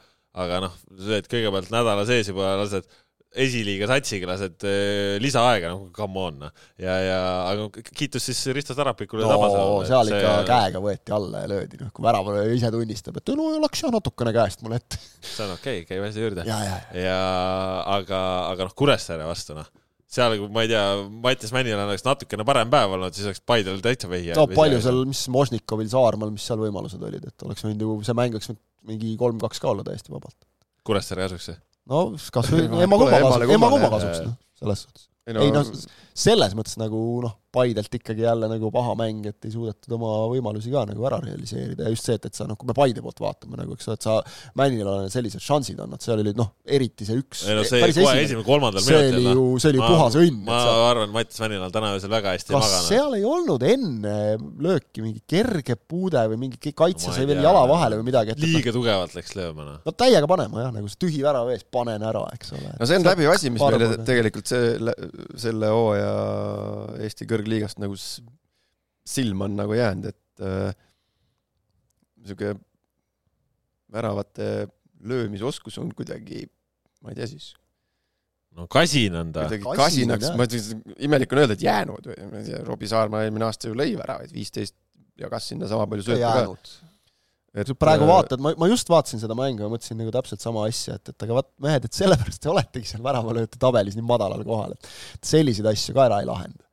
aga 0.45 0.59
noh, 0.65 0.81
see, 0.97 1.21
et 1.21 1.29
kõigepealt 1.29 1.69
nädala 1.75 2.07
sees 2.09 2.33
juba 2.33 2.55
lased 2.63 2.89
esiliiga 3.29 3.85
satsiga 3.89 4.29
lased 4.31 4.63
äh, 4.65 5.17
lisaaega, 5.21 5.69
noh 5.73 5.89
come 5.93 6.21
on, 6.23 6.39
noh. 6.45 6.53
ja, 6.81 6.95
ja 7.05 7.17
aga 7.51 7.67
kiitus 7.93 8.25
siis 8.25 8.39
Risto 8.55 8.73
Sarapikule 8.77 9.21
ja 9.21 9.29
no 9.29 9.35
Tabasalule. 9.35 9.89
seal 9.89 10.09
ikka 10.15 10.31
käega 10.47 10.81
võeti 10.81 11.13
alla 11.13 11.43
ja 11.43 11.51
löödi, 11.51 11.77
noh, 11.83 11.91
kui 11.93 12.05
väravale 12.07 12.47
ise 12.55 12.71
tunnistab, 12.73 13.19
et 13.21 13.33
no 13.37 13.51
läks 13.61 13.85
jah 13.85 13.93
natukene 13.93 14.33
käest 14.33 14.65
mul 14.65 14.73
ette. 14.79 14.97
see 15.21 15.45
on 15.45 15.53
okei 15.53 15.83
okay,, 15.83 15.91
käib 15.91 16.07
asja 16.09 16.25
juurde. 16.25 16.47
ja, 16.49 16.57
ja, 16.65 16.79
ja 16.97 17.19
aga, 17.99 18.23
aga 18.55 18.69
noh, 18.69 18.73
Kuressaare 18.81 19.29
vastu 19.29 19.57
noh, 19.57 19.69
seal, 20.09 20.39
kui 20.41 20.49
ma 20.55 20.65
ei 20.65 20.73
tea, 20.73 20.83
Mattias 21.21 21.53
Männil 21.53 21.77
oleks 21.85 22.07
natukene 22.07 22.47
parem 22.49 22.73
päev 22.73 22.97
olnud, 22.97 23.13
siis 23.13 23.29
oleks 23.29 23.45
Paidel 23.45 23.77
täitsa 23.85 24.09
vehje. 24.09 24.33
no 24.39 24.49
palju 24.49 24.81
seal, 24.81 25.05
mis 25.09 25.27
Možnikovil, 25.29 25.93
Saarmaal, 25.93 26.33
mis 26.33 26.49
seal 26.49 26.61
võimalused 26.65 27.05
olid, 27.11 27.29
et 27.29 27.45
oleks 27.45 27.67
võinud 27.67 27.85
ju, 27.85 28.01
see 28.09 28.17
mäng 28.17 28.41
oleks 28.41 28.49
mingi 28.89 29.13
kolm-kaks 29.21 29.61
ka 29.61 29.69
olla 29.69 29.85
täiesti 29.85 30.09
vabalt. 30.09 30.39
Kuressaare 30.87 31.27
kasuks 31.27 31.51
see? 31.51 31.61
No 31.89 32.01
kas 32.35 32.51
või 32.53 32.65
Ei, 32.67 32.83
ema 32.85 32.99
pole 32.99 33.09
kumma 33.09 33.19
emale 33.19 33.47
kasuks, 33.47 33.55
ema 33.57 33.69
kummale, 33.73 33.73
kumma 33.73 33.89
jah. 33.89 33.95
kasuks, 33.97 34.25
noh, 34.27 34.35
selles 34.61 34.83
suhtes. 34.85 35.07
ei 35.29 35.37
no 35.37 35.47
noh, 35.55 35.71
selles 36.25 36.57
mõttes 36.59 36.79
nagu 36.81 37.03
noh, 37.25 37.35
Paidelt 37.49 37.95
ikkagi 37.97 38.21
jälle 38.21 38.45
nagu 38.51 38.69
paha 38.73 38.93
mäng, 38.99 39.25
et 39.25 39.45
ei 39.47 39.53
suudetud 39.53 39.95
oma 39.97 40.11
võimalusi 40.29 40.69
ka 40.73 40.83
nagu 40.85 41.05
ära 41.09 41.17
realiseerida 41.23 41.87
ja 41.87 41.93
just 41.93 42.05
see, 42.05 42.17
et, 42.19 42.27
et 42.29 42.37
sa 42.37 42.45
noh, 42.49 42.57
kui 42.59 42.69
me 42.69 42.75
Paide 42.77 43.01
poolt 43.01 43.21
vaatame 43.23 43.57
nagu, 43.57 43.73
eks 43.73 43.89
ole, 43.89 43.97
et 43.97 44.05
sa 44.05 44.17
Männilale 44.59 45.07
sellised 45.09 45.41
šansid 45.41 45.79
annad, 45.81 46.03
seal 46.03 46.21
olid 46.21 46.37
noh, 46.37 46.51
eriti 46.69 47.07
see 47.07 47.17
üks 47.17 47.41
ei 47.49 47.57
no 47.57 47.63
see 47.65 47.81
kohe 47.81 47.89
esimene, 47.95 48.25
esimene, 48.27 48.45
kolmandal 48.45 48.85
see 48.85 48.99
oli 48.99 49.07
minutil 49.09 49.25
noh. 49.25 49.39
ju, 49.39 49.63
see 49.63 49.71
oli 49.73 49.81
Ma- 49.81 49.89
puhas 49.93 50.17
õnn, 50.21 50.39
ma 50.45 50.59
et 50.59 50.67
sa 50.67 50.75
arvan, 50.91 51.13
Mattias 51.15 51.41
Männil 51.43 51.65
on 51.65 51.73
täna 51.73 51.91
öösel 51.95 52.13
väga 52.13 52.35
hästi 52.35 52.53
kas 52.53 52.67
maganud. 52.67 52.89
seal 52.91 53.17
ei 53.17 53.25
olnud 53.33 53.65
enne 53.69 54.15
lööki 54.67 55.05
mingi 55.05 55.23
kerge 55.33 55.77
puude 55.79 56.23
või 56.33 56.41
mingi 56.45 56.73
kaitse 56.83 57.15
sai 57.15 57.25
veel 57.29 57.41
jala 57.45 57.65
vahele 57.69 57.99
või 57.99 58.09
midagi, 58.11 58.37
liiga 58.43 58.73
tugevalt 58.75 59.17
läks 59.17 59.33
lööma 59.39 59.65
noh. 59.65 59.81
no 59.85 59.95
täiega 60.05 60.29
panema 60.29 60.67
jah, 60.67 60.73
nagu 60.75 60.91
see 60.91 61.01
tühi 61.07 61.25
värav 61.25 61.49
ees, 61.53 61.65
panen 61.65 62.05
ära, 62.05 62.25
eks 62.37 62.53
ole. 62.57 62.75
no 62.77 62.89
see 62.89 63.01
on 63.01 63.09
läbiv 63.09 63.33
asi, 63.33 63.53
mis 63.53 63.65
meile 63.65 63.89
tegelikult 64.07 64.53
see, 64.53 64.93
selle 65.39 65.73
hooaja 65.73 66.13
Eesti 67.05 67.27
kõrgliigast 67.39 67.81
nagu 67.81 67.97
silma 69.09 69.47
on 69.49 69.57
nagu 69.57 69.77
jäänud, 69.77 70.11
et 70.11 70.43
äh, 70.45 70.73
niisugune 72.19 72.59
väravate 73.89 74.67
löömisoskus 75.09 75.79
on 75.81 75.89
kuidagi, 75.95 76.43
ma 77.01 77.13
ei 77.13 77.17
tea 77.17 77.29
siis, 77.31 77.53
no 78.57 78.67
kasin 78.71 79.15
on 79.15 79.31
ta. 79.33 79.47
kuidagi 79.47 79.79
kasinaks, 79.79 80.33
ma 80.37 80.45
ütlen, 80.49 80.83
imelik 81.07 81.33
on 81.33 81.41
öelda, 81.43 81.57
et 81.57 81.65
jäänud 81.65 82.11
või 82.11 82.29
ma 82.29 82.43
ei 82.43 82.51
tea, 82.51 82.61
Robbie 82.67 82.91
Saarma 82.91 83.23
eelmine 83.25 83.47
aasta 83.47 83.71
ju 83.71 83.77
lõi 83.77 83.95
väravaid, 83.97 84.35
viisteist 84.35 84.77
jagas 85.19 85.49
sinna 85.51 85.69
sama 85.71 85.87
palju 85.89 86.05
söötu 86.05 86.21
ka. 86.23 87.65
kui 87.65 87.79
praegu 87.81 88.07
vaatad, 88.09 88.41
ma, 88.43 88.53
ma 88.59 88.69
just 88.69 88.89
vaatasin 88.91 89.21
seda 89.23 89.37
mängu 89.37 89.65
ja 89.65 89.71
mõtlesin 89.71 89.97
nagu 89.99 90.13
täpselt 90.13 90.43
sama 90.43 90.67
asja, 90.69 90.99
et, 90.99 91.13
et 91.13 91.27
aga 91.27 91.39
vaat 91.39 91.51
mehed, 91.65 91.89
et 91.89 91.97
sellepärast 91.97 92.43
te 92.43 92.51
oletegi 92.51 92.91
seal 92.91 93.05
väravalööjate 93.05 93.61
tabelis 93.61 93.97
nii 93.97 94.05
madalal 94.05 94.45
kohal, 94.47 94.75
et 94.77 94.91
et 95.17 95.31
selliseid 95.33 95.69
asju 95.73 95.97
ka 95.97 96.05
ära 96.09 96.21
ei 96.23 96.29
lahenda. 96.29 96.68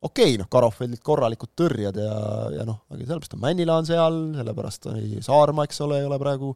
Okei 0.00 0.32
okay,, 0.32 0.38
noh, 0.40 0.48
Karofeldid 0.50 1.02
korralikud 1.04 1.52
tõrjed 1.58 1.98
ja, 2.02 2.14
ja 2.54 2.66
noh, 2.68 2.82
aga 2.90 3.02
sellepärast 3.02 3.36
on 3.36 3.42
Männila 3.42 3.78
on 3.80 3.88
seal, 3.88 4.18
sellepärast 4.38 4.88
oli 4.92 5.22
Saarma, 5.24 5.66
eks 5.66 5.80
ole, 5.86 6.00
ei 6.02 6.08
ole 6.08 6.18
praegu 6.22 6.52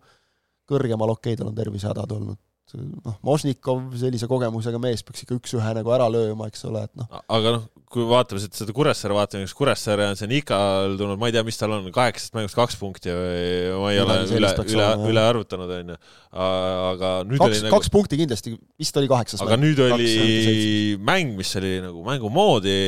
kõrgemal, 0.71 1.15
okei 1.17 1.35
okay,, 1.35 1.41
tal 1.41 1.51
on 1.51 1.59
tervisehädad 1.59 2.17
olnud, 2.17 2.39
noh, 2.79 3.19
Možnikov 3.27 3.85
sellise 4.01 4.29
kogemusega 4.31 4.81
mees 4.83 5.05
peaks 5.07 5.25
ikka 5.27 5.37
üks-ühe 5.39 5.77
nagu 5.79 5.95
ära 5.95 6.09
lööma, 6.13 6.49
eks 6.51 6.67
ole, 6.69 6.85
et 6.89 6.95
noh, 6.99 7.09
aga 7.33 7.57
noh, 7.59 7.69
kui 7.93 8.07
vaatame 8.09 8.41
siit 8.41 8.57
seda 8.57 8.73
Kuressaare 8.75 9.17
vaatame, 9.17 9.45
kas 9.47 9.55
Kuressaare 9.57 10.07
on 10.09 10.19
siin 10.19 10.33
ikal 10.37 10.97
tulnud, 11.01 11.21
ma 11.21 11.29
ei 11.29 11.35
tea, 11.37 11.45
mis 11.47 11.59
tal 11.61 11.75
on, 11.77 11.91
kaheksast 11.93 12.35
mängust 12.37 12.57
kaks 12.57 12.79
punkti 12.81 13.13
või 13.13 13.83
ma 13.83 13.93
ei 13.93 14.01
ole 14.01 14.17
Midagi 14.23 14.39
üle 14.39 14.53
peaks 14.57 14.77
üle 14.77 14.87
jah. 14.87 15.05
üle 15.13 15.25
arvutanud, 15.29 15.75
onju. 15.77 15.99
aga 16.43 17.13
nüüd 17.29 17.43
kaks 17.43 17.51
oli, 17.51 17.61
nagu 17.67 17.77
kaks 17.77 17.93
punkti 17.93 18.21
kindlasti, 18.23 18.55
vist 18.81 19.01
oli 19.01 19.11
kaheksas 19.13 19.45
aga 19.45 19.59
nüüd 19.61 19.83
oli 19.85 20.09
seitsmes. 20.09 21.05
mäng, 21.11 21.37
mis 21.37 21.53
oli 21.61 21.75
nagu 21.85 22.05
mängu 22.07 22.33
moodi, 22.33 22.79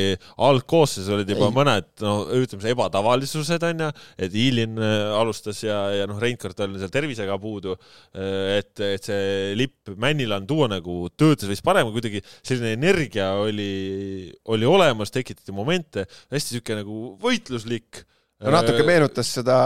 algkoosseisus 0.49 1.13
olid 1.19 1.29
juba 1.35 1.51
Ei. 1.51 1.57
mõned 1.59 1.91
noh, 2.01 2.25
ütleme 2.41 2.73
ebatavalisused 2.73 3.69
onju, 3.69 3.91
et 4.17 4.41
Ilin 4.45 4.81
äh, 4.81 5.13
alustas 5.19 5.61
ja, 5.65 5.85
ja 5.93 6.09
noh, 6.09 6.17
Reinkart 6.21 6.65
oli 6.65 6.81
seal 6.81 6.93
tervisega 6.93 7.37
puudu. 7.41 7.77
et, 8.15 8.73
et 8.81 9.05
see 9.05 9.53
lipp 9.59 9.74
Männilan 10.01 10.47
tuua 10.49 10.69
nagu 10.71 11.05
töötas 11.17 11.49
vist 11.51 11.63
parem, 11.65 11.91
kuidagi 11.93 12.21
selline 12.41 12.73
energia 12.73 13.31
oli, 13.41 14.31
oli 14.49 14.65
olemas, 14.65 15.13
tekitati 15.13 15.53
momente, 15.55 16.07
hästi 16.33 16.57
siuke 16.57 16.79
nagu 16.79 17.15
võitluslik. 17.21 18.01
no 18.41 18.55
natuke 18.55 18.83
meenutas 18.87 19.29
seda 19.37 19.59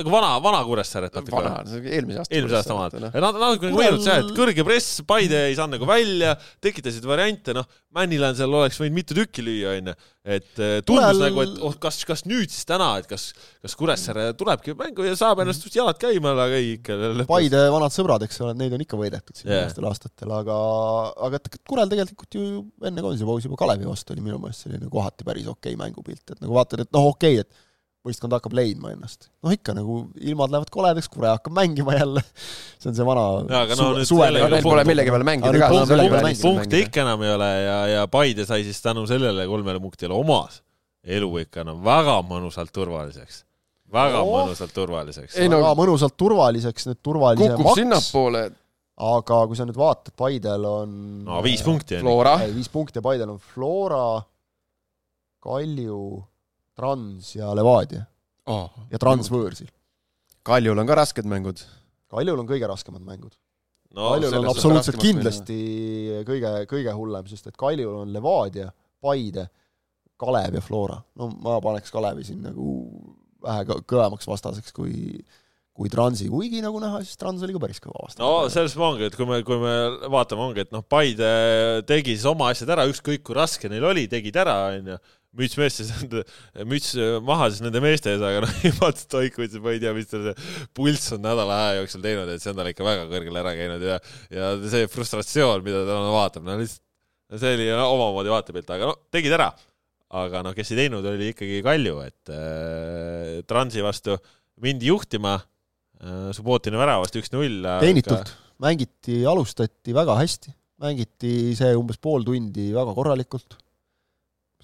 nagu 0.00 0.12
vana, 0.12 0.30
vana 0.42 0.60
Kuressaaret 0.66 1.16
natuke 1.16 1.36
vana 1.36 1.56
eelmise 1.80 2.22
aasta 2.22 2.36
eelmise 2.36 2.58
aasta 2.60 2.76
omad. 2.76 2.96
Nad 3.00 3.40
natuke 3.40 3.68
nagu 3.70 3.80
meenutas 3.80 4.08
jah, 4.08 4.22
et 4.24 4.32
kõrge 4.36 4.64
press, 4.66 5.00
Paide 5.08 5.44
ei 5.48 5.58
saanud 5.58 5.78
nagu 5.78 5.88
välja, 5.88 6.34
tekitasid 6.64 7.06
variante, 7.08 7.54
noh, 7.56 7.68
Männilän 7.96 8.36
seal 8.38 8.52
oleks 8.54 8.76
võinud 8.78 8.94
mitu 9.00 9.16
tükki 9.18 9.42
lüüa, 9.42 9.72
onju. 9.80 9.94
et 10.30 10.60
eh, 10.62 10.76
tundus 10.86 11.16
Kurel- 11.16 11.22
nagu, 11.24 11.40
et 11.42 11.62
oh, 11.66 11.72
kas, 11.82 11.96
kas 12.06 12.22
nüüd 12.28 12.52
siis 12.52 12.68
täna, 12.68 12.90
et 13.00 13.08
kas, 13.10 13.30
kas 13.64 13.74
Kuressaare 13.78 14.28
tulebki 14.38 14.76
mängu 14.78 15.06
ja 15.08 15.16
saab 15.18 15.42
ennast 15.42 15.64
just 15.66 15.74
jalad 15.74 15.98
käima, 15.98 16.36
aga 16.36 16.60
ei 16.60 16.76
ikka. 16.76 16.98
Paide 17.26 17.64
vanad 17.74 17.94
sõbrad, 17.94 18.22
eks 18.28 18.38
ole, 18.44 18.54
neid 18.60 18.76
on 18.76 18.84
ikka 18.84 19.00
võidetud 19.00 19.34
siin 19.34 19.50
viimastel 19.50 19.88
aastatel, 19.90 20.36
aga, 20.38 20.60
aga 21.26 21.42
Kurel 21.66 21.90
tegelikult 21.90 22.38
ju 22.38 22.44
enne 22.86 23.02
koondise 23.02 23.26
pausi 23.26 23.50
juba 23.50 23.58
Kalevi 23.64 23.90
vastu 23.90 24.14
oli 24.14 24.22
minu 24.28 24.38
meelest 24.38 24.68
selline 24.68 24.92
kohati 24.92 25.26
päris 25.26 25.50
okei 25.50 25.74
mängupilt, 25.80 26.22
et 26.28 26.38
nagu 26.38 26.54
vaatad, 26.60 26.84
et 26.86 26.94
noh, 26.94 27.10
okei, 27.10 27.42
et 27.42 27.50
võistkond 28.06 28.32
hakkab 28.32 28.54
leidma 28.56 28.94
ennast. 28.94 29.28
noh 29.44 29.52
ikka 29.52 29.74
nagu 29.76 30.06
ilmad 30.20 30.50
lähevad 30.54 30.70
koledaks, 30.72 31.08
Kure 31.12 31.28
hakkab 31.34 31.52
mängima 31.52 31.94
jälle. 31.98 32.22
see 32.78 32.88
on 32.88 32.94
see 32.96 33.04
vana 33.04 33.24
Jaa, 33.50 33.62
aga 33.66 33.76
no 33.76 33.90
jälle- 33.98 34.48
Neil 34.54 34.62
pole 34.64 34.84
millegi 34.88 35.10
peale 35.12 35.24
mängida 35.28 35.58
ka. 35.60 35.68
punkte 36.42 36.80
ikka 36.80 37.04
enam 37.04 37.22
ei 37.22 37.34
ole 37.34 37.50
ja, 37.64 37.78
ja 37.96 38.06
Paide 38.08 38.46
sai 38.48 38.64
siis 38.64 38.80
tänu 38.82 39.06
sellele 39.06 39.46
kolmele 39.46 39.80
punktile 39.80 40.14
omas 40.16 40.62
elu 41.04 41.28
ikka 41.44 41.60
enam 41.66 41.84
väga 41.84 42.18
mõnusalt 42.28 42.72
turvaliseks. 42.72 43.44
väga 43.92 44.20
Oh. 44.22 44.32
mõnusalt 44.46 44.72
turvaliseks. 44.72 45.36
Ei 45.36 45.48
no- 45.48 45.58
väga 45.60 45.74
mõnusalt 45.74 46.16
turvaliseks, 46.16 46.86
nüüd 46.86 47.00
turvalise 47.02 47.56
kukub 47.56 47.74
sinnapoole, 47.74 48.42
aga 48.96 49.38
kui 49.50 49.56
sa 49.58 49.64
nüüd 49.66 49.76
vaatad, 49.80 50.12
Paidel 50.16 50.64
on 50.64 51.24
no 51.24 51.40
viis 51.42 51.60
punkti. 51.62 51.98
Flora, 52.00 52.36
ei, 52.44 52.52
viis 52.54 52.68
punkti 52.68 52.96
ja 53.00 53.02
Paidel 53.02 53.28
on 53.30 53.38
Flora, 53.38 54.22
Kalju, 55.42 56.22
Trans 56.80 57.34
ja 57.36 57.52
Levadia 57.56 58.06
ja 58.90 58.98
Trans 59.02 59.28
võõrsil. 59.30 59.68
Kaljul 60.46 60.78
on 60.80 60.88
ka 60.88 60.96
rasked 60.98 61.26
mängud. 61.28 61.60
Kaljul 62.10 62.40
on 62.40 62.48
kõige 62.48 62.66
raskemad 62.70 63.04
mängud. 63.06 63.36
no 63.94 64.14
Kaljul 64.14 64.32
on 64.32 64.44
on 64.46 64.50
absoluutselt 64.54 64.96
raskemad 64.96 65.06
kindlasti 65.06 65.58
kõige, 66.26 66.52
kõige 66.70 66.94
hullem, 66.96 67.26
sest 67.30 67.50
et 67.52 67.56
Kaljul 67.60 68.00
on 68.04 68.12
Levadia, 68.14 68.70
Paide, 69.02 69.48
Kalev 70.20 70.56
ja 70.58 70.60
Flora. 70.64 70.98
no 71.16 71.30
ma 71.42 71.60
paneks 71.60 71.92
Kalevi 71.92 72.24
siin 72.24 72.42
nagu 72.48 72.74
vähe 73.44 73.64
kõ- 73.68 73.84
kõvemaks 73.88 74.26
vastaseks 74.28 74.72
kui 74.76 75.20
kui 75.80 75.88
Transi, 75.88 76.26
kuigi 76.28 76.58
nagu 76.60 76.76
näha, 76.82 76.98
siis 77.06 77.16
Trans 77.16 77.40
oli 77.46 77.54
ka 77.56 77.60
päris 77.62 77.78
kõva 77.80 78.02
vastane. 78.04 78.26
no 78.26 78.48
selles 78.52 78.74
ma 78.76 78.90
ongi, 78.90 79.06
et 79.08 79.14
kui 79.16 79.24
me, 79.28 79.38
kui 79.46 79.56
me 79.62 79.74
vaatame, 80.12 80.42
ongi, 80.50 80.64
et 80.66 80.74
noh, 80.74 80.82
Paide 80.84 81.30
tegi 81.88 82.16
siis 82.18 82.26
oma 82.28 82.50
asjad 82.52 82.68
ära, 82.74 82.84
ükskõik 82.90 83.22
kui 83.24 83.38
raske 83.38 83.70
neil 83.72 83.86
oli, 83.88 84.04
tegid 84.10 84.36
ära, 84.42 84.58
onju. 84.74 84.98
Müts 85.38 85.56
mees 85.60 85.76
siis, 85.78 85.90
müts 86.66 86.92
maha 87.26 87.48
siis 87.52 87.62
nende 87.62 87.82
meeste 87.84 88.10
ees, 88.12 88.22
aga 88.26 88.42
noh, 88.44 88.54
Ivat 88.70 88.98
Stoikovitš, 89.04 89.60
ma 89.62 89.74
ei 89.76 89.82
tea, 89.82 89.94
mis 89.96 90.10
tal 90.10 90.24
see 90.26 90.50
pulss 90.76 91.14
on 91.16 91.22
nädala 91.24 91.58
aja 91.68 91.80
jooksul 91.80 92.02
teinud, 92.04 92.30
et 92.32 92.42
see 92.42 92.50
on 92.52 92.58
tal 92.58 92.70
ikka 92.70 92.86
väga 92.86 93.08
kõrgele 93.12 93.42
ära 93.44 93.56
käinud 93.58 93.84
ja, 93.86 93.98
ja 94.34 94.52
see 94.72 94.90
frustratsioon, 94.90 95.62
mida 95.66 95.84
ta 95.86 95.98
no, 96.02 96.14
vaatab, 96.16 96.46
no 96.48 96.58
lihtsalt 96.58 96.86
see 97.38 97.54
oli 97.54 97.68
no, 97.70 97.86
omamoodi 97.94 98.32
vaatepilt, 98.32 98.72
aga 98.74 98.90
no 98.90 98.96
tegid 99.12 99.36
ära. 99.36 99.50
aga 100.10 100.40
noh, 100.42 100.54
kes 100.56 100.72
ei 100.72 100.80
teinud, 100.80 101.06
oli 101.06 101.30
ikkagi 101.30 101.60
Kalju, 101.62 102.00
et 102.02 102.32
äh, 102.34 103.36
Transi 103.46 103.84
vastu 103.86 104.16
mindi 104.64 104.88
juhtima 104.90 105.36
äh,, 105.38 106.32
Subbotini 106.34 106.80
väravast 106.80 107.14
üks-null. 107.20 107.62
teenitud, 107.84 108.32
mängiti, 108.62 109.20
alustati 109.30 109.94
väga 109.94 110.18
hästi, 110.18 110.50
mängiti 110.82 111.54
see 111.58 111.76
umbes 111.78 112.02
pool 112.02 112.26
tundi 112.26 112.72
väga 112.74 112.96
korralikult. 112.96 113.59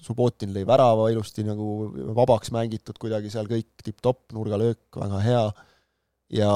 Subbotin 0.03 0.53
lõi 0.53 0.65
värava 0.67 1.07
ilusti 1.11 1.43
nagu 1.45 1.89
vabaks 2.15 2.51
mängitud 2.53 2.99
kuidagi 3.01 3.31
seal 3.33 3.49
kõik 3.49 3.81
tipp-topp, 3.83 4.31
nurgalöök 4.37 4.99
väga 5.01 5.23
hea. 5.25 5.45
ja 6.37 6.51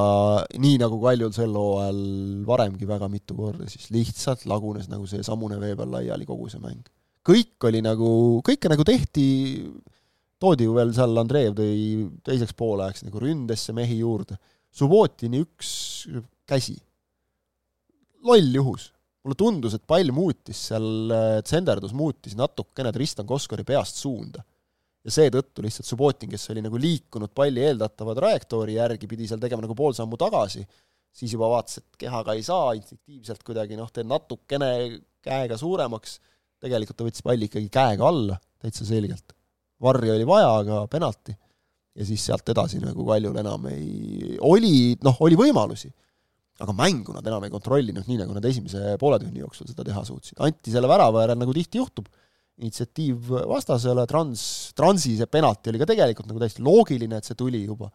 nii 0.59 0.77
nagu 0.81 0.97
Kaljul 0.99 1.31
sel 1.31 1.53
hooajal 1.55 2.01
varemgi 2.47 2.87
väga 2.87 3.07
mitu 3.07 3.37
korda, 3.37 3.69
siis 3.71 3.87
lihtsalt 3.93 4.43
lagunes 4.51 4.89
nagu 4.91 5.07
see 5.07 5.23
samune 5.23 5.59
vee 5.61 5.77
peal 5.79 5.93
laiali 5.95 6.27
kogu 6.27 6.49
see 6.51 6.59
mäng. 6.59 6.83
kõik 7.27 7.69
oli 7.69 7.81
nagu, 7.85 8.11
kõike 8.45 8.69
nagu 8.69 8.83
tehti, 8.83 9.25
toodi 10.41 10.67
ju 10.67 10.75
veel 10.75 10.93
seal, 10.93 11.17
Andreev 11.21 11.55
tõi 11.57 12.07
teiseks 12.25 12.53
poolajaks 12.57 13.05
nagu 13.07 13.21
ründesse 13.21 13.73
mehi 13.77 14.01
juurde. 14.01 14.37
Subbotini 14.71 15.41
üks 15.43 16.07
käsi, 16.47 16.77
loll 18.23 18.53
juhus. 18.55 18.91
Mulle 19.21 19.37
tundus, 19.37 19.75
et 19.77 19.83
pall 19.87 20.13
muutis 20.15 20.67
seal, 20.71 21.13
tsenderdus 21.45 21.93
muutis 21.97 22.33
natukene 22.37 22.93
Tristan 22.95 23.27
Koskori 23.29 23.65
peast 23.67 24.01
suunda. 24.01 24.43
ja 25.01 25.09
seetõttu 25.09 25.63
lihtsalt 25.65 25.87
Subbotin, 25.87 26.29
kes 26.29 26.43
oli 26.53 26.61
nagu 26.61 26.77
liikunud 26.77 27.31
palli 27.33 27.63
eeldatava 27.65 28.13
trajektoori 28.13 28.75
järgi, 28.75 29.07
pidi 29.09 29.25
seal 29.29 29.39
tegema 29.41 29.63
nagu 29.65 29.73
pool 29.77 29.95
sammu 29.97 30.19
tagasi, 30.21 30.61
siis 31.09 31.33
juba 31.33 31.49
vaatas, 31.49 31.79
et 31.81 32.03
kehaga 32.03 32.35
ei 32.37 32.43
saa, 32.45 32.75
instinktiivselt 32.77 33.41
kuidagi 33.47 33.79
noh, 33.79 33.89
teed 33.89 34.05
natukene 34.09 34.69
käega 35.25 35.57
suuremaks, 35.57 36.19
tegelikult 36.61 36.99
ta 36.99 37.07
võttis 37.07 37.25
palli 37.25 37.49
ikkagi 37.49 37.71
käega 37.73 38.05
alla, 38.07 38.37
täitsa 38.61 38.85
selgelt. 38.85 39.33
varri 39.81 40.11
oli 40.13 40.27
vaja, 40.29 40.53
aga 40.61 40.83
penalti 40.85 41.33
ja 41.95 42.05
siis 42.07 42.23
sealt 42.25 42.47
edasi 42.53 42.79
nagu 42.81 43.05
Kaljul 43.07 43.37
enam 43.41 43.65
ei, 43.71 44.37
oli, 44.47 44.95
noh, 45.03 45.17
oli 45.25 45.37
võimalusi, 45.39 45.91
aga 46.61 46.75
mängu 46.77 47.15
nad 47.15 47.27
enam 47.27 47.45
ei 47.45 47.53
kontrollinud, 47.53 48.05
nii 48.07 48.19
nagu 48.21 48.35
nad 48.37 48.45
esimese 48.47 48.95
poole 49.01 49.19
tunni 49.21 49.41
jooksul 49.41 49.69
seda 49.69 49.85
teha 49.87 50.03
suutsid. 50.07 50.37
anti 50.45 50.73
selle 50.73 50.89
värava 50.91 51.25
järel, 51.25 51.39
nagu 51.41 51.55
tihti 51.55 51.81
juhtub, 51.81 52.09
initsiatiiv 52.61 53.31
vastasele, 53.49 54.05
Trans, 54.09 54.43
Transi 54.77 55.15
see 55.17 55.29
penalti 55.31 55.71
oli 55.71 55.81
ka 55.81 55.87
tegelikult 55.89 56.29
nagu 56.29 56.41
täiesti 56.41 56.65
loogiline, 56.65 57.21
et 57.21 57.27
see 57.27 57.37
tuli 57.39 57.63
juba. 57.63 57.89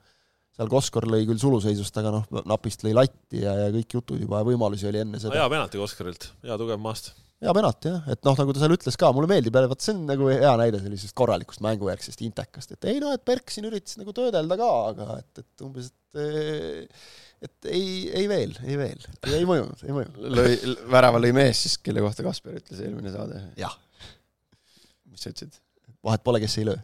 seal 0.56 0.70
Koskor 0.72 1.04
lõi 1.12 1.26
küll 1.28 1.36
suluseisust, 1.36 1.98
aga 2.00 2.14
noh, 2.14 2.22
napist 2.48 2.80
lõi 2.86 2.94
latti 2.96 3.42
ja, 3.42 3.52
ja 3.66 3.68
kõik 3.74 3.98
jutud 3.98 4.22
juba 4.22 4.40
ja 4.40 4.46
võimalusi 4.48 4.88
oli 4.88 5.02
enne 5.02 5.20
seda 5.20 5.36
hea 5.36 5.50
penalti 5.52 5.80
Koskarilt, 5.80 6.30
hea 6.48 6.56
tugev 6.56 6.80
maast. 6.80 7.12
hea 7.44 7.52
penalt 7.52 7.84
jah, 7.84 8.00
et 8.08 8.22
noh, 8.24 8.38
nagu 8.40 8.54
ta 8.56 8.62
seal 8.62 8.72
ütles 8.72 8.96
ka, 8.96 9.10
mulle 9.12 9.28
meeldib 9.28 9.58
jälle, 9.58 9.68
vot 9.68 9.84
see 9.84 9.92
on 9.92 10.06
nagu 10.08 10.30
hea 10.32 10.54
näide 10.62 10.80
sellisest 10.80 11.14
korralikust 11.20 11.60
mängujärgsest 11.66 12.24
intekast, 12.24 12.72
et 12.72 12.88
ei 12.88 13.02
noh, 13.04 13.12
et 13.12 13.24
Berk 13.28 13.52
siin 13.52 13.68
üritas 13.68 14.00
nagu 14.00 14.16
töödelda 14.16 14.56
ka, 14.62 14.72
aga 14.94 15.20
et, 15.20 15.44
et 15.44 15.66
umbes, 15.68 15.92
et 16.16 17.06
et 17.44 17.68
ei, 17.70 17.88
ei 18.16 18.28
veel, 18.30 18.54
ei 18.64 18.78
veel, 18.80 19.02
ei 19.28 19.44
mõjunud, 19.48 19.82
ei 19.84 19.94
mõjunud. 19.94 20.22
lõi, 20.38 20.76
värava 20.92 21.20
lõi 21.22 21.34
mees 21.36 21.66
siis, 21.66 21.76
kelle 21.84 22.04
kohta 22.04 22.24
Kasper 22.26 22.56
ütles 22.60 22.80
eelmine 22.84 23.12
saade. 23.12 23.42
jah, 23.60 23.74
mis 25.10 25.24
sa 25.24 25.32
ütlesid? 25.34 25.60
vahet 26.06 26.24
pole, 26.24 26.40
kes 26.42 26.54
ei 26.60 26.68
löö. 26.68 26.78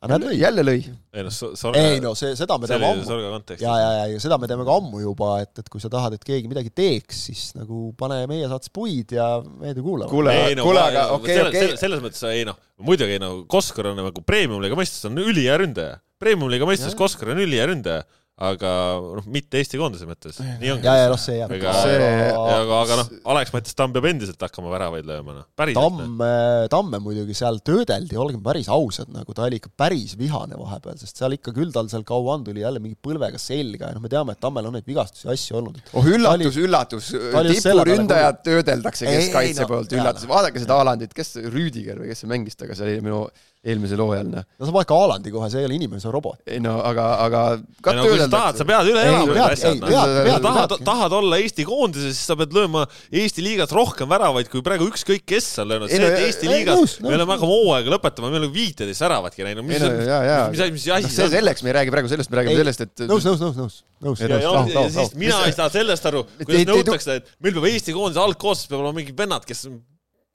aga 0.00 0.08
näed, 0.14 0.24
lõi. 0.28 0.38
jälle 0.40 0.64
lõi. 0.64 0.78
ei 1.12 1.26
noh, 1.26 1.34
Sorga, 1.34 1.82
ei 1.82 2.00
no 2.00 2.14
see, 2.18 2.32
seda 2.38 2.56
me 2.60 2.68
oli 2.70 2.88
ammu. 2.88 3.42
Ja, 3.60 3.76
ja, 3.82 3.90
ja, 3.98 4.08
ja 4.14 4.22
seda 4.22 4.38
me 4.40 4.48
teeme 4.50 4.64
ka 4.68 4.78
ammu 4.80 5.02
juba, 5.04 5.34
et, 5.44 5.52
et 5.60 5.70
kui 5.72 5.82
sa 5.82 5.90
tahad, 5.92 6.16
et 6.16 6.24
keegi 6.24 6.48
midagi 6.50 6.72
teeks, 6.72 7.26
siis 7.28 7.44
nagu 7.58 7.90
pane 8.00 8.22
meie 8.30 8.48
saates 8.48 8.72
puid 8.72 9.16
ja 9.18 9.28
meedia 9.44 9.84
kuulavad. 9.84 10.12
kuule 10.12 10.36
ei, 10.46 10.56
no 10.58 10.68
kuule, 10.68 10.84
aga 10.94 11.08
okei, 11.18 11.40
selles- 11.42 11.52
okei 11.52 11.80
selles-. 11.84 12.04
mõttes 12.04 12.24
ei 12.32 12.48
noh, 12.48 12.56
muidugi 12.88 13.20
no 13.20 13.32
Koskor 13.50 13.92
on 13.92 14.00
nagu 14.00 14.24
premium-liiga 14.24 14.78
mõistes 14.78 15.04
on 15.10 15.20
ülihea 15.20 15.60
ründaja. 15.60 16.00
Premium-liiga 16.22 16.64
mõistes. 16.64 16.94
Koskor 16.96 17.34
on 17.34 17.42
ülihea 17.44 17.66
ründaja, 17.68 18.06
aga 18.36 18.70
noh, 19.16 19.24
mitte 19.32 19.56
Eesti 19.56 19.78
koondise 19.80 20.04
mõttes, 20.04 20.36
nii 20.60 20.74
ongi. 20.74 20.84
ja, 20.84 20.94
ja 21.00 21.04
noh, 21.08 21.20
see 21.20 21.38
jääb 21.38 21.54
ega, 21.56 21.70
See- 21.80 22.08
aga, 22.36 22.80
aga 22.82 22.98
noh, 23.00 23.12
Alex 23.32 23.54
Mattis 23.54 23.78
Tamm 23.78 23.94
peab 23.94 24.08
endiselt 24.10 24.44
hakkama 24.44 24.68
väravaid 24.74 25.08
lööma, 25.08 25.38
noh, 25.38 25.46
päriselt. 25.56 25.80
Tamme, 25.80 26.28
Tamme 26.72 27.00
muidugi 27.00 27.36
seal 27.38 27.62
töödeldi, 27.64 28.18
olgem 28.20 28.42
päris 28.44 28.68
ausad, 28.68 29.08
nagu 29.14 29.32
ta 29.36 29.46
oli 29.46 29.56
ikka 29.56 29.72
päris 29.80 30.18
vihane 30.20 30.60
vahepeal, 30.60 30.98
sest 31.00 31.16
seal 31.22 31.38
ikka 31.38 31.56
küll 31.56 31.72
tal 31.72 31.88
seal 31.88 32.04
Kauan 32.04 32.44
tuli 32.44 32.60
jälle 32.60 32.82
mingi 32.84 33.00
põlvega 33.00 33.40
selga 33.40 33.88
ja 33.88 33.96
noh, 33.96 34.04
me 34.04 34.12
teame, 34.12 34.36
et 34.36 34.44
Tammel 34.44 34.68
on 34.68 34.76
neid 34.76 34.88
vigastusi 34.90 35.30
ja 35.30 35.32
asju 35.32 35.56
olnud. 35.62 35.80
oh 35.96 36.12
üllatus, 36.12 36.60
üllatus, 36.60 37.10
oli 37.40 37.56
tipuründajad 37.56 38.44
töödeldakse 38.44 39.08
Ei, 39.08 39.22
keskkaitse 39.22 39.64
no, 39.64 39.72
poolt, 39.72 39.96
üllatus, 39.96 40.28
vaadake 40.28 40.60
seda 40.60 40.76
Haalandit, 40.76 41.16
kes 41.16 41.38
see 41.38 41.48
Rüüdiger 41.48 42.04
või 42.04 42.12
kes 42.12 42.20
see 42.20 42.28
mängis 42.36 42.60
temaga 42.60 42.76
seal 42.76 43.00
minu 43.00 43.24
eelmisel 43.66 44.00
hooajal, 44.02 44.28
noh. 44.30 44.44
no 44.46 44.68
sa 44.68 44.74
paned 44.74 44.88
ka 44.88 44.98
Haalandi 45.00 45.32
kohe, 45.34 45.48
see 45.50 45.62
ei 45.62 45.68
ole 45.68 45.76
inimene, 45.78 46.00
see 46.02 46.10
on 46.10 46.14
robot. 46.14 46.38
ei 46.46 46.60
no 46.62 46.76
aga, 46.86 47.06
aga 47.24 47.42
ka 47.82 47.94
no 47.96 48.04
kui 48.06 48.20
sa 48.20 48.28
tahad, 48.30 48.60
sa 48.60 48.66
pead 48.68 48.90
üle 48.92 49.02
elama 49.02 49.34
need 49.34 49.42
asjad 49.46 49.82
noh. 49.82 50.38
tahad 50.46 50.76
tahad 50.86 51.16
olla 51.18 51.40
Eesti 51.42 51.66
koondises, 51.66 52.14
siis 52.14 52.30
sa 52.30 52.36
pead 52.38 52.54
lööma 52.56 52.84
Eesti 53.10 53.44
liigas 53.44 53.74
rohkem 53.74 54.10
väravaid 54.10 54.50
kui 54.52 54.62
praegu 54.66 54.86
ükskõik 54.90 55.26
kes 55.26 55.48
on 55.62 55.70
löönud. 55.72 55.90
See, 55.90 55.98
et 55.98 56.14
ja- 56.14 56.28
Eesti 56.28 56.50
liigas 56.50 56.96
me 57.02 57.14
oleme 57.16 57.34
hakkama 57.34 57.50
hooaega 57.52 57.94
lõpetama, 57.96 58.30
me 58.30 58.40
oleme 58.42 58.54
viiteist 58.54 59.02
väravatki 59.02 59.46
näinud. 59.46 59.66
mis 59.66 59.82
asi, 59.82 60.70
mis 60.76 60.86
asi 60.86 61.08
noh, 61.08 61.16
see 61.18 61.32
selleks, 61.34 61.64
me 61.66 61.72
ei 61.72 61.78
räägi 61.80 61.94
praegu 61.94 62.12
sellest, 62.12 62.30
me 62.30 62.40
räägime 62.40 62.62
sellest, 62.62 62.86
et 62.86 63.04
nõus, 63.10 63.26
nõus, 63.26 63.42
nõus, 63.42 63.58
nõus, 63.58 63.82
nõus. 64.06 65.12
Mina 65.18 65.42
ei 65.48 65.56
saa 65.56 65.68
sellest 65.72 66.06
aru, 66.12 66.24
kuidas 66.44 66.70
nõutakse, 66.70 67.20
et 67.20 67.36
meil 67.42 67.58
peab 67.58 67.68
Eesti 67.72 67.96
koondise 67.96 68.22
algkoosseisus 68.22 68.70
peab 68.70 68.84
olema 68.84 69.00
mingid 69.00 69.18
vennad, 69.18 69.46
kes 69.48 69.66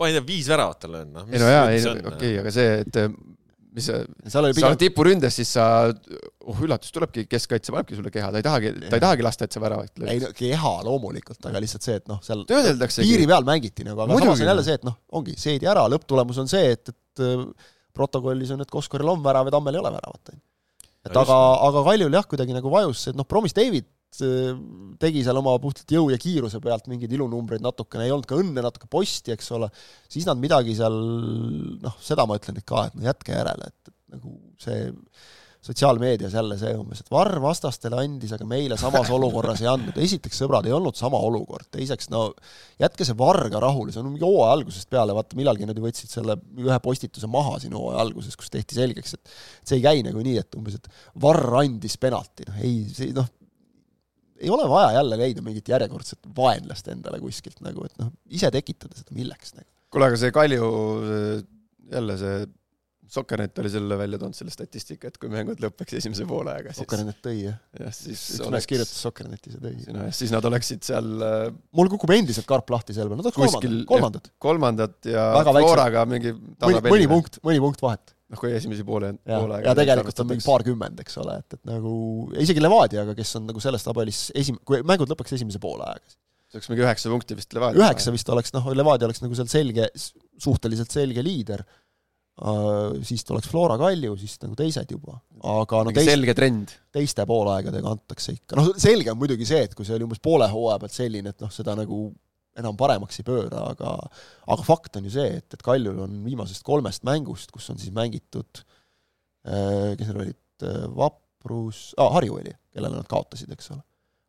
ma 0.02 0.10
ei 0.10 0.18
tea, 0.18 0.26
viis 0.26 0.50
väravat 0.50 0.88
on 0.88 0.96
löönud, 0.98 1.14
noh. 1.20 1.30
ei 1.30 1.42
no 1.42 1.52
jaa, 1.52 1.68
ei 1.76 1.86
okei, 2.12 2.34
aga 2.42 2.54
see, 2.56 2.72
et 2.82 3.00
äh, 3.02 3.12
mis 3.76 3.88
sa, 3.88 4.00
sa 4.28 4.42
oled 4.42 4.58
pigem, 4.58 4.78
tipuründes, 4.82 5.36
siis 5.40 5.52
sa, 5.56 5.66
oh 6.44 6.64
üllatus, 6.66 6.92
tulebki 6.96 7.24
keskkaitse 7.32 7.74
panebki 7.74 7.98
sulle 8.00 8.12
keha, 8.14 8.32
ta 8.34 8.42
ei 8.42 8.48
tahagi, 8.48 8.74
ta 8.88 8.98
ei 8.98 9.04
tahagi 9.04 9.26
lasta, 9.26 9.48
et 9.48 9.56
sa 9.56 9.64
väravat 9.64 9.94
ei 9.94 10.04
lööd. 10.04 10.26
no 10.26 10.32
keha 10.38 10.74
loomulikult, 10.88 11.40
aga 11.48 11.62
lihtsalt 11.64 11.88
see, 11.88 12.00
et 12.02 12.10
noh, 12.12 12.20
seal 12.26 12.44
töödeldaksegi 12.50 13.08
piiri. 13.08 13.30
peal 13.32 13.48
mängiti 13.48 13.88
nagu, 13.88 14.04
aga 14.04 14.12
Muidugi, 14.12 14.32
samas 14.34 14.44
on 14.44 14.52
jälle 14.52 14.66
noh. 14.66 14.68
see, 14.68 14.80
et 14.82 14.88
noh, 14.90 14.98
ongi, 15.22 15.38
seedi 15.40 15.72
ära, 15.72 15.86
lõpptulemus 15.94 16.42
on 16.44 16.52
see, 16.52 16.76
et, 16.76 16.92
et 16.92 17.24
äh, 17.28 17.46
protokollis 17.96 18.52
on, 18.56 18.66
et 18.66 18.74
Koskoril 18.74 19.14
on 19.14 19.24
värav 19.24 19.48
ja 19.48 19.56
Tammel 19.56 19.78
ei 19.78 19.84
ole 19.84 19.94
väravat, 19.96 20.34
on 20.34 20.40
ju. 20.40 20.44
et 21.08 21.24
aga, 21.24 21.40
aga 21.70 21.88
Kaljul 21.88 22.20
jah, 22.20 22.28
kuidagi 22.34 22.58
nagu 22.58 22.74
vajus 22.74 23.06
see, 23.06 23.16
et 23.16 23.22
noh, 23.22 23.30
Promis 23.30 23.56
David 23.56 23.88
tegi 25.02 25.24
seal 25.24 25.40
oma 25.40 25.56
puhtalt 25.64 25.92
jõu 25.96 26.10
ja 26.12 26.20
kiiruse 26.22 26.60
pealt 26.64 26.90
mingeid 26.92 27.14
ilunumbreid 27.16 27.64
natukene, 27.64 28.06
ei 28.08 28.14
olnud 28.14 28.28
ka 28.30 28.40
õnne, 28.42 28.64
natuke 28.64 28.90
posti, 28.92 29.32
eks 29.36 29.52
ole, 29.56 29.72
siis 30.12 30.28
nad 30.28 30.42
midagi 30.42 30.76
seal 30.78 30.98
noh, 31.82 32.00
seda 32.04 32.28
ma 32.28 32.40
ütlen 32.40 32.60
ka, 32.66 32.90
et 32.90 32.98
no 32.98 33.08
jätke 33.08 33.38
järele, 33.38 33.72
et, 33.72 33.94
et 33.94 34.18
nagu 34.18 34.36
see 34.62 34.90
sotsiaalmeedias 35.62 36.34
jälle 36.34 36.56
see 36.58 36.72
umbes, 36.74 37.04
et 37.04 37.12
Varr 37.14 37.38
vastastele 37.42 38.00
andis, 38.02 38.32
aga 38.34 38.46
meile 38.50 38.78
samas 38.82 39.12
olukorras 39.18 39.62
ei 39.62 39.70
andnud. 39.70 39.98
esiteks, 40.02 40.40
sõbrad, 40.42 40.66
ei 40.66 40.74
olnud 40.74 40.98
sama 40.98 41.20
olukord, 41.22 41.68
teiseks 41.74 42.10
no 42.14 42.24
jätke 42.82 43.06
see 43.06 43.18
Varr 43.18 43.46
ka 43.54 43.62
rahule, 43.62 43.94
see 43.94 44.02
on 44.02 44.10
mingi 44.10 44.26
hooaja 44.26 44.56
algusest 44.58 44.90
peale, 44.90 45.14
vaata 45.18 45.38
millalgi 45.38 45.70
nad 45.70 45.78
ju 45.78 45.86
võtsid 45.86 46.14
selle 46.18 46.40
ühe 46.58 46.80
postituse 46.82 47.30
maha 47.30 47.60
siin 47.62 47.78
hooaja 47.78 48.02
alguses, 48.08 48.38
kus 48.40 48.50
tehti 48.54 48.80
selgeks, 48.80 49.14
et 49.20 49.36
see 49.62 49.78
ei 49.78 49.86
käi 49.86 50.02
nagu 50.08 50.26
nii, 50.26 50.40
et 50.42 50.58
umbes, 50.58 50.82
et 50.82 50.90
Varr 51.22 51.62
andis 51.62 52.00
penalti, 52.02 52.50
noh 52.50 52.66
ei, 52.66 52.82
see 52.90 53.14
noh, 53.18 53.30
ei 54.42 54.50
ole 54.54 54.70
vaja 54.70 54.96
jälle 55.00 55.20
leida 55.22 55.44
mingit 55.46 55.70
järjekordset 55.70 56.32
vaenlast 56.38 56.90
endale 56.94 57.20
kuskilt 57.22 57.62
nagu, 57.66 57.86
et 57.86 58.00
noh, 58.02 58.10
ise 58.34 58.50
tekitada 58.54 58.98
seda, 58.98 59.14
milleks 59.18 59.56
nagu. 59.58 59.70
kuule, 59.94 60.10
aga 60.10 60.20
see 60.20 60.34
Kalju, 60.36 60.72
jälle 61.92 62.18
see 62.22 62.42
Sokkernet 63.12 63.60
oli 63.60 63.68
selle 63.68 63.98
välja 64.00 64.16
toonud, 64.22 64.36
selle 64.38 64.54
statistika, 64.54 65.10
et 65.12 65.18
kui 65.20 65.28
mängud 65.32 65.60
lõpeks 65.60 65.98
esimese 66.00 66.24
poolega, 66.30 66.72
siis 66.72 66.86
Sokkernet 66.86 67.18
tõi 67.26 67.42
jah, 67.42 67.58
jah, 67.76 67.92
siis 67.92 68.22
üks 68.22 68.38
mees 68.40 68.48
oleks, 68.48 68.68
kirjutas 68.72 69.02
Sokkernetis 69.04 69.58
ja 69.58 69.64
tõi. 69.66 69.74
no 69.92 70.06
jah, 70.06 70.14
siis 70.16 70.32
nad 70.32 70.48
oleksid 70.48 70.88
seal 70.88 71.26
äh, 71.28 71.42
mul 71.76 71.92
kukub 71.92 72.14
endiselt 72.16 72.48
karp 72.48 72.72
lahti 72.72 72.96
selle 72.96 73.12
peale, 73.12 73.20
nad 73.20 73.28
oleks 73.28 73.42
Kuskil- 73.42 73.84
kolmandad, 73.90 74.32
kolmandad. 74.40 74.96
kolmandad 75.04 75.12
ja 75.12 75.28
Floraga 75.44 76.06
mingi 76.08 76.32
mõni, 76.32 76.80
mõni. 76.88 77.10
punkt, 77.12 77.42
mõni 77.44 77.64
punkt 77.66 77.84
vahet. 77.84 78.16
noh, 78.32 78.40
kui 78.40 78.54
esimesi 78.56 78.86
poole, 78.88 79.12
poole 79.28 79.60
ja 79.66 79.76
tegelikult 79.78 80.24
on 80.24 80.32
mingi. 80.32 80.46
paarkümmend, 80.46 81.04
eks 81.04 81.20
ole, 81.22 81.38
et, 81.44 81.58
et 81.58 81.70
nagu 81.70 81.94
isegi 82.40 82.64
Levadiaga, 82.64 83.16
kes 83.18 83.36
on 83.40 83.48
nagu 83.50 83.64
selles 83.64 83.86
tabelis 83.86 84.24
esim-, 84.38 84.60
kui 84.68 84.82
mängud 84.88 85.12
lõpeks 85.12 85.36
esimese 85.38 85.62
poole 85.64 85.86
ajaga, 85.88 86.16
see 86.52 86.60
oleks 86.60 86.72
mingi 86.72 86.86
üheksa 86.86 87.12
punkti 87.12 87.38
vist 87.40 87.56
Levadia. 87.58 87.84
üheksa 87.84 88.16
vist 88.16 88.34
oleks, 88.34 88.56
noh, 88.56 88.72
Levadia 88.78 89.10
oleks 89.10 89.24
nagu 89.24 89.38
seal 89.38 89.52
selge, 89.52 89.88
suhteliselt 90.42 90.96
selge 90.96 91.24
liider 91.26 91.64
uh,, 91.66 92.98
siis 93.08 93.28
tuleks 93.28 93.52
Flora 93.52 93.78
Kalju, 93.82 94.16
siis 94.22 94.40
nagu 94.46 94.56
teised 94.60 94.96
juba. 94.96 95.20
aga 95.58 95.86
no 95.88 95.96
teist, 95.96 96.12
selge 96.14 96.36
trend. 96.38 96.76
teiste 96.96 97.28
poolaegadega 97.28 97.96
antakse 97.98 98.36
ikka, 98.40 98.60
noh 98.60 98.74
selge 98.80 99.12
on 99.14 99.20
muidugi 99.20 99.48
see, 99.48 99.64
et 99.68 99.76
kui 99.76 99.88
see 99.88 99.98
oli 100.00 100.08
umbes 100.08 100.24
poole 100.24 100.48
hooaja 100.52 100.80
pealt 100.84 100.96
selline, 100.96 101.36
et 101.36 101.44
noh, 101.44 101.52
seda 101.52 101.76
nagu 101.80 102.06
enam 102.60 102.76
paremaks 102.80 103.22
ei 103.22 103.28
pööra, 103.28 103.64
aga 103.72 103.94
aga 104.52 104.66
fakt 104.68 104.98
on 105.00 105.08
ju 105.08 105.14
see, 105.14 105.38
et, 105.40 105.48
et 105.56 105.64
Kaljul 105.66 106.02
on 106.04 106.20
viimasest 106.26 106.66
kolmest 106.68 107.06
mängust, 107.08 107.54
kus 107.54 107.70
on 107.72 107.80
siis 107.82 107.94
mängitud 107.96 108.64
äh, 109.48 109.94
kes 109.98 110.10
need 110.10 110.20
olid, 110.26 110.40
Vaprus 110.98 111.90
ah,, 111.98 112.12
Harju 112.18 112.38
oli, 112.38 112.54
kellele 112.74 113.00
nad 113.00 113.10
kaotasid, 113.10 113.50
eks 113.56 113.72
ole. 113.74 113.82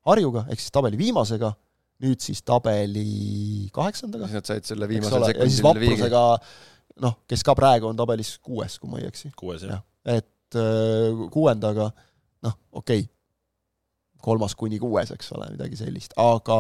Harjuga 0.09 0.47
ehk 0.51 0.63
siis 0.63 0.75
tabeli 0.75 0.99
viimasega, 0.99 1.53
nüüd 2.03 2.23
siis 2.25 2.41
tabeli 2.47 3.69
kaheksandaga, 3.75 4.31
siis 4.31 4.41
nad 4.41 4.51
said 4.51 4.69
selle 4.71 4.89
viimasel 4.91 5.27
ja 5.29 5.35
sekundil 5.35 5.85
viigi. 5.85 5.99
Vaprusega 6.03 7.03
noh, 7.03 7.19
kes 7.31 7.45
ka 7.47 7.55
praegu 7.59 7.91
on 7.91 7.99
tabelis 7.99 8.37
kuues, 8.43 8.79
kui 8.81 8.91
ma 8.91 9.03
ei 9.03 9.09
eksi 9.11 9.33
kuues 9.39 9.67
jah 9.67 9.77
jah, 9.77 10.19
et 10.19 10.59
äh, 10.59 11.27
kuuendaga 11.33 11.91
noh, 12.47 12.57
okei 12.73 13.05
okay,, 13.05 13.11
kolmas 14.23 14.55
kuni 14.59 14.79
kuues, 14.83 15.11
eks 15.15 15.33
ole, 15.37 15.51
midagi 15.57 15.79
sellist, 15.81 16.15
aga 16.21 16.59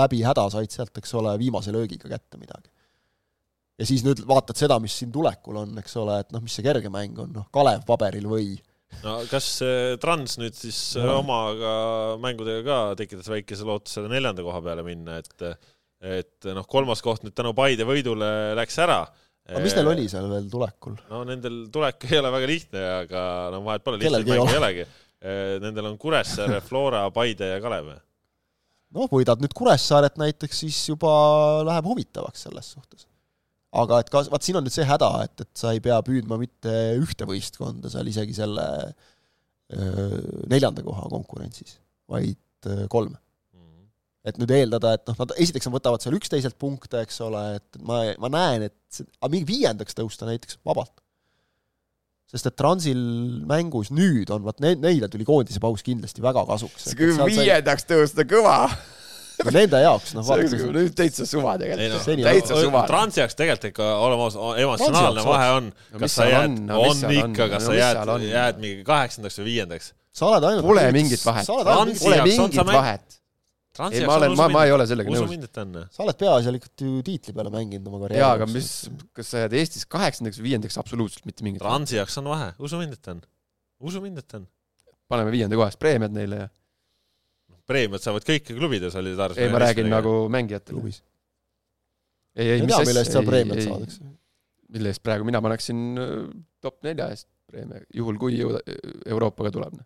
läbi 0.00 0.22
häda 0.26 0.48
said 0.52 0.72
sealt, 0.74 0.96
eks 1.00 1.14
ole, 1.20 1.36
viimase 1.40 1.74
löögiga 1.74 2.10
kätte 2.10 2.40
midagi. 2.40 2.70
ja 3.80 3.86
siis 3.88 4.02
nüüd 4.04 4.24
vaatad 4.28 4.58
seda, 4.60 4.76
mis 4.82 4.98
siin 5.00 5.12
tulekul 5.14 5.62
on, 5.62 5.78
eks 5.80 5.96
ole, 6.02 6.18
et 6.24 6.34
noh, 6.34 6.42
mis 6.44 6.56
see 6.58 6.66
kerge 6.66 6.90
mäng 6.92 7.18
on, 7.22 7.32
noh, 7.38 7.46
Kalev 7.54 7.86
paberil 7.88 8.26
või 8.28 8.58
no 9.04 9.20
kas 9.30 9.46
äh, 9.64 9.94
Trans 10.02 10.36
nüüd 10.40 10.56
siis 10.58 10.78
äh, 10.98 11.06
No. 11.06 11.20
omaga 11.22 11.72
mängudega 12.22 12.64
ka 12.66 12.78
tekitas 12.98 13.30
väikese 13.30 13.66
lootuse 13.68 14.04
neljanda 14.10 14.44
koha 14.46 14.62
peale 14.64 14.84
minna, 14.86 15.20
et 15.22 15.46
et 16.00 16.48
noh, 16.56 16.64
kolmas 16.64 17.02
koht 17.04 17.24
nüüd 17.26 17.36
tänu 17.36 17.52
Paide 17.56 17.84
võidule 17.88 18.30
läks 18.58 18.78
ära. 18.80 19.02
aga 19.50 19.62
mis 19.64 19.74
neil 19.76 19.90
oli 19.92 20.08
seal 20.08 20.28
veel 20.30 20.48
tulekul? 20.52 20.96
no 21.10 21.22
nendel 21.28 21.62
tulek 21.72 22.08
ei 22.10 22.18
ole 22.20 22.32
väga 22.34 22.50
lihtne, 22.50 22.84
aga 23.04 23.22
no 23.54 23.62
vahet 23.68 23.84
pole, 23.84 24.00
ei 24.02 24.12
mängu 24.16 24.48
ei 24.48 24.60
olegi. 24.60 24.86
Nendel 25.20 25.90
on 25.90 25.98
Kuressaare, 26.00 26.62
Flora, 26.68 27.04
Paide 27.12 27.50
ja 27.52 27.60
Kalev. 27.60 27.92
noh, 28.96 29.08
võidad 29.12 29.42
nüüd 29.42 29.52
Kuressaaret 29.56 30.16
näiteks, 30.20 30.64
siis 30.64 30.80
juba 30.88 31.10
läheb 31.68 31.88
huvitavaks 31.90 32.46
selles 32.48 32.72
suhtes. 32.74 33.06
aga 33.70 34.00
et 34.02 34.08
kas, 34.10 34.30
vaat 34.32 34.46
siin 34.46 34.58
on 34.58 34.64
nüüd 34.66 34.74
see 34.74 34.86
häda, 34.88 35.10
et, 35.26 35.44
et 35.44 35.50
sa 35.60 35.74
ei 35.76 35.82
pea 35.84 36.00
püüdma 36.06 36.40
mitte 36.40 36.72
ühte 36.98 37.28
võistkonda 37.28 37.92
seal 37.92 38.08
isegi 38.10 38.34
selle 38.34 38.64
öö, 39.76 40.22
neljanda 40.50 40.82
koha 40.82 41.04
konkurentsis, 41.12 41.76
vaid 42.10 42.40
öö, 42.66 42.88
kolme. 42.90 43.20
et 44.24 44.36
nüüd 44.40 44.50
eeldada, 44.52 44.96
et 44.96 45.06
noh, 45.08 45.16
nad 45.20 45.36
esiteks 45.40 45.68
nad 45.68 45.76
võtavad 45.76 46.02
seal 46.02 46.16
üksteiselt 46.18 46.58
punkte, 46.60 47.04
eks 47.04 47.20
ole, 47.24 47.44
et 47.60 47.78
ma, 47.84 48.02
ma 48.20 48.28
näen, 48.32 48.66
et 48.68 48.76
see, 48.92 49.06
aga 49.20 49.30
mingi 49.32 49.48
viiendaks 49.48 49.96
tõusta 49.96 50.28
näiteks 50.28 50.58
vabalt. 50.66 50.99
Sest 52.30 52.46
et 52.46 52.56
Transil 52.56 53.00
mängus 53.50 53.90
nüüd 53.94 54.30
on, 54.30 54.44
vaat 54.46 54.60
ne-, 54.62 54.76
neile 54.78 55.08
tuli 55.10 55.24
koondise 55.28 55.60
paus 55.62 55.82
kindlasti 55.86 56.22
väga 56.22 56.44
kasuks. 56.46 56.90
viiendaks 56.96 57.86
tõusta, 57.90 58.24
kõva. 58.30 58.56
Nende 59.50 59.78
jaoks, 59.80 60.10
noh, 60.12 60.24
vaata, 60.26 60.48
nüüd 60.74 60.92
täitsa 60.98 61.24
suva 61.24 61.54
tegelikult. 61.60 62.02
Seni 62.04 62.26
täitsa 62.26 62.54
on- 62.58 62.66
suva. 62.66 62.82
Transi 62.90 63.22
jaoks 63.22 63.38
tegelikult 63.38 63.70
ikka 63.70 63.86
oleme 64.04 64.26
ausad, 64.26 64.58
emotsionaalne 64.60 65.24
vahe 65.24 65.46
on, 65.56 65.70
No 65.94 65.98
mis 65.98 66.02
kas 66.04 66.16
sa 66.18 66.26
jääd, 66.28 66.50
on? 66.50 66.58
No 66.68 66.80
ikka, 67.16 67.46
kas 67.54 67.62
No 67.64 67.70
sa 67.70 67.78
jääd 67.78 68.02
jääd 68.34 68.60
mingi 68.60 68.84
kaheksandaks 68.84 69.40
või 69.40 69.44
viiendaks. 69.48 69.92
sa 70.12 70.26
oled 70.26 70.44
ainult 70.44 70.66
Pole 70.66 70.92
mingit 70.92 71.24
vahet. 71.24 71.46
Pole 71.46 71.64
jaoks 71.64 72.04
on 72.04 72.28
mingit 72.28 72.54
sa 72.60 72.64
mäng- 72.68 72.76
vahet. 72.82 73.19
Ei, 73.88 74.04
ma 74.06 74.16
olen, 74.18 74.34
ma, 74.38 74.46
ma 74.52 74.62
ei 74.68 74.72
ole 74.74 74.86
sellega 74.88 75.12
usu 75.12 75.22
nõus. 75.22 75.32
mind, 75.32 75.46
et 75.48 75.58
on. 75.62 75.74
sa 75.94 76.04
oled 76.04 76.18
peaasjalikult 76.20 76.84
ju 76.84 77.02
tiitli 77.06 77.34
peale 77.36 77.52
mänginud 77.54 77.90
oma 77.90 78.00
karjääri 78.04 78.22
jaa, 78.22 78.30
aga 78.36 78.48
mis, 78.50 78.70
kas 79.16 79.32
sa 79.32 79.44
jääd 79.44 79.56
Eestis 79.60 79.86
kaheksandaks 79.90 80.40
või 80.40 80.48
viiendaks, 80.50 80.78
absoluutselt 80.82 81.28
mitte 81.28 81.46
mingit. 81.46 81.62
Transi 81.64 81.98
jaoks 81.98 82.18
on 82.20 82.30
vahe, 82.32 82.50
usu 82.62 82.80
mind, 82.80 82.96
et 82.98 83.12
on. 83.12 83.22
usu 83.90 84.02
mind, 84.04 84.22
et 84.22 84.38
on. 84.38 84.46
paneme 85.10 85.34
viienda 85.34 85.58
kohast 85.60 85.80
preemiad 85.82 86.14
neile 86.14 86.44
ja. 86.44 86.48
preemiad 87.70 88.04
saavad 88.04 88.26
kõiki 88.28 88.56
klubide 88.58 88.92
solidaarsuse. 88.92 89.46
ei, 89.46 89.52
ma 89.54 89.64
räägin 89.64 89.90
nagu 89.92 90.14
mängijatele. 90.32 90.76
klubis. 90.76 91.02
ei, 92.36 92.46
ei, 92.46 92.56
ei 92.58 92.66
mis 92.66 92.76
tea, 92.76 92.86
mille 92.90 93.04
eest 93.04 93.16
seal 93.16 93.24
asja, 93.24 93.32
preemiat 93.32 93.60
ei, 93.60 93.66
ei, 93.66 93.72
saadakse. 93.72 94.10
mille 94.76 94.94
eest 94.94 95.04
praegu 95.06 95.28
mina 95.28 95.42
paneksin 95.44 95.86
äh, 95.98 96.16
top 96.60 96.82
nelja 96.86 97.08
eest 97.14 97.30
preemia, 97.50 97.82
juhul 97.94 98.18
kui 98.20 98.36
jõuda, 98.38 98.60
Euroopaga 99.10 99.52
tuleb. 99.54 99.80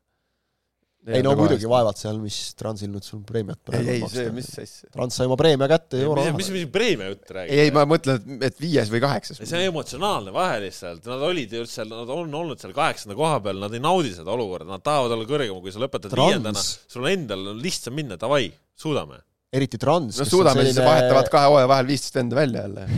Ei 1.05 1.21
no 1.25 1.35
muidugi. 1.37 1.67
vaevalt 1.69 1.99
seal, 2.01 2.17
mis 2.23 2.37
Transil 2.57 2.89
nüüd 2.89 3.05
sul 3.05 3.21
preemiat 3.29 3.73
ei, 3.77 3.99
ei 3.99 4.07
see, 4.09 4.31
mis 4.33 4.47
asja. 4.63 4.89
Trans 4.95 5.19
sai 5.19 5.29
oma 5.29 5.37
preemia 5.37 5.69
kätte 5.69 5.99
mis, 5.99 6.05
euroraha 6.07 6.37
mis, 6.39 6.49
mis 6.55 6.65
preemia 6.73 7.11
jutt 7.11 7.33
räägib? 7.37 7.53
ei, 7.53 7.67
ei 7.67 7.73
ma 7.75 7.85
mõtlen, 7.89 8.39
et 8.47 8.61
viies 8.63 8.93
või 8.93 9.03
kaheksas. 9.05 9.41
see 9.43 9.59
on 9.59 9.67
emotsionaalne 9.67 10.33
vahe 10.35 10.63
lihtsalt, 10.65 11.05
nad 11.11 11.25
olid 11.29 11.53
ju 11.53 11.65
üldse, 11.65 11.85
nad 11.91 12.13
on 12.15 12.39
olnud 12.41 12.63
seal 12.63 12.73
kaheksanda 12.77 13.17
koha 13.19 13.43
peal, 13.45 13.61
nad 13.61 13.77
ei 13.77 13.83
naudi 13.85 14.15
seda 14.17 14.33
olukorda, 14.33 14.71
nad 14.71 14.85
tahavad 14.87 15.13
olla 15.17 15.29
kõrgem, 15.29 15.59
kui 15.65 15.75
sa 15.75 15.83
lõpetad 15.83 16.17
viiendana, 16.17 16.63
sul 16.95 17.11
endal 17.11 17.51
on 17.53 17.61
lihtsam 17.65 17.97
minna, 17.99 18.17
davai, 18.21 18.47
suudame. 18.81 19.21
eriti 19.55 19.81
Trans, 19.83 20.23
no 20.23 20.29
suudame, 20.29 20.65
siis 20.71 20.81
vahetavad 20.81 21.29
kahe 21.33 21.51
hooaja 21.53 21.69
vahel 21.75 21.91
viisteist 21.93 22.17
venda 22.17 22.41
välja 22.41 22.65
jälle. 22.65 22.89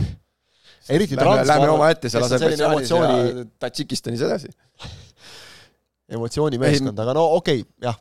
eriti 0.95 1.19
Lähme, 1.19 1.25
Trans, 1.25 1.51
lähme 1.51 1.67
omaette 1.75 2.13
seal 2.13 2.23
Aserbaidžaanis 2.23 2.87
emotsiooni- 2.87 3.19
ja 3.41 3.45
Tadžikistanis 3.65 4.23
edasi. 4.29 4.53
emotsioonimeeskond, 6.11 6.99
aga 7.03 7.15
no 7.17 7.25
okei 7.37 7.63
okay,, 7.63 7.71
jah. 7.89 7.97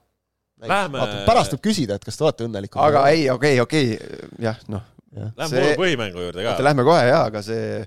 Läheme- 0.67 1.05
pärast 1.27 1.53
võib 1.53 1.67
küsida, 1.67 1.99
et 1.99 2.05
kas 2.07 2.17
te 2.17 2.25
olete 2.25 2.47
õnnelikud. 2.47 2.81
aga 2.81 3.03
ei, 3.13 3.27
okei, 3.31 3.61
okei, 3.61 3.97
jah, 4.41 4.61
noh. 4.73 4.85
Lähme 5.17 5.49
See- 5.49 5.77
põhimängu 5.81 6.21
juurde 6.21 6.45
ka. 6.45 6.57
lähme 6.65 6.85
kohe 6.85 7.05
jaa, 7.09 7.27
aga 7.31 7.43
see 7.45 7.85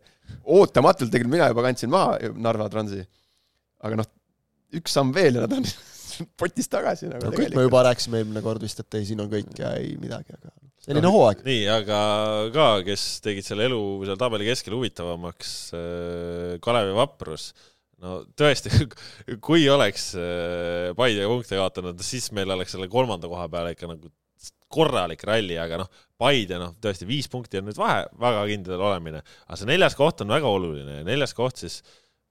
ootamatult 0.49 1.11
tegelikult 1.11 1.35
mina 1.35 1.49
juba 1.51 1.65
kandsin 1.65 1.91
maha 1.93 2.31
Narva 2.37 2.69
Transi. 2.69 3.03
aga 3.85 4.01
noh, 4.01 4.07
üks 4.79 4.93
samm 4.97 5.13
veel 5.15 5.37
ja 5.37 5.45
nad 5.45 5.53
on 5.57 5.65
potis 6.39 6.69
tagasi 6.69 7.09
nagu 7.09 7.29
no 7.29 7.33
kõik 7.35 7.55
me 7.55 7.65
juba 7.67 7.83
rääkisime 7.89 8.21
eelmine 8.21 8.41
kord 8.45 8.63
vist, 8.65 8.81
et 8.81 8.97
ei, 8.99 9.05
siin 9.07 9.21
on 9.23 9.29
kõik 9.31 9.53
ja 9.61 9.75
ei 9.79 9.93
midagi, 10.01 10.35
aga 10.35 10.51
selline 10.83 11.11
hooaeg. 11.13 11.43
nii, 11.45 11.65
aga 11.73 11.99
ka, 12.55 12.67
kes 12.87 13.05
tegid 13.25 13.45
selle 13.45 13.67
elu 13.69 13.81
seal 14.07 14.19
tabeli 14.19 14.47
keskel 14.49 14.75
huvitavamaks, 14.77 15.53
Kalev 16.65 16.91
ja 16.91 16.97
Vaprus, 16.97 17.51
no 18.03 18.19
tõesti, 18.37 18.71
kui 19.45 19.67
oleks 19.71 20.11
äh, 20.19 20.89
Paide 20.97 21.27
punkte 21.29 21.59
kaotanud, 21.59 22.01
siis 22.05 22.31
meil 22.35 22.51
oleks 22.55 22.75
selle 22.75 22.89
kolmanda 22.91 23.29
koha 23.31 23.47
peale 23.51 23.75
ikka 23.75 23.91
nagu 23.91 24.11
korralik 24.69 25.23
ralli, 25.25 25.57
aga 25.59 25.81
noh, 25.81 25.89
Paide 26.19 26.59
noh, 26.61 26.75
tõesti 26.83 27.07
viis 27.09 27.29
punkti 27.31 27.59
on 27.59 27.69
nüüd 27.69 27.79
vahe, 27.79 28.03
väga 28.21 28.43
kindel 28.51 28.83
olemine, 28.83 29.23
aga 29.47 29.57
see 29.59 29.69
neljas 29.69 29.97
koht 29.97 30.21
on 30.23 30.35
väga 30.35 30.51
oluline 30.51 30.99
ja 30.99 31.07
neljas 31.07 31.33
koht 31.37 31.63
siis 31.63 31.81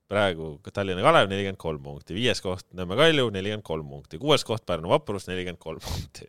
praegu 0.09 0.55
Tallinna 0.73 1.05
Kalev 1.05 1.29
nelikümmend 1.29 1.61
kolm 1.61 1.83
punkti, 1.85 2.17
viies 2.17 2.41
koht 2.45 2.65
Nõmme 2.77 2.97
Kalju 2.99 3.29
nelikümmend 3.35 3.67
kolm 3.67 3.91
punkti, 3.91 4.21
kuues 4.21 4.45
koht 4.47 4.65
Pärnu 4.69 4.91
Vaprus 4.93 5.29
nelikümmend 5.29 5.61
kolm 5.61 5.83
punkti. 5.85 6.29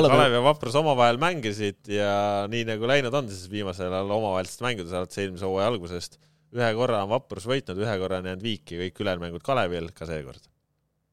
oleme 0.00 0.16
Kalev 0.16 0.34
ja 0.34 0.42
Vaprus 0.48 0.78
omavahel 0.80 1.20
mängisid 1.22 1.92
ja 1.94 2.48
nii 2.50 2.64
nagu 2.72 2.90
läinud 2.90 3.14
on 3.14 3.30
siis 3.30 3.46
viimasel 3.52 3.92
ajal 3.92 4.16
omavahelistes 4.16 4.64
mängudes 4.66 4.96
alates 4.96 5.22
eelmise 5.22 5.46
hooaja 5.46 5.70
algusest, 5.70 6.18
ühe 6.56 6.70
korra 6.78 7.04
on 7.04 7.12
Vaprus 7.12 7.46
võitnud, 7.48 7.80
ühe 7.82 7.96
korra 8.02 8.20
on 8.20 8.30
jäänud 8.30 8.44
viiki, 8.44 8.78
kõik 8.84 9.02
ülejäänud 9.04 9.26
mängud 9.26 9.44
Kalevil 9.46 9.90
ka 9.96 10.08
seekord. 10.08 10.42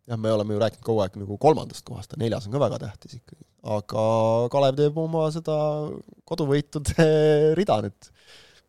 jah, 0.07 0.19
me 0.19 0.31
oleme 0.31 0.55
ju 0.55 0.63
rääkinud 0.63 0.85
kogu 0.87 1.03
aeg 1.03 1.17
nagu 1.19 1.37
kolmandast 1.41 1.85
kohast, 1.87 2.15
neljas 2.17 2.47
on 2.47 2.55
ka 2.55 2.63
väga 2.63 2.79
tähtis 2.85 3.19
ikkagi. 3.19 3.43
aga 3.77 4.03
Kalev 4.53 4.77
teeb 4.79 5.01
oma 5.01 5.27
seda 5.35 5.57
koduvõitude 6.27 7.09
rida 7.59 7.81
nüüd, 7.85 8.11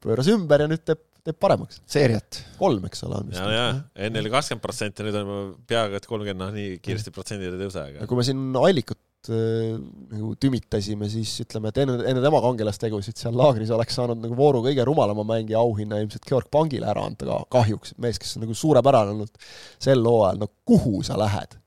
pööras 0.05 0.31
ümber 0.35 0.66
ja 0.66 0.70
nüüd 0.70 0.85
teeb, 0.85 1.05
teeb 1.24 1.40
paremaks. 1.40 1.81
seeriat. 1.89 2.43
kolm, 2.61 2.85
eks 2.90 3.05
ole, 3.09 3.23
on 3.23 3.32
vist. 3.32 3.40
ja, 3.40 3.51
ja 3.55 4.07
enne 4.09 4.24
oli 4.24 4.35
kakskümmend 4.35 4.65
protsenti, 4.65 5.07
nüüd 5.09 5.20
on 5.23 5.53
peaaegu 5.69 6.01
et 6.01 6.11
kolmkümmend, 6.11 6.45
noh 6.45 6.57
nii 6.57 6.81
kiiresti 6.85 7.15
protsendid 7.15 7.55
ei 7.55 7.65
tõuse, 7.65 7.86
ja 7.95 8.03
aga 8.03 8.11
kui 8.11 8.20
me 8.20 8.28
siin 8.28 8.51
Allikut 8.59 9.01
äh, 9.32 9.76
nagu 10.12 10.34
tümitasime, 10.40 11.09
siis 11.12 11.32
ütleme, 11.44 11.72
et 11.72 11.80
enne, 11.84 11.96
enne 12.10 12.22
tema 12.24 12.40
kangelastegusid 12.44 13.20
seal 13.20 13.36
laagris 13.38 13.72
oleks 13.74 13.98
saanud 13.98 14.20
nagu 14.22 14.36
vooru 14.38 14.62
kõige 14.66 14.86
rumalama 14.88 15.24
mängija 15.28 15.62
auhinna 15.62 16.00
ilmselt 16.02 16.26
Georg 16.28 16.50
Pangile 16.52 16.90
ära 16.90 17.06
anda 17.09 17.28
ka 17.28 17.40
kahjuks, 17.59 17.96
mees, 18.02 18.20
kes 18.20 18.36
on 18.36 18.46
nagu 18.46 18.56
suurepärane 18.56 19.16
olnud 19.16 19.50
sel 19.82 20.05
hooajal, 20.05 20.40
no 20.42 20.52
kuhu 20.68 21.02
sa 21.06 21.18
lähed? 21.20 21.59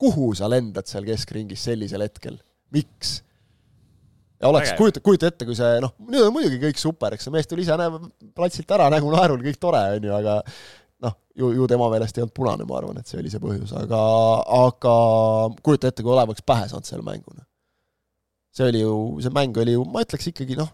kuhu 0.00 0.30
sa 0.32 0.48
lendad 0.48 0.88
seal 0.88 1.04
keskringis 1.04 1.66
sellisel 1.68 2.06
hetkel, 2.06 2.38
miks? 2.72 3.18
ja 4.40 4.48
oleks, 4.48 4.72
kujuta, 4.78 5.02
kujuta 5.04 5.28
ette, 5.28 5.44
kui 5.44 5.56
see 5.58 5.80
noh, 5.84 5.92
nüüd 6.08 6.24
on 6.24 6.32
muidugi 6.32 6.60
kõik 6.62 6.80
super, 6.80 7.12
eks 7.14 7.26
see 7.28 7.34
mees 7.34 7.48
tuli 7.50 7.66
ise 7.66 7.76
näeb 7.76 7.98
platsilt 8.36 8.70
ära 8.72 8.88
nägu 8.92 9.10
naerul, 9.12 9.42
kõik 9.44 9.60
tore, 9.60 9.82
on 9.98 10.06
ju, 10.08 10.14
aga 10.16 10.38
noh, 11.04 11.16
ju, 11.36 11.52
ju 11.56 11.68
tema 11.70 11.88
meelest 11.92 12.18
ei 12.18 12.24
olnud 12.24 12.36
punane, 12.36 12.66
ma 12.68 12.78
arvan, 12.80 13.00
et 13.00 13.10
see 13.10 13.20
oli 13.20 13.32
see 13.32 13.42
põhjus, 13.42 13.72
aga, 13.78 14.00
aga 14.60 14.94
kujuta 15.64 15.90
ette, 15.90 16.04
kui 16.04 16.12
Olev 16.14 16.32
oleks 16.32 16.44
pähe 16.46 16.68
saanud 16.70 16.88
selle 16.88 17.06
mängu, 17.06 17.32
noh. 17.36 17.46
see 18.56 18.68
oli 18.68 18.84
ju, 18.84 18.94
see 19.24 19.34
mäng 19.34 19.58
oli 19.62 19.76
ju, 19.78 19.86
ma 19.88 20.04
ütleks 20.06 20.30
ikkagi 20.32 20.58
noh, 20.58 20.70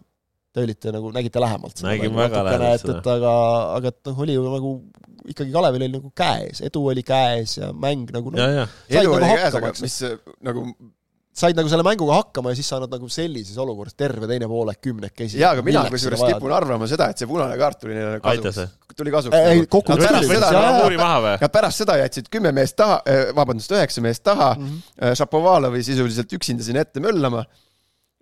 te 0.57 0.65
olite 0.65 0.93
nagu, 0.95 1.13
nägite 1.13 1.43
lähemalt 1.43 1.77
seda 1.77 1.93
Nägin 1.93 2.11
mängu 2.11 2.23
väga 2.23 2.45
natukene, 2.47 2.73
et, 2.79 2.89
et 2.95 3.11
aga, 3.17 3.33
aga 3.77 3.93
et 3.93 4.11
noh, 4.11 4.23
oli 4.25 4.39
ju 4.39 4.47
nagu 4.49 4.77
ikkagi 5.27 5.53
Kalevil 5.53 5.87
oli 5.87 5.95
nagu 5.97 6.13
käes, 6.17 6.63
edu 6.67 6.85
oli 6.93 7.03
käes 7.07 7.59
ja 7.59 7.73
mäng 7.75 8.11
nagu 8.15 8.33
ja 8.37 8.47
noh,, 8.47 8.77
ja 8.89 9.01
Said 9.03 9.11
nagu 9.11 9.33
hakkama, 9.33 9.73
eks. 9.73 9.83
mis 9.85 9.99
nagu 10.47 10.69
said 11.37 11.59
nagu 11.59 11.69
selle 11.69 11.85
mänguga 11.85 12.17
hakkama 12.21 12.53
ja 12.53 12.59
siis 12.59 12.71
sa 12.71 12.79
annad 12.79 12.95
nagu 12.97 13.09
sellises 13.13 13.57
olukorras 13.61 13.97
terve 13.99 14.29
teine 14.31 14.49
poolek 14.49 14.81
kümnekesi. 14.87 15.39
jaa, 15.41 15.53
aga 15.57 15.65
mina 15.67 15.85
kusjuures 15.93 16.23
kipun 16.25 16.55
arvama 16.57 16.89
seda, 16.91 17.11
et 17.13 17.21
see 17.21 17.29
punane 17.29 17.59
kaart 17.61 17.83
tuli 17.83 17.97
neile 17.99 18.21
kasuks. 18.25 18.73
tuli 18.97 19.13
kasuks. 19.13 19.37
ei, 19.37 19.67
kokku 19.69 19.93
Nad 19.93 20.05
pärast 20.07 20.31
tuli. 20.31 20.41
seda? 20.41 21.37
Nad 21.43 21.53
pärast 21.59 21.83
seda 21.85 21.99
jätsid 22.01 22.31
kümme 22.33 22.53
meest 22.57 22.79
taha, 22.81 22.99
vabandust, 23.37 23.77
üheksa 23.77 24.05
meest 24.05 24.25
taha 24.25 24.55
mm. 24.55 24.67
-hmm. 24.67 25.15
Šapovalovi 25.21 25.83
sisuliselt 25.85 26.33
üksinda 26.33 26.65
sinna 26.65 26.87
ette 26.87 27.05
möllama, 27.05 27.45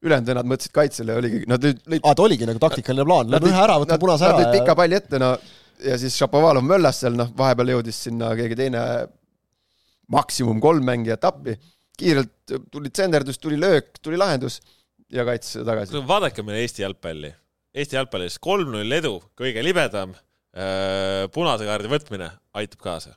ülejäänud 0.03 0.33
vennad 0.33 0.49
mõtlesid 0.51 0.75
kaitsele 0.75 1.15
ja 1.15 1.23
oligi, 1.23 1.45
nad 1.49 1.63
lõid, 1.63 1.85
lõid 1.87 2.03
aa, 2.03 2.15
ta 2.15 2.27
oligi 2.27 2.49
nagu 2.51 2.63
taktikaline 2.63 3.07
plaan, 3.07 3.31
lööb 3.31 3.47
ühe 3.47 3.61
ära, 3.67 3.79
võtab 3.83 4.03
punase 4.03 4.27
Nad 4.27 4.35
ära 4.35 4.43
lõid 4.43 4.59
pika 4.59 4.75
ja 4.75 4.81
palli 4.83 4.99
ette, 4.99 5.23
no 5.23 5.37
ja 5.85 5.99
siis 5.99 6.17
Šapovalov 6.19 6.67
möllas 6.67 7.01
seal, 7.03 7.15
noh, 7.19 7.31
vahepeal 7.37 7.77
jõudis 7.77 8.03
sinna 8.09 8.35
keegi 8.39 8.59
teine 8.59 8.83
maksimum 10.13 10.61
kolm 10.61 10.85
mängijat 10.85 11.25
appi, 11.25 11.57
kiirelt 11.99 12.55
tuli 12.73 12.91
tsenderdus, 12.91 13.39
tuli 13.39 13.59
löök, 13.61 13.99
tuli 14.03 14.19
lahendus 14.21 14.61
ja 15.13 15.25
kaitses 15.27 15.59
seda 15.59 15.73
tagasi. 15.73 15.95
vaadake 16.09 16.45
meil 16.47 16.63
Eesti 16.63 16.85
jalgpalli. 16.85 17.33
Eesti 17.75 17.99
jalgpallis 17.99 18.39
kolm-null 18.43 18.99
edu, 18.99 19.17
kõige 19.39 19.63
libedam, 19.65 20.15
punase 21.35 21.67
kaardi 21.67 21.91
võtmine 21.91 22.31
aitab 22.55 22.83
kaasa. 22.83 23.15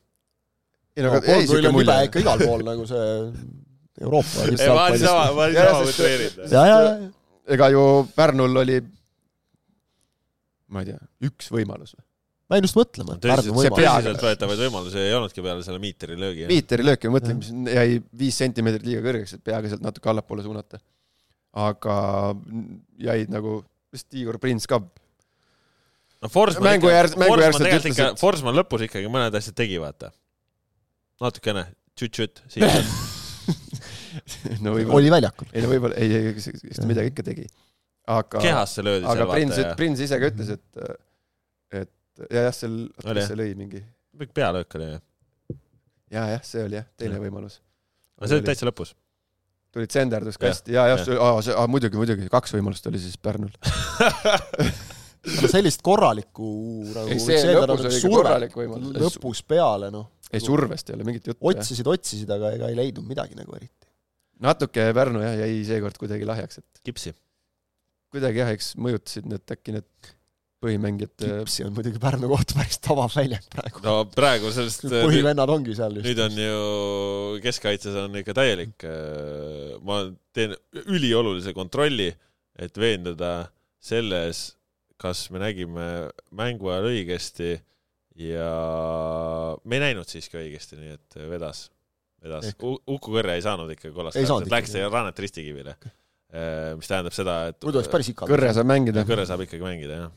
ei 0.97 1.05
no 1.05 1.11
no, 1.11 1.19
aga 1.19 1.35
jäi 1.35 1.45
kolm-null 1.45 1.45
siuke 1.45 1.59
on 1.59 1.63
libe 1.67 1.73
mulje. 1.75 1.97
ikka 2.09 2.21
igal 2.23 2.41
pool 2.41 2.65
nagu 2.65 2.87
see 2.89 3.07
Euroopa 4.01 4.45
ei, 4.47 4.69
ma 4.69 4.87
olin 4.87 5.01
sama, 5.03 5.27
ma 5.37 5.47
Jaa, 5.53 5.67
sama 5.69 5.85
motiveeritud. 5.85 7.13
ega 7.57 7.69
ju 7.73 7.83
Pärnul 8.15 8.61
oli, 8.63 8.81
ma 10.73 10.81
ei 10.83 10.91
tea, 10.91 10.99
üks 11.29 11.51
võimalus 11.53 11.93
või? 11.93 12.06
Ma 12.47 12.57
jäin 12.57 12.67
just 12.67 12.77
mõtlema, 12.79 13.17
tõsiseltvõetavaid 13.23 14.61
võimalusi 14.65 15.01
ei 15.01 15.15
olnudki 15.17 15.43
peale 15.43 15.63
selle 15.65 15.81
miiteri 15.83 16.15
löögi. 16.19 16.45
Miiteri 16.49 16.85
löök 16.87 17.07
ja 17.07 17.11
mõtlen, 17.11 17.41
mis 17.41 17.49
jäi 17.73 17.97
viis 18.21 18.37
sentimeetrit 18.39 18.87
liiga 18.87 19.01
kõrgeks, 19.03 19.35
et 19.35 19.43
peaga 19.43 19.71
sealt 19.71 19.83
natuke 19.83 20.11
allapoole 20.13 20.45
suunata. 20.45 20.79
aga 21.57 21.97
jäid 23.01 23.31
nagu, 23.33 23.59
vist 23.91 24.13
Igor 24.19 24.37
Prins 24.39 24.67
ka, 24.69 24.77
no 26.21 26.29
Forsman 26.31 26.67
Mängu 26.69 26.91
järg- 26.91 27.17
mängu 27.19 27.39
järgselt 27.41 27.71
ütles, 27.79 27.99
et-, 28.03 28.19
Forsman 28.21 28.55
lõpus 28.57 28.83
ikkagi 28.85 29.09
mõned 29.11 29.35
asjad 29.39 29.57
tegi, 29.57 29.79
vaata. 29.81 30.11
natukene, 31.23 31.65
tšüt-tšüt, 31.97 32.43
siit. 32.53 32.63
no 34.63 34.75
võib-olla, 34.75 34.99
oli 34.99 35.11
väljakul. 35.13 35.49
ei 35.51 35.65
no 35.65 35.71
võib-olla, 35.71 35.97
ei, 35.97 36.13
ei, 36.13 36.35
eks 36.35 36.79
ta 36.79 36.87
midagi 36.89 37.11
ikka 37.11 37.25
tegi. 37.25 37.47
aga, 38.07 38.39
kehasse 38.43 38.85
löödi 38.85 39.07
aga 39.07 39.23
seal, 39.23 39.33
Prins 39.33 39.57
vaata, 39.57 39.75
Prins 39.81 40.05
ise 40.05 40.21
ka 40.21 40.31
ütles, 40.31 40.53
et, 40.57 40.67
et 42.23 42.33
ja 42.33 42.47
jah, 42.47 42.55
seal, 42.55 42.79
Oli, 43.05 43.25
see 43.25 43.37
lõi 43.39 43.51
mingi, 43.59 43.83
pealöök 44.35 44.77
oli. 44.79 44.91
ja 46.13 46.27
jah, 46.33 46.45
see 46.45 46.63
oli 46.65 46.79
jah, 46.79 46.87
teine 46.97 47.17
Jah. 47.17 47.23
võimalus. 47.25 47.59
aga 48.17 48.31
see 48.31 48.39
oli 48.39 48.47
täitsa 48.47 48.69
lõpus. 48.69 48.93
tuli 49.75 49.89
tsenderdus 49.91 50.39
kasti 50.41 50.75
ja, 50.75 50.87
jah, 50.93 51.03
see, 51.05 51.55
muidugi, 51.71 51.99
muidugi, 51.99 52.29
kaks 52.33 52.55
võimalust 52.57 52.87
oli 52.89 53.01
siis 53.01 53.17
Pärnul. 53.21 53.53
no 55.41 55.51
sellist 55.51 55.83
korralikku 55.85 56.49
nagu 56.95 57.17
lõpus 57.17 57.83
nagu 57.83 58.13
korralik 58.13 58.57
võimalus. 58.57 58.97
lõpus 59.03 59.43
peale, 59.47 59.91
noh. 59.93 60.09
ei, 60.31 60.41
survest 60.43 60.91
ei 60.91 60.97
ole 60.97 61.07
mingit 61.07 61.31
juttu. 61.31 61.41
otsisid, 61.51 61.87
otsisid, 61.91 62.31
aga 62.33 62.53
ega 62.57 62.71
ei 62.71 62.77
leidnud 62.79 63.07
midagi 63.07 63.37
nagu 63.37 63.55
eriti. 63.57 63.87
natuke 64.43 64.89
Pärnu 64.97 65.23
jah, 65.25 65.39
jäi 65.43 65.63
seekord 65.67 65.99
kuidagi 65.99 66.27
lahjaks, 66.29 66.61
et 66.63 66.83
kipsi. 66.87 67.13
kuidagi 68.13 68.43
jah, 68.43 68.53
eks 68.55 68.73
mõjutasid 68.79 69.27
need 69.29 69.57
äkki 69.57 69.75
need 69.77 70.15
põhimängijad. 70.63 71.13
Kipsi 71.21 71.65
on 71.67 71.73
muidugi 71.75 72.01
Pärnu 72.01 72.29
kohta 72.31 72.57
päris 72.57 72.79
tabav 72.83 73.13
väljend 73.13 73.45
praegu. 73.53 73.81
no 73.85 73.95
praegu 74.09 74.51
sellest, 74.53 74.87
põhivennad 74.89 75.51
ongi 75.53 75.75
seal 75.77 75.99
just. 75.99 76.07
nüüd 76.07 76.21
on 76.23 76.39
ju 76.41 77.41
keskkaitses 77.43 77.97
on 78.03 78.17
ikka 78.21 78.35
täielik, 78.37 78.87
ma 79.85 80.01
teen 80.35 80.55
üliolulise 80.87 81.53
kontrolli, 81.57 82.09
et 82.57 82.81
veenduda 82.81 83.51
selles, 83.83 84.49
kas 84.97 85.27
me 85.33 85.41
nägime 85.45 85.87
mängu 86.35 86.73
ajal 86.73 86.89
õigesti 86.89 87.53
ja 88.17 88.51
me 89.63 89.77
ei 89.77 89.87
näinud 89.89 90.09
siiski 90.09 90.39
õigesti, 90.41 90.79
nii 90.81 90.95
et 90.97 91.19
vedas, 91.29 91.67
vedas. 92.23 92.49
Uku 92.57 93.13
Kõrre 93.13 93.37
ei 93.37 93.45
saanud 93.45 93.69
ikka 93.77 93.93
kollast 93.93 94.17
Ei 94.17 94.25
kaarti, 94.25 94.51
läks 94.51 94.77
rannet 94.89 95.19
ristikivile. 95.21 95.77
mis 96.75 96.89
tähendab 96.89 97.13
seda, 97.15 97.43
et 97.53 97.61
muidu 97.63 97.79
oleks 97.79 97.91
päris 97.93 98.09
ikal. 98.11 98.27
Kõrre 98.27 98.49
saab 98.57 98.67
mängida. 98.67 99.05
Kõrre 99.07 99.27
saab 99.29 99.45
ikkagi 99.45 99.63
mängida, 99.63 100.01
jah. 100.01 100.15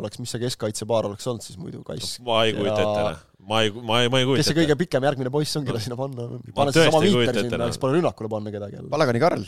oleks, 0.00 0.16
mis 0.22 0.30
see 0.32 0.40
keskkaitsepaar 0.42 1.04
oleks 1.10 1.26
olnud 1.28 1.44
siis 1.44 1.58
muidu 1.60 1.80
kass. 1.86 2.08
ma 2.24 2.34
ei 2.46 2.52
kujuta 2.56 2.80
ette, 2.80 3.02
noh. 3.06 3.16
ma 3.50 3.56
ei, 3.64 3.68
ma 3.74 3.94
ei, 4.02 4.06
ma 4.12 4.16
ei 4.20 4.24
kes 4.24 4.30
kujuta 4.30 4.46
see 4.48 4.58
kõige 4.62 4.76
pikem 4.84 5.02
järgmine 5.08 5.30
poiss 5.34 5.52
on, 5.60 5.64
keda 5.68 5.80
sinna 5.82 5.96
panna? 6.00 6.22
pane 6.56 6.68
tõesti 6.72 6.80
seesama 6.80 7.02
ei 7.02 7.06
Viiter 7.08 7.18
kujuta 7.18 7.34
ette, 7.34 7.44
sinna, 7.48 7.62
noh. 7.64 7.70
eks 7.72 7.80
pole 7.82 7.92
rünnakule 7.98 8.28
panna 8.32 8.48
kedagi 8.54 8.74
jälle. 8.78 8.90
Palagani 8.92 9.20
Karl, 9.22 9.44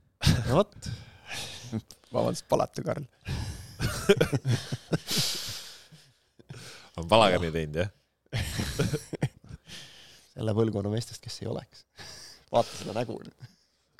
no 0.48 0.52
vot, 0.58 0.72
vabandust, 2.10 2.46
Palatu 2.50 2.80
Karl. 2.86 3.04
on 6.98 7.04
palagani 7.10 7.48
teinud, 7.54 7.76
jah? 7.84 7.90
selle 10.34 10.52
põlvkonna 10.58 10.90
meestest, 10.90 11.22
kes 11.22 11.36
ei 11.42 11.48
oleks. 11.50 11.78
vaata 12.50 12.70
seda 12.80 12.92
nägu 12.96 13.14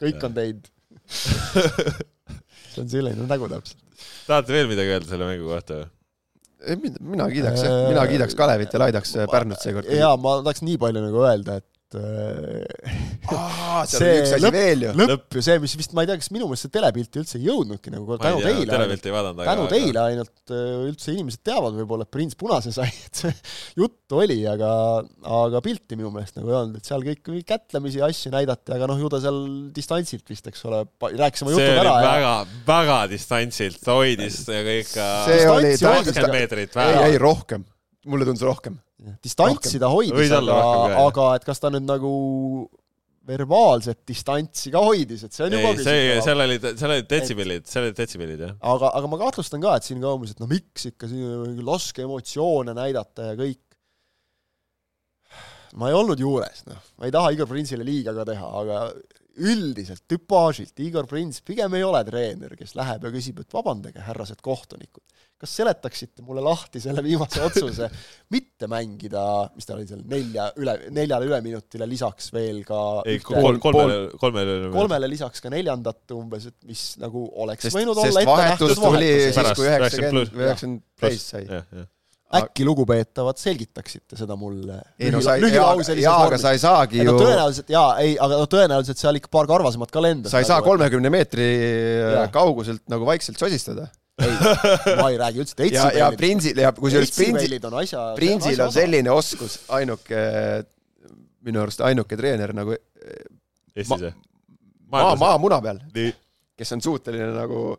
kõik 0.01 0.19
on 0.27 0.33
teinud. 0.35 0.65
see 1.07 2.83
on 2.83 2.89
selline 2.91 3.23
nägu 3.31 3.47
täpselt. 3.53 3.84
Tahate 4.29 4.57
veel 4.57 4.71
midagi 4.71 4.95
öelda 4.97 5.11
selle 5.11 5.29
mängu 5.29 5.51
kohta 5.51 5.83
või? 5.83 5.91
ei, 6.65 6.79
mina 7.01 7.29
kiidaks 7.33 7.65
jah, 7.67 7.77
mina 7.91 8.07
kiidaks 8.09 8.37
Kalevit 8.39 8.75
ja 8.75 8.83
laidaks 8.85 9.15
Pärnut 9.31 9.63
seekord. 9.63 9.91
jaa, 9.93 10.15
ma 10.21 10.39
tahaks 10.43 10.65
nii 10.65 10.79
palju 10.81 11.05
nagu 11.05 11.25
öelda, 11.29 11.59
et 11.61 11.69
äh, 11.99 12.97
seal 13.89 14.01
See 14.01 14.09
oli 14.09 14.21
üks 14.23 14.33
asi 14.37 14.45
lõpp- 14.45 14.57
veel 14.59 14.85
ju. 14.87 14.93
lõpp 15.01 15.39
ju 15.39 15.45
see, 15.47 15.59
mis 15.63 15.75
vist, 15.81 15.95
ma 15.97 16.05
ei 16.05 16.11
tea, 16.11 16.19
kas 16.21 16.31
minu 16.35 16.49
meelest 16.51 16.67
see 16.67 16.75
telepilti 16.75 17.21
üldse 17.23 17.39
ei 17.41 17.49
jõudnudki 17.49 17.93
nagu 17.95 18.19
tänu 18.21 18.43
teile, 18.45 18.67
televelt 18.71 19.09
ei 19.09 19.15
vaadanud, 19.15 19.45
tänu 19.49 19.67
teile 19.73 20.03
ainult 20.05 20.55
äh, 20.55 20.65
üldse 20.91 21.15
inimesed 21.15 21.43
teavad 21.47 21.77
võib-olla, 21.79 22.07
et 22.09 22.13
Prins 22.15 22.39
Punase 22.39 22.73
sai, 22.75 22.89
et 23.09 23.23
see 23.25 23.35
juttu 23.81 24.21
oli, 24.25 24.41
aga, 24.51 24.71
aga 25.43 25.63
pilti 25.65 25.99
minu 25.99 26.13
meelest 26.15 26.39
nagu 26.41 26.53
ei 26.53 26.59
olnud, 26.61 26.81
et 26.81 26.91
seal 26.91 27.05
kõik 27.07 27.33
kätlemisi 27.49 28.01
ja 28.03 28.09
asju 28.11 28.33
näidati, 28.35 28.75
aga 28.77 28.89
noh, 28.91 29.01
ju 29.01 29.13
ta 29.13 29.21
seal 29.25 29.41
distantsilt 29.75 30.29
vist, 30.31 30.49
eks 30.51 30.65
ole, 30.69 30.85
rääkis 31.15 31.45
oma 31.45 31.55
oli 31.55 31.69
ära 31.69 31.95
väga, 32.05 32.35
väga 32.69 32.99
distantsilt, 33.13 33.81
ta 33.85 33.99
hoidis 33.99 34.43
ja 34.49 34.63
ikka 34.81 35.09
kakskümmend 35.29 36.15
ta- 36.15 36.33
meetrit 36.33 36.77
ei, 36.85 36.99
ei. 37.13 37.19
rohkem. 37.21 37.65
Mulle 38.11 38.27
tundus 38.29 38.45
rohkem. 38.47 38.79
distantsi 39.25 39.81
ta 39.83 39.91
hoidis, 39.93 40.33
aga 40.33 40.57
aga 41.05 41.29
et 41.39 41.45
kas 41.47 41.61
ta 41.63 41.71
nüüd 41.73 41.87
nagu 41.89 42.15
verbaalset 43.25 44.03
distantsi 44.09 44.73
ka 44.73 44.83
hoidis, 44.85 45.25
et 45.25 45.35
see 45.37 45.47
on 45.47 45.57
juba 45.57 45.73
ei, 45.73 45.85
see, 45.87 46.17
seal 46.27 46.45
olid, 46.45 46.67
seal 46.77 46.93
olid 46.93 47.09
detsibellid, 47.09 47.67
seal 47.69 47.87
olid 47.87 47.97
detsibellid, 47.97 48.43
jah. 48.45 48.57
aga, 48.75 48.91
aga 49.01 49.11
ma 49.11 49.21
kahtlustan 49.23 49.65
ka, 49.65 49.79
et 49.79 49.89
siin 49.89 50.03
ka 50.03 50.13
umbes, 50.17 50.35
et 50.35 50.43
no 50.43 50.49
miks 50.51 50.91
ikka 50.91 51.09
siin 51.09 51.63
laske 51.65 52.05
emotsioone 52.05 52.77
näidata 52.77 53.31
ja 53.31 53.39
kõik. 53.39 53.63
ma 55.81 55.91
ei 55.91 55.97
olnud 55.97 56.21
juures, 56.21 56.65
noh, 56.69 56.85
ma 57.01 57.09
ei 57.09 57.15
taha 57.15 57.33
Igor 57.35 57.49
Prinsile 57.51 57.87
liiga 57.87 58.13
ka 58.17 58.29
teha, 58.29 58.51
aga 58.61 58.83
üldiselt 59.41 60.05
tüpaažilt 60.11 60.79
Igor 60.85 61.09
Prins 61.11 61.41
pigem 61.47 61.75
ei 61.75 61.85
ole 61.85 62.01
treener, 62.07 62.55
kes 62.59 62.75
läheb 62.79 63.07
ja 63.07 63.11
küsib, 63.15 63.41
et 63.43 63.55
vabandage, 63.55 64.03
härrased 64.07 64.39
kohtunikud, 64.45 65.03
kas 65.41 65.57
seletaksite 65.59 66.23
mulle 66.25 66.45
lahti 66.45 66.81
selle 66.83 67.03
viimase 67.05 67.43
otsuse 67.45 67.89
mitte 68.35 68.69
mängida, 68.71 69.25
mis 69.57 69.67
ta 69.67 69.75
oli 69.77 69.89
seal, 69.89 70.05
nelja 70.11 70.47
üle, 70.61 70.77
neljale 70.95 71.29
üleminutile 71.31 71.89
lisaks 71.91 72.31
veel 72.35 72.63
ka 72.69 72.81
ei, 73.05 73.19
ühte- 73.19 73.35
kolm, 73.35 73.59
kolmele, 73.65 73.99
kolmele. 74.21 74.61
kolmele 74.75 75.11
lisaks 75.11 75.43
ka 75.45 75.53
neljandat 75.53 76.15
umbes, 76.17 76.47
et 76.53 76.71
mis 76.71 76.85
nagu 77.03 77.27
oleks 77.45 77.69
sest, 77.69 77.79
võinud 77.79 77.99
sest 77.99 78.13
olla 78.13 78.23
ette 78.25 78.37
vahetus 78.37 78.77
nähtud 78.77 78.87
tuli 78.87 79.11
siis, 79.19 79.41
Pärast 79.41 79.59
kui 79.59 79.69
üheksakümmend 79.71 80.23
90 80.23 80.39
või 80.39 80.49
üheksakümmend 80.49 80.87
täis 81.05 81.29
sai. 81.35 81.45
jah, 81.51 81.67
jah. 81.75 81.91
Äkki 82.41 82.67
lugupeetavad 82.67 83.39
selgitaksite 83.41 84.19
seda 84.19 84.37
mulle 84.39 84.79
ei 84.99 85.13
no 85.15 85.21
sa, 85.25 85.37
lühilauselises 85.41 86.07
jaa, 86.07 86.17
aga 86.29 86.39
sa 86.41 86.55
ei 86.55 86.63
saagi 86.63 87.03
ei 87.03 87.09
ju 87.09 87.17
tõenäoliselt 87.19 87.73
jaa, 87.75 87.91
ei, 88.03 88.15
aga 88.27 88.41
no 88.41 88.49
tõenäoliselt 88.51 89.01
seal 89.01 89.21
ikka 89.21 89.31
paar 89.35 89.51
karvasemat 89.51 89.93
ka 89.95 90.03
lendas. 90.05 90.35
sa 90.35 90.43
ei 90.43 90.49
saa 90.49 90.61
kolmekümne 90.65 91.13
meetri 91.13 91.47
Jaa. 92.01 92.27
kauguselt 92.35 92.85
nagu 92.93 93.07
vaikselt 93.09 93.41
sosistada. 93.41 93.89
ei, 94.23 94.35
ma 95.01 95.09
ei 95.11 95.19
räägi 95.21 95.43
üldse 95.45 95.71
ja, 95.71 95.89
ja 95.95 96.11
Prinsil 96.17 96.61
ja 96.63 96.75
kusjuures 96.77 97.15
Prinsil, 97.17 97.59
Prinsil 98.19 98.61
on 98.63 98.75
selline 98.75 99.11
oskus, 99.11 99.59
ainuke, 99.75 100.21
minu 101.47 101.65
arust 101.65 101.83
ainuke 101.87 102.19
treener 102.19 102.55
nagu 102.55 102.77
Eestis 103.75 104.07
jah? 104.09 104.15
maa, 104.95 105.17
maamuna 105.19 105.59
peal, 105.65 105.83
nii, 105.97 106.15
kes 106.59 106.77
on 106.77 106.85
suuteline 106.85 107.33
nagu 107.35 107.75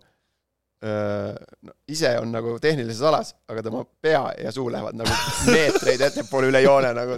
no, 0.86 1.74
ise 1.92 2.12
on 2.20 2.32
nagu 2.34 2.56
tehnilises 2.62 3.02
alas, 3.10 3.34
aga 3.52 3.64
tema 3.66 3.84
pea 4.02 4.24
ja 4.44 4.52
suu 4.56 4.68
lähevad 4.74 4.98
nagu 5.00 5.20
meetreid 5.54 6.04
ettepoole 6.10 6.52
üle 6.52 6.62
joone 6.66 6.92
nagu. 6.98 7.18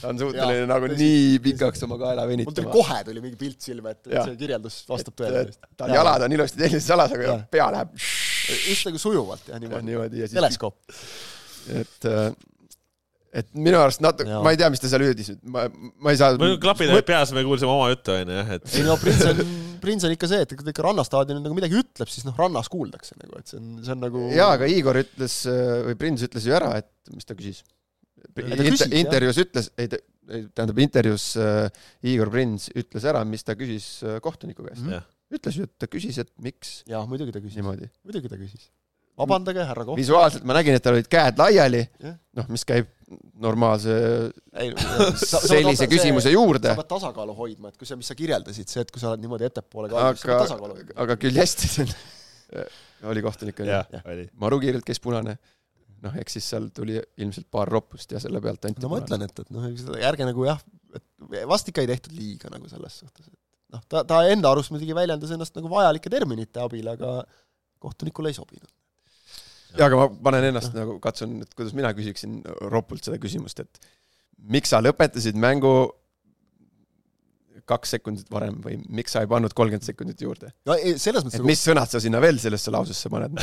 ta 0.00 0.10
on 0.12 0.20
suuteline 0.20 0.64
nagu 0.70 0.88
tõsi, 0.90 1.00
nii 1.02 1.42
pikaks 1.44 1.84
oma 1.86 1.98
kaela 2.00 2.24
mul 2.28 2.38
tuli 2.38 2.46
venitama. 2.46 2.72
kohe 2.74 3.02
tuli 3.08 3.24
mingi 3.24 3.40
pilt 3.40 3.68
silme 3.68 3.94
ette, 3.94 4.08
et 4.10 4.16
Jaa. 4.18 4.24
see 4.30 4.40
kirjeldus 4.40 4.80
vastab 4.88 5.18
tõele. 5.20 5.44
ta 5.76 5.90
jalad 5.92 6.26
on 6.26 6.38
ilusti 6.38 6.62
tehnilises 6.62 6.96
alas, 6.96 7.14
aga 7.16 7.28
Jaa. 7.30 7.44
pea 7.52 7.68
läheb 7.76 7.94
just 8.00 8.88
nagu 8.88 9.00
sujuvalt 9.00 9.52
jah, 9.52 9.60
niimoodi. 9.60 9.90
niimoodi 9.90 10.24
ja 10.24 10.28
siis, 10.28 10.38
teleskoop. 10.38 10.98
et 11.82 12.10
äh, 12.10 12.26
et 13.34 13.48
minu 13.58 13.78
arust 13.80 14.02
natuke, 14.04 14.30
ma 14.44 14.52
ei 14.54 14.58
tea, 14.60 14.68
mis 14.70 14.82
ta 14.82 14.88
seal 14.90 15.02
hüüdis, 15.08 15.32
ma, 15.50 15.66
ma 15.72 16.14
ei 16.14 16.20
saa. 16.20 16.36
klapid 16.38 16.92
olid 16.94 17.06
peas, 17.08 17.32
me 17.34 17.42
kuulsime 17.46 17.72
oma 17.72 17.88
juttu 17.90 18.14
onju 18.14 18.36
jah, 18.38 18.52
et 18.58 18.76
ei 18.78 18.84
no 18.86 18.94
Prins 19.00 19.24
on, 19.30 19.40
Prins 19.84 20.08
on 20.08 20.14
ikka 20.16 20.30
see, 20.30 20.40
et 20.46 20.56
kui 20.56 20.64
ta 20.66 20.74
ikka 20.74 20.88
rannastaadionil 20.88 21.44
nagu 21.44 21.56
midagi 21.56 21.78
ütleb, 21.80 22.10
siis 22.10 22.26
noh, 22.26 22.34
rannas 22.40 22.70
kuuldakse 22.72 23.18
nagu, 23.20 23.38
et 23.38 23.52
see 23.52 23.60
on, 23.60 23.70
see 23.84 23.94
on 23.94 24.02
nagu 24.06 24.26
jaa, 24.34 24.50
aga 24.56 24.68
Igor 24.72 24.98
ütles 25.04 25.38
või 25.90 25.98
Prins 26.00 26.26
ütles 26.26 26.48
ju 26.48 26.56
ära, 26.56 26.74
et 26.82 27.14
mis 27.14 27.28
ta 27.28 27.36
küsis. 27.38 27.62
ta 28.24 28.44
jah. 28.48 28.98
intervjuus 29.04 29.40
ütles, 29.44 29.70
ei, 29.78 29.92
tähendab 30.54 30.78
intervjuus 30.82 31.26
äh, 31.40 31.82
Igor 32.12 32.30
Prins 32.32 32.70
ütles 32.74 33.04
ära, 33.08 33.24
mis 33.28 33.44
ta 33.46 33.56
küsis 33.58 33.88
äh, 34.04 34.20
kohtuniku 34.24 34.64
käest 34.64 34.82
mm. 34.82 34.92
-hmm. 34.92 35.36
ütles 35.38 35.58
ju, 35.58 35.68
et 35.68 35.74
ta 35.78 35.90
küsis, 35.90 36.18
et 36.22 36.30
miks 36.40 36.82
jah, 36.88 37.04
muidugi 37.08 37.34
ta 37.34 37.42
küsis, 37.44 37.64
muidugi 37.64 38.30
ta 38.30 38.40
küsis. 38.40 38.70
vabandage, 39.18 39.64
härra 39.64 39.84
Koht. 39.84 39.98
visuaalselt 40.00 40.44
ma 40.44 40.56
nägin, 40.58 40.74
et 40.74 40.82
tal 40.82 40.96
olid 40.96 41.08
käed 41.10 41.38
laiali 41.38 41.84
Jah., 42.00 42.16
noh, 42.40 42.48
mis 42.48 42.64
käib 42.64 42.88
normaalse 43.44 43.94
ei, 44.60 44.72
sellise 45.50 45.88
küsimuse 45.90 46.32
juurde 46.34 46.72
sa, 46.72 46.78
pead 46.80 46.90
tasakaalu 46.90 47.36
hoidma, 47.38 47.72
et 47.72 47.78
kui 47.80 47.88
see, 47.88 47.98
mis 48.00 48.10
sa 48.10 48.16
kirjeldasid, 48.18 48.70
see, 48.70 48.84
et 48.84 48.92
kui 48.94 49.02
sa 49.02 49.12
oled 49.12 49.24
niimoodi 49.24 49.48
ettepoole 49.48 49.90
kaldu, 49.92 50.20
sa 50.20 50.28
pead 50.28 50.34
aga 50.36 50.46
tasakaalu, 50.48 50.78
hoidma. 50.80 50.96
aga 51.06 51.18
küll 51.24 51.40
hästi 51.42 51.70
see 51.70 51.88
oli 53.10 53.24
kohtunik 53.24 53.60
oli 53.64 53.74
oli. 54.14 54.26
Maru 54.40 54.60
kiirelt 54.62 54.86
käis 54.86 55.00
punane. 55.02 55.36
noh, 56.04 56.16
eks 56.20 56.36
siis 56.36 56.50
seal 56.52 56.68
tuli 56.76 56.98
ilmselt 57.24 57.48
paar 57.52 57.70
roppust 57.70 58.12
ja 58.12 58.20
selle 58.20 58.40
pealt 58.44 58.66
anti 58.68 58.84
no 58.84 58.90
ma 58.92 59.00
ütlen, 59.00 59.24
et, 59.24 59.40
et 59.40 59.54
noh, 59.54 59.64
ärge 60.04 60.28
nagu 60.28 60.44
jah, 60.44 60.60
et 60.94 61.46
vast 61.48 61.70
ikka 61.70 61.84
ei 61.84 61.88
tehtud 61.88 62.12
liiga 62.16 62.50
nagu 62.52 62.68
selles 62.68 62.98
suhtes, 63.00 63.30
et 63.30 63.38
noh, 63.72 63.82
ta, 63.88 64.04
ta 64.08 64.20
enda 64.28 64.52
arust 64.52 64.74
muidugi 64.74 64.96
väljendas 64.96 65.32
ennast 65.34 65.56
nagu 65.56 65.70
vajalike 65.72 66.12
terminite 66.12 66.60
abil, 66.60 66.90
aga 66.92 67.22
kohtunikule 67.84 68.32
ei 68.32 68.36
sobinud. 68.36 68.70
jaa, 69.74 69.88
aga 69.88 69.98
ma 70.00 70.06
panen 70.28 70.48
ennast 70.50 70.76
nagu, 70.76 70.96
katsun, 71.02 71.36
et 71.44 71.52
kuidas 71.56 71.74
mina 71.76 71.92
küsiksin 71.96 72.40
ropult 72.72 73.04
seda 73.06 73.20
küsimust, 73.22 73.62
et 73.64 73.92
miks 74.54 74.72
sa 74.74 74.80
lõpetasid 74.84 75.38
mängu 75.40 75.74
kaks 77.68 77.94
sekundit 77.96 78.28
varem 78.32 78.58
või 78.64 78.76
miks 78.92 79.14
sa 79.14 79.22
ei 79.24 79.30
pannud 79.30 79.54
kolmkümmend 79.56 79.86
sekundit 79.86 80.20
juurde? 80.20 80.50
no 80.68 80.76
ei, 80.76 80.98
selles 81.00 81.24
mõttes 81.24 81.40
et 81.40 81.48
mis 81.48 81.62
sõnad 81.64 81.90
sa 81.90 82.00
sinna 82.02 82.20
veel 82.22 82.40
sellesse 82.42 82.72
lausesse 82.74 83.10
paned? 83.12 83.38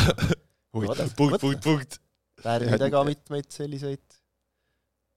huvitav. 0.76 1.14
punkt, 1.18 1.40
punkt, 1.42 1.64
punkt. 1.66 1.98
tärnidega 2.44 3.04
mitmeid 3.08 3.50
selliseid 3.54 4.04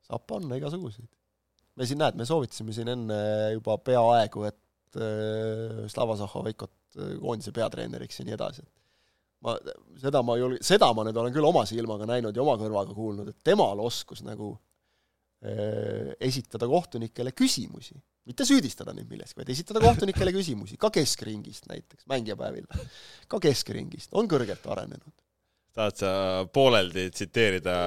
saab 0.09 0.25
panna 0.29 0.59
igasuguseid. 0.61 1.09
me 1.77 1.89
siin 1.89 2.01
näed, 2.01 2.17
me 2.19 2.27
soovitasime 2.29 2.77
siin 2.77 2.91
enne 2.95 3.19
juba 3.57 3.77
peaaegu, 3.83 4.47
et 4.49 5.01
äh, 5.01 5.85
Slava 5.93 6.17
Zahhovaikot 6.21 6.73
äh, 6.99 7.15
koondise 7.21 7.53
peatreeneriks 7.57 8.21
ja 8.21 8.29
nii 8.29 8.37
edasi. 8.39 8.65
ma, 9.45 9.57
seda 10.01 10.23
ma 10.27 10.37
julg-, 10.41 10.63
seda 10.65 10.91
ma 10.97 11.05
nüüd 11.07 11.19
olen 11.21 11.35
küll 11.35 11.49
oma 11.49 11.65
silmaga 11.69 12.09
näinud 12.09 12.37
ja 12.37 12.45
oma 12.45 12.57
kõrvaga 12.61 12.97
kuulnud, 12.97 13.31
et 13.31 13.47
temal 13.47 13.83
oskus 13.85 14.25
nagu 14.25 14.55
äh, 15.45 16.15
esitada 16.25 16.69
kohtunikele 16.71 17.35
küsimusi, 17.37 17.97
mitte 18.29 18.47
süüdistada 18.49 18.95
neid 18.97 19.11
milleski, 19.11 19.39
vaid 19.41 19.53
esitada 19.53 19.83
kohtunikele 19.85 20.33
küsimusi, 20.35 20.79
ka 20.81 20.91
keskringist 20.95 21.69
näiteks, 21.71 22.09
mängijapäevil, 22.11 22.69
ka 23.29 23.43
keskringist, 23.43 24.13
on 24.17 24.31
kõrgelt 24.31 24.65
arenenud. 24.73 25.13
tahad 25.75 26.01
sa 26.01 26.11
pooleldi 26.53 27.11
tsiteerida? 27.11 27.79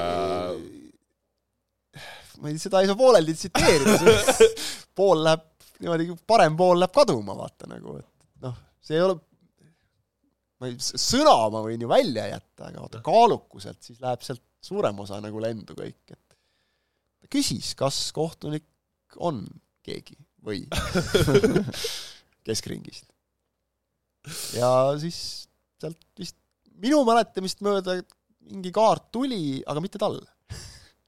ma 2.38 2.52
ei, 2.52 2.58
seda 2.62 2.84
ei 2.84 2.90
saa 2.90 3.00
pooleldi 3.00 3.34
tsiteerida, 3.34 4.18
pool 4.98 5.24
läheb 5.26 5.48
niimoodi, 5.82 6.12
parem 6.28 6.58
pool 6.58 6.80
läheb 6.82 6.94
kaduma, 6.94 7.36
vaata 7.38 7.70
nagu, 7.70 7.98
et 7.98 8.46
noh, 8.46 8.56
see 8.84 8.98
ei 8.98 9.04
ole, 9.06 9.18
ma 10.62 10.70
ei, 10.70 10.78
sõna 10.82 11.36
ma 11.54 11.62
võin 11.66 11.84
ju 11.84 11.90
välja 11.90 12.28
jätta, 12.32 12.70
aga 12.70 12.84
vaata 12.84 13.02
kaalukuselt 13.06 13.82
siis 13.84 14.02
läheb 14.04 14.24
sealt 14.26 14.44
suurem 14.64 14.98
osa 15.04 15.20
nagu 15.24 15.42
lendu 15.42 15.76
kõik, 15.78 16.16
et 16.16 16.38
ta 17.22 17.30
küsis, 17.32 17.74
kas 17.78 18.00
kohtunik 18.16 19.18
on 19.24 19.44
keegi 19.86 20.18
või 20.44 20.66
keskringist. 22.48 23.08
ja 24.58 24.70
siis 25.02 25.20
sealt 25.80 26.02
vist 26.20 26.38
minu 26.78 27.04
mäletamist 27.08 27.62
mööda 27.66 28.00
mingi 28.48 28.72
kaart 28.74 29.10
tuli, 29.14 29.62
aga 29.68 29.84
mitte 29.84 30.02
talle 30.02 30.26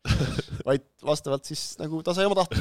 vaid 0.68 0.86
vastavalt 1.06 1.48
siis 1.48 1.74
nagu 1.80 2.02
ta 2.06 2.16
sai 2.16 2.28
oma 2.30 2.38
tahte. 2.40 2.60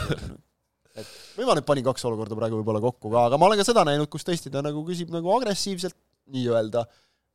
et 0.98 1.08
või 1.36 1.46
ma 1.46 1.56
nüüd 1.58 1.68
panin 1.68 1.86
kaks 1.86 2.04
olukorda 2.08 2.38
praegu 2.38 2.60
võib-olla 2.60 2.82
kokku 2.82 3.12
ka, 3.12 3.28
aga 3.28 3.38
ma 3.38 3.48
olen 3.48 3.60
ka 3.60 3.66
seda 3.68 3.84
näinud, 3.86 4.10
kus 4.10 4.26
tõesti 4.26 4.52
ta 4.54 4.64
nagu 4.64 4.82
küsib 4.86 5.12
nagu 5.14 5.30
agressiivselt 5.36 5.96
nii-öelda. 6.34 6.84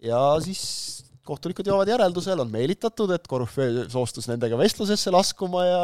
Ja 0.04 0.20
siis 0.44 0.64
kohtunikud 1.28 1.68
jõuavad 1.68 1.94
järeldusele, 1.94 2.44
on 2.44 2.52
meelitatud, 2.52 3.14
et 3.16 3.28
korüfee 3.32 3.88
soostus 3.92 4.28
nendega 4.32 4.58
vestlusesse 4.60 5.14
laskuma 5.14 5.64
ja 5.66 5.80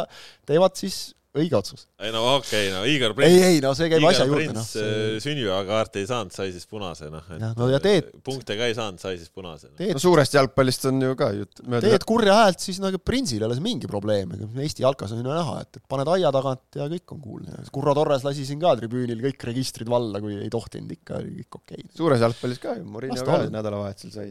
teevad 0.49 0.76
siis 0.80 1.14
õige 1.41 1.57
otsus. 1.60 1.86
ei 2.02 2.11
no 2.16 2.22
okei 2.36 2.68
okay,, 2.68 2.74
no 2.74 2.84
Igor 2.90 3.14
ei, 3.14 3.18
Prins, 3.18 3.45
ei 3.48 3.61
no 3.64 3.74
see 3.78 3.90
käib 3.91 4.06
asja 4.10 4.28
Igor 4.28 4.41
juurde, 4.41 4.56
noh 4.57 4.66
Prins. 4.66 4.84
äh, 4.84 5.18
sünnipäevakaarti 5.24 6.03
ei 6.03 6.10
saanud, 6.10 6.36
sai 6.36 6.53
siis 6.56 6.68
punase, 6.70 7.10
noh. 7.14 7.30
No 7.57 7.70
ja 7.72 7.82
teed- 7.84 8.11
punkte 8.26 8.57
ka 8.60 8.70
ei 8.70 8.76
saanud, 8.78 9.02
sai 9.02 9.18
siis 9.20 9.32
punase. 9.34 9.72
teed 9.80 9.95
no 9.98 10.03
suurest 10.03 10.36
jalgpallist 10.38 10.90
on 10.91 11.02
ju 11.07 11.20
ka 11.20 11.32
jutt. 11.38 11.64
teed 11.86 12.07
kurja 12.10 12.38
häält, 12.41 12.64
siis 12.64 12.82
nagu 12.84 13.02
Prinsil 13.03 13.44
ei 13.44 13.48
ole 13.49 13.57
see 13.60 13.66
mingi 13.66 13.90
probleem, 13.91 14.36
ega 14.38 14.49
Eesti 14.66 14.86
jalkas 14.86 15.16
on 15.16 15.24
ju 15.24 15.28
näha, 15.30 15.56
et, 15.64 15.80
et 15.82 15.88
paned 15.91 16.11
aia 16.16 16.34
tagant 16.36 16.80
ja 16.80 16.90
kõik 16.91 17.16
on 17.16 17.24
kuulda. 17.24 17.64
Kurro 17.74 17.95
Torres 17.98 18.26
lasi 18.28 18.45
siin 18.48 18.61
ka 18.61 18.76
tribüünil 18.80 19.24
kõik 19.30 19.48
registrid 19.52 19.90
valla, 19.91 20.22
kui 20.24 20.38
ei 20.40 20.52
tohtinud, 20.53 20.91
ikka 20.99 21.22
oli 21.22 21.40
kõik 21.41 21.61
okei 21.61 21.82
okay.. 21.86 21.95
suures 21.98 22.28
jalgpallis 22.28 22.61
ka 22.64 22.78
ju, 22.80 22.86
Las 23.10 23.26
ka 23.26 23.41
nädalavahetusel 23.49 24.14
sai. 24.14 24.30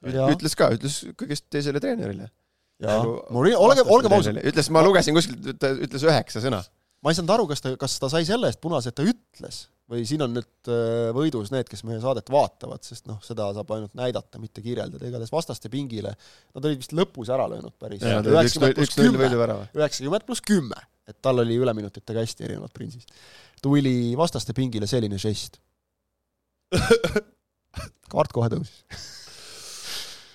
Ütles 0.00 0.56
ka, 0.56 0.70
ütles 0.72 1.02
kõigest 1.18 1.46
teisele 1.52 1.80
treenerile. 1.82 2.30
jaa, 2.84 3.00
Murillo, 3.34 3.64
olgem, 3.66 3.90
olgem 3.96 4.14
ausad, 4.16 4.40
ütles, 4.52 4.70
ma 4.72 4.84
lugesin 4.86 5.16
kuskilt, 5.16 5.50
ta 5.60 5.72
ütles 5.76 6.06
üheksa 6.06 6.42
sõna. 6.44 6.62
ma 7.04 7.12
ei 7.12 7.18
saanud 7.18 7.34
aru, 7.36 7.50
kas 7.50 7.64
ta, 7.64 7.74
kas 7.80 7.98
ta 8.00 8.10
sai 8.12 8.26
selle 8.28 8.50
eest 8.50 8.60
punase, 8.62 8.92
et 8.92 8.98
ta 8.98 9.06
ütles 9.06 9.64
või 9.90 10.04
siin 10.06 10.22
on 10.22 10.34
nüüd 10.36 10.70
äh, 10.70 11.10
võidus 11.14 11.50
need, 11.50 11.66
kes 11.70 11.82
meie 11.86 11.98
saadet 12.02 12.30
vaatavad, 12.30 12.82
sest 12.86 13.08
noh, 13.10 13.18
seda 13.26 13.48
saab 13.56 13.72
ainult 13.74 13.96
näidata, 13.98 14.38
mitte 14.42 14.62
kirjeldada, 14.62 15.02
igatahes 15.08 15.32
vastaste 15.34 15.70
pingile, 15.72 16.12
nad 16.54 16.68
olid 16.68 16.78
vist 16.82 16.94
lõpus 16.96 17.32
ära 17.34 17.48
löönud 17.50 17.74
päris. 17.80 18.04
üheksakümmend 19.74 20.28
pluss 20.28 20.44
kümme, 20.46 20.78
et 21.10 21.18
tal 21.24 21.42
oli 21.42 21.58
üleminutitega 21.58 22.22
hästi 22.22 22.46
erinevalt 22.46 22.74
Prinsist. 22.76 23.10
tuli 23.62 24.14
vastaste 24.18 24.54
pingile 24.56 24.86
selline 24.90 25.18
žest. 25.20 25.58
kaart 28.12 28.32
kohe 28.34 28.50
tõusis. 28.52 28.84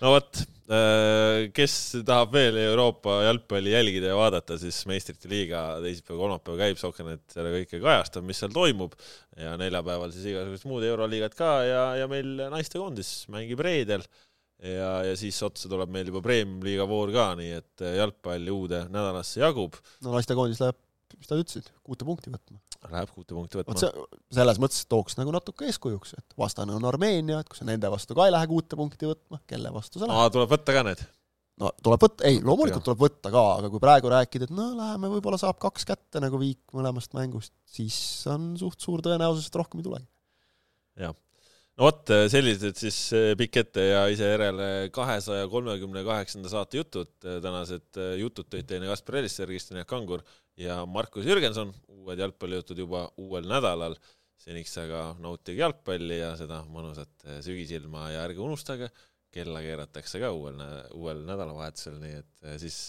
no 0.04 0.18
vot, 0.18 0.44
kes 0.66 1.74
tahab 2.08 2.32
veel 2.34 2.56
Euroopa 2.58 3.20
jalgpalli 3.28 3.74
jälgida 3.76 4.10
ja 4.10 4.18
vaadata, 4.18 4.58
siis 4.58 4.80
meistrite 4.90 5.30
liiga 5.30 5.60
teisipäev-kolmapäev 5.84 6.58
käib, 6.58 6.80
Sokkernet 6.82 7.22
selle 7.36 7.52
kõike 7.54 7.82
kajastab, 7.84 8.26
mis 8.26 8.42
seal 8.42 8.54
toimub 8.56 8.96
ja 9.38 9.54
neljapäeval 9.62 10.14
siis 10.16 10.32
igasugused 10.32 10.70
muud 10.72 10.88
euroliigad 10.88 11.38
ka 11.38 11.52
ja, 11.68 11.84
ja 12.02 12.08
meil 12.10 12.48
naistekoondis 12.50 13.12
mängib 13.34 13.62
reedel 13.62 14.02
ja, 14.58 14.90
ja 15.12 15.14
siis 15.20 15.38
otsa 15.46 15.70
tuleb 15.70 15.94
meil 15.94 16.10
juba 16.10 16.24
premium-liiga 16.26 16.90
voor 16.90 17.14
ka, 17.14 17.28
nii 17.38 17.54
et 17.60 17.86
jalgpalli 18.00 18.54
uude 18.54 18.86
nädalasse 18.90 19.44
jagub. 19.44 19.78
no 20.02 20.18
naistekoondis 20.18 20.64
läheb 20.64 20.82
mis 21.20 21.32
nad 21.32 21.42
ütlesid, 21.42 21.68
kuute 21.86 22.08
punkti 22.08 22.32
võtma. 22.34 22.60
Läheb 22.86 23.12
kuute 23.16 23.36
punkti 23.36 23.60
vot 23.60 23.68
võtma. 23.68 23.82
see, 23.82 24.06
selles 24.38 24.62
mõttes 24.62 24.86
tooks 24.92 25.18
nagu 25.20 25.34
natuke 25.34 25.68
eeskujuks, 25.70 26.16
et 26.20 26.38
vastane 26.40 26.76
on 26.76 26.88
Armeenia, 26.90 27.42
et 27.42 27.50
kui 27.50 27.60
sa 27.60 27.68
nende 27.68 27.90
vastu 27.92 28.18
ka 28.18 28.28
ei 28.28 28.34
lähe 28.36 28.50
kuute 28.52 28.80
punkti 28.80 29.10
võtma, 29.10 29.42
kelle 29.50 29.74
vastu 29.74 30.02
sa 30.02 30.10
lähed? 30.10 30.36
tuleb 30.36 30.54
võtta 30.54 30.76
ka 30.76 30.86
need. 30.88 31.04
no 31.64 31.74
tuleb 31.82 32.06
võtta, 32.06 32.30
ei, 32.30 32.40
loomulikult 32.46 32.86
tuleb 32.86 33.04
võtta 33.08 33.34
ka, 33.34 33.46
aga 33.60 33.74
kui 33.74 33.84
praegu 33.84 34.12
rääkida, 34.14 34.50
et 34.50 34.56
no 34.56 34.72
läheme, 34.78 35.12
võib-olla 35.18 35.42
saab 35.42 35.60
kaks 35.62 35.88
kätte 35.90 36.22
nagu 36.24 36.40
viik 36.42 36.62
mõlemast 36.78 37.16
mängust, 37.18 37.56
siis 37.70 37.98
on 38.32 38.54
suht 38.62 38.82
suur 38.86 39.06
tõenäosus, 39.06 39.50
et 39.50 39.62
rohkem 39.62 39.82
ei 39.82 39.90
tulegi. 39.90 40.10
no 41.76 41.90
vot, 41.90 42.14
sellised 42.32 42.80
siis 42.80 42.98
eh, 43.16 43.34
pikk 43.40 43.60
ette 43.64 43.84
ja 43.90 44.06
ise 44.12 44.30
järele 44.30 44.70
kahesaja 44.96 45.48
kolmekümne 45.52 46.06
kaheksanda 46.08 46.52
saate 46.52 46.80
jutud. 46.80 47.12
tänased 47.24 48.00
eh, 48.00 48.16
jutud 48.22 48.48
tõid 48.52 48.68
teine 48.70 48.88
Kaspar 48.92 49.20
Elisser, 49.22 49.50
Kristjan 49.50 49.82
Jaak 49.82 49.90
Kangur 49.92 50.24
ja 50.58 50.84
Markus 50.86 51.26
Jürgenson. 51.26 51.74
uued 52.06 52.20
jalgpallijutud 52.22 52.78
juba 52.78 53.08
uuel 53.18 53.48
nädalal. 53.50 53.98
seniks 54.46 54.76
aga 54.78 55.16
nautige 55.24 55.64
jalgpalli 55.64 56.20
ja 56.20 56.36
seda 56.38 56.60
mõnusat 56.70 57.24
eh, 57.26 57.40
sügisilma 57.42 58.10
ja 58.12 58.26
ärge 58.28 58.44
unustage, 58.44 58.90
kella 59.34 59.62
keeratakse 59.64 60.20
ka 60.22 60.30
uuel, 60.36 60.60
uuel 60.94 61.24
nädalavahetusel, 61.26 61.98
nii 62.04 62.18
et 62.20 62.44
eh, 62.44 62.58
siis 62.62 62.80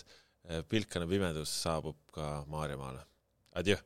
eh, 0.44 0.62
pilkane 0.68 1.08
pimedus 1.08 1.54
saabub 1.62 1.96
ka 2.12 2.42
Maarjamaale. 2.52 3.06
Adjöö 3.56 3.78